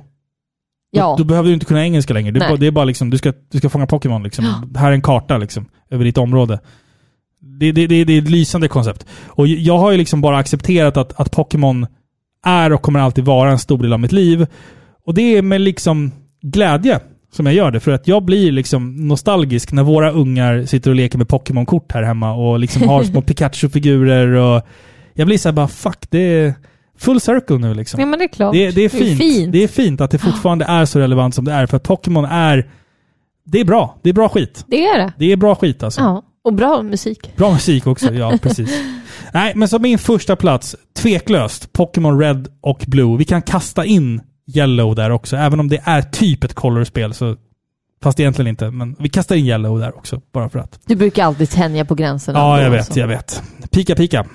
ja. 0.91 1.03
Då, 1.09 1.15
då 1.17 1.23
behöver 1.23 1.47
du 1.47 1.53
inte 1.53 1.65
kunna 1.65 1.84
engelska 1.84 2.13
längre. 2.13 2.31
Du, 2.31 2.39
bara- 2.39 2.55
det 2.55 2.67
är 2.67 2.71
bara 2.71 2.85
liksom, 2.85 3.09
du 3.09 3.17
ska, 3.17 3.34
du 3.51 3.57
ska 3.57 3.69
fånga 3.69 3.88
Pokémon 3.88 4.23
liksom. 4.23 4.71
Här 4.77 4.88
är 4.88 4.91
en 4.91 5.01
karta 5.01 5.38
liksom, 5.38 5.65
över 5.89 6.05
ditt 6.05 6.17
område. 6.17 6.59
Det, 7.60 7.72
det, 7.72 7.88
det, 7.88 8.03
det 8.03 8.14
är 8.14 8.22
ett 8.22 8.30
lysande 8.30 8.68
koncept. 8.68 9.06
Och 9.28 9.48
jag 9.48 9.78
har 9.78 9.91
ju 9.91 9.98
liksom 9.98 10.22
bara 10.22 10.38
accepterat 10.38 10.98
att, 10.98 11.19
att 11.19 11.32
Pokémon 11.32 11.88
är 12.45 12.74
och 12.74 12.82
kommer 12.82 12.99
alltid 12.99 13.26
vara 13.26 13.52
en 13.52 13.60
stor 13.60 13.78
del 13.78 13.94
av 13.94 13.99
mitt 13.99 14.11
liv. 14.11 14.48
Och 15.06 15.14
det 15.14 15.38
är 15.38 15.41
med 15.41 15.61
liksom 15.61 16.11
glädje 16.41 16.99
som 17.32 17.45
jag 17.45 17.56
gör 17.56 17.72
det. 17.72 17.80
För 17.80 17.91
att 17.91 18.07
jag 18.07 18.24
blir 18.24 18.52
liksom 18.52 19.07
nostalgisk 19.07 19.72
när 19.72 19.84
våra 19.84 20.11
ungar 20.11 20.65
sitter 20.65 20.90
och 20.90 20.95
leker 20.95 21.18
med 21.18 21.28
Pokémon-kort 21.28 21.91
här 21.91 22.03
hemma 22.03 22.34
och 22.34 22.60
liksom 22.60 22.90
har 22.90 23.03
små 23.03 23.22
Pikachu-figurer 23.28 24.28
och... 24.28 24.61
Jag 25.14 25.28
blir 25.28 25.38
så 25.38 25.49
här 25.49 25.53
bara, 25.53 25.68
fuck, 25.68 25.98
det 26.10 26.19
är 26.19 26.53
full 26.98 27.22
circle 27.22 27.57
nu 27.57 27.74
liksom. 27.74 27.99
ja, 27.99 28.06
men 28.06 28.19
det 28.19 28.26
är 28.26 28.30
klart. 28.30 28.53
Det, 28.53 28.72
det, 28.72 28.82
är 28.82 28.90
fint. 28.90 29.52
det 29.52 29.64
är 29.64 29.68
fint 29.68 30.02
att 30.02 30.11
det 30.11 30.18
fortfarande 30.18 30.65
är 30.65 30.86
så 30.86 30.99
relevant 30.99 31.36
som 31.36 31.45
det 31.45 31.52
är. 31.52 31.65
För 31.65 31.78
att 31.78 31.84
Pokémon 31.84 32.26
är... 32.26 32.69
Det 33.45 33.60
är 33.60 33.65
bra. 33.65 33.98
Det 34.03 34.10
är 34.10 34.14
bra 34.14 34.30
skit. 34.30 34.65
Det 34.68 34.86
är 34.86 34.98
det. 34.98 35.14
Det 35.18 35.32
är 35.32 35.36
bra 35.36 35.56
skit 35.56 35.84
alltså. 35.84 36.02
Ja. 36.02 36.24
Och 36.48 36.53
bra 36.53 36.82
musik. 36.82 37.36
Bra 37.36 37.53
musik 37.53 37.88
också, 37.88 38.14
ja 38.14 38.38
precis. 38.41 38.84
Nej, 39.34 39.53
men 39.56 39.68
som 39.68 39.82
min 39.82 39.99
första 39.99 40.36
plats, 40.36 40.76
tveklöst, 40.94 41.74
Pokémon 41.74 42.19
Red 42.19 42.48
och 42.61 42.84
Blue. 42.88 43.18
Vi 43.18 43.26
kan 43.26 43.41
kasta 43.41 43.86
in 43.86 44.22
Yellow 44.56 44.95
där 44.95 45.10
också, 45.10 45.36
även 45.36 45.60
om 45.60 45.69
det 45.69 45.82
är 45.84 46.02
typ 46.02 46.44
ett 46.44 46.53
color-spel. 46.53 47.14
Så, 47.14 47.36
fast 48.03 48.19
egentligen 48.19 48.48
inte, 48.48 48.72
men 48.72 48.95
vi 48.99 49.10
kastar 49.10 49.36
in 49.36 49.45
Yellow 49.45 49.80
där 49.80 49.98
också, 49.98 50.22
bara 50.34 50.49
för 50.49 50.60
att. 50.60 50.80
Du 50.86 50.95
brukar 50.95 51.26
alltid 51.26 51.49
tänja 51.49 51.86
på 51.86 51.95
gränserna. 51.95 52.40
Ja, 52.40 52.61
jag 52.61 52.69
vet, 52.69 52.80
alltså. 52.80 52.99
jag 52.99 53.07
vet. 53.07 53.44
Pika, 53.72 53.95
pika. 53.95 54.26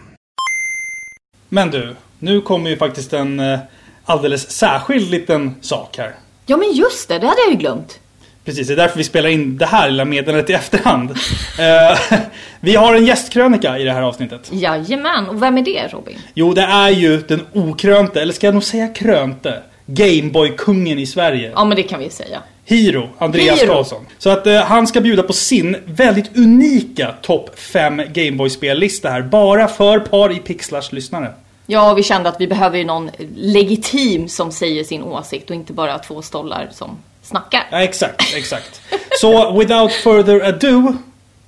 Men 1.48 1.70
du, 1.70 1.96
nu 2.18 2.40
kommer 2.40 2.70
ju 2.70 2.76
faktiskt 2.76 3.12
en 3.12 3.40
eh, 3.40 3.58
alldeles 4.04 4.50
särskild 4.50 5.10
liten 5.10 5.54
sak 5.60 5.98
här. 5.98 6.14
Ja, 6.46 6.56
men 6.56 6.72
just 6.72 7.08
det. 7.08 7.18
Det 7.18 7.26
hade 7.26 7.40
jag 7.40 7.50
ju 7.50 7.58
glömt. 7.58 7.98
Precis, 8.44 8.68
det 8.68 8.74
är 8.74 8.76
därför 8.76 8.98
vi 8.98 9.04
spelar 9.04 9.28
in 9.28 9.58
det 9.58 9.66
här 9.66 9.90
lilla 9.90 10.04
meddelandet 10.04 10.50
i 10.50 10.52
efterhand. 10.52 11.10
Eh, 11.10 12.18
vi 12.60 12.76
har 12.76 12.94
en 12.94 13.06
gästkrönika 13.06 13.78
i 13.78 13.84
det 13.84 13.92
här 13.92 14.02
avsnittet. 14.02 14.48
Jajamän. 14.52 15.28
Och 15.28 15.42
vem 15.42 15.58
är 15.58 15.62
det, 15.62 15.88
Robin? 15.92 16.18
Jo, 16.34 16.54
det 16.54 16.62
är 16.62 16.90
ju 16.90 17.20
den 17.20 17.40
okrönte, 17.52 18.22
eller 18.22 18.32
ska 18.32 18.46
jag 18.46 18.54
nog 18.54 18.64
säga 18.64 18.88
krönte, 18.88 19.62
Gameboy-kungen 19.86 20.98
i 20.98 21.06
Sverige. 21.06 21.52
Ja, 21.54 21.64
men 21.64 21.76
det 21.76 21.82
kan 21.82 22.00
vi 22.00 22.10
säga. 22.10 22.42
Hiro, 22.64 23.08
Andreas 23.18 23.62
Hiro. 23.62 23.72
Karlsson. 23.72 24.06
Så 24.18 24.30
att 24.30 24.46
eh, 24.46 24.60
han 24.60 24.86
ska 24.86 25.00
bjuda 25.00 25.22
på 25.22 25.32
sin 25.32 25.76
väldigt 25.84 26.36
unika 26.36 27.14
topp 27.22 27.58
5 27.58 28.02
Gameboy-spellista 28.12 29.10
här. 29.10 29.22
Bara 29.22 29.68
för 29.68 29.98
par 29.98 30.32
i 30.32 30.36
Pixlars 30.36 30.92
lyssnare. 30.92 31.32
Ja, 31.66 31.94
vi 31.94 32.02
kände 32.02 32.28
att 32.28 32.40
vi 32.40 32.46
behöver 32.46 32.78
ju 32.78 32.84
någon 32.84 33.10
legitim 33.36 34.28
som 34.28 34.52
säger 34.52 34.84
sin 34.84 35.02
åsikt 35.02 35.50
och 35.50 35.56
inte 35.56 35.72
bara 35.72 35.98
två 35.98 36.22
stollar 36.22 36.68
som 36.72 36.98
snackar. 37.22 37.66
Ja, 37.70 37.82
exakt, 37.82 38.34
exakt. 38.36 38.80
Så 39.20 39.58
without 39.58 39.92
further 39.92 40.40
ado, 40.48 40.94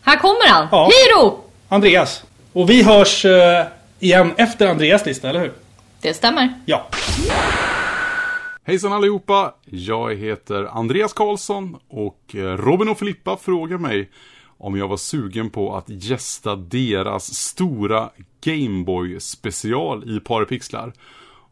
Här 0.02 0.16
kommer 0.18 0.48
han! 0.48 0.68
Ja. 0.70 0.90
Hiro! 0.90 1.40
Andreas. 1.68 2.24
Och 2.52 2.70
vi 2.70 2.82
hörs 2.82 3.24
eh, 3.24 3.66
igen 3.98 4.32
efter 4.36 4.66
Andreas 4.68 5.06
lista, 5.06 5.28
eller 5.28 5.40
hur? 5.40 5.52
Det 6.00 6.14
stämmer. 6.14 6.54
Ja. 6.66 6.86
Hejsan 8.66 8.92
allihopa! 8.92 9.54
Jag 9.64 10.14
heter 10.14 10.64
Andreas 10.64 11.12
Karlsson 11.12 11.76
och 11.88 12.34
eh, 12.34 12.38
Robin 12.38 12.88
och 12.88 12.98
Filippa 12.98 13.36
frågar 13.36 13.78
mig 13.78 14.10
om 14.58 14.78
jag 14.78 14.88
var 14.88 14.96
sugen 14.96 15.50
på 15.50 15.76
att 15.76 15.84
gästa 15.88 16.56
deras 16.56 17.34
stora 17.34 18.10
Gameboy 18.44 19.20
special 19.20 20.16
i 20.16 20.20
Parapixlar. 20.20 20.92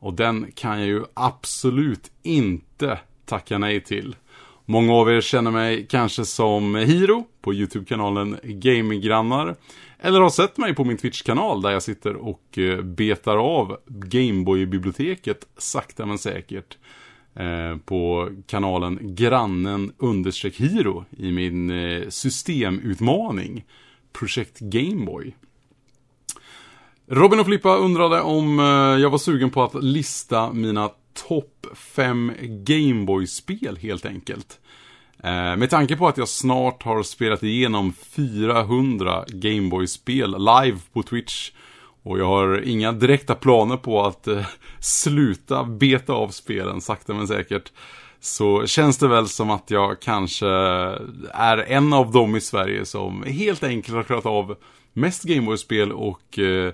Och 0.01 0.15
den 0.15 0.53
kan 0.55 0.79
jag 0.79 0.89
ju 0.89 1.05
absolut 1.15 2.11
inte 2.23 2.99
tacka 3.33 3.59
nej 3.59 3.81
till. 3.81 4.17
Många 4.65 4.93
av 4.93 5.11
er 5.11 5.21
känner 5.21 5.51
mig 5.51 5.87
kanske 5.91 6.25
som 6.25 6.75
Hiro 6.75 7.25
på 7.43 7.55
YouTube-kanalen 7.55 8.39
Gaminggrannar. 8.43 9.57
Eller 9.99 10.21
har 10.21 10.31
sett 10.31 10.59
mig 10.59 10.75
på 10.75 10.85
min 10.85 10.97
Twitch-kanal 10.97 11.63
där 11.63 11.71
jag 11.71 11.83
sitter 11.83 12.17
och 12.17 12.59
eh, 12.59 12.83
betar 12.83 13.37
av 13.37 13.77
Gameboy-biblioteket 13.87 15.47
sakta 15.57 16.07
men 16.07 16.19
säkert. 16.19 16.79
Eh, 17.35 17.77
på 17.85 18.31
kanalen 18.47 18.99
grannen 19.03 19.93
understreck 19.99 20.57
Hiro 20.57 21.05
i 21.11 21.33
min 21.33 21.71
eh, 21.71 22.09
systemutmaning 22.09 23.65
Projekt 24.13 24.59
Gameboy. 24.59 25.35
Robin 27.07 27.41
och 27.41 27.47
Filippa 27.47 27.77
undrade 27.77 28.21
om 28.21 28.59
eh, 28.59 28.65
jag 29.03 29.11
var 29.11 29.19
sugen 29.19 29.51
på 29.51 29.63
att 29.63 29.85
lista 29.85 30.53
mina 30.53 30.91
topp 31.15 31.67
5 31.75 32.33
Gameboy-spel 32.41 33.77
helt 33.77 34.07
enkelt. 34.07 34.61
Eh, 35.23 35.57
med 35.57 35.71
tanke 35.71 35.97
på 35.97 36.09
att 36.09 36.19
jag 36.19 36.29
snart 36.29 36.83
har 36.83 37.03
spelat 37.03 37.43
igenom 37.43 37.93
400 37.93 39.25
Gameboy-spel 39.29 40.31
live 40.39 40.79
på 40.93 41.03
Twitch 41.03 41.51
och 42.03 42.19
jag 42.19 42.27
har 42.27 42.61
inga 42.65 42.93
direkta 42.93 43.35
planer 43.35 43.77
på 43.77 44.03
att 44.03 44.29
eh, 44.29 44.47
sluta 44.81 45.65
beta 45.65 46.13
av 46.13 46.29
spelen 46.29 46.81
sakta 46.81 47.15
men 47.15 47.29
säkert. 47.29 47.73
Så 48.21 48.67
känns 48.67 48.99
det 48.99 49.09
väl 49.09 49.29
som 49.29 49.51
att 49.51 49.71
jag 49.71 50.01
kanske 50.01 50.49
är 51.33 51.59
en 51.59 51.93
av 51.93 52.13
dem 52.13 52.37
i 52.37 52.41
Sverige 52.41 52.85
som 52.85 53.23
helt 53.23 53.63
enkelt 53.65 53.97
har 53.97 54.03
klarat 54.03 54.27
av 54.27 54.57
mest 54.93 55.23
Gameboy-spel 55.23 55.93
och 55.93 56.39
eh, 56.39 56.73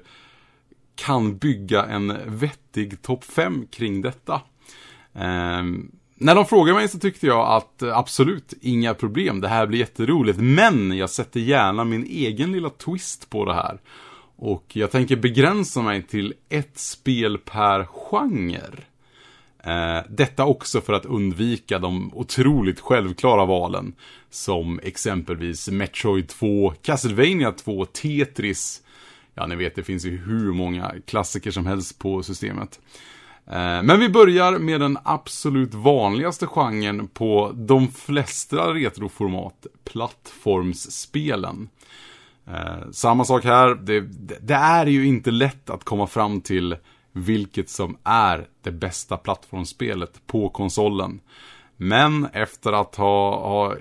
kan 0.98 1.38
bygga 1.38 1.84
en 1.84 2.16
vettig 2.26 3.02
topp 3.02 3.24
5 3.24 3.66
kring 3.70 4.02
detta. 4.02 4.40
Ehm, 5.14 5.90
när 6.14 6.34
de 6.34 6.46
frågade 6.46 6.78
mig 6.78 6.88
så 6.88 6.98
tyckte 6.98 7.26
jag 7.26 7.48
att 7.48 7.82
eh, 7.82 7.98
absolut, 7.98 8.54
inga 8.60 8.94
problem, 8.94 9.40
det 9.40 9.48
här 9.48 9.66
blir 9.66 9.78
jätteroligt. 9.78 10.38
Men 10.38 10.96
jag 10.96 11.10
sätter 11.10 11.40
gärna 11.40 11.84
min 11.84 12.04
egen 12.04 12.52
lilla 12.52 12.70
twist 12.70 13.30
på 13.30 13.44
det 13.44 13.54
här. 13.54 13.80
Och 14.36 14.64
jag 14.72 14.90
tänker 14.90 15.16
begränsa 15.16 15.82
mig 15.82 16.02
till 16.02 16.34
ett 16.48 16.78
spel 16.78 17.38
per 17.38 17.84
genre. 17.84 18.84
Eh, 19.64 20.04
detta 20.08 20.44
också 20.44 20.80
för 20.80 20.92
att 20.92 21.06
undvika 21.06 21.78
de 21.78 22.10
otroligt 22.14 22.80
självklara 22.80 23.44
valen. 23.44 23.94
Som 24.30 24.80
exempelvis 24.82 25.68
Metroid 25.68 26.28
2, 26.28 26.72
Castlevania 26.82 27.52
2, 27.52 27.84
Tetris. 27.84 28.82
Ja, 29.38 29.46
ni 29.46 29.56
vet, 29.56 29.74
det 29.74 29.82
finns 29.82 30.04
ju 30.04 30.16
hur 30.16 30.52
många 30.52 30.94
klassiker 31.06 31.50
som 31.50 31.66
helst 31.66 31.98
på 31.98 32.22
systemet. 32.22 32.80
Eh, 33.46 33.82
men 33.82 34.00
vi 34.00 34.08
börjar 34.08 34.58
med 34.58 34.80
den 34.80 34.98
absolut 35.04 35.74
vanligaste 35.74 36.46
genren 36.46 37.08
på 37.08 37.52
de 37.54 37.88
flesta 37.88 38.74
retroformat, 38.74 39.66
plattformsspelen. 39.84 41.68
Eh, 42.46 42.90
samma 42.92 43.24
sak 43.24 43.44
här, 43.44 43.74
det, 43.74 44.00
det 44.40 44.54
är 44.54 44.86
ju 44.86 45.06
inte 45.06 45.30
lätt 45.30 45.70
att 45.70 45.84
komma 45.84 46.06
fram 46.06 46.40
till 46.40 46.76
vilket 47.12 47.70
som 47.70 47.96
är 48.04 48.48
det 48.62 48.72
bästa 48.72 49.16
plattformsspelet 49.16 50.26
på 50.26 50.48
konsolen. 50.48 51.20
Men 51.76 52.26
efter 52.32 52.72
att 52.72 52.96
ha, 52.96 53.48
ha 53.48 53.76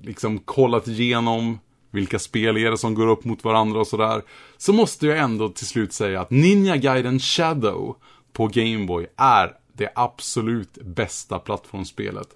liksom 0.00 0.38
kollat 0.38 0.88
igenom 0.88 1.58
vilka 1.92 2.18
spel 2.18 2.56
är 2.56 2.70
det 2.70 2.78
som 2.78 2.94
går 2.94 3.06
upp 3.06 3.24
mot 3.24 3.44
varandra 3.44 3.80
och 3.80 3.86
sådär. 3.86 4.22
Så 4.56 4.72
måste 4.72 5.06
jag 5.06 5.18
ändå 5.18 5.48
till 5.48 5.66
slut 5.66 5.92
säga 5.92 6.20
att 6.20 6.30
Ninja 6.30 6.76
Gaiden 6.76 7.18
Shadow 7.18 7.96
på 8.32 8.46
Gameboy 8.46 9.06
är 9.16 9.52
det 9.72 9.92
absolut 9.94 10.74
bästa 10.74 11.38
plattformsspelet. 11.38 12.28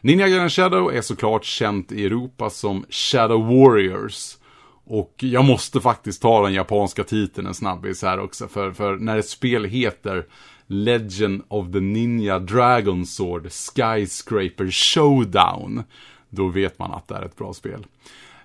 Ninja 0.00 0.28
Gaiden 0.28 0.50
Shadow 0.50 0.94
är 0.94 1.02
såklart 1.02 1.44
känt 1.44 1.92
i 1.92 2.06
Europa 2.06 2.50
som 2.50 2.84
Shadow 2.90 3.46
Warriors. 3.46 4.36
Och 4.84 5.14
jag 5.18 5.44
måste 5.44 5.80
faktiskt 5.80 6.22
ta 6.22 6.42
den 6.42 6.54
japanska 6.54 7.04
titeln 7.04 7.46
en 7.46 7.54
snabbis 7.54 8.02
här 8.02 8.20
också. 8.20 8.48
För, 8.48 8.72
för 8.72 8.96
när 8.96 9.18
ett 9.18 9.28
spel 9.28 9.64
heter 9.64 10.26
Legend 10.66 11.42
of 11.48 11.72
the 11.72 11.80
Ninja 11.80 12.38
Dragon 12.38 13.06
Sword 13.06 13.52
Skyscraper 13.52 14.70
Showdown. 14.70 15.82
Då 16.30 16.48
vet 16.48 16.78
man 16.78 16.92
att 16.92 17.08
det 17.08 17.14
är 17.14 17.22
ett 17.22 17.36
bra 17.36 17.52
spel. 17.54 17.86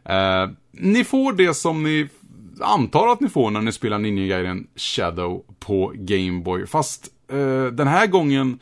Eh, 0.06 0.50
ni 0.72 1.04
får 1.04 1.34
det 1.34 1.54
som 1.54 1.84
ni 1.84 2.10
antar 2.62 3.08
att 3.08 3.20
ni 3.20 3.30
får 3.30 3.52
när 3.52 3.62
ni 3.62 3.72
spelar 3.72 4.00
Ninja 4.00 4.28
Gaiden 4.28 4.68
Shadow 4.76 5.44
på 5.60 5.92
Gameboy. 5.96 6.68
Fast 6.68 7.08
eh, 7.32 7.66
den 7.66 7.88
här 7.88 8.08
gången, 8.08 8.60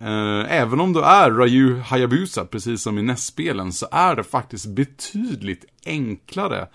eh, 0.00 0.60
även 0.60 0.80
om 0.80 0.92
du 0.92 1.00
är 1.00 1.30
Ryu 1.30 1.80
Hayabusa, 1.80 2.44
precis 2.44 2.82
som 2.82 2.98
i 2.98 3.02
NES-spelen, 3.02 3.72
så 3.72 3.86
är 3.92 4.16
det 4.16 4.24
faktiskt 4.24 4.66
betydligt 4.66 5.64
enklare 5.86 6.66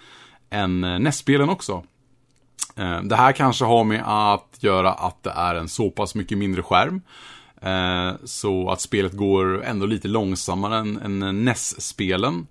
än 0.49 0.83
eh, 0.83 0.99
NES-spelen 0.99 1.49
också. 1.49 1.83
Eh, 2.75 3.01
det 3.03 3.15
här 3.15 3.31
kanske 3.31 3.65
har 3.65 3.83
med 3.83 4.03
att 4.05 4.57
göra 4.59 4.93
att 4.93 5.23
det 5.23 5.31
är 5.31 5.55
en 5.55 5.69
så 5.69 5.91
pass 5.91 6.15
mycket 6.15 6.37
mindre 6.37 6.63
skärm. 6.63 7.01
Eh, 7.61 8.15
så 8.23 8.69
att 8.69 8.81
spelet 8.81 9.13
går 9.13 9.63
ändå 9.63 9.85
lite 9.85 10.07
långsammare 10.07 10.77
än, 10.77 11.21
än 11.21 11.45
NES-spelen. 11.45 12.47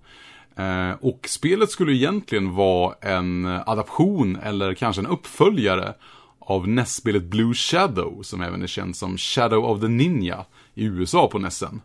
Eh, 0.59 0.95
och 1.01 1.27
spelet 1.29 1.71
skulle 1.71 1.93
egentligen 1.93 2.55
vara 2.55 2.95
en 3.01 3.45
adaption 3.45 4.35
eller 4.35 4.73
kanske 4.73 5.01
en 5.01 5.07
uppföljare 5.07 5.93
av 6.39 6.67
NES-spelet 6.67 7.23
Blue 7.23 7.53
Shadow, 7.53 8.23
som 8.23 8.41
även 8.41 8.63
är 8.63 8.67
känt 8.67 8.97
som 8.97 9.17
Shadow 9.17 9.65
of 9.65 9.81
the 9.81 9.87
Ninja 9.87 10.45
i 10.73 10.85
USA 10.85 11.27
på 11.27 11.39
NESen. 11.39 11.81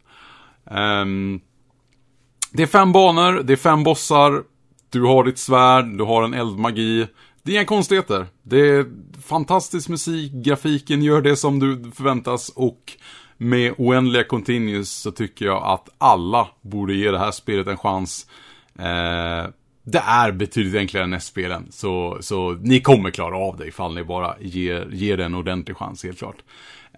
Ehm, 0.70 1.40
det 2.52 2.62
är 2.62 2.66
fem 2.66 2.92
banor, 2.92 3.42
det 3.44 3.52
är 3.52 3.56
fem 3.56 3.84
bossar, 3.84 4.42
du 4.90 5.02
har 5.02 5.24
ditt 5.24 5.38
svärd, 5.38 5.98
du 5.98 6.04
har 6.04 6.22
en 6.22 6.34
eldmagi. 6.34 7.06
Det 7.42 7.52
är 7.52 7.56
inga 7.56 7.64
konstigheter. 7.64 8.26
Det 8.42 8.60
är 8.60 8.86
fantastisk 9.22 9.88
musik, 9.88 10.32
grafiken 10.32 11.02
gör 11.02 11.20
det 11.20 11.36
som 11.36 11.58
du 11.58 11.90
förväntas 11.94 12.48
och 12.48 12.92
med 13.36 13.74
oändliga 13.78 14.24
continues 14.24 14.90
så 14.90 15.10
tycker 15.10 15.44
jag 15.44 15.62
att 15.64 15.88
alla 15.98 16.48
borde 16.62 16.94
ge 16.94 17.10
det 17.10 17.18
här 17.18 17.30
spelet 17.30 17.66
en 17.66 17.76
chans. 17.76 18.26
Eh, 18.78 19.50
det 19.86 19.98
är 19.98 20.32
betydligt 20.32 20.74
enklare 20.74 21.04
än 21.04 21.10
NES-spelen, 21.10 21.66
så, 21.70 22.18
så 22.20 22.52
ni 22.52 22.80
kommer 22.80 23.10
klara 23.10 23.36
av 23.36 23.56
det 23.56 23.66
ifall 23.66 23.94
ni 23.94 24.04
bara 24.04 24.34
ger, 24.40 24.88
ger 24.92 25.16
det 25.16 25.24
en 25.24 25.34
ordentlig 25.34 25.76
chans, 25.76 26.04
helt 26.04 26.18
klart. 26.18 26.36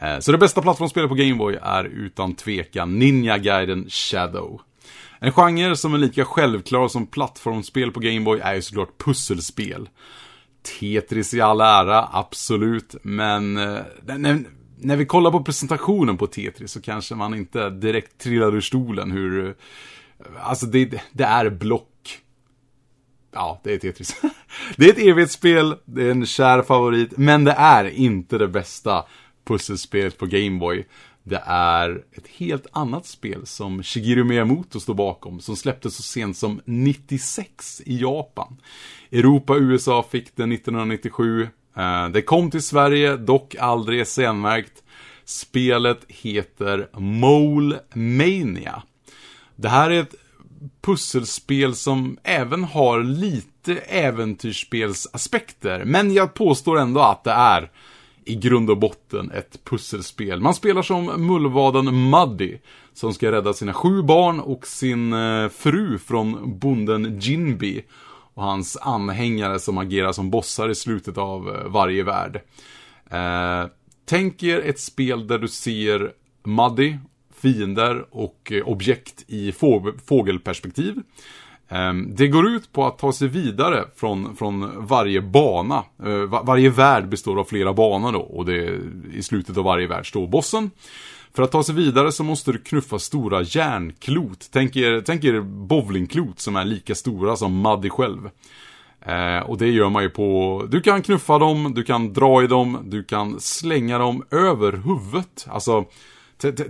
Eh, 0.00 0.18
så 0.18 0.32
det 0.32 0.38
bästa 0.38 0.62
plattformsspelet 0.62 1.08
på 1.08 1.14
Gameboy 1.14 1.58
är 1.62 1.84
utan 1.84 2.34
tvekan 2.34 2.98
Ninja 2.98 3.38
Gaiden 3.38 3.86
Shadow. 3.88 4.60
En 5.18 5.32
genre 5.32 5.76
som 5.76 5.94
är 5.94 5.98
lika 5.98 6.24
självklar 6.24 6.88
som 6.88 7.06
plattformsspel 7.06 7.92
på 7.92 8.00
Gameboy 8.00 8.40
är 8.40 8.54
ju 8.54 8.62
såklart 8.62 8.98
pusselspel. 9.04 9.88
Tetris 10.80 11.34
i 11.34 11.40
all 11.40 11.60
ära, 11.60 12.08
absolut, 12.12 12.96
men 13.02 13.56
eh, 13.56 13.78
när, 14.02 14.44
när 14.78 14.96
vi 14.96 15.06
kollar 15.06 15.30
på 15.30 15.44
presentationen 15.44 16.16
på 16.16 16.26
Tetris 16.26 16.72
så 16.72 16.80
kanske 16.80 17.14
man 17.14 17.34
inte 17.34 17.70
direkt 17.70 18.18
trillar 18.18 18.54
ur 18.54 18.60
stolen 18.60 19.10
hur... 19.10 19.56
Alltså 20.40 20.66
det, 20.66 21.02
det 21.12 21.24
är 21.24 21.50
block. 21.50 22.22
Ja, 23.32 23.60
det 23.64 23.72
är 23.72 23.78
Tetris. 23.78 24.16
det 24.76 24.84
är 24.84 24.92
ett 24.92 24.98
evighetsspel, 24.98 25.76
det 25.84 26.02
är 26.02 26.10
en 26.10 26.26
kär 26.26 26.62
favorit, 26.62 27.16
men 27.16 27.44
det 27.44 27.52
är 27.52 27.84
inte 27.84 28.38
det 28.38 28.48
bästa 28.48 29.04
pusselspelet 29.44 30.18
på 30.18 30.26
Gameboy. 30.26 30.86
Det 31.22 31.42
är 31.46 32.04
ett 32.12 32.26
helt 32.26 32.66
annat 32.72 33.06
spel 33.06 33.46
som 33.46 33.82
Shigeru 33.82 34.24
Miyamoto 34.24 34.80
står 34.80 34.94
bakom, 34.94 35.40
som 35.40 35.56
släpptes 35.56 35.96
så 35.96 36.02
sent 36.02 36.36
som 36.36 36.60
96 36.64 37.82
i 37.86 38.00
Japan. 38.00 38.56
Europa 39.12 39.52
och 39.52 39.60
USA 39.60 40.06
fick 40.10 40.36
det 40.36 40.42
1997. 40.42 41.48
Eh, 41.76 42.08
det 42.08 42.22
kom 42.22 42.50
till 42.50 42.62
Sverige, 42.62 43.16
dock 43.16 43.54
aldrig 43.54 44.06
senmärkt. 44.06 44.82
Spelet 45.24 46.04
heter 46.08 46.88
Mole 46.98 47.80
Mania. 47.94 48.82
Det 49.56 49.68
här 49.68 49.90
är 49.90 50.00
ett 50.00 50.14
pusselspel 50.80 51.74
som 51.74 52.18
även 52.22 52.64
har 52.64 53.02
lite 53.02 53.76
äventyrsspelsaspekter, 53.76 55.84
men 55.84 56.12
jag 56.12 56.34
påstår 56.34 56.78
ändå 56.78 57.00
att 57.00 57.24
det 57.24 57.30
är 57.30 57.70
i 58.24 58.34
grund 58.34 58.70
och 58.70 58.78
botten 58.78 59.30
ett 59.30 59.64
pusselspel. 59.64 60.40
Man 60.40 60.54
spelar 60.54 60.82
som 60.82 61.26
mullvaden 61.26 62.10
Muddy, 62.10 62.58
som 62.94 63.14
ska 63.14 63.32
rädda 63.32 63.52
sina 63.52 63.72
sju 63.72 64.02
barn 64.02 64.40
och 64.40 64.66
sin 64.66 65.12
eh, 65.12 65.48
fru 65.48 65.98
från 65.98 66.58
bonden 66.58 67.20
Jinbi 67.20 67.84
och 68.34 68.42
hans 68.42 68.76
anhängare 68.76 69.58
som 69.58 69.78
agerar 69.78 70.12
som 70.12 70.30
bossar 70.30 70.68
i 70.68 70.74
slutet 70.74 71.18
av 71.18 71.48
eh, 71.48 71.68
varje 71.68 72.02
värld. 72.02 72.40
Eh, 73.10 73.64
tänk 74.04 74.42
er 74.42 74.58
ett 74.58 74.80
spel 74.80 75.26
där 75.26 75.38
du 75.38 75.48
ser 75.48 76.12
Muddy, 76.44 76.96
fiender 77.42 78.04
och 78.10 78.52
eh, 78.52 78.68
objekt 78.68 79.24
i 79.26 79.52
få- 79.52 79.92
fågelperspektiv. 80.06 81.02
Ehm, 81.68 82.14
det 82.14 82.28
går 82.28 82.48
ut 82.48 82.72
på 82.72 82.86
att 82.86 82.98
ta 82.98 83.12
sig 83.12 83.28
vidare 83.28 83.84
från, 83.96 84.36
från 84.36 84.86
varje 84.86 85.20
bana. 85.20 85.84
Eh, 86.04 86.44
varje 86.44 86.70
värld 86.70 87.08
består 87.08 87.40
av 87.40 87.44
flera 87.44 87.72
banor 87.72 88.12
då 88.12 88.20
och 88.20 88.44
det, 88.44 88.80
i 89.14 89.22
slutet 89.22 89.56
av 89.56 89.64
varje 89.64 89.86
värld 89.86 90.08
står 90.08 90.26
bossen. 90.26 90.70
För 91.34 91.42
att 91.42 91.52
ta 91.52 91.62
sig 91.62 91.74
vidare 91.74 92.12
så 92.12 92.24
måste 92.24 92.52
du 92.52 92.58
knuffa 92.58 92.98
stora 92.98 93.42
järnklot. 93.42 94.48
Tänk 94.52 94.76
er, 94.76 95.02
tänk 95.06 95.24
er 95.24 95.40
bowlingklot 95.40 96.40
som 96.40 96.56
är 96.56 96.64
lika 96.64 96.94
stora 96.94 97.36
som 97.36 97.62
Muddy 97.62 97.90
själv. 97.90 98.30
Eh, 99.06 99.38
och 99.38 99.58
det 99.58 99.70
gör 99.70 99.88
man 99.90 100.02
ju 100.02 100.10
på, 100.10 100.64
du 100.68 100.80
kan 100.80 101.02
knuffa 101.02 101.38
dem, 101.38 101.72
du 101.74 101.82
kan 101.82 102.12
dra 102.12 102.44
i 102.44 102.46
dem, 102.46 102.78
du 102.84 103.04
kan 103.04 103.40
slänga 103.40 103.98
dem 103.98 104.24
över 104.30 104.72
huvudet. 104.72 105.46
Alltså, 105.48 105.84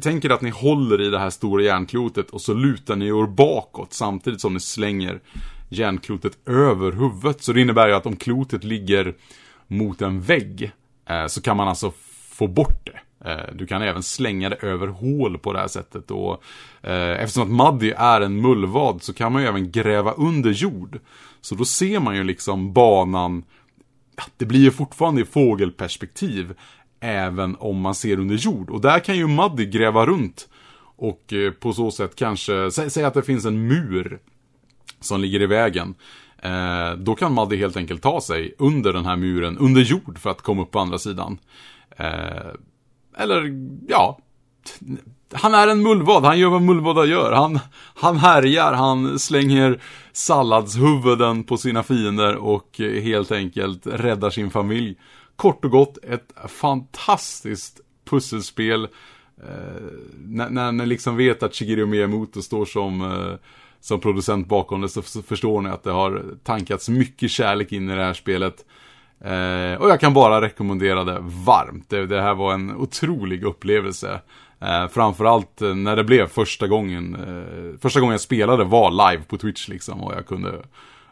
tänk 0.03 0.25
er 0.25 0.31
att 0.31 0.43
ni 0.43 0.51
håller 0.51 1.01
i 1.01 1.11
det 1.11 1.19
här 1.19 1.31
stora 1.31 1.63
järnklotet 1.63 2.31
och 2.31 2.41
så 2.41 2.55
lutar 2.55 2.97
ni 2.97 3.07
er 3.07 3.27
bakåt 3.27 3.93
samtidigt 3.93 4.41
som 4.41 4.55
ni 4.55 4.61
slänger 4.61 5.21
järnklotet 5.69 6.49
över 6.49 6.93
huvudet. 6.93 7.43
Så 7.43 7.53
det 7.53 7.61
innebär 7.61 7.89
ju 7.89 7.95
att 7.95 8.07
om 8.07 8.17
klotet 8.17 8.65
ligger 8.65 9.15
mot 9.67 10.03
en 10.03 10.21
vägg 10.21 10.73
eh, 11.09 11.27
så 11.27 11.43
kan 11.43 11.57
man 11.57 11.69
alltså 11.69 11.93
få 12.31 12.47
bort 12.47 12.87
det. 12.87 13.31
Eh, 13.31 13.55
Du 13.55 13.67
kan 13.67 13.83
även 13.83 14.03
slänga 14.03 14.49
det 14.49 14.57
över 14.57 14.87
hål 14.87 15.39
på 15.39 15.53
det 15.53 15.59
här 15.59 15.69
sättet. 15.69 16.11
Och, 16.11 16.43
eh, 16.83 17.23
eftersom 17.23 17.61
att 17.61 17.75
Muddy 17.75 17.93
är 17.97 18.21
en 18.21 18.41
mullvad 18.41 19.03
så 19.03 19.13
kan 19.13 19.33
man 19.33 19.43
ju 19.43 19.49
även 19.49 19.71
gräva 19.71 20.13
under 20.13 20.51
jord. 20.51 20.99
Så 21.41 21.55
då 21.55 21.65
ser 21.65 22.01
man 22.01 22.17
ju 22.17 22.25
liksom 22.25 22.73
banan, 22.73 23.45
det 24.37 24.45
blir 24.45 24.61
ju 24.61 24.71
fortfarande 24.71 25.21
i 25.21 25.25
fågelperspektiv. 25.25 26.55
Även 27.01 27.57
om 27.57 27.81
man 27.81 27.95
ser 27.95 28.19
under 28.19 28.35
jord. 28.35 28.71
Och 28.71 28.81
där 28.81 28.99
kan 28.99 29.17
ju 29.17 29.27
Muddy 29.27 29.67
gräva 29.67 30.07
runt. 30.07 30.49
Och 30.97 31.33
eh, 31.33 31.51
på 31.51 31.73
så 31.73 31.91
sätt 31.91 32.17
kanske, 32.17 32.71
sä, 32.71 32.91
säg 32.91 33.05
att 33.05 33.15
det 33.15 33.23
finns 33.23 33.45
en 33.45 33.69
mur 33.69 34.19
som 35.01 35.21
ligger 35.21 35.43
i 35.43 35.47
vägen. 35.47 35.95
Eh, 36.39 36.93
då 36.99 37.15
kan 37.15 37.35
Muddy 37.35 37.57
helt 37.57 37.77
enkelt 37.77 38.03
ta 38.03 38.21
sig 38.21 38.55
under 38.59 38.93
den 38.93 39.05
här 39.05 39.17
muren, 39.17 39.59
under 39.59 39.81
jord 39.81 40.19
för 40.19 40.31
att 40.31 40.43
komma 40.43 40.63
upp 40.63 40.71
på 40.71 40.79
andra 40.79 40.99
sidan. 40.99 41.39
Eh, 41.97 42.53
eller, 43.17 43.53
ja. 43.89 44.19
Han 45.33 45.55
är 45.55 45.69
en 45.69 45.83
mullvad, 45.83 46.25
han 46.25 46.39
gör 46.39 46.49
vad 46.49 46.63
mullvadar 46.63 47.05
gör. 47.05 47.33
Han, 47.33 47.59
han 47.95 48.17
härjar, 48.17 48.73
han 48.73 49.19
slänger 49.19 49.81
salladshuvuden 50.13 51.45
på 51.45 51.57
sina 51.57 51.83
fiender 51.83 52.37
och 52.37 52.81
eh, 52.81 53.03
helt 53.03 53.33
enkelt 53.33 53.87
räddar 53.87 54.31
sin 54.31 54.51
familj. 54.51 54.97
Kort 55.37 55.65
och 55.65 55.71
gott, 55.71 55.99
ett 56.03 56.33
fantastiskt 56.49 57.81
pusselspel. 58.05 58.89
Eh, 59.45 59.83
när, 60.19 60.51
när 60.51 60.73
ni 60.73 60.87
liksom 60.87 61.17
vet 61.17 61.43
att 61.43 61.55
Shigeru 61.55 61.87
Miyamoto 61.87 62.43
står 62.43 62.65
som, 62.65 63.01
eh, 63.01 63.39
som 63.81 64.01
producent 64.01 64.49
bakom 64.49 64.81
det 64.81 64.89
så 64.89 65.03
förstår 65.03 65.61
ni 65.61 65.71
att 65.71 65.83
det 65.83 65.91
har 65.91 66.25
tankats 66.45 66.89
mycket 66.89 67.31
kärlek 67.31 67.73
in 67.73 67.91
i 67.91 67.97
det 67.97 68.05
här 68.05 68.15
spelet. 68.15 68.65
Eh, 69.21 69.81
och 69.81 69.91
jag 69.91 70.01
kan 70.01 70.15
bara 70.15 70.41
rekommendera 70.41 71.05
det 71.05 71.19
varmt. 71.21 71.91
Det, 71.91 72.07
det 72.07 72.23
här 72.23 72.35
var 72.35 72.55
en 72.55 72.77
otrolig 72.77 73.45
upplevelse. 73.45 74.21
Eh, 74.61 74.89
framförallt 74.89 75.63
eh, 75.63 75.75
när 75.75 75.97
det 75.97 76.05
blev 76.05 76.27
första 76.27 76.67
gången, 76.67 77.15
eh, 77.15 77.79
första 77.81 78.01
gången 78.01 78.13
jag 78.13 78.21
spelade 78.21 78.65
var 78.65 79.11
live 79.11 79.25
på 79.25 79.37
Twitch 79.37 79.69
liksom 79.69 80.01
och 80.01 80.15
jag 80.15 80.27
kunde 80.27 80.63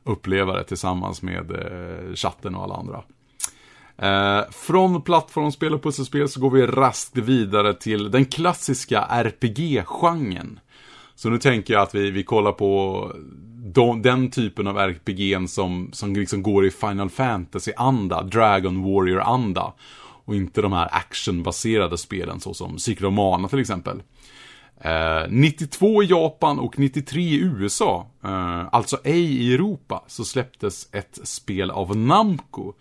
uppleva 0.04 0.52
det 0.52 0.64
tillsammans 0.64 1.22
med 1.22 1.50
eh, 1.50 2.14
chatten 2.14 2.54
och 2.54 2.62
alla 2.62 2.74
andra. 2.74 3.02
Eh, 3.98 4.40
från 4.50 5.02
plattformsspel 5.02 5.74
och 5.74 5.82
pusselspel 5.82 6.28
så 6.28 6.40
går 6.40 6.50
vi 6.50 6.66
raskt 6.66 7.18
vidare 7.18 7.74
till 7.74 8.10
den 8.10 8.24
klassiska 8.24 9.00
RPG-genren. 9.00 10.60
Så 11.14 11.30
nu 11.30 11.38
tänker 11.38 11.74
jag 11.74 11.82
att 11.82 11.94
vi, 11.94 12.10
vi 12.10 12.24
kollar 12.24 12.52
på 12.52 13.12
de, 13.74 14.02
den 14.02 14.30
typen 14.30 14.66
av 14.66 14.78
RPG 14.78 15.48
som, 15.48 15.90
som 15.92 16.14
liksom 16.14 16.42
går 16.42 16.66
i 16.66 16.70
Final 16.70 17.10
Fantasy-anda, 17.10 18.22
Dragon 18.22 18.82
Warrior-anda. 18.82 19.72
Och 20.26 20.34
inte 20.34 20.62
de 20.62 20.72
här 20.72 20.88
actionbaserade 20.92 21.98
spelen 21.98 22.40
såsom 22.40 22.78
Secret 22.78 23.08
of 23.08 23.14
Mana 23.14 23.48
till 23.48 23.58
exempel. 23.58 24.02
Eh, 24.80 25.22
92 25.28 26.02
i 26.02 26.06
Japan 26.06 26.58
och 26.58 26.78
93 26.78 27.22
i 27.22 27.40
USA, 27.40 28.06
eh, 28.24 28.68
alltså 28.72 28.98
ej 29.04 29.24
i 29.24 29.54
Europa, 29.54 30.02
så 30.06 30.24
släpptes 30.24 30.88
ett 30.92 31.18
spel 31.22 31.70
av 31.70 31.96
Namco 31.96 32.72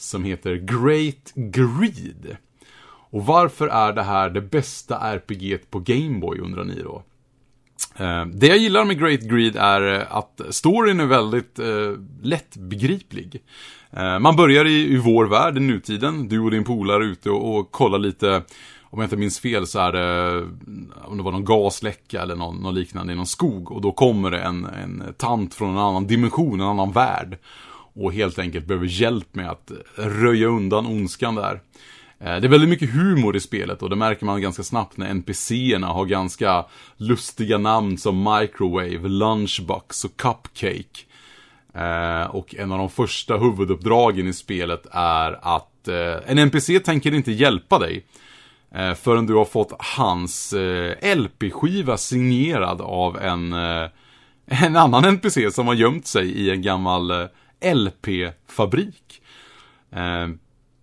som 0.00 0.24
heter 0.24 0.54
Great 0.54 1.32
Greed. 1.34 2.36
Och 3.12 3.26
varför 3.26 3.68
är 3.68 3.92
det 3.92 4.02
här 4.02 4.30
det 4.30 4.40
bästa 4.40 4.96
RPG 4.98 5.70
på 5.70 5.78
Gameboy 5.78 6.38
undrar 6.38 6.64
ni 6.64 6.82
då? 6.82 7.02
Eh, 7.96 8.26
det 8.26 8.46
jag 8.46 8.58
gillar 8.58 8.84
med 8.84 8.98
Great 8.98 9.20
Greed 9.20 9.56
är 9.56 10.00
eh, 10.00 10.16
att 10.16 10.40
storyn 10.50 11.00
är 11.00 11.06
väldigt 11.06 11.58
eh, 11.58 11.92
lättbegriplig. 12.22 13.42
Eh, 13.90 14.18
man 14.18 14.36
börjar 14.36 14.64
i, 14.64 14.92
i 14.92 14.96
vår 14.96 15.24
värld, 15.24 15.56
i 15.56 15.60
nutiden. 15.60 16.28
Du 16.28 16.40
och 16.40 16.50
din 16.50 16.64
polare 16.64 17.04
är 17.04 17.08
ute 17.08 17.30
och, 17.30 17.58
och 17.58 17.70
kollar 17.70 17.98
lite, 17.98 18.42
om 18.82 18.98
jag 18.98 19.06
inte 19.06 19.16
minns 19.16 19.40
fel 19.40 19.66
så 19.66 19.78
är 19.78 19.92
det, 19.92 20.38
eh, 20.38 21.10
om 21.10 21.16
det 21.16 21.22
var 21.22 21.32
någon 21.32 21.44
gasläcka 21.44 22.22
eller 22.22 22.36
någon, 22.36 22.56
någon 22.56 22.74
liknande 22.74 23.12
i 23.12 23.16
någon 23.16 23.26
skog. 23.26 23.72
Och 23.72 23.80
då 23.80 23.92
kommer 23.92 24.30
det 24.30 24.40
en, 24.40 24.64
en 24.64 25.14
tant 25.16 25.54
från 25.54 25.70
en 25.70 25.78
annan 25.78 26.06
dimension, 26.06 26.60
en 26.60 26.66
annan 26.66 26.92
värld 26.92 27.38
och 28.00 28.12
helt 28.12 28.38
enkelt 28.38 28.66
behöver 28.66 28.86
hjälp 28.86 29.34
med 29.34 29.50
att 29.50 29.72
röja 29.96 30.46
undan 30.46 30.86
ondskan 30.86 31.34
där. 31.34 31.60
Eh, 32.20 32.40
det 32.40 32.46
är 32.46 32.48
väldigt 32.48 32.68
mycket 32.70 32.90
humor 32.90 33.36
i 33.36 33.40
spelet 33.40 33.82
och 33.82 33.90
det 33.90 33.96
märker 33.96 34.26
man 34.26 34.42
ganska 34.42 34.62
snabbt 34.62 34.96
när 34.96 35.10
NPCerna 35.10 35.86
har 35.86 36.04
ganska 36.04 36.64
lustiga 36.96 37.58
namn 37.58 37.98
som 37.98 38.18
Microwave, 38.18 39.08
Lunchbox 39.08 40.04
och 40.04 40.16
Cupcake. 40.16 41.00
Eh, 41.74 42.22
och 42.30 42.54
en 42.54 42.72
av 42.72 42.78
de 42.78 42.90
första 42.90 43.36
huvuduppdragen 43.36 44.28
i 44.28 44.32
spelet 44.32 44.86
är 44.92 45.38
att 45.56 45.88
eh, 45.88 46.30
en 46.30 46.38
NPC 46.38 46.80
tänker 46.80 47.14
inte 47.14 47.32
hjälpa 47.32 47.78
dig. 47.78 48.06
Förrän 48.96 49.26
du 49.26 49.34
har 49.34 49.44
fått 49.44 49.72
hans 49.78 50.54
LP-skiva 51.16 51.96
signerad 51.96 52.80
av 52.80 53.18
en, 53.18 53.52
en 54.46 54.76
annan 54.76 55.04
NPC 55.04 55.50
som 55.50 55.66
har 55.66 55.74
gömt 55.74 56.06
sig 56.06 56.30
i 56.30 56.50
en 56.50 56.62
gammal 56.62 57.28
LP-fabrik. 57.60 59.22
Eh, 59.92 60.28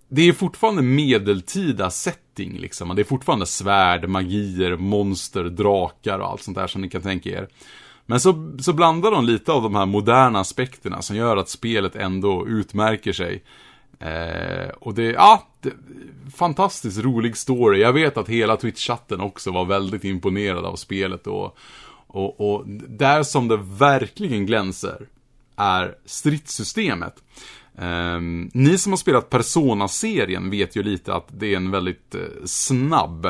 det 0.10 0.22
är 0.22 0.34
fortfarande 0.34 0.82
medeltida 0.82 1.90
setting 1.90 2.58
liksom. 2.58 2.96
Det 2.96 3.02
är 3.02 3.04
fortfarande 3.04 3.46
svärd, 3.46 4.10
magier, 4.10 4.76
monster, 4.78 5.44
drakar 5.44 6.20
och 6.20 6.28
allt 6.28 6.42
sånt 6.42 6.58
där 6.58 6.68
som 6.68 6.82
ni 6.82 6.90
kan 6.90 7.02
tänka 7.02 7.30
er. 7.30 7.48
Men 8.06 8.20
så, 8.20 8.58
så 8.60 8.74
blandar 8.74 9.12
de 9.12 9.26
lite 9.26 9.52
av 9.52 9.64
de 9.64 9.76
här 9.76 9.86
moderna 9.86 10.40
aspekterna 10.40 11.02
som 11.02 11.16
gör 11.16 11.38
att 11.38 11.50
spelet 11.50 11.96
ändå 11.96 12.48
utmärker 12.48 13.14
sig. 13.14 13.44
Eh, 14.00 14.70
och 14.70 14.94
det, 14.94 15.04
ja, 15.04 15.48
det, 15.62 15.74
fantastiskt 16.36 17.04
rolig 17.04 17.38
story. 17.38 17.82
Jag 17.82 17.94
vet 17.94 18.18
att 18.18 18.30
hela 18.30 18.56
Twitch-chatten 18.56 19.22
också 19.22 19.52
var 19.52 19.66
väldigt 19.66 20.04
imponerad 20.04 20.66
av 20.66 20.76
spelet 20.76 21.28
och, 21.28 21.58
och, 22.08 22.42
och 22.42 22.64
där 22.88 23.24
som 23.24 23.48
det 23.48 23.58
verkligen 23.58 24.46
glänser 24.46 25.08
är 25.58 25.96
stridssystemet. 26.06 27.16
Ehm, 27.78 28.50
ni 28.54 28.78
som 28.78 28.92
har 28.92 28.98
spelat 28.98 29.30
Persona-serien 29.30 30.50
vet 30.50 30.76
ju 30.76 30.84
lite 30.84 31.14
att 31.14 31.28
det 31.30 31.54
är 31.54 31.58
en 31.58 31.72
väldigt 31.72 32.16
eh, 32.16 32.22
snabb 32.46 33.28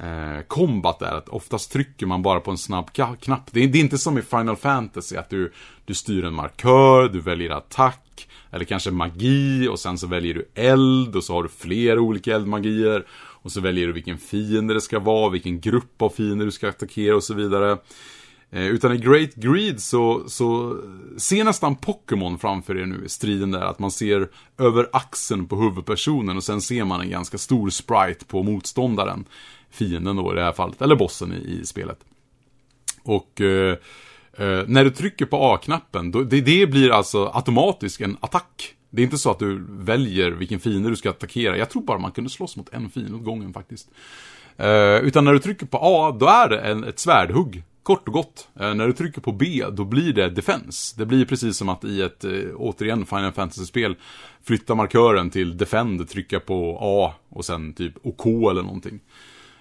...kombat 0.00 0.48
combat 0.48 0.98
där. 0.98 1.14
Att 1.14 1.28
oftast 1.28 1.72
trycker 1.72 2.06
man 2.06 2.22
bara 2.22 2.40
på 2.40 2.50
en 2.50 2.58
snabb 2.58 2.92
knapp. 2.92 3.52
Det 3.52 3.64
är, 3.64 3.68
det 3.68 3.78
är 3.78 3.80
inte 3.80 3.98
som 3.98 4.18
i 4.18 4.22
Final 4.22 4.56
Fantasy 4.56 5.16
att 5.16 5.30
du, 5.30 5.52
du 5.84 5.94
styr 5.94 6.24
en 6.24 6.34
markör, 6.34 7.08
du 7.08 7.20
väljer 7.20 7.50
attack, 7.50 8.28
eller 8.50 8.64
kanske 8.64 8.90
magi 8.90 9.68
och 9.68 9.78
sen 9.78 9.98
så 9.98 10.06
väljer 10.06 10.34
du 10.34 10.48
eld 10.54 11.16
och 11.16 11.24
så 11.24 11.34
har 11.34 11.42
du 11.42 11.48
flera 11.48 12.00
olika 12.00 12.34
eldmagier. 12.34 13.06
Och 13.42 13.52
så 13.52 13.60
väljer 13.60 13.86
du 13.86 13.92
vilken 13.92 14.18
fiende 14.18 14.74
det 14.74 14.80
ska 14.80 14.98
vara, 14.98 15.30
vilken 15.30 15.60
grupp 15.60 16.02
av 16.02 16.10
fiender 16.10 16.44
du 16.44 16.52
ska 16.52 16.68
attackera 16.68 17.16
och 17.16 17.24
så 17.24 17.34
vidare. 17.34 17.78
Eh, 18.50 18.66
Utan 18.66 18.92
i 18.92 18.98
Great 18.98 19.34
Greed 19.34 19.80
så, 19.80 20.28
så 20.28 20.78
ser 21.16 21.44
nästan 21.44 21.76
Pokémon 21.76 22.38
framför 22.38 22.78
er 22.78 22.86
nu 22.86 23.04
i 23.04 23.08
striden 23.08 23.50
där. 23.50 23.60
Att 23.60 23.78
man 23.78 23.90
ser 23.90 24.28
över 24.58 24.88
axeln 24.92 25.46
på 25.46 25.56
huvudpersonen 25.56 26.36
och 26.36 26.44
sen 26.44 26.60
ser 26.60 26.84
man 26.84 27.00
en 27.00 27.10
ganska 27.10 27.38
stor 27.38 27.70
sprite 27.70 28.24
på 28.24 28.42
motståndaren. 28.42 29.24
Fienden 29.70 30.16
då 30.16 30.32
i 30.32 30.36
det 30.36 30.42
här 30.42 30.52
fallet, 30.52 30.82
eller 30.82 30.96
bossen 30.96 31.32
i, 31.32 31.60
i 31.60 31.66
spelet. 31.66 31.98
Och 33.02 33.40
eh, 33.40 33.76
eh, 34.38 34.64
när 34.66 34.84
du 34.84 34.90
trycker 34.90 35.26
på 35.26 35.36
A-knappen, 35.36 36.10
då, 36.10 36.22
det, 36.22 36.40
det 36.40 36.66
blir 36.66 36.90
alltså 36.90 37.30
automatiskt 37.34 38.00
en 38.00 38.16
attack. 38.20 38.74
Det 38.90 39.02
är 39.02 39.04
inte 39.04 39.18
så 39.18 39.30
att 39.30 39.38
du 39.38 39.66
väljer 39.68 40.30
vilken 40.30 40.60
fiende 40.60 40.90
du 40.90 40.96
ska 40.96 41.10
attackera. 41.10 41.56
Jag 41.56 41.70
tror 41.70 41.82
bara 41.82 41.98
man 41.98 42.12
kunde 42.12 42.30
slåss 42.30 42.56
mot 42.56 42.68
en 42.72 42.90
fiende 42.90 43.16
åt 43.16 43.24
gången 43.24 43.52
faktiskt. 43.52 43.88
Eh, 44.56 44.96
utan 44.96 45.24
när 45.24 45.32
du 45.32 45.38
trycker 45.38 45.66
på 45.66 45.78
A, 45.82 46.16
då 46.20 46.26
är 46.26 46.48
det 46.48 46.60
en, 46.60 46.84
ett 46.84 46.98
svärdhugg. 46.98 47.62
Kort 47.82 48.08
och 48.08 48.14
gott. 48.14 48.48
Eh, 48.60 48.74
när 48.74 48.86
du 48.86 48.92
trycker 48.92 49.20
på 49.20 49.32
B, 49.32 49.64
då 49.72 49.84
blir 49.84 50.12
det 50.12 50.30
defense. 50.30 50.94
Det 50.98 51.06
blir 51.06 51.24
precis 51.24 51.56
som 51.56 51.68
att 51.68 51.84
i 51.84 52.02
ett, 52.02 52.24
eh, 52.24 52.30
återigen, 52.56 53.06
Final 53.06 53.32
Fantasy-spel 53.32 53.96
flytta 54.42 54.74
markören 54.74 55.30
till 55.30 55.56
defend, 55.56 56.08
trycka 56.08 56.40
på 56.40 56.78
A 56.80 57.14
och 57.28 57.44
sen 57.44 57.72
typ 57.72 57.94
OK 58.02 58.26
eller 58.26 58.62
någonting. 58.62 59.00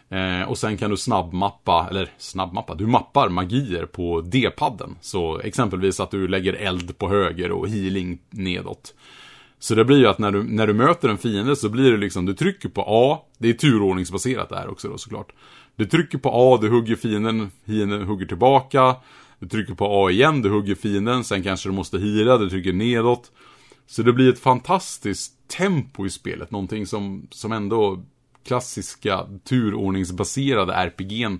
Eh, 0.09 0.49
och 0.49 0.57
sen 0.57 0.77
kan 0.77 0.89
du 0.91 0.97
snabbmappa, 0.97 1.87
eller 1.89 2.09
snabbmappa, 2.17 2.75
du 2.75 2.87
mappar 2.87 3.29
magier 3.29 3.85
på 3.85 4.21
D-padden. 4.21 4.95
Så 5.01 5.39
exempelvis 5.39 5.99
att 5.99 6.11
du 6.11 6.27
lägger 6.27 6.53
eld 6.53 6.97
på 6.97 7.09
höger 7.09 7.51
och 7.51 7.69
healing 7.69 8.19
nedåt. 8.29 8.93
Så 9.59 9.75
det 9.75 9.85
blir 9.85 9.97
ju 9.97 10.07
att 10.07 10.19
när 10.19 10.31
du, 10.31 10.43
när 10.43 10.67
du 10.67 10.73
möter 10.73 11.09
en 11.09 11.17
fiende 11.17 11.55
så 11.55 11.69
blir 11.69 11.91
det 11.91 11.97
liksom, 11.97 12.25
du 12.25 12.33
trycker 12.33 12.69
på 12.69 12.85
A, 12.87 13.19
det 13.37 13.49
är 13.49 13.53
turordningsbaserat 13.53 14.49
där 14.49 14.69
också 14.69 14.87
då 14.87 14.97
såklart. 14.97 15.31
Du 15.79 15.85
trycker 15.85 16.17
på 16.17 16.29
A, 16.33 16.57
du 16.61 16.69
hugger 16.69 16.95
fienden, 16.95 17.51
fienden 17.65 18.03
hugger 18.03 18.25
tillbaka. 18.25 18.95
Du 19.39 19.47
trycker 19.47 19.73
på 19.73 20.05
A 20.05 20.11
igen, 20.11 20.41
du 20.41 20.49
hugger 20.49 20.75
fienden, 20.75 21.23
sen 21.23 21.43
kanske 21.43 21.69
du 21.69 21.73
måste 21.73 21.97
hira, 21.99 22.37
du 22.37 22.49
trycker 22.49 22.73
nedåt. 22.73 23.31
Så 23.87 24.01
det 24.03 24.13
blir 24.13 24.29
ett 24.29 24.39
fantastiskt 24.39 25.33
tempo 25.57 26.05
i 26.05 26.09
spelet, 26.09 26.51
någonting 26.51 26.85
som, 26.85 27.27
som 27.31 27.51
ändå 27.51 28.03
klassiska 28.47 29.25
turordningsbaserade 29.49 30.73
RPG'n 30.73 31.39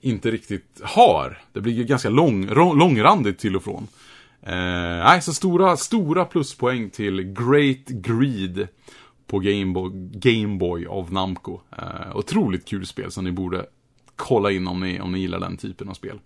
inte 0.00 0.30
riktigt 0.30 0.80
har. 0.82 1.38
Det 1.52 1.60
blir 1.60 1.72
ju 1.72 1.84
ganska 1.84 2.08
lång- 2.10 2.54
långrandigt 2.78 3.38
till 3.38 3.56
och 3.56 3.64
från. 3.64 3.88
Eh, 4.42 5.04
nej, 5.04 5.22
så 5.22 5.34
stora, 5.34 5.76
stora 5.76 6.24
pluspoäng 6.24 6.90
till 6.90 7.22
Great 7.22 7.86
Greed 7.88 8.68
på 9.26 9.38
Gameboy, 9.38 9.90
Gameboy 10.12 10.86
av 10.86 11.12
Namco. 11.12 11.60
Eh, 11.78 12.16
otroligt 12.16 12.68
kul 12.68 12.86
spel 12.86 13.10
som 13.10 13.24
ni 13.24 13.32
borde 13.32 13.66
kolla 14.16 14.50
in 14.50 14.68
om 14.68 14.80
ni, 14.80 15.00
om 15.00 15.12
ni 15.12 15.18
gillar 15.18 15.40
den 15.40 15.56
typen 15.56 15.88
av 15.88 15.94
spel. 15.94 16.18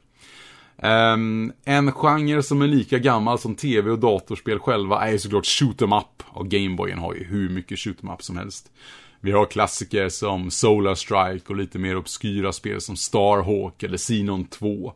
Um, 0.83 1.53
en 1.65 1.93
genre 1.93 2.43
som 2.43 2.63
är 2.63 2.67
lika 2.67 2.99
gammal 2.99 3.39
som 3.39 3.55
tv 3.55 3.91
och 3.91 3.99
datorspel 3.99 4.59
själva 4.59 5.09
är 5.09 5.19
såklart 5.19 5.47
shoot 5.47 5.83
'em 5.83 5.93
up. 5.93 6.23
Och 6.27 6.49
Gameboyen 6.49 6.99
har 6.99 7.15
ju 7.15 7.25
hur 7.25 7.49
mycket 7.49 7.79
shoot 7.79 8.03
'em 8.03 8.15
up 8.15 8.23
som 8.23 8.37
helst. 8.37 8.73
Vi 9.21 9.33
har 9.33 9.47
klassiker 9.47 10.09
som 10.09 10.51
Solar 10.51 10.95
Strike 10.95 11.47
och 11.49 11.57
lite 11.57 11.79
mer 11.79 11.97
obskyra 11.97 12.53
spel 12.53 12.81
som 12.81 12.97
Starhawk 12.97 13.83
eller 13.83 13.97
Xenon 13.97 14.45
2. 14.45 14.93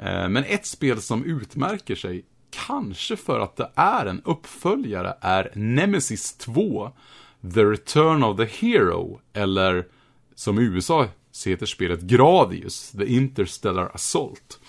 Uh, 0.00 0.06
ehm, 0.06 0.32
Men 0.32 0.44
ett 0.44 0.66
spel 0.66 1.00
som 1.00 1.24
utmärker 1.24 1.94
sig, 1.94 2.24
kanske 2.66 3.16
för 3.16 3.40
att 3.40 3.56
det 3.56 3.70
är 3.74 4.06
en 4.06 4.22
uppföljare, 4.24 5.16
är 5.20 5.52
Nemesis 5.54 6.36
2. 6.36 6.90
The 7.54 7.64
Return 7.64 8.22
of 8.22 8.36
the 8.36 8.44
Hero, 8.44 9.20
eller 9.32 9.86
som 10.34 10.58
i 10.58 10.62
USA 10.62 11.08
så 11.30 11.50
heter 11.50 11.66
spelet 11.66 12.00
Gradius, 12.00 12.90
The 12.90 13.06
Interstellar 13.06 13.90
Assault. 13.94 14.60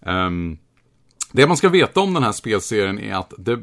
Um, 0.00 0.58
det 1.32 1.46
man 1.46 1.56
ska 1.56 1.68
veta 1.68 2.00
om 2.00 2.14
den 2.14 2.22
här 2.22 2.32
spelserien 2.32 2.98
är 2.98 3.14
att 3.14 3.32
det, 3.38 3.58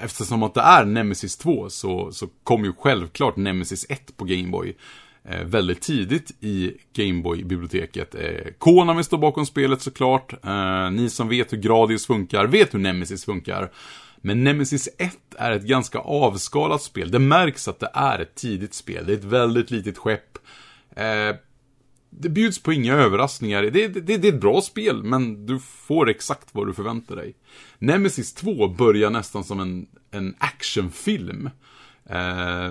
eftersom 0.00 0.42
att 0.42 0.54
det 0.54 0.60
är 0.60 0.84
Nemesis 0.84 1.36
2 1.36 1.70
så, 1.70 2.12
så 2.12 2.28
kom 2.44 2.64
ju 2.64 2.72
självklart 2.78 3.36
Nemesis 3.36 3.86
1 3.88 4.16
på 4.16 4.24
Gameboy 4.24 4.76
Eh, 5.28 5.44
väldigt 5.44 5.80
tidigt 5.80 6.30
i 6.40 6.72
Gameboy-biblioteket. 6.92 8.14
Eh, 8.14 8.52
Konami 8.58 9.04
står 9.04 9.18
bakom 9.18 9.46
spelet 9.46 9.82
såklart. 9.82 10.32
Eh, 10.44 10.90
ni 10.90 11.10
som 11.10 11.28
vet 11.28 11.52
hur 11.52 11.58
Gradius 11.58 12.06
funkar 12.06 12.46
vet 12.46 12.74
hur 12.74 12.78
Nemesis 12.78 13.24
funkar. 13.24 13.70
Men 14.16 14.44
Nemesis 14.44 14.88
1 14.98 15.18
är 15.38 15.50
ett 15.52 15.62
ganska 15.62 15.98
avskalat 15.98 16.82
spel. 16.82 17.10
Det 17.10 17.18
märks 17.18 17.68
att 17.68 17.80
det 17.80 17.90
är 17.94 18.18
ett 18.18 18.34
tidigt 18.34 18.74
spel. 18.74 19.06
Det 19.06 19.12
är 19.12 19.16
ett 19.16 19.24
väldigt 19.24 19.70
litet 19.70 19.98
skepp. 19.98 20.38
Eh, 20.96 21.36
det 22.10 22.28
bjuds 22.28 22.62
på 22.62 22.72
inga 22.72 22.94
överraskningar. 22.94 23.62
Det, 23.62 23.88
det, 23.88 24.00
det 24.00 24.28
är 24.28 24.34
ett 24.34 24.40
bra 24.40 24.60
spel, 24.60 25.02
men 25.02 25.46
du 25.46 25.58
får 25.58 26.10
exakt 26.10 26.48
vad 26.52 26.66
du 26.66 26.74
förväntar 26.74 27.16
dig. 27.16 27.34
Nemesis 27.78 28.34
2 28.34 28.68
börjar 28.68 29.10
nästan 29.10 29.44
som 29.44 29.60
en, 29.60 29.86
en 30.10 30.34
actionfilm. 30.38 31.50
Eh, 32.06 32.70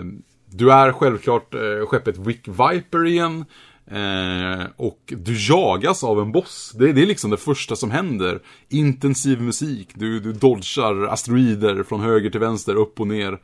du 0.54 0.72
är 0.72 0.92
självklart 0.92 1.54
eh, 1.54 1.88
skeppet 1.88 2.18
Wick 2.18 2.48
Viper 2.48 3.06
igen. 3.06 3.46
Eh, 3.88 4.66
och 4.76 5.00
du 5.08 5.38
jagas 5.50 6.04
av 6.04 6.22
en 6.22 6.32
boss. 6.32 6.74
Det, 6.76 6.94
det 6.94 7.02
är 7.02 7.06
liksom 7.06 7.32
det 7.32 7.38
första 7.38 7.76
som 7.76 7.92
händer. 7.92 8.40
Intensiv 8.70 9.42
musik. 9.42 9.90
Du, 9.94 10.20
du 10.20 10.34
dodgar 10.34 11.08
asteroider 11.08 11.84
från 11.84 12.02
höger 12.02 12.30
till 12.30 12.40
vänster, 12.40 12.76
upp 12.76 13.00
och 13.00 13.08
ner. 13.08 13.40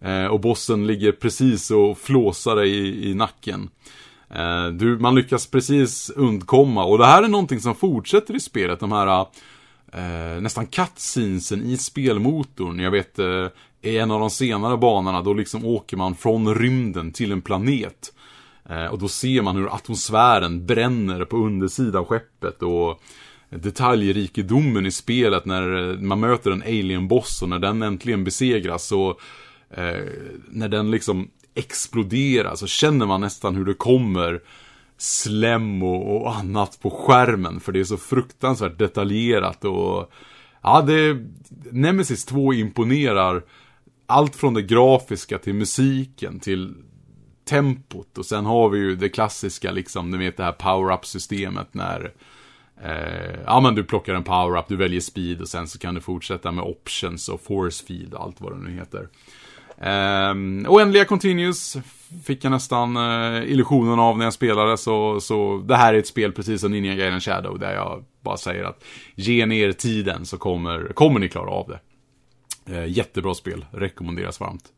Eh, 0.00 0.26
och 0.26 0.40
bossen 0.40 0.86
ligger 0.86 1.12
precis 1.12 1.70
och 1.70 1.98
flåsar 1.98 2.56
dig 2.56 2.70
i, 2.70 3.10
i 3.10 3.14
nacken. 3.14 3.70
Eh, 4.30 4.68
du, 4.68 4.98
man 4.98 5.14
lyckas 5.14 5.46
precis 5.46 6.10
undkomma. 6.10 6.84
Och 6.84 6.98
det 6.98 7.06
här 7.06 7.22
är 7.22 7.28
någonting 7.28 7.60
som 7.60 7.74
fortsätter 7.74 8.36
i 8.36 8.40
spelet. 8.40 8.80
De 8.80 8.92
här 8.92 9.26
eh, 9.92 10.40
nästan 10.40 10.66
cutscenesen 10.66 11.62
i 11.62 11.76
spelmotorn. 11.76 12.78
Jag 12.80 12.90
vet, 12.90 13.18
eh, 13.18 13.46
i 13.82 13.98
en 13.98 14.10
av 14.10 14.20
de 14.20 14.30
senare 14.30 14.76
banorna, 14.76 15.22
då 15.22 15.34
liksom 15.34 15.64
åker 15.64 15.96
man 15.96 16.14
från 16.14 16.54
rymden 16.54 17.12
till 17.12 17.32
en 17.32 17.42
planet. 17.42 18.12
Eh, 18.68 18.86
och 18.86 18.98
då 18.98 19.08
ser 19.08 19.42
man 19.42 19.56
hur 19.56 19.74
atmosfären 19.74 20.66
bränner 20.66 21.24
på 21.24 21.36
undersidan 21.36 22.00
av 22.00 22.06
skeppet 22.06 22.62
och 22.62 23.02
detaljrikedomen 23.50 24.86
i 24.86 24.90
spelet 24.90 25.44
när 25.44 25.90
eh, 25.90 25.98
man 26.00 26.20
möter 26.20 26.50
en 26.50 26.62
alien-boss 26.62 27.42
och 27.42 27.48
när 27.48 27.58
den 27.58 27.82
äntligen 27.82 28.24
besegras 28.24 28.86
så 28.86 29.10
eh, 29.70 30.04
när 30.48 30.68
den 30.68 30.90
liksom 30.90 31.30
exploderar 31.54 32.54
så 32.54 32.66
känner 32.66 33.06
man 33.06 33.20
nästan 33.20 33.56
hur 33.56 33.64
det 33.64 33.74
kommer 33.74 34.40
slem 34.98 35.82
och, 35.82 36.22
och 36.22 36.36
annat 36.36 36.78
på 36.82 36.90
skärmen 36.90 37.60
för 37.60 37.72
det 37.72 37.80
är 37.80 37.84
så 37.84 37.96
fruktansvärt 37.96 38.78
detaljerat 38.78 39.64
och 39.64 40.12
ja, 40.62 40.82
det, 40.82 41.26
Nemesis 41.70 42.24
2 42.24 42.54
imponerar 42.54 43.42
allt 44.08 44.36
från 44.36 44.54
det 44.54 44.62
grafiska 44.62 45.38
till 45.38 45.54
musiken 45.54 46.40
till 46.40 46.74
tempot 47.48 48.18
och 48.18 48.26
sen 48.26 48.46
har 48.46 48.68
vi 48.68 48.78
ju 48.78 48.96
det 48.96 49.08
klassiska 49.08 49.70
liksom, 49.70 50.10
du 50.10 50.18
vet 50.18 50.36
det 50.36 50.44
här 50.44 50.52
power-up 50.52 51.06
systemet 51.06 51.74
när 51.74 52.12
eh, 52.82 53.40
ja 53.46 53.60
men 53.60 53.74
du 53.74 53.84
plockar 53.84 54.14
en 54.14 54.24
power-up, 54.24 54.64
du 54.68 54.76
väljer 54.76 55.00
speed 55.00 55.40
och 55.40 55.48
sen 55.48 55.68
så 55.68 55.78
kan 55.78 55.94
du 55.94 56.00
fortsätta 56.00 56.52
med 56.52 56.64
options 56.64 57.28
och 57.28 57.40
force 57.40 57.86
field 57.86 58.14
och 58.14 58.22
allt 58.22 58.40
vad 58.40 58.52
det 58.52 58.58
nu 58.58 58.70
heter. 58.70 59.08
Eh, 59.80 60.34
oändliga 60.72 61.04
continues 61.04 61.76
fick 62.24 62.44
jag 62.44 62.50
nästan 62.50 62.96
eh, 62.96 63.50
illusionen 63.50 63.98
av 63.98 64.18
när 64.18 64.24
jag 64.24 64.34
spelade, 64.34 64.78
så, 64.78 65.20
så 65.20 65.64
det 65.68 65.76
här 65.76 65.94
är 65.94 65.98
ett 65.98 66.06
spel 66.06 66.32
precis 66.32 66.60
som 66.60 66.70
Ninja 66.70 66.94
Gaiden 66.94 67.20
Shadow, 67.20 67.58
där 67.58 67.74
jag 67.74 68.04
bara 68.20 68.36
säger 68.36 68.64
att 68.64 68.84
ge 69.14 69.46
ner 69.46 69.72
tiden 69.72 70.26
så 70.26 70.38
kommer, 70.38 70.92
kommer 70.94 71.20
ni 71.20 71.28
klara 71.28 71.50
av 71.50 71.68
det. 71.68 71.80
Eh, 72.70 72.86
jättebra 72.86 73.34
spel, 73.34 73.66
rekommenderas 73.70 74.40
varmt. 74.40 74.72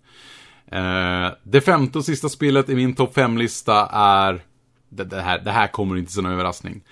Eh, 0.67 1.29
det 1.43 1.61
femte 1.61 1.99
och 1.99 2.05
sista 2.05 2.29
spelet 2.29 2.69
i 2.69 2.75
min 2.75 2.95
topp 2.95 3.17
5-lista 3.17 3.87
är, 3.93 4.43
det, 4.89 5.05
det, 5.05 5.21
här, 5.21 5.39
det 5.39 5.51
här 5.51 5.67
kommer 5.67 5.97
inte 5.97 6.13
som 6.13 6.27
en 6.27 6.33
överraskning. 6.33 6.83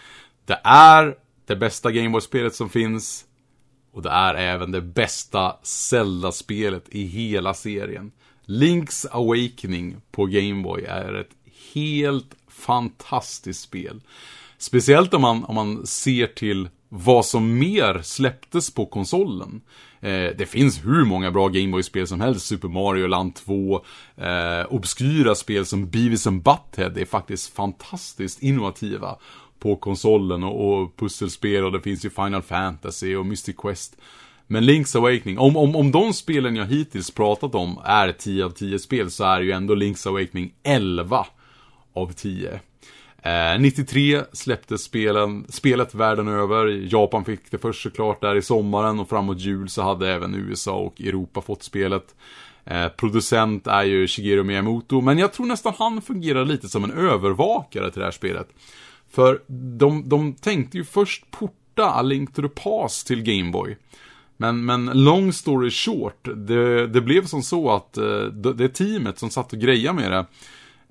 Det 0.44 0.60
är 0.64 1.14
det 1.46 1.56
bästa 1.56 1.90
Gameboy-spelet 1.90 2.54
som 2.54 2.70
finns, 2.70 3.24
och 3.92 4.02
det 4.02 4.10
är 4.10 4.34
även 4.34 4.72
det 4.72 4.80
bästa 4.80 5.56
Zelda-spelet 5.62 6.88
i 6.88 7.04
hela 7.04 7.54
serien. 7.54 8.12
Link's 8.46 9.06
Awakening 9.10 9.96
på 10.10 10.26
Gameboy 10.26 10.84
är 10.84 11.14
ett 11.14 11.30
helt 11.74 12.34
fantastiskt 12.48 13.60
spel. 13.60 14.00
Speciellt 14.58 15.14
om 15.14 15.22
man, 15.22 15.44
om 15.44 15.54
man 15.54 15.86
ser 15.86 16.26
till 16.26 16.68
vad 16.88 17.26
som 17.26 17.58
mer 17.58 18.02
släpptes 18.02 18.74
på 18.74 18.86
konsolen. 18.86 19.60
Eh, 20.00 20.36
det 20.38 20.48
finns 20.48 20.84
hur 20.84 21.04
många 21.04 21.30
bra 21.30 21.48
Gameboy-spel 21.48 22.06
som 22.06 22.20
helst, 22.20 22.46
Super 22.46 22.68
Mario 22.68 23.06
Land 23.06 23.34
2, 23.34 23.84
eh, 24.16 24.66
obskyra 24.68 25.34
spel 25.34 25.66
som 25.66 25.90
Beavis 25.90 26.26
and 26.26 26.42
Butthead 26.42 26.98
är 26.98 27.04
faktiskt 27.04 27.54
fantastiskt 27.54 28.42
innovativa 28.42 29.16
på 29.58 29.76
konsolen 29.76 30.44
och, 30.44 30.80
och 30.80 30.96
pusselspel 30.96 31.64
och 31.64 31.72
det 31.72 31.80
finns 31.80 32.04
ju 32.04 32.10
Final 32.10 32.42
Fantasy 32.42 33.16
och 33.16 33.26
Mystic 33.26 33.56
Quest. 33.56 33.96
Men 34.46 34.64
Link's 34.64 34.96
Awakening, 34.96 35.38
om, 35.38 35.56
om, 35.56 35.76
om 35.76 35.92
de 35.92 36.12
spelen 36.12 36.56
jag 36.56 36.66
hittills 36.66 37.10
pratat 37.10 37.54
om 37.54 37.80
är 37.84 38.12
10 38.12 38.44
av 38.44 38.50
10 38.50 38.78
spel 38.78 39.10
så 39.10 39.24
är 39.24 39.40
ju 39.40 39.52
ändå 39.52 39.74
Link's 39.74 40.08
Awakening 40.08 40.52
11 40.62 41.26
av 41.94 42.12
10. 42.12 42.60
Eh, 43.22 43.60
93 43.60 44.24
släpptes 44.32 44.82
spelen, 44.82 45.46
spelet 45.48 45.94
världen 45.94 46.28
över. 46.28 46.66
Japan 46.66 47.24
fick 47.24 47.50
det 47.50 47.58
först 47.58 47.82
såklart 47.82 48.20
där 48.20 48.36
i 48.36 48.42
sommaren 48.42 49.00
och 49.00 49.08
framåt 49.08 49.40
jul 49.40 49.68
så 49.68 49.82
hade 49.82 50.12
även 50.12 50.34
USA 50.34 50.76
och 50.76 51.00
Europa 51.00 51.40
fått 51.40 51.62
spelet. 51.62 52.14
Eh, 52.64 52.88
producent 52.88 53.66
är 53.66 53.82
ju 53.82 54.06
Shigeru 54.06 54.42
Miyamoto, 54.42 55.00
men 55.00 55.18
jag 55.18 55.32
tror 55.32 55.46
nästan 55.46 55.74
han 55.78 56.02
fungerar 56.02 56.44
lite 56.44 56.68
som 56.68 56.84
en 56.84 56.92
övervakare 56.92 57.90
till 57.90 57.98
det 57.98 58.04
här 58.04 58.12
spelet. 58.12 58.48
För 59.10 59.42
de, 59.78 60.08
de 60.08 60.34
tänkte 60.34 60.78
ju 60.78 60.84
först 60.84 61.30
porta 61.30 61.90
A 61.90 62.02
Link 62.02 62.34
to 62.34 62.42
the 62.42 62.48
Past 62.48 63.06
till 63.06 63.22
Gameboy. 63.22 63.76
Men, 64.36 64.64
men 64.64 64.86
long 64.86 65.32
story 65.32 65.70
short, 65.70 66.28
det, 66.36 66.86
det 66.86 67.00
blev 67.00 67.26
som 67.26 67.42
så 67.42 67.70
att 67.70 67.96
eh, 67.96 68.22
det 68.54 68.68
teamet 68.68 69.18
som 69.18 69.30
satt 69.30 69.52
och 69.52 69.58
grejade 69.58 70.00
med 70.00 70.12
det 70.12 70.26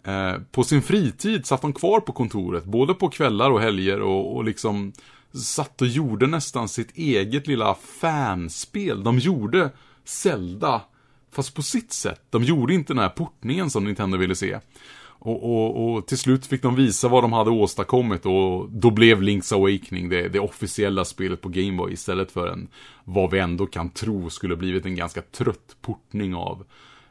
eh, 0.08 0.42
på 0.52 0.64
sin 0.64 0.82
fritid 0.82 1.46
satt 1.46 1.62
de 1.62 1.74
kvar 1.74 2.00
på 2.00 2.12
kontoret, 2.12 2.66
både 2.66 2.94
på 2.94 3.10
kvällar 3.10 3.52
och 3.52 3.62
helger 3.62 4.02
och, 4.02 4.36
och 4.36 4.44
liksom 4.44 4.94
satt 5.34 5.82
och 5.82 5.88
gjorde 5.88 6.28
nästan 6.28 6.68
sitt 6.68 6.98
eget 6.98 7.48
lilla 7.48 7.76
fanspel. 7.76 9.04
De 9.04 9.20
gjorde 9.20 9.70
Zelda, 10.04 10.82
fast 11.32 11.56
på 11.56 11.62
sitt 11.62 11.94
sätt. 11.94 12.22
De 12.30 12.44
gjorde 12.44 12.74
inte 12.74 12.94
den 12.94 13.04
här 13.04 13.10
portningen 13.10 13.70
som 13.70 13.84
Nintendo 13.84 14.18
ville 14.18 14.36
se. 14.36 14.60
Och, 15.20 15.44
och, 15.44 15.96
och, 15.96 16.08
till 16.08 16.18
slut 16.18 16.46
fick 16.46 16.62
de 16.62 16.76
visa 16.76 17.08
vad 17.08 17.24
de 17.24 17.34
hade 17.34 17.50
åstadkommit 17.50 18.26
och 18.26 18.70
då 18.70 18.92
blev 18.92 19.22
Link's 19.22 19.54
Awakening 19.54 20.10
det, 20.10 20.28
det 20.28 20.40
officiella 20.40 21.06
spelet 21.06 21.42
på 21.42 21.50
Gameboy 21.50 21.94
istället 21.94 22.32
för 22.32 22.48
en, 22.48 22.68
vad 23.04 23.32
vi 23.32 23.40
ändå 23.40 23.66
kan 23.66 23.90
tro 23.90 24.30
skulle 24.30 24.56
blivit 24.56 24.86
en 24.86 24.96
ganska 24.96 25.22
trött 25.22 25.76
portning 25.82 26.36
av 26.36 26.66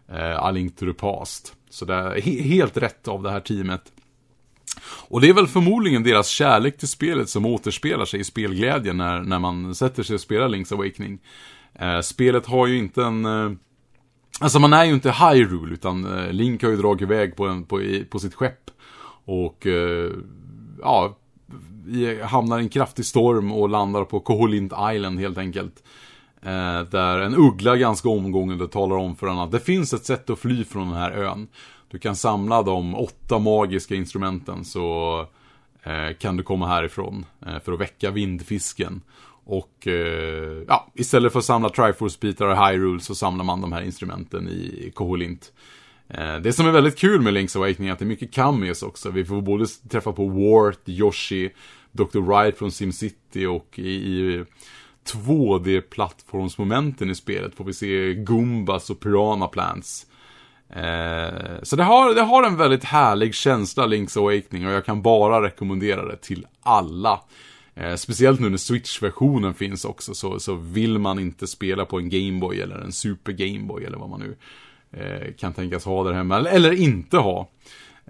eh, 0.08 0.42
A 0.42 0.50
Link 0.50 0.76
to 0.76 0.86
the 0.86 0.92
Past. 0.92 1.54
Så 1.76 1.84
det 1.84 1.94
är 1.94 2.20
helt 2.42 2.76
rätt 2.76 3.08
av 3.08 3.22
det 3.22 3.30
här 3.30 3.40
teamet. 3.40 3.92
Och 5.08 5.20
det 5.20 5.28
är 5.28 5.32
väl 5.32 5.46
förmodligen 5.46 6.02
deras 6.02 6.28
kärlek 6.28 6.78
till 6.78 6.88
spelet 6.88 7.28
som 7.28 7.46
återspelar 7.46 8.04
sig 8.04 8.20
i 8.20 8.24
spelglädjen 8.24 8.96
när, 8.96 9.20
när 9.20 9.38
man 9.38 9.74
sätter 9.74 10.02
sig 10.02 10.14
och 10.14 10.20
spelar 10.20 10.48
Link's 10.48 10.74
Awakening. 10.74 11.18
Eh, 11.74 12.00
spelet 12.00 12.46
har 12.46 12.66
ju 12.66 12.78
inte 12.78 13.04
en... 13.04 13.24
Eh, 13.24 13.50
Alltså 14.40 14.58
man 14.58 14.72
är 14.72 14.84
ju 14.84 14.94
inte 14.94 15.10
Hyrule 15.10 15.74
utan 15.74 16.18
eh, 16.18 16.32
Link 16.32 16.62
har 16.62 16.70
ju 16.70 16.76
dragit 16.76 17.02
iväg 17.02 17.36
på, 17.36 17.46
en, 17.46 17.64
på, 17.64 17.80
på 18.10 18.18
sitt 18.18 18.34
skepp. 18.34 18.70
Och 19.24 19.66
eh, 19.66 20.10
ja, 20.82 21.16
hamnar 22.22 22.58
i 22.58 22.62
en 22.62 22.68
kraftig 22.68 23.04
storm 23.04 23.52
och 23.52 23.68
landar 23.68 24.04
på 24.04 24.20
Koholint 24.20 24.72
Island 24.94 25.20
helt 25.20 25.38
enkelt. 25.38 25.82
Eh, 26.46 26.82
där 26.82 27.20
en 27.20 27.34
uggla 27.34 27.76
ganska 27.76 28.08
omgående 28.08 28.68
talar 28.68 28.96
om 28.96 29.16
för 29.16 29.26
honom 29.26 29.44
att 29.44 29.52
det 29.52 29.60
finns 29.60 29.92
ett 29.92 30.04
sätt 30.04 30.30
att 30.30 30.38
fly 30.38 30.64
från 30.64 30.88
den 30.88 30.96
här 30.96 31.10
ön. 31.10 31.48
Du 31.90 31.98
kan 31.98 32.16
samla 32.16 32.62
de 32.62 32.94
åtta 32.94 33.38
magiska 33.38 33.94
instrumenten 33.94 34.64
så 34.64 35.20
eh, 35.82 36.16
kan 36.18 36.36
du 36.36 36.42
komma 36.42 36.66
härifrån 36.66 37.26
eh, 37.46 37.58
för 37.64 37.72
att 37.72 37.80
väcka 37.80 38.10
vindfisken. 38.10 39.00
Och 39.44 39.86
eh, 39.86 40.62
ja, 40.68 40.92
istället 40.94 41.32
för 41.32 41.38
att 41.38 41.44
samla 41.44 41.68
Triforce-bitar 41.68 42.46
och 42.46 42.66
Hyrule 42.66 43.00
så 43.00 43.14
samlar 43.14 43.44
man 43.44 43.60
de 43.60 43.72
här 43.72 43.82
instrumenten 43.82 44.48
i 44.48 44.92
Koholint. 44.94 45.52
Eh, 46.08 46.36
det 46.36 46.52
som 46.52 46.66
är 46.66 46.70
väldigt 46.70 46.98
kul 46.98 47.20
med 47.20 47.34
Link's 47.34 47.56
Awakening 47.56 47.88
är 47.88 47.92
att 47.92 47.98
det 47.98 48.04
är 48.04 48.06
mycket 48.06 48.32
cameos 48.32 48.82
också. 48.82 49.10
Vi 49.10 49.24
får 49.24 49.42
både 49.42 49.66
träffa 49.66 50.12
på 50.12 50.28
Wart, 50.28 50.88
Yoshi, 50.88 51.50
Dr. 51.92 52.18
Wright 52.18 52.58
från 52.58 52.72
SimCity 52.72 53.46
och 53.46 53.78
i, 53.78 53.90
i 53.90 54.44
2D-plattformsmomenten 55.06 57.10
i 57.10 57.14
spelet 57.14 57.54
får 57.54 57.64
vi 57.64 57.72
se 57.72 58.14
Goombas 58.14 58.90
och 58.90 59.00
Piranha 59.00 59.48
Plants. 59.48 60.06
Eh, 60.70 61.62
så 61.62 61.76
det 61.76 61.82
har, 61.82 62.14
det 62.14 62.22
har 62.22 62.42
en 62.42 62.56
väldigt 62.56 62.84
härlig 62.84 63.34
känsla, 63.34 63.86
Link's 63.86 64.18
Awakening, 64.18 64.66
och 64.66 64.72
jag 64.72 64.84
kan 64.84 65.02
bara 65.02 65.42
rekommendera 65.42 66.08
det 66.08 66.16
till 66.16 66.46
alla. 66.62 67.20
Eh, 67.74 67.94
speciellt 67.94 68.40
nu 68.40 68.48
när 68.48 68.56
Switch-versionen 68.56 69.54
finns 69.54 69.84
också 69.84 70.14
så, 70.14 70.40
så 70.40 70.54
vill 70.54 70.98
man 70.98 71.18
inte 71.18 71.46
spela 71.46 71.84
på 71.84 71.98
en 71.98 72.08
Gameboy 72.08 72.60
eller 72.60 72.78
en 72.78 72.92
Super 72.92 73.32
Gameboy 73.32 73.84
eller 73.84 73.98
vad 73.98 74.08
man 74.08 74.20
nu 74.20 74.36
eh, 75.00 75.34
kan 75.34 75.52
tänkas 75.52 75.84
ha 75.84 76.04
där 76.04 76.12
hemma, 76.12 76.36
eller, 76.36 76.50
eller 76.50 76.72
inte 76.72 77.16
ha. 77.16 77.48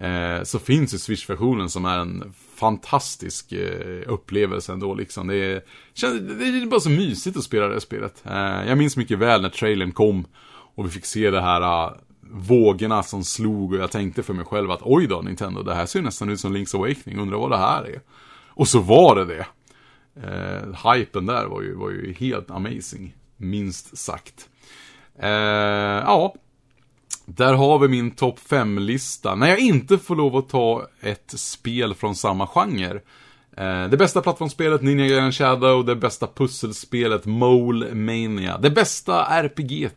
Eh, 0.01 0.43
så 0.43 0.59
finns 0.59 0.95
ju 0.95 0.99
Swish-versionen 0.99 1.71
som 1.71 1.85
är 1.85 1.99
en 1.99 2.35
fantastisk 2.55 3.53
eh, 3.53 4.03
upplevelse 4.07 4.73
ändå 4.73 4.95
liksom. 4.95 5.27
Det 5.27 5.37
är, 5.37 5.63
det 6.39 6.45
är 6.45 6.67
bara 6.67 6.81
så 6.81 6.91
mysigt 6.91 7.37
att 7.37 7.45
spela 7.45 7.67
det 7.67 7.73
här 7.73 7.81
spelet. 7.81 8.23
Eh, 8.27 8.69
jag 8.69 8.79
minns 8.79 8.97
mycket 8.97 9.19
väl 9.19 9.43
när 9.43 9.49
trailern 9.49 9.93
kom 9.93 10.27
och 10.77 10.87
vi 10.87 10.91
fick 10.91 11.05
se 11.05 11.31
det 11.31 11.41
här 11.41 11.87
uh, 11.87 11.97
vågorna 12.31 13.03
som 13.03 13.25
slog 13.25 13.73
och 13.73 13.79
jag 13.79 13.91
tänkte 13.91 14.23
för 14.23 14.35
mig 14.35 14.45
själv 14.45 14.71
att 14.71 14.83
oj 14.83 15.07
då 15.07 15.21
Nintendo, 15.21 15.63
det 15.63 15.75
här 15.75 15.87
ser 15.87 16.03
nästan 16.03 16.31
ut 16.31 16.41
som 16.41 16.57
Link's 16.57 16.77
Awakening, 16.77 17.19
undrar 17.19 17.39
vad 17.39 17.51
det 17.51 17.57
här 17.57 17.85
är. 17.85 18.01
Och 18.49 18.69
så 18.69 18.81
var 18.81 19.17
det 19.17 19.25
det. 19.25 19.47
Eh, 20.23 20.93
hypen 20.93 21.27
där 21.27 21.47
var 21.47 21.63
ju, 21.63 21.75
var 21.75 21.91
ju 21.91 22.13
helt 22.13 22.51
amazing, 22.51 23.15
minst 23.37 23.99
sagt. 23.99 24.49
Eh, 25.19 25.31
ja, 25.31 26.35
där 27.27 27.55
har 27.55 27.79
vi 27.79 27.89
min 27.89 28.11
topp 28.11 28.41
5-lista. 28.49 29.35
När 29.35 29.49
jag 29.49 29.59
inte 29.59 29.99
får 29.99 30.17
lov 30.17 30.37
att 30.37 30.49
ta 30.49 30.89
ett 31.01 31.35
spel 31.37 31.95
från 31.95 32.17
samma 32.17 32.47
genre. 32.47 33.01
Eh, 33.57 33.89
det 33.89 33.97
bästa 33.97 34.23
plattformsspelet 34.23 34.83
Ninja 34.83 35.07
Gaiden 35.07 35.33
Shadow, 35.33 35.85
det 35.85 35.97
bästa 35.97 36.27
pusselspelet 36.27 37.27
Mole 37.27 37.95
Mania, 37.95 38.59
det 38.59 38.71
bästa 38.71 39.25
RPG 39.25 39.91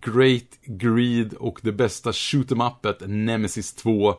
Great 0.00 0.58
Greed 0.64 1.32
och 1.32 1.58
det 1.62 1.72
bästa 1.72 2.12
shoot 2.12 2.52
em 2.52 2.60
upet 2.60 3.02
Nemesis 3.06 3.74
2. 3.74 4.14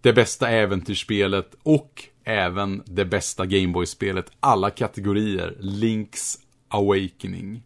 Det 0.00 0.12
bästa 0.12 0.48
äventyrsspelet 0.48 1.54
och 1.62 2.04
även 2.24 2.82
det 2.86 3.04
bästa 3.04 3.46
Gameboy-spelet, 3.46 4.30
alla 4.40 4.70
kategorier, 4.70 5.56
Link's 5.60 6.38
Awakening. 6.68 7.62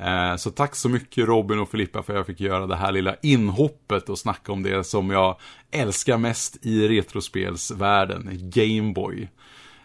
Eh, 0.00 0.36
så 0.36 0.50
tack 0.50 0.74
så 0.74 0.88
mycket 0.88 1.28
Robin 1.28 1.58
och 1.58 1.70
Filippa 1.70 2.02
för 2.02 2.12
att 2.12 2.16
jag 2.16 2.26
fick 2.26 2.40
göra 2.40 2.66
det 2.66 2.76
här 2.76 2.92
lilla 2.92 3.16
inhoppet 3.22 4.08
och 4.08 4.18
snacka 4.18 4.52
om 4.52 4.62
det 4.62 4.84
som 4.84 5.10
jag 5.10 5.36
älskar 5.70 6.18
mest 6.18 6.66
i 6.66 6.88
retrospelsvärlden, 6.88 8.30
Gameboy. 8.32 9.28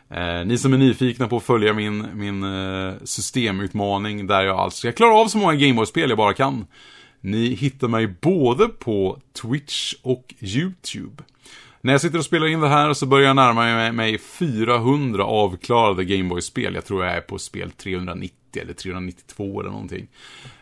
Eh, 0.09 0.45
ni 0.45 0.57
som 0.57 0.73
är 0.73 0.77
nyfikna 0.77 1.27
på 1.27 1.37
att 1.37 1.43
följa 1.43 1.73
min, 1.73 2.07
min 2.13 2.43
eh, 2.43 2.93
systemutmaning 3.03 4.27
där 4.27 4.43
jag 4.43 4.59
alltså 4.59 4.79
ska 4.79 4.91
klara 4.91 5.13
av 5.13 5.27
så 5.27 5.37
många 5.37 5.55
Gameboy-spel 5.55 6.09
jag 6.09 6.17
bara 6.17 6.33
kan. 6.33 6.65
Ni 7.21 7.47
hittar 7.47 7.87
mig 7.87 8.07
både 8.07 8.67
på 8.67 9.19
Twitch 9.41 9.93
och 10.01 10.33
YouTube. 10.39 11.23
När 11.81 11.91
jag 11.91 12.01
sitter 12.01 12.17
och 12.17 12.25
spelar 12.25 12.47
in 12.47 12.59
det 12.59 12.69
här 12.69 12.93
så 12.93 13.05
börjar 13.05 13.27
jag 13.27 13.35
närma 13.35 13.91
mig 13.91 14.17
400 14.17 15.23
avklarade 15.23 16.05
Gameboy-spel. 16.05 16.75
Jag 16.75 16.85
tror 16.85 17.05
jag 17.05 17.15
är 17.15 17.21
på 17.21 17.39
spel 17.39 17.71
390 17.71 18.44
eller 18.61 18.73
392 18.73 19.59
eller 19.59 19.69
någonting. 19.69 20.07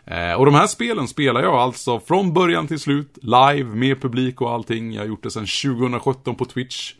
Eh, 0.04 0.32
och 0.32 0.46
de 0.46 0.54
här 0.54 0.66
spelen 0.66 1.08
spelar 1.08 1.42
jag 1.42 1.54
alltså 1.54 2.00
från 2.00 2.32
början 2.32 2.66
till 2.66 2.78
slut, 2.78 3.18
live, 3.22 3.64
med 3.64 4.02
publik 4.02 4.40
och 4.40 4.50
allting. 4.50 4.92
Jag 4.92 5.02
har 5.02 5.08
gjort 5.08 5.22
det 5.22 5.30
sedan 5.30 5.46
2017 5.46 6.34
på 6.34 6.44
Twitch. 6.44 6.94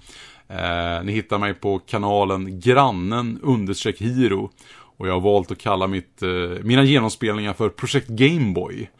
Eh, 0.48 1.04
ni 1.04 1.12
hittar 1.12 1.38
mig 1.38 1.54
på 1.54 1.78
kanalen 1.78 2.60
grannen 2.60 3.38
understreck 3.42 4.00
hiro. 4.00 4.50
Och 4.96 5.08
jag 5.08 5.12
har 5.12 5.20
valt 5.20 5.50
att 5.50 5.58
kalla 5.58 5.86
mitt, 5.86 6.22
eh, 6.22 6.30
mina 6.62 6.84
genomspelningar 6.84 7.52
för 7.52 7.68
Projekt 7.68 8.08
Gameboy. 8.08 8.90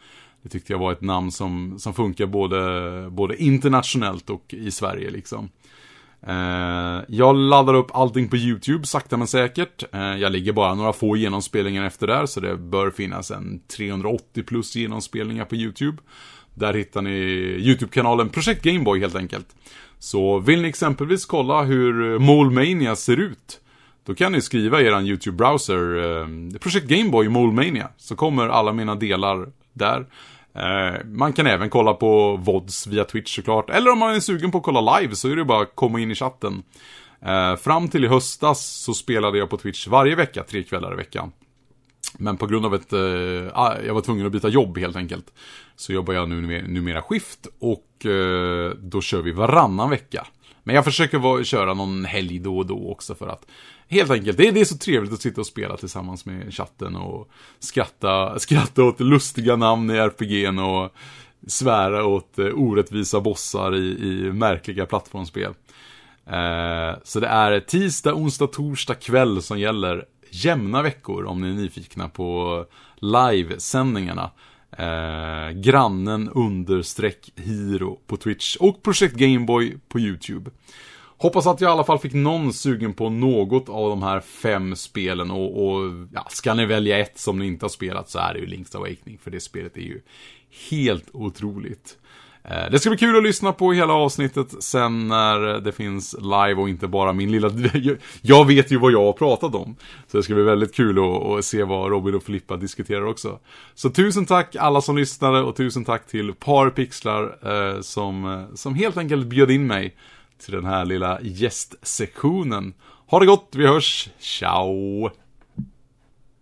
Det 0.41 0.49
tyckte 0.49 0.73
jag 0.73 0.79
var 0.79 0.91
ett 0.91 1.01
namn 1.01 1.31
som, 1.31 1.79
som 1.79 1.93
funkar 1.93 2.25
både, 2.25 3.09
både 3.09 3.43
internationellt 3.43 4.29
och 4.29 4.53
i 4.53 4.71
Sverige 4.71 5.09
liksom. 5.09 5.49
Eh, 6.27 7.03
jag 7.07 7.35
laddar 7.35 7.73
upp 7.73 7.95
allting 7.95 8.29
på 8.29 8.37
YouTube 8.37 8.85
sakta 8.85 9.17
men 9.17 9.27
säkert. 9.27 9.83
Eh, 9.93 10.15
jag 10.15 10.31
ligger 10.31 10.53
bara 10.53 10.75
några 10.75 10.93
få 10.93 11.17
genomspelningar 11.17 11.85
efter 11.85 12.07
där 12.07 12.25
så 12.25 12.39
det 12.39 12.57
bör 12.57 12.91
finnas 12.91 13.31
en 13.31 13.59
380 13.77 14.43
plus 14.43 14.75
genomspelningar 14.75 15.45
på 15.45 15.55
YouTube. 15.55 15.97
Där 16.53 16.73
hittar 16.73 17.01
ni 17.01 17.09
YouTube-kanalen 17.59 18.29
Projekt 18.29 18.63
Gameboy 18.63 18.99
helt 18.99 19.15
enkelt. 19.15 19.47
Så 19.99 20.39
vill 20.39 20.61
ni 20.61 20.67
exempelvis 20.67 21.25
kolla 21.25 21.63
hur 21.63 22.19
Molemania 22.19 22.95
ser 22.95 23.17
ut 23.17 23.61
då 24.05 24.15
kan 24.15 24.31
ni 24.31 24.41
skriva 24.41 24.81
i 24.81 24.85
er 24.85 24.91
YouTube-browser 24.91 25.97
eh, 25.97 26.59
Projekt 26.59 26.87
Gameboy 26.87 27.29
Molemania 27.29 27.89
så 27.97 28.15
kommer 28.15 28.47
alla 28.47 28.73
mina 28.73 28.95
delar 28.95 29.47
där. 29.73 30.05
Eh, 30.55 31.05
man 31.05 31.33
kan 31.33 31.47
även 31.47 31.69
kolla 31.69 31.93
på 31.93 32.37
VODs 32.37 32.87
via 32.87 33.03
Twitch 33.03 33.35
såklart. 33.35 33.69
Eller 33.69 33.91
om 33.91 33.99
man 33.99 34.15
är 34.15 34.19
sugen 34.19 34.51
på 34.51 34.57
att 34.57 34.63
kolla 34.63 34.99
live 34.99 35.15
så 35.15 35.29
är 35.29 35.35
det 35.35 35.45
bara 35.45 35.61
att 35.61 35.75
komma 35.75 35.99
in 35.99 36.11
i 36.11 36.15
chatten. 36.15 36.63
Eh, 37.21 37.55
fram 37.55 37.89
till 37.89 38.05
i 38.05 38.07
höstas 38.07 38.65
så 38.65 38.93
spelade 38.93 39.37
jag 39.37 39.49
på 39.49 39.57
Twitch 39.57 39.87
varje 39.87 40.15
vecka, 40.15 40.43
tre 40.43 40.63
kvällar 40.63 40.93
i 40.93 40.95
veckan. 40.95 41.31
Men 42.17 42.37
på 42.37 42.47
grund 42.47 42.65
av 42.65 42.73
att 42.73 42.93
eh, 42.93 42.99
ah, 43.53 43.75
jag 43.85 43.93
var 43.93 44.01
tvungen 44.01 44.25
att 44.25 44.31
byta 44.31 44.49
jobb 44.49 44.77
helt 44.77 44.95
enkelt. 44.95 45.33
Så 45.75 45.93
jobbar 45.93 46.13
jag 46.13 46.29
nu 46.29 46.67
numera 46.67 47.01
skift 47.01 47.47
och 47.59 48.05
eh, 48.05 48.71
då 48.71 49.01
kör 49.01 49.21
vi 49.21 49.31
varannan 49.31 49.89
vecka. 49.89 50.27
Men 50.65 50.75
jag 50.75 50.85
försöker 50.85 51.17
vara, 51.17 51.43
köra 51.43 51.73
någon 51.73 52.05
helg 52.05 52.39
då 52.39 52.57
och 52.57 52.65
då 52.65 52.91
också 52.91 53.15
för 53.15 53.27
att 53.27 53.45
Helt 53.87 54.11
enkelt, 54.11 54.37
det 54.37 54.47
är, 54.47 54.51
det 54.51 54.61
är 54.61 54.65
så 54.65 54.77
trevligt 54.77 55.13
att 55.13 55.21
sitta 55.21 55.41
och 55.41 55.47
spela 55.47 55.77
tillsammans 55.77 56.25
med 56.25 56.53
chatten 56.53 56.95
och 56.95 57.29
skratta, 57.59 58.39
skratta 58.39 58.83
åt 58.83 58.99
lustiga 58.99 59.55
namn 59.55 59.89
i 59.89 59.93
RPG'n 59.93 60.59
och 60.59 60.93
svära 61.47 62.05
åt 62.05 62.39
eh, 62.39 62.45
orättvisa 62.45 63.21
bossar 63.21 63.75
i, 63.75 63.87
i 63.87 64.31
märkliga 64.31 64.85
plattformsspel. 64.85 65.53
Eh, 66.27 66.97
så 67.03 67.19
det 67.19 67.27
är 67.27 67.59
tisdag, 67.59 68.13
onsdag, 68.13 68.47
torsdag 68.47 68.95
kväll 68.95 69.41
som 69.41 69.59
gäller 69.59 70.05
jämna 70.29 70.81
veckor 70.81 71.25
om 71.25 71.41
ni 71.41 71.49
är 71.49 71.53
nyfikna 71.53 72.09
på 72.09 72.65
livesändningarna. 72.95 74.31
Eh, 74.77 75.51
grannen 75.51 76.29
understreck 76.29 77.31
Hiro 77.35 77.99
på 78.07 78.17
Twitch 78.17 78.55
och 78.55 78.83
Projekt 78.83 79.15
Gameboy 79.15 79.77
på 79.87 79.99
YouTube. 79.99 80.51
Hoppas 81.17 81.47
att 81.47 81.61
jag 81.61 81.69
i 81.69 81.71
alla 81.71 81.83
fall 81.83 81.99
fick 81.99 82.13
någon 82.13 82.53
sugen 82.53 82.93
på 82.93 83.09
något 83.09 83.69
av 83.69 83.89
de 83.89 84.03
här 84.03 84.19
fem 84.19 84.75
spelen 84.75 85.31
och, 85.31 85.67
och 85.67 86.07
ja, 86.13 86.27
ska 86.29 86.53
ni 86.53 86.65
välja 86.65 86.99
ett 86.99 87.19
som 87.19 87.39
ni 87.39 87.47
inte 87.47 87.65
har 87.65 87.69
spelat 87.69 88.09
så 88.09 88.19
är 88.19 88.33
det 88.33 88.39
ju 88.39 88.45
Link's 88.45 88.75
Awakening 88.75 89.17
för 89.17 89.31
det 89.31 89.39
spelet 89.39 89.77
är 89.77 89.81
ju 89.81 90.01
helt 90.69 91.09
otroligt. 91.13 91.97
Eh, 92.49 92.71
det 92.71 92.79
ska 92.79 92.89
bli 92.89 92.97
kul 92.97 93.17
att 93.17 93.23
lyssna 93.23 93.53
på 93.53 93.73
hela 93.73 93.93
avsnittet 93.93 94.63
sen 94.63 95.07
när 95.07 95.59
det 95.59 95.71
finns 95.71 96.15
live 96.19 96.53
och 96.53 96.69
inte 96.69 96.87
bara 96.87 97.13
min 97.13 97.31
lilla... 97.31 97.51
Jag 98.21 98.47
vet 98.47 98.71
ju 98.71 98.77
vad 98.77 98.91
jag 98.91 99.05
har 99.05 99.13
pratat 99.13 99.55
om. 99.55 99.75
Så 100.07 100.17
det 100.17 100.23
ska 100.23 100.33
bli 100.33 100.43
väldigt 100.43 100.75
kul 100.75 100.99
att, 100.99 101.45
se 101.45 101.63
vad 101.63 101.89
Robin 101.91 102.15
och 102.15 102.23
Filippa 102.23 102.57
diskuterar 102.57 103.05
också. 103.05 103.39
Så 103.75 103.89
tusen 103.89 104.25
tack 104.25 104.55
alla 104.55 104.81
som 104.81 104.97
lyssnade 104.97 105.41
och 105.41 105.55
tusen 105.55 105.85
tack 105.85 106.07
till 106.07 106.33
Parpixlar 106.33 107.23
eh, 107.23 107.81
som, 107.81 108.25
eh, 108.25 108.55
som 108.55 108.75
helt 108.75 108.97
enkelt 108.97 109.27
bjöd 109.27 109.51
in 109.51 109.67
mig 109.67 109.95
till 110.45 110.53
den 110.53 110.65
här 110.65 110.85
lilla 110.85 111.19
gästsektionen. 111.21 112.73
Ha 113.07 113.19
det 113.19 113.25
gott, 113.25 113.49
vi 113.55 113.67
hörs. 113.67 114.09
Ciao! 114.19 115.09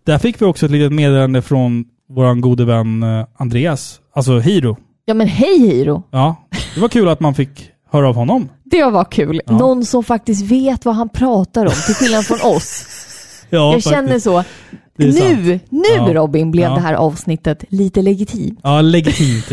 Där 0.03 0.17
fick 0.17 0.41
vi 0.41 0.45
också 0.45 0.65
ett 0.65 0.71
litet 0.71 0.93
meddelande 0.93 1.41
från 1.41 1.85
vår 2.09 2.35
gode 2.41 2.65
vän 2.65 3.05
Andreas, 3.37 4.01
alltså 4.13 4.39
Hiro. 4.39 4.77
Ja 5.05 5.13
men 5.13 5.27
hej 5.27 5.59
Hiro! 5.59 6.03
Ja, 6.11 6.35
det 6.75 6.81
var 6.81 6.89
kul 6.89 7.09
att 7.09 7.19
man 7.19 7.35
fick 7.35 7.71
höra 7.91 8.09
av 8.09 8.15
honom. 8.15 8.49
Det 8.63 8.83
var 8.83 9.05
kul. 9.05 9.41
Ja. 9.45 9.57
Någon 9.57 9.85
som 9.85 10.03
faktiskt 10.03 10.51
vet 10.51 10.85
vad 10.85 10.95
han 10.95 11.09
pratar 11.09 11.65
om, 11.65 11.71
till 11.85 11.95
skillnad 11.95 12.25
från 12.25 12.55
oss. 12.55 12.85
Ja, 13.49 13.57
Jag 13.59 13.73
faktiskt. 13.73 13.89
känner 13.95 14.19
så. 14.19 14.43
Nu, 14.97 15.11
sant. 15.13 15.61
nu 15.69 15.83
Ja. 15.95 16.13
Robin 16.13 16.51
blev 16.51 16.63
Ja. 16.69 16.75
det 16.75 16.81
här 16.81 16.93
avsnittet 16.93 17.63
lite 17.69 18.01
legitimt. 18.01 18.59
Ja, 18.63 18.81
legitimt 18.81 19.51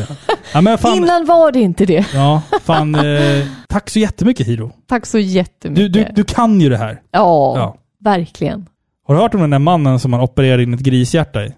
ja. 0.52 0.77
fan, 0.78 0.97
Innan 0.97 1.24
var 1.27 1.52
det 1.52 1.60
inte 1.60 1.86
det. 1.86 2.06
Ja, 2.14 2.43
fan. 2.62 2.94
Eh, 2.94 3.47
tack 3.68 3.90
så 3.90 3.98
jättemycket 3.98 4.47
Hiro. 4.47 4.70
Tack 4.89 5.06
så 5.06 5.16
Du, 5.16 5.22
jättemycket. 5.22 5.93
du, 5.93 6.06
du 6.14 6.24
kan 6.24 6.60
ju 6.60 6.68
det 6.68 6.77
här. 6.77 7.01
Ja, 7.10 7.59
Ja. 7.59 7.77
verkligen. 8.05 8.66
Har 9.06 9.14
du 9.14 9.20
hört 9.20 9.35
om 9.35 9.40
den 9.40 9.51
där 9.51 9.59
mannen 9.59 10.01
som 10.01 10.10
man 10.10 10.20
opererade 10.20 10.62
in 10.62 10.74
ett 10.74 10.81
grishjärta 10.81 11.44
i? 11.44 11.55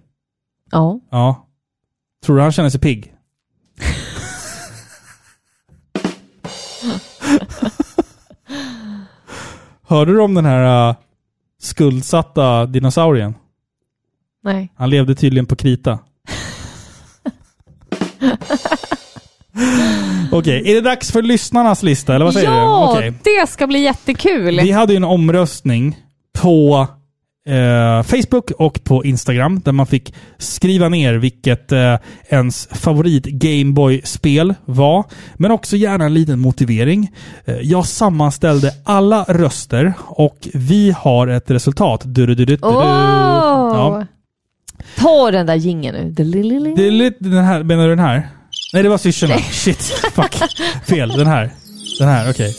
Ja. 0.70 1.00
Ja. 1.10 1.46
Tror 2.26 2.36
du 2.36 2.42
han 2.42 2.52
känner 2.52 2.70
sig 2.70 2.80
pigg? 2.80 3.11
Hörde 9.92 10.12
du 10.12 10.20
om 10.20 10.34
den 10.34 10.44
här 10.44 10.88
uh, 10.88 10.94
skuldsatta 11.62 12.66
dinosaurien? 12.66 13.34
Nej. 14.44 14.72
Han 14.76 14.90
levde 14.90 15.14
tydligen 15.14 15.46
på 15.46 15.56
krita. 15.56 15.98
Okej, 20.32 20.70
är 20.70 20.74
det 20.74 20.80
dags 20.80 21.12
för 21.12 21.22
lyssnarnas 21.22 21.82
lista? 21.82 22.14
Eller 22.14 22.24
vad 22.24 22.34
säger 22.34 22.50
ja, 22.50 22.90
du? 22.92 22.98
Okej. 22.98 23.14
det 23.24 23.48
ska 23.48 23.66
bli 23.66 23.78
jättekul. 23.78 24.60
Vi 24.60 24.70
hade 24.70 24.92
ju 24.92 24.96
en 24.96 25.04
omröstning 25.04 25.98
på 26.40 26.86
eh, 27.48 28.02
Facebook 28.02 28.50
och 28.50 28.84
på 28.84 29.04
Instagram 29.04 29.60
där 29.60 29.72
man 29.72 29.86
fick 29.86 30.14
skriva 30.38 30.88
ner 30.88 31.14
vilket 31.14 31.72
eh, 31.72 31.96
ens 32.28 32.68
favorit 32.72 33.24
Gameboy-spel 33.24 34.54
var. 34.64 35.04
Men 35.34 35.50
också 35.50 35.76
gärna 35.76 36.04
en 36.04 36.14
liten 36.14 36.38
motivering. 36.38 37.10
Eh, 37.44 37.56
jag 37.56 37.86
sammanställde 37.86 38.70
alla 38.84 39.24
röster 39.28 39.92
och 40.00 40.48
vi 40.54 40.94
har 40.98 41.28
ett 41.28 41.50
resultat. 41.50 42.02
Du, 42.04 42.26
du, 42.26 42.34
du, 42.34 42.44
du, 42.44 42.56
du. 42.56 42.62
Åh! 42.62 42.72
Ja. 43.74 44.06
Ta 44.96 45.30
den 45.30 45.46
där 45.46 45.54
jingeln 45.54 45.96
nu. 45.96 46.74
Det 46.76 46.86
är 46.86 46.90
lite 46.90 47.24
den 47.24 47.44
här, 47.44 47.62
menar 47.62 47.82
du 47.82 47.88
den 47.88 48.04
här? 48.04 48.28
Nej, 48.74 48.82
det 48.82 48.88
var 48.88 48.98
syrsorna. 48.98 49.38
Shit, 49.38 49.82
fuck. 50.14 50.36
Fel, 50.86 51.08
den 51.08 51.26
här. 51.26 51.50
Den 51.98 52.08
här, 52.08 52.30
okej. 52.30 52.56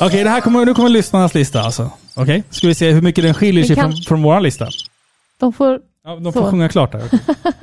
Okej, 0.00 0.24
det 0.24 0.30
här 0.30 0.40
kommer, 0.40 0.64
nu 0.64 0.74
kommer 0.74 0.88
lyssnarnas 0.88 1.34
lista 1.34 1.60
alltså. 1.62 1.90
Okej, 2.14 2.42
ska 2.50 2.66
vi 2.68 2.74
se 2.74 2.90
hur 2.90 3.02
mycket 3.02 3.24
den 3.24 3.34
skiljer 3.34 3.62
Vi 3.62 3.66
sig 3.66 3.76
kan- 3.76 3.92
från, 3.92 4.02
från 4.02 4.22
våran 4.22 4.42
lista. 4.42 4.68
De 5.40 5.52
får... 5.52 5.80
Ja, 6.04 6.16
de 6.16 6.32
får 6.32 6.40
Så. 6.42 6.50
sjunga 6.50 6.68
klart 6.68 6.92
där. 6.92 7.02
okej. 7.06 7.20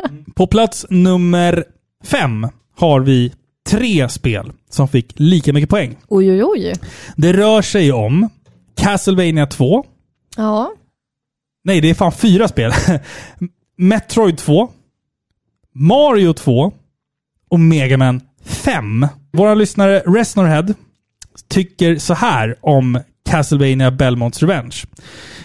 Mm. 0.09 0.25
På 0.35 0.47
plats 0.47 0.85
nummer 0.89 1.63
fem 2.03 2.47
har 2.77 2.99
vi 2.99 3.31
tre 3.67 4.09
spel 4.09 4.51
som 4.69 4.87
fick 4.87 5.13
lika 5.15 5.53
mycket 5.53 5.69
poäng. 5.69 5.95
Oj, 6.07 6.31
oj, 6.31 6.43
oj. 6.43 6.73
Det 7.15 7.33
rör 7.33 7.61
sig 7.61 7.91
om 7.91 8.29
Castlevania 8.75 9.45
2. 9.47 9.85
Ja. 10.37 10.71
Nej, 11.63 11.81
det 11.81 11.89
är 11.89 11.93
fan 11.93 12.11
fyra 12.11 12.47
spel. 12.47 12.71
Metroid 13.77 14.37
2. 14.37 14.69
Mario 15.75 16.33
2. 16.33 16.71
Och 17.49 17.59
Mega 17.59 17.97
Man 17.97 18.21
5. 18.43 19.07
Våra 19.33 19.55
lyssnare 19.55 19.99
Resnorhead 19.99 20.65
tycker 21.53 21.97
så 21.97 22.13
här 22.13 22.55
om 22.61 22.99
Castlevania 23.29 23.91
Belmonts 23.91 24.41
Revenge. 24.41 24.75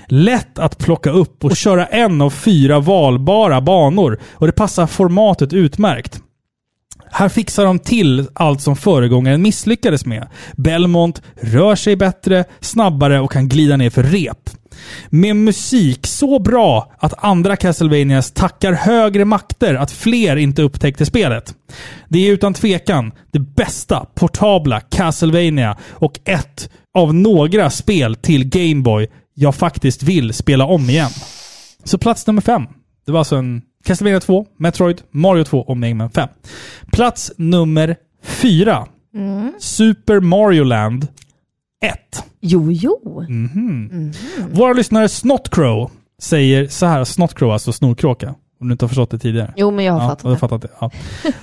Lätt 0.06 0.59
att 0.59 0.78
plocka 0.78 1.10
upp 1.10 1.44
och 1.44 1.56
köra 1.56 1.86
en 1.86 2.20
av 2.22 2.30
fyra 2.30 2.80
valbara 2.80 3.60
banor 3.60 4.20
och 4.32 4.47
det 4.47 4.52
passar 4.52 4.86
formatet 4.86 5.52
utmärkt. 5.52 6.20
Här 7.10 7.28
fixar 7.28 7.64
de 7.64 7.78
till 7.78 8.26
allt 8.35 8.60
som 8.60 8.76
föregångaren 8.76 9.43
misslyckades 9.43 10.06
med. 10.06 10.28
Belmont 10.56 11.22
rör 11.40 11.74
sig 11.74 11.97
bättre, 11.97 12.44
snabbare 12.60 13.20
och 13.20 13.32
kan 13.32 13.48
glida 13.48 13.76
ner 13.76 13.90
för 13.90 14.02
rep. 14.02 14.51
Med 15.10 15.36
musik 15.36 16.06
så 16.06 16.38
bra 16.38 16.92
att 16.98 17.24
andra 17.24 17.56
Castlevanias 17.56 18.30
tackar 18.30 18.72
högre 18.72 19.24
makter 19.24 19.74
att 19.74 19.90
fler 19.90 20.36
inte 20.36 20.62
upptäckte 20.62 21.06
spelet. 21.06 21.55
Det 22.09 22.28
är 22.28 22.32
utan 22.32 22.55
tvekan 22.55 23.12
det 23.32 23.38
bästa 23.38 24.06
portabla 24.14 24.80
Castlevania 24.80 25.76
och 25.90 26.20
ett 26.24 26.70
av 26.94 27.14
några 27.14 27.70
spel 27.70 28.14
till 28.14 28.44
Gameboy 28.44 29.09
jag 29.34 29.55
faktiskt 29.55 30.02
vill 30.02 30.32
spela 30.32 30.64
om 30.64 30.90
igen. 30.90 31.10
Så 31.84 31.98
plats 31.98 32.26
nummer 32.26 32.42
fem. 32.42 32.62
Det 33.06 33.12
var 33.12 33.18
alltså 33.18 33.36
en 33.36 33.62
Castlevania 33.84 34.20
2, 34.20 34.46
Metroid, 34.59 35.02
Mario 35.10 35.44
2 35.44 35.59
och 35.59 35.76
Mega 35.76 35.94
Man 35.94 36.10
5. 36.10 36.28
Plats 36.92 37.32
nummer 37.36 37.96
fyra. 38.22 38.86
Super 39.59 40.20
Mario 40.20 40.64
Land 40.64 41.06
1. 41.84 42.24
Jo, 42.40 42.73
jo. 42.73 43.24
Mhm. 43.28 44.12
Våra 44.52 44.73
lyssnare 44.73 45.09
Snotcrow 45.09 45.90
säger 46.23 46.66
så 46.69 46.86
här, 46.86 47.05
Snottcrow, 47.05 47.52
alltså 47.52 47.73
snorkråka. 47.73 48.35
Om 48.60 48.69
du 48.69 48.73
inte 48.73 48.85
har 48.85 48.89
förstått 48.89 49.10
det 49.10 49.19
tidigare. 49.19 49.52
Jo, 49.56 49.70
men 49.70 49.85
jag 49.85 49.93
har 49.93 50.01
Ja, 50.02 50.09
fattat 50.09 50.32
det. 50.32 50.39
fattat 50.39 50.62
det. 50.62 50.69
Ja. 50.81 50.90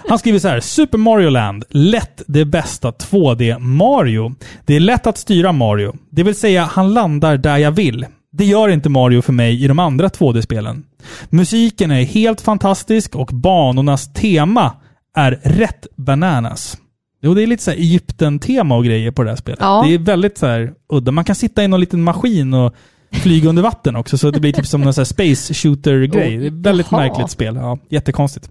Han 0.10 0.20
skriver 0.20 0.40
så 0.40 0.48
här. 0.48 0.60
Super 0.60 0.98
Mario 0.98 1.30
Land. 1.30 1.64
Lätt 1.70 2.22
det 2.28 2.46
bästa 2.46 2.92
2D 2.92 3.60
Mario. 3.60 4.36
Det 4.66 4.76
är 4.76 4.80
lätt 4.80 5.08
att 5.08 5.18
styra 5.18 5.52
Mario. 5.52 5.94
Det 6.10 6.24
vill 6.24 6.36
säga, 6.36 6.64
han 6.64 6.94
landar 6.94 7.38
där 7.38 7.58
jag 7.58 7.72
vill. 7.72 8.06
Det 8.32 8.46
gör 8.46 8.70
inte 8.70 8.90
Mario 8.90 9.22
för 9.22 9.34
mig 9.34 9.64
i 9.64 9.68
de 9.68 9.80
andra 9.80 10.08
2D-spelen. 10.08 10.84
Musiken 11.30 11.92
är 11.92 12.04
helt 12.04 12.42
fantastisk 12.42 13.16
och 13.16 13.28
banornas 13.34 14.14
tema 14.14 14.72
är 15.18 15.40
rätt 15.44 15.88
bananas. 15.98 16.78
Jo, 17.26 17.34
det 17.34 17.44
är 17.44 17.48
lite 17.48 17.64
så 17.64 17.72
här 17.72 17.78
Egypten-tema 17.78 18.76
och 18.76 18.86
grejer 18.86 19.12
på 19.12 19.24
det 19.24 19.30
här 19.30 19.38
spelet. 19.38 19.60
Ja. 19.62 19.84
Det 19.88 19.94
är 19.94 20.00
väldigt 20.00 20.38
så 20.38 20.46
här 20.46 20.74
udda. 20.90 21.12
Man 21.12 21.24
kan 21.24 21.36
sitta 21.36 21.64
i 21.64 21.68
någon 21.68 21.80
liten 21.80 22.04
maskin 22.04 22.54
och 22.54 22.76
flyga 23.12 23.50
under 23.50 23.64
vatten 23.64 23.96
också, 23.96 24.18
så 24.18 24.32
det 24.32 24.40
blir 24.40 24.54
typ 24.54 24.66
som 24.66 24.84
här 24.84 25.04
space 25.04 25.54
shooter-grej. 25.54 26.38
Det 26.38 26.46
är 26.46 26.48
ett 26.48 26.54
väldigt 26.54 26.88
jaha. 26.92 27.02
märkligt 27.02 27.30
spel. 27.30 27.56
Ja, 27.56 27.80
jättekonstigt. 27.90 28.50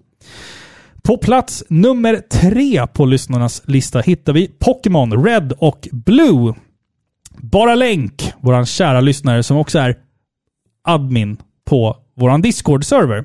På 1.02 1.16
plats 1.16 1.64
nummer 1.68 2.22
tre 2.30 2.86
på 2.86 3.04
lyssnarnas 3.04 3.62
lista 3.64 4.00
hittar 4.00 4.32
vi 4.32 4.50
Pokémon 4.58 5.24
Red 5.24 5.52
och 5.58 5.88
Blue. 5.92 6.54
Bara 7.38 7.74
Länk, 7.74 8.32
våran 8.40 8.66
kära 8.66 9.00
lyssnare 9.00 9.42
som 9.42 9.56
också 9.56 9.78
är 9.78 9.96
admin 10.84 11.36
på 11.64 11.96
våran 12.16 12.42
Discord-server. 12.42 13.24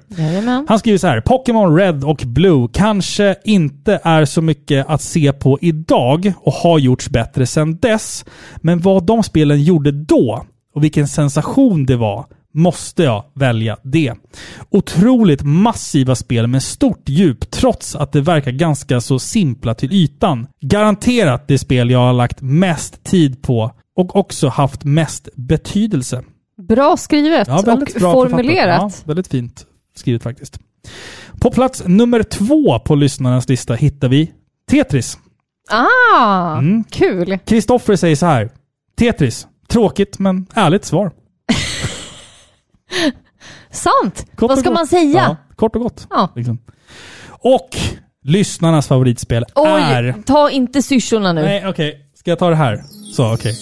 Han 0.67 0.79
skriver 0.79 0.97
så 0.97 1.07
här. 1.07 1.21
Pokémon 1.21 1.75
Red 1.75 2.03
och 2.03 2.23
Blue 2.25 2.67
kanske 2.73 3.35
inte 3.43 3.99
är 4.03 4.25
så 4.25 4.41
mycket 4.41 4.89
att 4.89 5.01
se 5.01 5.33
på 5.33 5.57
idag 5.61 6.33
och 6.37 6.53
har 6.53 6.79
gjorts 6.79 7.09
bättre 7.09 7.45
sedan 7.45 7.77
dess. 7.77 8.25
Men 8.57 8.79
vad 8.79 9.05
de 9.05 9.23
spelen 9.23 9.63
gjorde 9.63 9.91
då 9.91 10.45
och 10.75 10.83
vilken 10.83 11.07
sensation 11.07 11.85
det 11.85 11.95
var 11.95 12.25
måste 12.53 13.03
jag 13.03 13.23
välja 13.33 13.77
det. 13.83 14.13
Otroligt 14.69 15.43
massiva 15.43 16.15
spel 16.15 16.47
med 16.47 16.63
stort 16.63 17.09
djup 17.09 17.51
trots 17.51 17.95
att 17.95 18.11
det 18.11 18.21
verkar 18.21 18.51
ganska 18.51 19.01
så 19.01 19.19
simpla 19.19 19.73
till 19.73 19.93
ytan. 19.93 20.47
Garanterat 20.61 21.47
det 21.47 21.57
spel 21.57 21.89
jag 21.89 21.99
har 21.99 22.13
lagt 22.13 22.41
mest 22.41 23.03
tid 23.03 23.41
på 23.41 23.71
och 23.95 24.15
också 24.15 24.47
haft 24.47 24.83
mest 24.83 25.29
betydelse. 25.35 26.23
Bra 26.69 26.97
skrivet 26.97 27.47
Ja, 27.47 27.57
och 27.57 27.63
bra 27.63 27.75
formulerat. 28.13 28.81
författat. 28.81 28.97
Ja, 28.97 29.03
väldigt 29.07 29.27
fint 29.27 29.65
skrivet 29.95 30.23
faktiskt. 30.23 30.59
På 31.41 31.51
plats 31.51 31.83
nummer 31.85 32.23
två 32.23 32.79
på 32.79 32.95
lyssnarnas 32.95 33.49
lista 33.49 33.73
hittar 33.73 34.07
vi 34.07 34.31
Tetris. 34.71 35.17
Ah, 35.69 36.57
Mm. 36.57 36.83
kul. 36.83 37.37
Kristoffer 37.45 37.95
säger 37.95 38.15
så 38.15 38.25
här. 38.25 38.49
Tetris. 38.97 39.47
Tråkigt 39.67 40.19
men 40.19 40.47
ärligt 40.53 40.85
svar. 40.85 41.11
Sant. 43.71 44.25
Kort 44.35 44.49
Vad 44.49 44.59
ska 44.59 44.69
gott. 44.69 44.73
man 44.77 44.87
säga? 44.87 45.21
Ja, 45.21 45.35
kort 45.55 45.75
och 45.75 45.81
gott. 45.81 46.07
Ja. 46.09 46.29
Liksom. 46.35 46.57
Och 47.29 47.69
lyssnarnas 48.23 48.87
favoritspel 48.87 49.45
Oj, 49.55 49.81
är... 49.81 50.15
ta 50.25 50.49
inte 50.49 50.81
syrsorna 50.81 51.33
nu. 51.33 51.41
Nej, 51.41 51.67
okej. 51.67 52.05
Ska 52.15 52.31
jag 52.31 52.39
ta 52.39 52.49
det 52.49 52.55
här? 52.55 52.83
Så, 53.13 53.33
okej. 53.33 53.55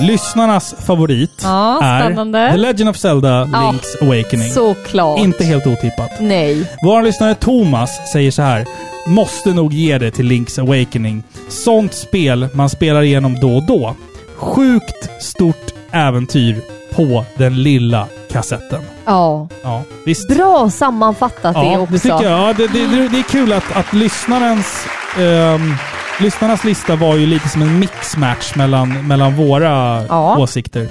Lyssnarnas 0.00 0.74
favorit 0.86 1.40
Ja, 1.42 1.82
är. 1.82 2.50
The 2.50 2.56
Legend 2.56 2.90
of 2.90 2.96
Zelda 2.96 3.28
Ja, 3.28 3.44
Link's 3.72 4.02
Awakening. 4.04 4.50
Såklart. 4.50 5.20
Inte 5.20 5.44
helt 5.44 5.66
otippat. 5.66 6.10
Nej. 6.20 6.70
Vår 6.82 7.02
lyssnare 7.02 7.34
Thomas 7.34 7.90
säger 8.12 8.30
så 8.30 8.42
här. 8.42 8.66
Måste 9.06 9.54
nog 9.54 9.72
ge 9.72 9.98
det 9.98 10.10
till 10.10 10.26
Link's 10.32 10.60
Awakening. 10.60 11.22
Sånt 11.48 11.94
spel 11.94 12.48
man 12.52 12.70
spelar 12.70 13.02
igenom 13.02 13.40
då 13.40 13.56
och 13.56 13.62
då. 13.66 13.94
Sjukt 14.36 15.22
stort 15.22 15.74
äventyr 15.92 16.60
på 16.94 17.24
den 17.36 17.62
lilla 17.62 18.06
kassetten. 18.32 18.80
Ja. 19.04 19.48
Ja, 19.62 19.82
visst. 20.06 20.28
Bra 20.28 20.70
sammanfattat 20.70 21.54
det 21.54 21.60
Ja, 21.60 21.78
också. 21.78 21.92
det 21.92 21.98
tycker 21.98 22.30
jag. 22.30 22.48
Ja, 22.48 22.52
det, 22.56 22.66
det, 22.66 23.08
det 23.08 23.18
är 23.18 23.22
kul 23.30 23.52
att, 23.52 23.76
att 23.76 23.92
lyssnarens, 23.92 24.86
ehm, 25.18 25.74
lyssnarnas 26.20 26.64
lista 26.64 26.96
var 26.96 27.16
ju 27.16 27.26
lite 27.26 27.48
som 27.48 27.62
en 27.62 27.78
mixmatch 27.78 28.54
mellan, 28.54 29.06
mellan 29.06 29.36
våra 29.36 30.04
Ja. 30.08 30.38
åsikter. 30.38 30.88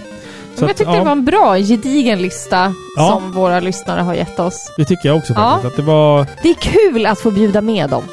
Så 0.56 0.64
jag 0.64 0.72
att, 0.72 0.78
tyckte 0.78 0.94
ja, 0.94 1.00
det 1.00 1.06
var 1.06 1.12
en 1.12 1.26
bra, 1.26 1.58
gedigen 1.58 2.22
lista 2.22 2.74
Ja. 2.98 3.10
som 3.22 3.32
våra 3.32 3.60
lyssnare 3.60 4.02
har 4.02 4.14
gett 4.14 4.40
oss. 4.40 4.72
det 4.78 4.86
tycker 4.86 5.10
jag 5.10 5.18
också 5.18 5.34
Ja. 5.34 5.52
faktiskt. 5.52 5.66
Att 5.72 5.76
det, 5.76 5.82
var, 5.92 6.26
Det 6.44 6.50
är 6.50 6.54
kul 6.54 7.06
att 7.06 7.20
få 7.20 7.32
bjuda 7.32 7.62
med 7.62 7.90
dem. 7.90 8.04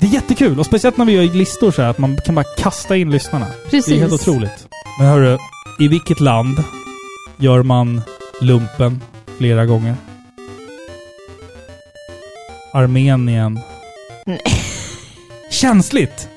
det 0.00 0.06
är 0.06 0.10
jättekul. 0.10 0.58
Och 0.60 0.66
speciellt 0.66 0.96
när 0.96 1.04
vi 1.04 1.12
gör 1.12 1.22
listor 1.34 1.70
så 1.70 1.82
här, 1.82 1.88
att 1.90 1.98
man 1.98 2.16
kan 2.26 2.34
bara 2.34 2.44
kasta 2.56 2.96
in 2.96 3.10
lyssnarna. 3.10 3.46
Precis. 3.64 3.86
Det 3.86 3.94
är 3.94 4.00
helt 4.00 4.12
otroligt. 4.12 4.66
Men 4.98 5.08
hörru, 5.08 5.38
i 5.80 5.88
vilket 5.88 6.20
land 6.20 6.64
gör 7.36 7.62
man 7.62 8.02
lumpen 8.40 9.00
flera 9.38 9.66
gånger? 9.66 9.94
Armenien. 12.72 13.60
Nej. 14.26 14.40
Känsligt! 15.50 16.28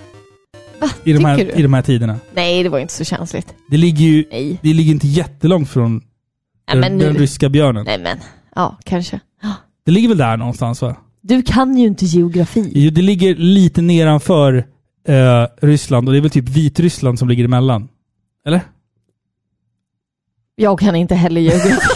Va? 0.79 0.89
I 1.03 1.13
de, 1.13 1.25
här, 1.25 1.37
du? 1.37 1.43
I 1.43 1.61
de 1.61 1.73
här 1.73 1.81
tiderna. 1.81 2.19
Nej, 2.33 2.63
det 2.63 2.69
var 2.69 2.79
inte 2.79 2.93
så 2.93 3.03
känsligt. 3.03 3.53
Det 3.69 3.77
ligger 3.77 4.05
ju 4.05 4.25
Nej. 4.31 4.59
det 4.61 4.73
ligger 4.73 4.91
inte 4.91 5.07
jättelångt 5.07 5.69
från 5.69 6.01
Nej, 6.73 6.81
den, 6.81 6.97
den 6.97 7.15
ryska 7.15 7.49
björnen. 7.49 7.85
Nej, 7.85 7.97
men. 7.99 8.17
Ja, 8.55 8.77
kanske. 8.85 9.19
Det 9.85 9.91
ligger 9.91 10.07
väl 10.07 10.17
där 10.17 10.37
någonstans 10.37 10.81
va? 10.81 10.95
Du 11.21 11.41
kan 11.41 11.77
ju 11.77 11.87
inte 11.87 12.05
geografi. 12.05 12.71
Jo, 12.75 12.91
Det 12.91 13.01
ligger 13.01 13.35
lite 13.35 13.81
nedanför 13.81 14.65
eh, 15.07 15.45
Ryssland 15.61 16.07
och 16.07 16.13
det 16.13 16.19
är 16.19 16.21
väl 16.21 16.29
typ 16.31 16.49
Vitryssland 16.49 17.19
som 17.19 17.29
ligger 17.29 17.45
emellan. 17.45 17.87
Eller? 18.47 18.61
Jag 20.55 20.79
kan 20.79 20.95
inte 20.95 21.15
heller 21.15 21.41
geografi. 21.41 21.69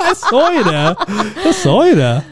Jag 0.00 0.16
sa 0.16 0.54
ju 0.54 0.62
det! 0.62 0.96
Jag 1.44 1.54
sa 1.54 1.88
ju 1.88 1.94
det! 1.94 2.22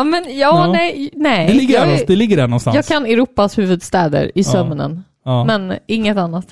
Ja, 0.00 0.04
men 0.04 0.24
ja, 0.28 0.32
Ja. 0.38 0.72
nej. 0.72 1.10
nej. 1.16 1.46
Det 1.46 1.52
ligger, 1.54 1.74
jag, 1.74 1.88
där, 1.88 2.04
det 2.06 2.16
ligger 2.16 2.36
där 2.36 2.46
någonstans. 2.46 2.74
jag 2.76 2.86
kan 2.86 3.06
Europas 3.06 3.58
huvudstäder 3.58 4.30
i 4.34 4.44
sömnen. 4.44 5.04
ja. 5.24 5.44
Men 5.44 5.74
inget 5.86 6.16
annat. 6.16 6.46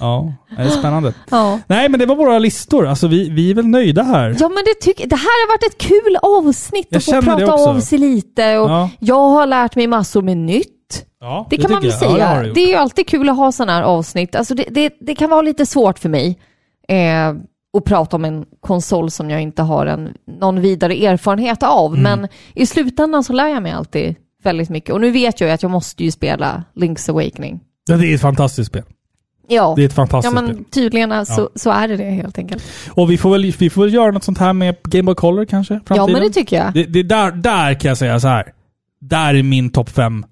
ja, 0.00 0.32
det 0.56 0.62
är 0.62 0.68
spännande. 0.68 1.14
Ja. 1.30 1.58
Nej, 1.66 1.88
men 1.88 2.00
det 2.00 2.06
var 2.06 2.14
våra 2.16 2.38
listor. 2.38 2.86
Alltså, 2.86 3.06
vi, 3.08 3.28
vi 3.30 3.50
är 3.50 3.54
väl 3.54 3.66
nöjda 3.66 4.02
här. 4.02 4.36
Ja 4.40 4.48
men 4.48 4.64
det, 4.64 4.74
tycker 4.80 5.06
det 5.06 5.16
här 5.16 5.46
har 5.46 5.52
varit 5.54 5.72
ett 5.74 5.78
kul 5.78 6.16
avsnitt 6.22 6.86
Jag 6.90 6.98
att 6.98 7.04
få 7.04 7.12
det 7.12 7.22
prata 7.22 7.52
av 7.52 7.80
sig 7.80 7.98
lite 7.98 8.58
och 8.58 8.70
Ja. 8.70 8.90
jag 9.00 9.28
har 9.28 9.46
lärt 9.46 9.76
mig 9.76 9.86
massor 9.86 10.22
med 10.22 10.36
nytt. 10.36 10.68
Ja, 11.20 11.46
Det, 11.50 11.56
kan 11.56 11.72
man 11.72 11.82
väl 11.82 11.92
säga. 11.92 12.18
Ja, 12.36 12.42
det 12.42 12.52
det, 12.52 12.60
är 12.60 12.68
ju 12.68 12.74
alltid 12.74 13.08
kul 13.08 13.28
att 13.28 13.36
ha 13.36 13.52
sådana 13.52 13.72
här 13.72 13.82
avsnitt. 13.82 14.34
Alltså 14.34 14.54
det, 14.54 14.64
det, 14.70 14.92
det 15.00 15.14
kan 15.14 15.30
vara 15.30 15.42
lite 15.42 15.66
svårt 15.66 15.98
för 15.98 16.08
mig 16.08 16.38
eh, 16.88 17.32
att 17.76 17.84
prata 17.84 18.16
om 18.16 18.24
en 18.24 18.44
konsol 18.60 19.10
som 19.10 19.30
jag 19.30 19.42
inte 19.42 19.62
har 19.62 19.86
en, 19.86 20.14
någon 20.40 20.60
vidare 20.60 20.94
erfarenhet 21.04 21.62
av. 21.62 21.94
Mm. 21.94 22.02
Men 22.02 22.28
i 22.54 22.66
slutändan 22.66 23.24
så 23.24 23.32
lär 23.32 23.48
jag 23.48 23.62
mig 23.62 23.72
alltid 23.72 24.14
väldigt 24.42 24.68
mycket. 24.70 24.90
Och 24.90 25.00
nu 25.00 25.10
vet 25.10 25.40
jag 25.40 25.48
ju 25.48 25.54
att 25.54 25.62
jag 25.62 25.70
måste 25.70 26.04
ju 26.04 26.10
spela 26.10 26.64
Link's 26.74 27.10
Awakening. 27.10 27.60
Ja, 27.88 27.96
det 27.96 28.06
är 28.06 28.14
ett 28.14 28.20
fantastiskt 28.20 28.68
spel. 28.70 28.82
Ja, 29.48 29.72
Det 29.76 29.82
är 29.82 29.86
ett 29.86 29.92
ja 29.92 29.96
fantastiskt 29.96 30.36
spel. 30.38 30.54
men 30.56 30.64
tydligen 30.64 31.26
så, 31.26 31.50
så 31.54 31.70
är 31.70 31.88
det 31.88 31.96
det 31.96 32.10
helt 32.10 32.38
enkelt. 32.38 32.64
Och 32.90 33.10
vi 33.10 33.18
får, 33.18 33.30
väl, 33.30 33.52
vi 33.58 33.70
får 33.70 33.82
väl 33.82 33.94
göra 33.94 34.10
något 34.10 34.24
sånt 34.24 34.38
här 34.38 34.52
med 34.52 34.76
Game 34.82 35.02
Boy 35.02 35.14
Color 35.14 35.44
kanske? 35.44 35.74
Ja 35.74 35.80
framtiden? 35.86 36.12
men 36.12 36.22
det 36.22 36.30
tycker 36.30 36.56
jag. 36.56 36.74
Det, 36.74 36.84
det 36.84 37.02
där, 37.02 37.30
där 37.32 37.80
kan 37.80 37.88
jag 37.88 37.98
säga 37.98 38.20
så 38.20 38.28
här. 38.28 38.52
Där 39.00 39.34
är 39.34 39.42
min 39.42 39.70
topp 39.70 39.88
fem 39.88 40.24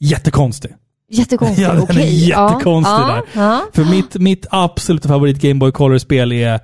jättekonstig. 0.00 0.70
Jättekonstigt. 1.10 1.60
Ja, 1.62 1.72
den 1.72 1.80
är 1.80 1.84
okej. 1.84 2.28
jättekonstig 2.28 2.92
ja, 2.92 3.22
där. 3.34 3.42
Ja, 3.42 3.62
För 3.72 3.84
mitt, 3.84 4.14
mitt 4.14 4.46
absoluta 4.50 5.08
favorit 5.08 5.40
Game 5.40 5.54
Boy 5.54 5.72
Color-spel 5.72 6.32
är 6.32 6.54
ett 6.54 6.62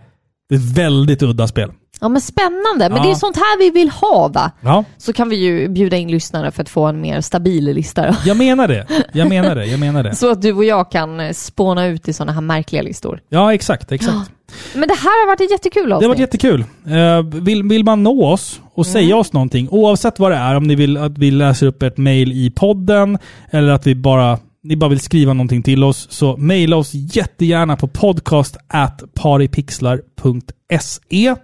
väldigt 0.74 1.22
udda 1.22 1.48
spel. 1.48 1.72
Ja 2.00 2.08
men 2.08 2.20
spännande. 2.20 2.88
Men 2.88 2.96
Ja. 2.96 3.02
det 3.02 3.10
är 3.10 3.14
sånt 3.14 3.36
här 3.36 3.58
vi 3.58 3.70
vill 3.70 3.90
ha 3.90 4.28
va? 4.28 4.50
Ja, 4.60 4.84
Så 4.98 5.12
kan 5.12 5.28
vi 5.28 5.36
ju 5.36 5.68
bjuda 5.68 5.96
in 5.96 6.10
lyssnare 6.10 6.50
för 6.50 6.62
att 6.62 6.68
få 6.68 6.86
en 6.86 7.00
mer 7.00 7.20
stabil 7.20 7.64
lista. 7.64 8.16
jag 8.24 8.36
menar 8.36 8.68
det. 8.68 8.86
Jag 9.12 9.28
menar 9.28 9.54
det. 9.54 9.66
Jag 9.66 9.80
menar 9.80 10.02
det. 10.02 10.14
Så 10.14 10.30
att 10.30 10.42
du 10.42 10.52
och 10.52 10.64
jag 10.64 10.90
kan 10.90 11.20
eh, 11.20 11.32
spåna 11.32 11.86
ut 11.86 12.08
i 12.08 12.12
sådana 12.12 12.32
här 12.32 12.40
märkliga 12.40 12.82
listor. 12.82 13.20
Ja, 13.28 13.54
exakt. 13.54 13.92
exakt. 13.92 14.30
Men 14.74 14.88
det 14.88 14.94
här 14.94 15.22
har 15.22 15.26
varit 15.26 15.40
ett 15.40 15.50
jättekul 15.50 15.88
Det 15.88 15.94
har 15.94 15.96
avsnitt. 15.96 16.08
varit 16.08 16.18
jättekul. 16.20 16.64
Eh, 16.86 17.22
vill, 17.42 17.62
vill 17.62 17.84
man 17.84 18.02
nå 18.02 18.26
oss 18.32 18.60
och 18.74 18.86
säga 18.86 19.06
Mm. 19.06 19.18
oss 19.18 19.32
någonting, 19.32 19.68
oavsett 19.70 20.18
vad 20.18 20.30
det 20.32 20.36
är, 20.36 20.54
om 20.54 20.64
ni 20.64 20.74
vill 20.74 20.96
att 20.96 21.18
vi 21.18 21.30
läser 21.30 21.66
upp 21.66 21.82
ett 21.82 21.98
mail 21.98 22.32
i 22.32 22.50
podden, 22.50 23.18
eller 23.50 23.72
att 23.72 23.86
vi 23.86 23.94
bara, 23.94 24.38
ni 24.62 24.76
bara 24.76 24.90
vill 24.90 25.00
skriva 25.00 25.32
någonting 25.32 25.62
till 25.62 25.84
oss, 25.84 26.06
så 26.10 26.36
mejla 26.36 26.76
oss 26.76 26.90
jättegärna 26.94 27.76
på 27.76 27.88
podcast 27.88 28.56
at 28.68 29.02
paripixlar.se. 29.14 31.34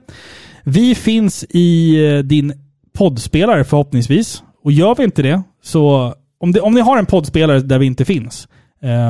Vi 0.65 0.95
finns 0.95 1.45
i 1.51 1.97
eh, 2.07 2.19
din 2.19 2.53
poddspelare 2.93 3.65
förhoppningsvis. 3.65 4.43
Och 4.65 4.73
gör 4.73 4.95
vi 4.95 5.05
inte 5.05 5.23
det, 5.23 5.43
så 5.63 6.15
om, 6.41 6.53
det, 6.53 6.61
om 6.61 6.75
ni 6.75 6.81
har 6.81 6.99
en 6.99 7.07
poddspelare 7.07 7.61
där 7.61 7.79
vi 7.79 7.87
inte 7.87 8.05
finns, 8.05 8.49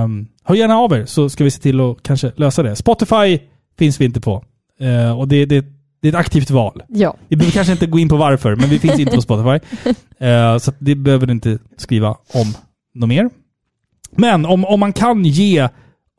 um, 0.04 0.28
hör 0.44 0.54
gärna 0.54 0.76
av 0.76 0.92
er 0.92 1.04
så 1.04 1.28
ska 1.28 1.44
vi 1.44 1.50
se 1.50 1.60
till 1.60 1.80
att 1.80 2.02
kanske 2.02 2.32
lösa 2.36 2.62
det. 2.62 2.76
Spotify 2.76 3.38
finns 3.78 4.00
vi 4.00 4.04
inte 4.04 4.20
på. 4.20 4.44
Eh, 4.80 5.18
och 5.18 5.28
det, 5.28 5.46
det, 5.46 5.64
det 6.02 6.08
är 6.08 6.12
ett 6.12 6.18
aktivt 6.18 6.50
val. 6.50 6.82
Ja. 6.88 7.16
Vi 7.28 7.36
behöver 7.36 7.52
kanske 7.52 7.72
inte 7.72 7.86
gå 7.86 7.98
in 7.98 8.08
på 8.08 8.16
varför, 8.16 8.56
men 8.56 8.70
vi 8.70 8.78
finns 8.78 8.98
inte 8.98 9.14
på 9.14 9.22
Spotify. 9.22 9.66
Eh, 10.18 10.58
så 10.58 10.72
det 10.78 10.94
behöver 10.94 11.26
du 11.26 11.32
inte 11.32 11.58
skriva 11.76 12.08
om 12.08 12.54
något 12.94 13.08
mer. 13.08 13.30
Men 14.16 14.46
om, 14.46 14.64
om 14.64 14.80
man 14.80 14.92
kan 14.92 15.24
ge 15.24 15.68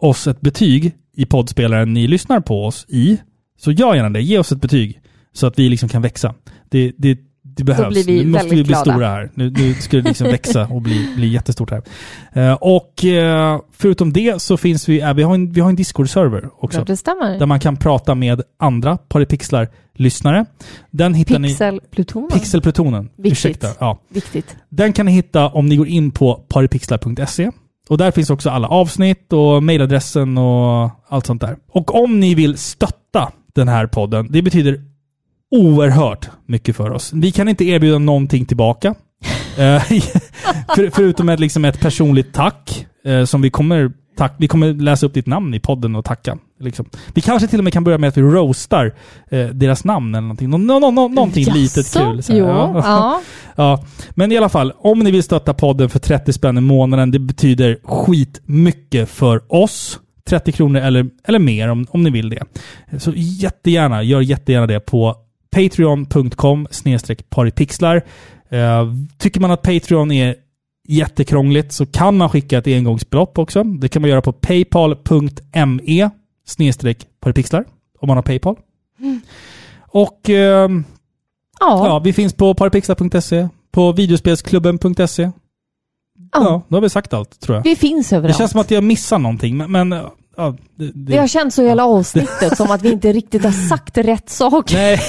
oss 0.02 0.28
ett 0.28 0.42
betyg 0.42 0.92
i 1.16 1.26
poddspelaren 1.26 1.94
ni 1.94 2.08
lyssnar 2.08 2.40
på 2.40 2.66
oss 2.66 2.86
i, 2.90 3.18
Så 3.58 3.72
gör 3.72 3.96
gärna 3.96 4.10
det. 4.10 4.22
Ge 4.22 4.38
oss 4.38 4.52
ett 4.52 4.62
betyg 4.62 5.02
så 5.34 5.48
att 5.48 5.60
vi 5.60 5.70
liksom 5.70 5.90
kan 5.90 6.02
växa. 6.02 6.34
Det, 6.70 6.92
det, 6.98 7.18
det 7.44 7.64
behövs. 7.64 7.90
blir 7.90 8.04
vi 8.04 8.24
nu 8.24 8.32
måste 8.32 8.48
vi 8.48 8.56
bli 8.56 8.64
glada. 8.64 8.92
stora 8.92 9.08
här. 9.08 9.32
Nu, 9.34 9.50
nu 9.50 9.74
ska 9.74 9.98
det 9.98 10.04
liksom 10.04 10.28
växa 10.28 10.68
och 10.68 10.82
bli, 10.82 11.14
bli 11.16 11.28
jättestort 11.28 11.72
här. 11.72 11.82
Eh, 12.34 12.54
och 12.54 13.06
eh, 13.06 13.60
förutom 13.72 14.14
det 14.14 14.42
så 14.42 14.58
finns 14.58 14.90
vi, 14.90 15.02
äh, 15.02 15.14
vi 15.14 15.24
har 15.24 15.34
en, 15.34 15.52
vi 15.52 15.62
har 15.62 15.70
en 15.70 15.76
Discord-server 15.76 16.50
också. 16.58 16.80
Ja, 16.80 16.86
det 16.86 16.98
stämmer. 16.98 17.40
Där 17.40 17.46
man 17.46 17.60
kan 17.60 17.78
prata 17.78 18.16
med 18.16 18.42
andra 18.60 18.98
Paripixlar-lyssnare. 18.98 20.46
Den 20.92 21.14
hittar 21.14 21.40
ni... 21.40 21.48
Pixelplutonen. 21.48 22.30
Pixelplutonen. 22.30 23.10
Viktigt. 23.16 23.32
Ursäkta. 23.32 23.68
Ja. 23.80 24.00
Viktigt. 24.10 24.56
Den 24.70 24.94
kan 24.94 25.06
ni 25.06 25.12
hitta 25.12 25.48
om 25.48 25.66
ni 25.66 25.76
går 25.76 25.88
in 25.88 26.12
på 26.12 26.34
paripixlar.se. 26.36 27.52
Och 27.90 27.98
där 27.98 28.12
finns 28.12 28.30
också 28.30 28.50
alla 28.50 28.68
avsnitt 28.68 29.34
och 29.34 29.64
mailadressen 29.64 30.38
och 30.38 30.92
allt 31.08 31.26
sånt 31.26 31.42
där. 31.42 31.58
Och 31.72 32.04
om 32.04 32.20
ni 32.20 32.36
vill 32.36 32.58
stötta 32.58 33.32
den 33.56 33.68
här 33.68 33.88
podden, 33.88 34.28
det 34.30 34.42
betyder 34.42 34.93
oerhört 35.54 36.30
mycket 36.46 36.76
för 36.76 36.92
oss. 36.92 37.14
Vi 37.14 37.32
kan 37.32 37.50
inte 37.50 37.66
erbjuda 37.66 38.00
någonting 38.00 38.46
tillbaka. 38.46 38.96
Eh, 39.58 39.82
för, 40.76 40.90
förutom 40.96 41.30
ett, 41.30 41.40
liksom 41.40 41.66
ett 41.66 41.80
personligt 41.80 42.34
tack, 42.34 42.88
eh, 43.06 43.26
som 43.26 43.42
vi 43.42 43.50
kommer, 43.50 43.92
tack, 44.18 44.36
vi 44.38 44.48
kommer 44.48 44.74
läsa 44.74 45.06
upp 45.06 45.14
ditt 45.14 45.28
namn 45.28 45.54
i 45.54 45.60
podden 45.60 45.96
och 45.96 46.06
tacka. 46.06 46.38
Liksom. 46.60 46.86
Vi 47.14 47.22
kanske 47.22 47.48
till 47.48 47.60
och 47.60 47.64
med 47.64 47.74
kan 47.74 47.84
börja 47.84 47.98
med 47.98 48.08
att 48.08 48.18
vi 48.18 48.22
roastar 48.22 48.94
eh, 49.30 49.48
deras 49.48 49.84
namn 49.84 50.16
eller 50.16 50.22
någonting. 50.22 50.50
Nå, 50.50 50.58
nå, 50.58 50.80
nå, 50.80 50.92
nå, 50.92 51.08
någonting 51.08 51.44
Jaså? 51.44 51.58
litet 51.58 51.94
kul. 51.94 52.24
så 52.24 52.34
Ja. 52.34 52.72
ja. 52.76 53.22
Ja, 53.56 53.84
men 54.10 54.32
i 54.32 54.38
alla 54.38 54.50
fall, 54.50 54.74
om 54.78 55.00
ni 55.00 55.12
vill 55.12 55.24
stötta 55.24 55.54
podden 55.54 55.90
för 55.90 56.00
30 56.00 56.34
spänn 56.34 56.58
i 56.58 56.62
månaden, 56.62 57.12
det 57.12 57.20
betyder 57.20 57.78
skitmycket 57.84 59.10
för 59.10 59.54
oss. 59.54 60.00
30 60.30 60.52
kronor 60.52 60.82
eller, 60.82 61.10
eller 61.26 61.40
mer 61.40 61.70
om, 61.70 61.88
om 61.90 62.04
ni 62.04 62.10
vill 62.10 62.30
det. 62.30 62.44
Så 63.00 63.14
jättegärna, 63.16 64.04
gör 64.04 64.22
jättegärna 64.22 64.68
det 64.68 64.80
på 64.80 65.16
patreon.com 65.54 66.68
paripixlar. 67.30 67.96
Eh, 68.50 68.88
tycker 69.18 69.42
man 69.42 69.52
att 69.52 69.62
Patreon 69.62 70.12
är 70.12 70.36
jättekrångligt 70.88 71.72
så 71.72 71.86
kan 71.86 72.18
man 72.18 72.30
skicka 72.30 72.58
ett 72.58 72.68
engångsbelopp 72.68 73.38
också. 73.38 73.64
Det 73.64 73.90
kan 73.90 74.02
man 74.02 74.10
göra 74.10 74.22
på 74.22 74.32
paypal.me 74.34 76.10
paripixlar 77.20 77.66
om 78.00 78.08
man 78.08 78.18
har 78.18 78.22
Paypal. 78.24 78.56
Och 79.88 80.30
ehm, 80.30 80.84
Ja. 81.60 81.88
Ja, 81.88 82.00
vi 82.00 82.14
finns 82.14 82.34
på 82.34 82.54
paripixlar.se, 82.54 83.48
på 83.72 83.92
videospelsklubben.se. 83.92 85.24
Ja. 85.24 85.32
Ja. 86.32 86.62
då 86.68 86.76
har 86.76 86.82
vi 86.82 86.90
sagt 86.90 87.14
allt, 87.14 87.40
tror 87.40 87.56
jag. 87.58 87.64
Vi 87.64 87.76
finns 87.76 88.10
Det 88.10 88.16
överallt. 88.16 88.38
känns 88.38 88.52
som 88.52 88.62
att 88.62 88.72
jag 88.72 88.84
missar 88.84 89.20
någonting, 89.20 89.58
men... 89.58 89.72
men 89.72 90.06
ja, 90.38 90.56
det, 90.76 90.86
det, 90.86 90.92
Det 90.94 91.18
har 91.18 91.28
känts 91.28 91.56
så 91.56 91.64
hela 91.64 91.86
avsnittet 91.86 92.58
som 92.58 92.72
att 92.72 92.82
vi 92.82 92.92
inte 92.92 93.12
riktigt 93.14 93.44
har 93.44 93.52
sagt 93.70 93.98
rätt 93.98 94.30
sak. 94.30 94.74
Nej, 94.74 95.00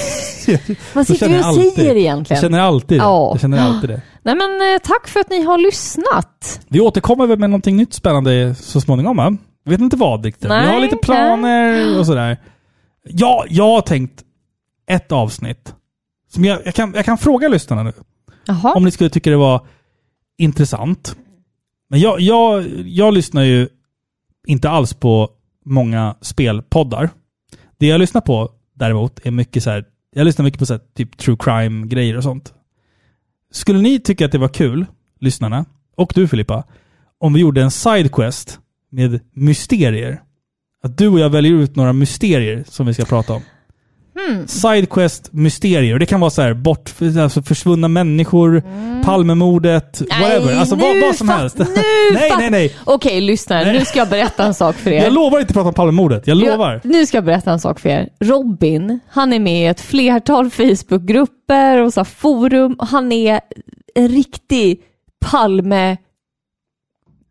Vad 0.92 1.06
sitter 1.06 1.28
vi 1.28 1.34
jag 1.34 1.40
och 1.40 1.46
alltid. 1.46 1.72
säger 1.72 1.88
jag 1.88 1.98
egentligen? 1.98 2.40
känner 2.42 2.60
alltid 2.60 2.98
det. 2.98 3.05
Ja. 3.05 3.28
Jag 3.32 3.40
känner 3.40 3.59
alltid 3.60 3.90
det. 3.90 4.02
Nej 4.22 4.34
men 4.34 4.51
eh, 4.74 4.78
tack 4.82 5.09
för 5.09 5.20
att 5.20 5.30
ni 5.30 5.42
har 5.42 5.59
lyssnat. 5.59 6.60
Vi 6.68 6.80
återkommer 6.80 7.26
väl 7.26 7.38
med 7.38 7.51
någonting 7.51 7.76
nytt 7.76 7.94
spännande 7.94 8.55
så 8.55 8.80
småningom, 8.80 9.16
va? 9.16 9.36
Jag 9.64 9.70
vet 9.70 9.80
inte 9.80 9.96
vad 9.96 10.24
riktigt. 10.24 10.44
vi 10.44 10.48
Nej, 10.48 10.66
har 10.72 10.80
lite 10.80 10.96
planer 10.96 11.98
och 11.98 12.06
sådär. 12.06 12.38
Ja, 13.09 13.44
jag 13.48 13.64
har 13.68 13.80
tänkt 13.80 14.22
ett 14.90 15.12
avsnitt. 15.12 15.74
Som 16.32 16.44
jag, 16.44 16.59
jag, 16.64 16.74
kan, 16.74 16.92
jag 16.96 17.05
kan 17.05 17.18
fråga 17.18 17.48
lyssnarna 17.48 17.82
nu. 17.82 17.92
Jaha. 18.46 18.72
om 18.74 18.84
ni 18.84 18.90
skulle 18.90 19.10
tycka 19.10 19.30
det 19.30 19.36
var 19.36 19.66
intressant. 20.38 21.16
Men 21.90 22.01
jag, 22.01 22.20
jag, 22.20 22.64
jag 22.86 23.14
lyssnar 23.14 23.42
ju 23.42 23.68
inte 24.47 24.71
alls 24.71 24.95
på 24.95 25.31
många 25.65 26.16
spelpoddar. 26.21 27.11
Det 27.79 27.87
jag 27.87 27.99
lyssnar 27.99 28.21
på 28.21 28.51
däremot 28.75 29.27
är 29.27 29.31
mycket 29.31 29.62
så 29.62 29.71
här, 29.71 29.85
jag 30.15 30.25
lyssnar 30.25 30.45
mycket 30.45 30.59
på 30.59 30.66
så 30.66 30.75
här, 30.75 30.81
typ 30.95 31.16
true 31.16 31.37
crime-grejer 31.41 32.16
och 32.16 32.23
sånt. 32.23 32.55
Skulle 33.51 33.79
ni 33.79 34.01
tycka 34.01 34.27
att 34.27 34.33
det 34.33 34.39
var 34.39 34.49
kul, 34.49 34.87
lyssnarna, 35.21 35.65
och 35.97 36.12
du 36.15 36.29
Filippa, 36.29 36.65
om 37.19 37.33
vi 37.33 37.41
gjorde 37.41 37.62
en 37.62 37.71
sidequest 37.71 38.61
med 38.91 39.21
mysterier? 39.33 40.23
Att 40.83 40.99
du 40.99 41.09
och 41.09 41.19
jag 41.19 41.31
väljer 41.31 41.53
ut 41.53 41.77
några 41.77 41.93
mysterier 41.93 42.65
som 42.69 42.87
vi 42.87 42.95
ska 42.95 43.05
prata 43.05 43.33
om. 43.33 43.43
Hmm. 44.19 44.49
Sidequest 44.49 45.32
mysterier. 45.32 45.99
Det 45.99 46.07
kan 46.07 46.20
vara 46.20 46.31
så 46.31 46.43
här, 46.43 46.55
bort, 46.55 46.95
alltså 47.23 47.43
försvunna 47.43 47.89
människor, 47.89 48.62
Palmemordet, 49.05 50.03
whatever. 50.20 50.59
Alltså 50.59 50.74
vad, 50.74 51.01
vad 51.01 51.16
som 51.16 51.28
helst. 51.28 51.59
Nu 51.59 51.65
nej, 52.12 52.32
nej, 52.39 52.51
nej. 52.51 52.77
Okej, 52.85 53.20
lyssna. 53.20 53.57
Nej. 53.57 53.78
Nu 53.78 53.85
ska 53.85 53.99
jag 53.99 54.09
berätta 54.09 54.45
en 54.45 54.55
sak 54.55 54.77
för 54.77 54.91
er. 54.91 55.03
Jag 55.03 55.12
lovar 55.12 55.41
inte 55.41 55.51
att 55.51 55.55
prata 55.55 55.69
om 55.69 55.74
Palmemordet. 55.74 56.27
Jag 56.27 56.36
lovar. 56.36 56.81
Jag, 56.82 56.93
nu 56.93 57.07
ska 57.07 57.16
jag 57.16 57.24
berätta 57.24 57.53
en 57.53 57.61
sak 57.61 57.81
för 57.81 57.89
er. 57.89 58.09
Robin, 58.20 59.01
han 59.09 59.32
är 59.32 59.41
med 59.41 59.62
i 59.62 59.66
ett 59.66 59.81
flertal 59.81 60.51
Facebookgrupper 60.51 61.82
och 61.82 61.95
så 61.95 62.05
forum. 62.05 62.77
Han 62.78 63.12
är 63.12 63.41
en 63.95 64.09
riktig 64.09 64.81
Palme 65.20 65.97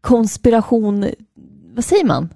konspiration... 0.02 1.06
Vad 1.76 1.86
säger 1.86 2.06
man? 2.06 2.30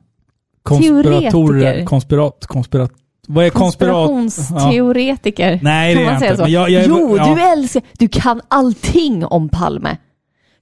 Konspiratorer, 0.64 1.86
konspirat, 1.86 2.46
konspirat... 2.48 2.92
Vad 3.28 3.46
är 3.46 3.50
konspirat? 3.50 3.90
Ja. 3.92 4.08
Konspirationsteoretiker. 4.08 5.60
Nej, 5.64 5.94
kan 5.96 6.04
det 6.04 6.08
är 6.08 6.12
man 6.12 6.20
säga 6.20 6.32
inte, 6.32 6.44
så? 6.46 6.50
jag- 6.52 6.70
jag 6.70 6.84
är- 6.84 6.88
jo, 6.88 7.18
ja. 7.18 7.36
du 7.36 7.42
älskar... 7.42 7.82
Du 7.98 8.08
kan 8.08 8.42
allting 8.48 9.26
om 9.26 9.50
Palme. 9.50 9.98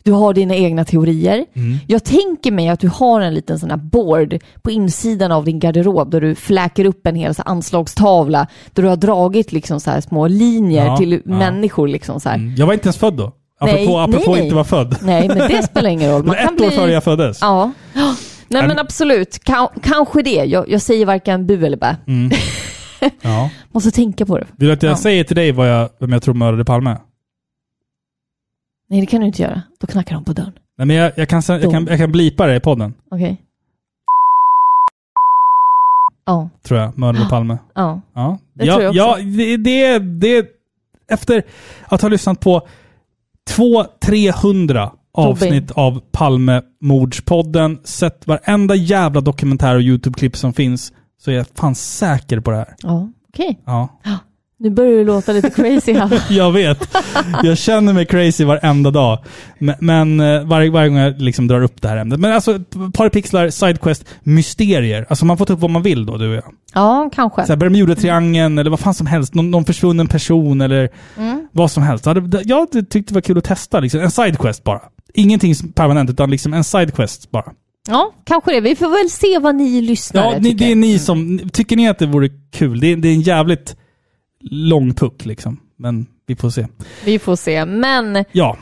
Du 0.04 0.12
har 0.12 0.34
dina 0.34 0.56
egna 0.56 0.86
teorier. 0.86 1.46
Mm. 1.56 1.78
Jag 1.88 2.04
tänker 2.04 2.52
mig 2.52 2.70
att 2.70 2.80
du 2.80 2.88
har 2.90 3.22
en 3.22 3.34
liten 3.34 3.60
sån 3.60 3.70
här 3.70 3.78
board 3.78 4.40
på 4.62 4.72
insidan 4.72 5.32
av 5.32 5.46
din 5.46 5.60
garderob 5.60 6.12
där 6.12 6.22
du 6.22 6.36
fläker 6.36 6.86
upp 6.86 7.08
en 7.08 7.16
hel 7.16 7.36
så 7.36 7.42
anslagstavla 7.42 8.48
där 8.74 8.84
du 8.84 8.90
har 8.90 8.96
dragit 8.96 9.52
liksom 9.52 9.80
så 9.80 10.02
små 10.02 10.28
linjer 10.28 10.86
Ja, 10.86 10.98
till 10.98 11.22
människor. 11.26 11.88
Liksom 11.88 12.20
så. 12.20 12.30
Mm. 12.30 12.56
Jag 12.58 12.66
var 12.66 12.74
inte 12.74 12.86
ens 12.86 12.98
född 12.98 13.14
då. 13.14 13.32
Apropå, 13.60 13.78
Nej, 13.78 14.04
apropå 14.04 14.32
nej. 14.36 14.44
inte 14.44 14.56
vara 14.56 14.66
född. 14.66 14.96
Nej, 15.02 15.28
men 15.28 15.38
det 15.38 15.64
spelar 15.64 15.90
ingen 15.90 16.12
roll. 16.12 16.24
Var 16.28 16.36
ett 16.36 16.62
år 16.62 16.70
före 16.70 16.92
jag 16.92 17.04
föddes. 17.04 17.38
Ja. 17.42 17.72
Nej 18.60 18.68
men- 18.68 18.76
men 18.76 18.86
absolut, 18.86 19.30
Ka- 19.46 19.80
kanske 19.84 20.22
det. 20.22 20.30
Jag, 20.46 20.70
jag 20.70 20.82
säger 20.82 21.06
varken 21.06 21.48
bu 21.48 21.66
eller 21.66 21.78
bä. 21.78 21.98
Mm. 22.08 22.32
Ja. 23.22 23.50
Måste 23.72 23.92
tänka 23.92 24.26
på 24.26 24.38
det. 24.38 24.48
Vill 24.58 24.68
du 24.68 24.74
att 24.74 24.84
jag 24.84 24.92
Ja. 24.92 24.98
säger 24.98 25.24
till 25.24 25.36
dig 25.36 25.52
vad 25.52 25.70
jag, 25.70 25.90
vem 26.00 26.12
jag 26.12 26.24
tror 26.24 26.34
mördade 26.34 26.66
Palme? 26.66 26.98
Nej, 28.90 29.00
det 29.02 29.06
kan 29.08 29.20
du 29.22 29.28
inte 29.28 29.42
göra. 29.42 29.62
Då 29.80 29.88
knackar 29.88 30.16
de 30.16 30.24
på 30.24 30.34
dörren. 30.34 30.54
Nej, 30.78 30.88
men 30.88 30.96
jag, 30.96 31.12
jag, 31.16 31.30
kan, 31.30 31.42
jag, 31.48 31.72
kan, 31.72 31.88
jag 31.88 31.98
kan 31.98 32.12
blipa 32.12 32.48
det 32.48 32.56
i 32.56 32.60
podden, 32.60 32.94
Okej. 33.12 33.42
Ja, 36.26 36.50
tror 36.64 36.80
jag. 36.80 36.98
Mördade 36.98 37.26
Palme. 37.30 37.58
ja. 37.76 38.02
Ja, 38.14 38.38
Det 38.54 38.66
ja, 38.66 38.74
tror 38.74 38.84
jag 38.84 38.90
också. 38.90 39.00
ja 39.00 39.38
det, 39.38 39.58
det, 39.58 40.00
det... 40.00 40.48
Efter 41.08 41.44
att 41.88 42.02
ha 42.02 42.10
lyssnat 42.10 42.40
på 42.40 42.68
200-300 43.50 44.92
avsnitt 45.18 45.72
av 45.72 46.02
Palmemordspodden, 46.12 47.80
sett 47.84 48.28
varenda 48.28 48.76
jävla 48.76 49.22
dokumentär 49.22 49.76
och 49.76 49.82
YouTube-klipp 49.82 50.36
som 50.38 50.54
finns, 50.54 50.94
så 51.22 51.32
är 51.32 51.36
jag 51.36 51.46
fan 51.56 51.76
säker 51.76 52.40
på 52.40 52.52
det 52.52 52.58
här. 52.58 52.76
Ja, 52.82 53.10
okej. 53.34 53.60
Ja. 53.66 53.90
Nu 54.60 54.70
börjar 54.70 54.92
du 54.92 55.04
låta 55.06 55.32
lite 55.32 55.50
crazy 55.50 55.94
här. 55.94 56.24
Jag 56.30 56.52
vet. 56.52 56.96
Jag 57.44 57.58
känner 57.58 57.94
mig 57.94 58.06
crazy 58.06 58.46
varenda 58.46 58.92
dag. 58.92 59.20
Men, 59.60 59.76
men 59.80 60.20
eh, 60.20 60.44
varje, 60.44 60.70
varje 60.72 60.90
gång 60.90 60.98
jag 60.98 61.22
liksom 61.22 61.48
drar 61.48 61.62
upp 61.64 61.82
det 61.82 61.88
här 61.88 61.98
ämnet. 61.98 62.20
Men 62.20 62.34
alltså, 62.34 62.60
Parapixlar, 62.94 63.50
Sidequest, 63.50 64.06
mysterier. 64.24 65.06
Alltså 65.10 65.26
man 65.26 65.38
får 65.38 65.46
ta 65.46 65.54
upp 65.54 65.60
vad 65.60 65.72
man 65.72 65.82
vill 65.82 66.06
då, 66.06 66.18
du 66.18 66.30
och 66.30 66.36
jag. 66.36 66.44
Ja, 66.74 67.10
kanske. 67.14 67.46
Så 67.46 67.52
här, 67.54 67.58
Bermuda-triangeln 67.58 68.60
eller 68.60 68.70
vad 68.70 68.80
fan 68.80 68.94
som 68.94 69.08
helst. 69.08 69.34
Någon, 69.34 69.52
någon 69.52 69.66
försvunnen 69.66 70.08
person 70.08 70.62
eller 70.62 70.90
Mm. 71.18 71.48
vad 71.52 71.72
som 71.72 71.84
helst. 71.84 72.06
Jag 72.06 72.14
hade- 72.16 72.42
Jag 72.46 72.60
hade 72.60 72.84
tyckt 72.86 73.08
det 73.10 73.14
var 73.14 73.22
kul 73.22 73.38
att 73.38 73.44
testa. 73.44 73.80
Liksom. 73.80 74.00
En 74.00 74.12
sidequest 74.12 74.64
bara. 74.64 74.82
Ingenting 75.16 75.54
permanent, 75.76 76.10
utan 76.10 76.32
liksom 76.32 76.54
en 76.54 76.64
sidequest 76.64 77.32
bara. 77.32 77.52
Ja, 77.88 78.14
kanske 78.24 78.52
det. 78.54 78.62
Vi 78.62 78.76
får 78.76 78.90
väl 78.90 79.10
se 79.10 79.40
vad 79.40 79.56
ni 79.56 79.82
lyssnare 79.82 80.34
Ja, 80.34 80.40
ni, 80.40 80.52
tycker. 80.52 80.66
det 80.66 80.72
är 80.72 80.76
ni 80.76 81.00
som... 81.00 81.40
Tycker 81.54 81.76
ni 81.76 81.88
att 81.90 82.00
det 82.00 82.06
vore 82.06 82.30
kul? 82.52 82.80
Det 82.80 82.88
är, 82.88 82.96
det 82.98 83.08
är 83.08 83.14
en 83.14 83.22
jävligt 83.22 83.76
lång 84.42 84.94
puck 84.94 85.26
liksom. 85.26 85.60
Men 85.78 86.06
vi 86.28 86.36
får 86.36 86.50
se. 86.50 86.68
Vi 87.06 87.20
får 87.20 87.36
se. 87.36 87.66
Men 87.66 88.26
Ja. 88.32 88.58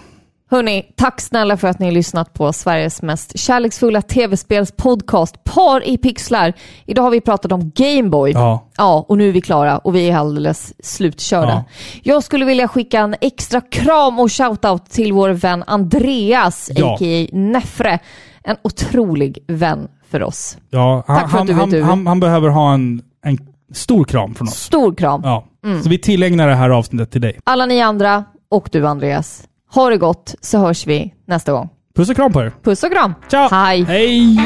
Hörni, 0.51 0.85
tack 0.95 1.21
snälla 1.21 1.57
för 1.57 1.67
att 1.67 1.79
ni 1.79 1.85
har 1.85 1.93
lyssnat 1.93 2.33
på 2.33 2.53
Sveriges 2.53 3.01
mest 3.01 3.39
kärleksfulla 3.39 4.01
tv-spelspodcast 4.01 5.43
Par 5.43 5.87
i 5.87 5.97
pixlar. 5.97 6.53
Idag 6.85 7.03
har 7.03 7.09
vi 7.11 7.21
pratat 7.21 7.51
om 7.51 7.71
Gameboy. 7.75 8.31
Ja. 8.31 8.69
Ja, 8.77 9.05
och 9.07 9.17
nu 9.17 9.27
är 9.29 9.31
vi 9.31 9.41
klara 9.41 9.77
och 9.77 9.95
vi 9.95 10.09
är 10.09 10.17
alldeles 10.17 10.73
slutkörda. 10.85 11.49
Ja. 11.49 11.63
Jag 12.03 12.23
skulle 12.23 12.45
vilja 12.45 12.67
skicka 12.67 12.99
en 12.99 13.15
extra 13.21 13.61
kram 13.61 14.19
och 14.19 14.31
shoutout 14.31 14.85
till 14.89 15.13
vår 15.13 15.29
vän 15.29 15.63
Andreas, 15.67 16.69
Ja. 16.75 16.93
a.k.a. 16.93 17.27
Nefre. 17.37 17.99
En 18.43 18.55
otrolig 18.61 19.43
vän 19.47 19.87
för 20.09 20.23
oss. 20.23 20.57
Ja, 20.69 21.03
han, 21.07 21.19
Tack 21.21 21.31
för 21.31 21.37
att 21.39 21.47
du 21.47 21.53
han, 21.53 21.69
du. 21.69 21.81
han, 21.83 22.07
han 22.07 22.19
behöver 22.19 22.49
ha 22.49 22.73
en, 22.73 23.01
en 23.25 23.37
stor 23.73 24.03
kram 24.05 24.35
från 24.35 24.47
oss. 24.47 24.53
Stor 24.59 24.95
kram. 24.95 25.21
Ja. 25.23 25.45
Mm. 25.65 25.83
Så 25.83 25.89
vi 25.89 25.97
tillägnar 25.97 26.47
det 26.47 26.55
här 26.55 26.69
avsnittet 26.69 27.11
till 27.11 27.21
dig. 27.21 27.39
Alla 27.43 27.65
ni 27.65 27.81
andra 27.81 28.23
och 28.49 28.69
du 28.71 28.87
Andreas. 28.87 29.43
Ha 29.75 29.89
det 29.89 29.97
gott 29.97 30.35
så 30.41 30.57
hörs 30.57 30.87
vi 30.87 31.13
nästa 31.25 31.51
gång. 31.51 31.69
Puss 31.95 32.09
och 32.09 32.15
kram 32.15 32.31
på 32.31 32.41
er. 32.41 32.53
Puss 32.63 32.83
och 32.83 32.91
kram. 32.91 33.13
Ciao. 33.29 33.47
Hej. 33.51 33.83
Hej! 33.83 34.37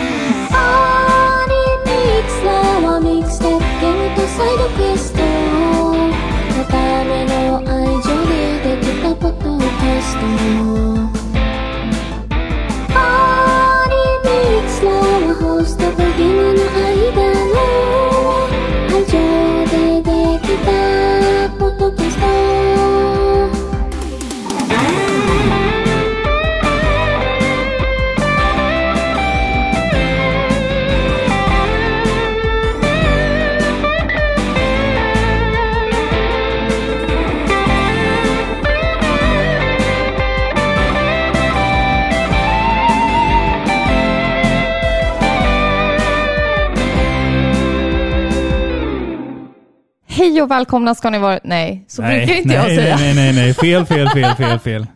Hej 50.28 50.42
och 50.42 50.52
välkomna 50.52 50.96
ska 50.96 51.10
ni 51.10 51.20
vara. 51.20 51.40
Nej, 51.44 51.86
så 51.88 52.02
brukar 52.02 52.34
inte 52.36 52.54
jag 52.54 52.68
nej, 52.68 52.78
säga. 52.78 52.96
Nej, 52.96 53.16
nej, 53.16 53.34
nej, 53.34 53.34
nej. 53.34 53.54
Fel, 53.54 53.86
fel, 53.86 54.10
fel, 54.10 54.36
fel, 54.36 54.60
fel. 54.60 54.88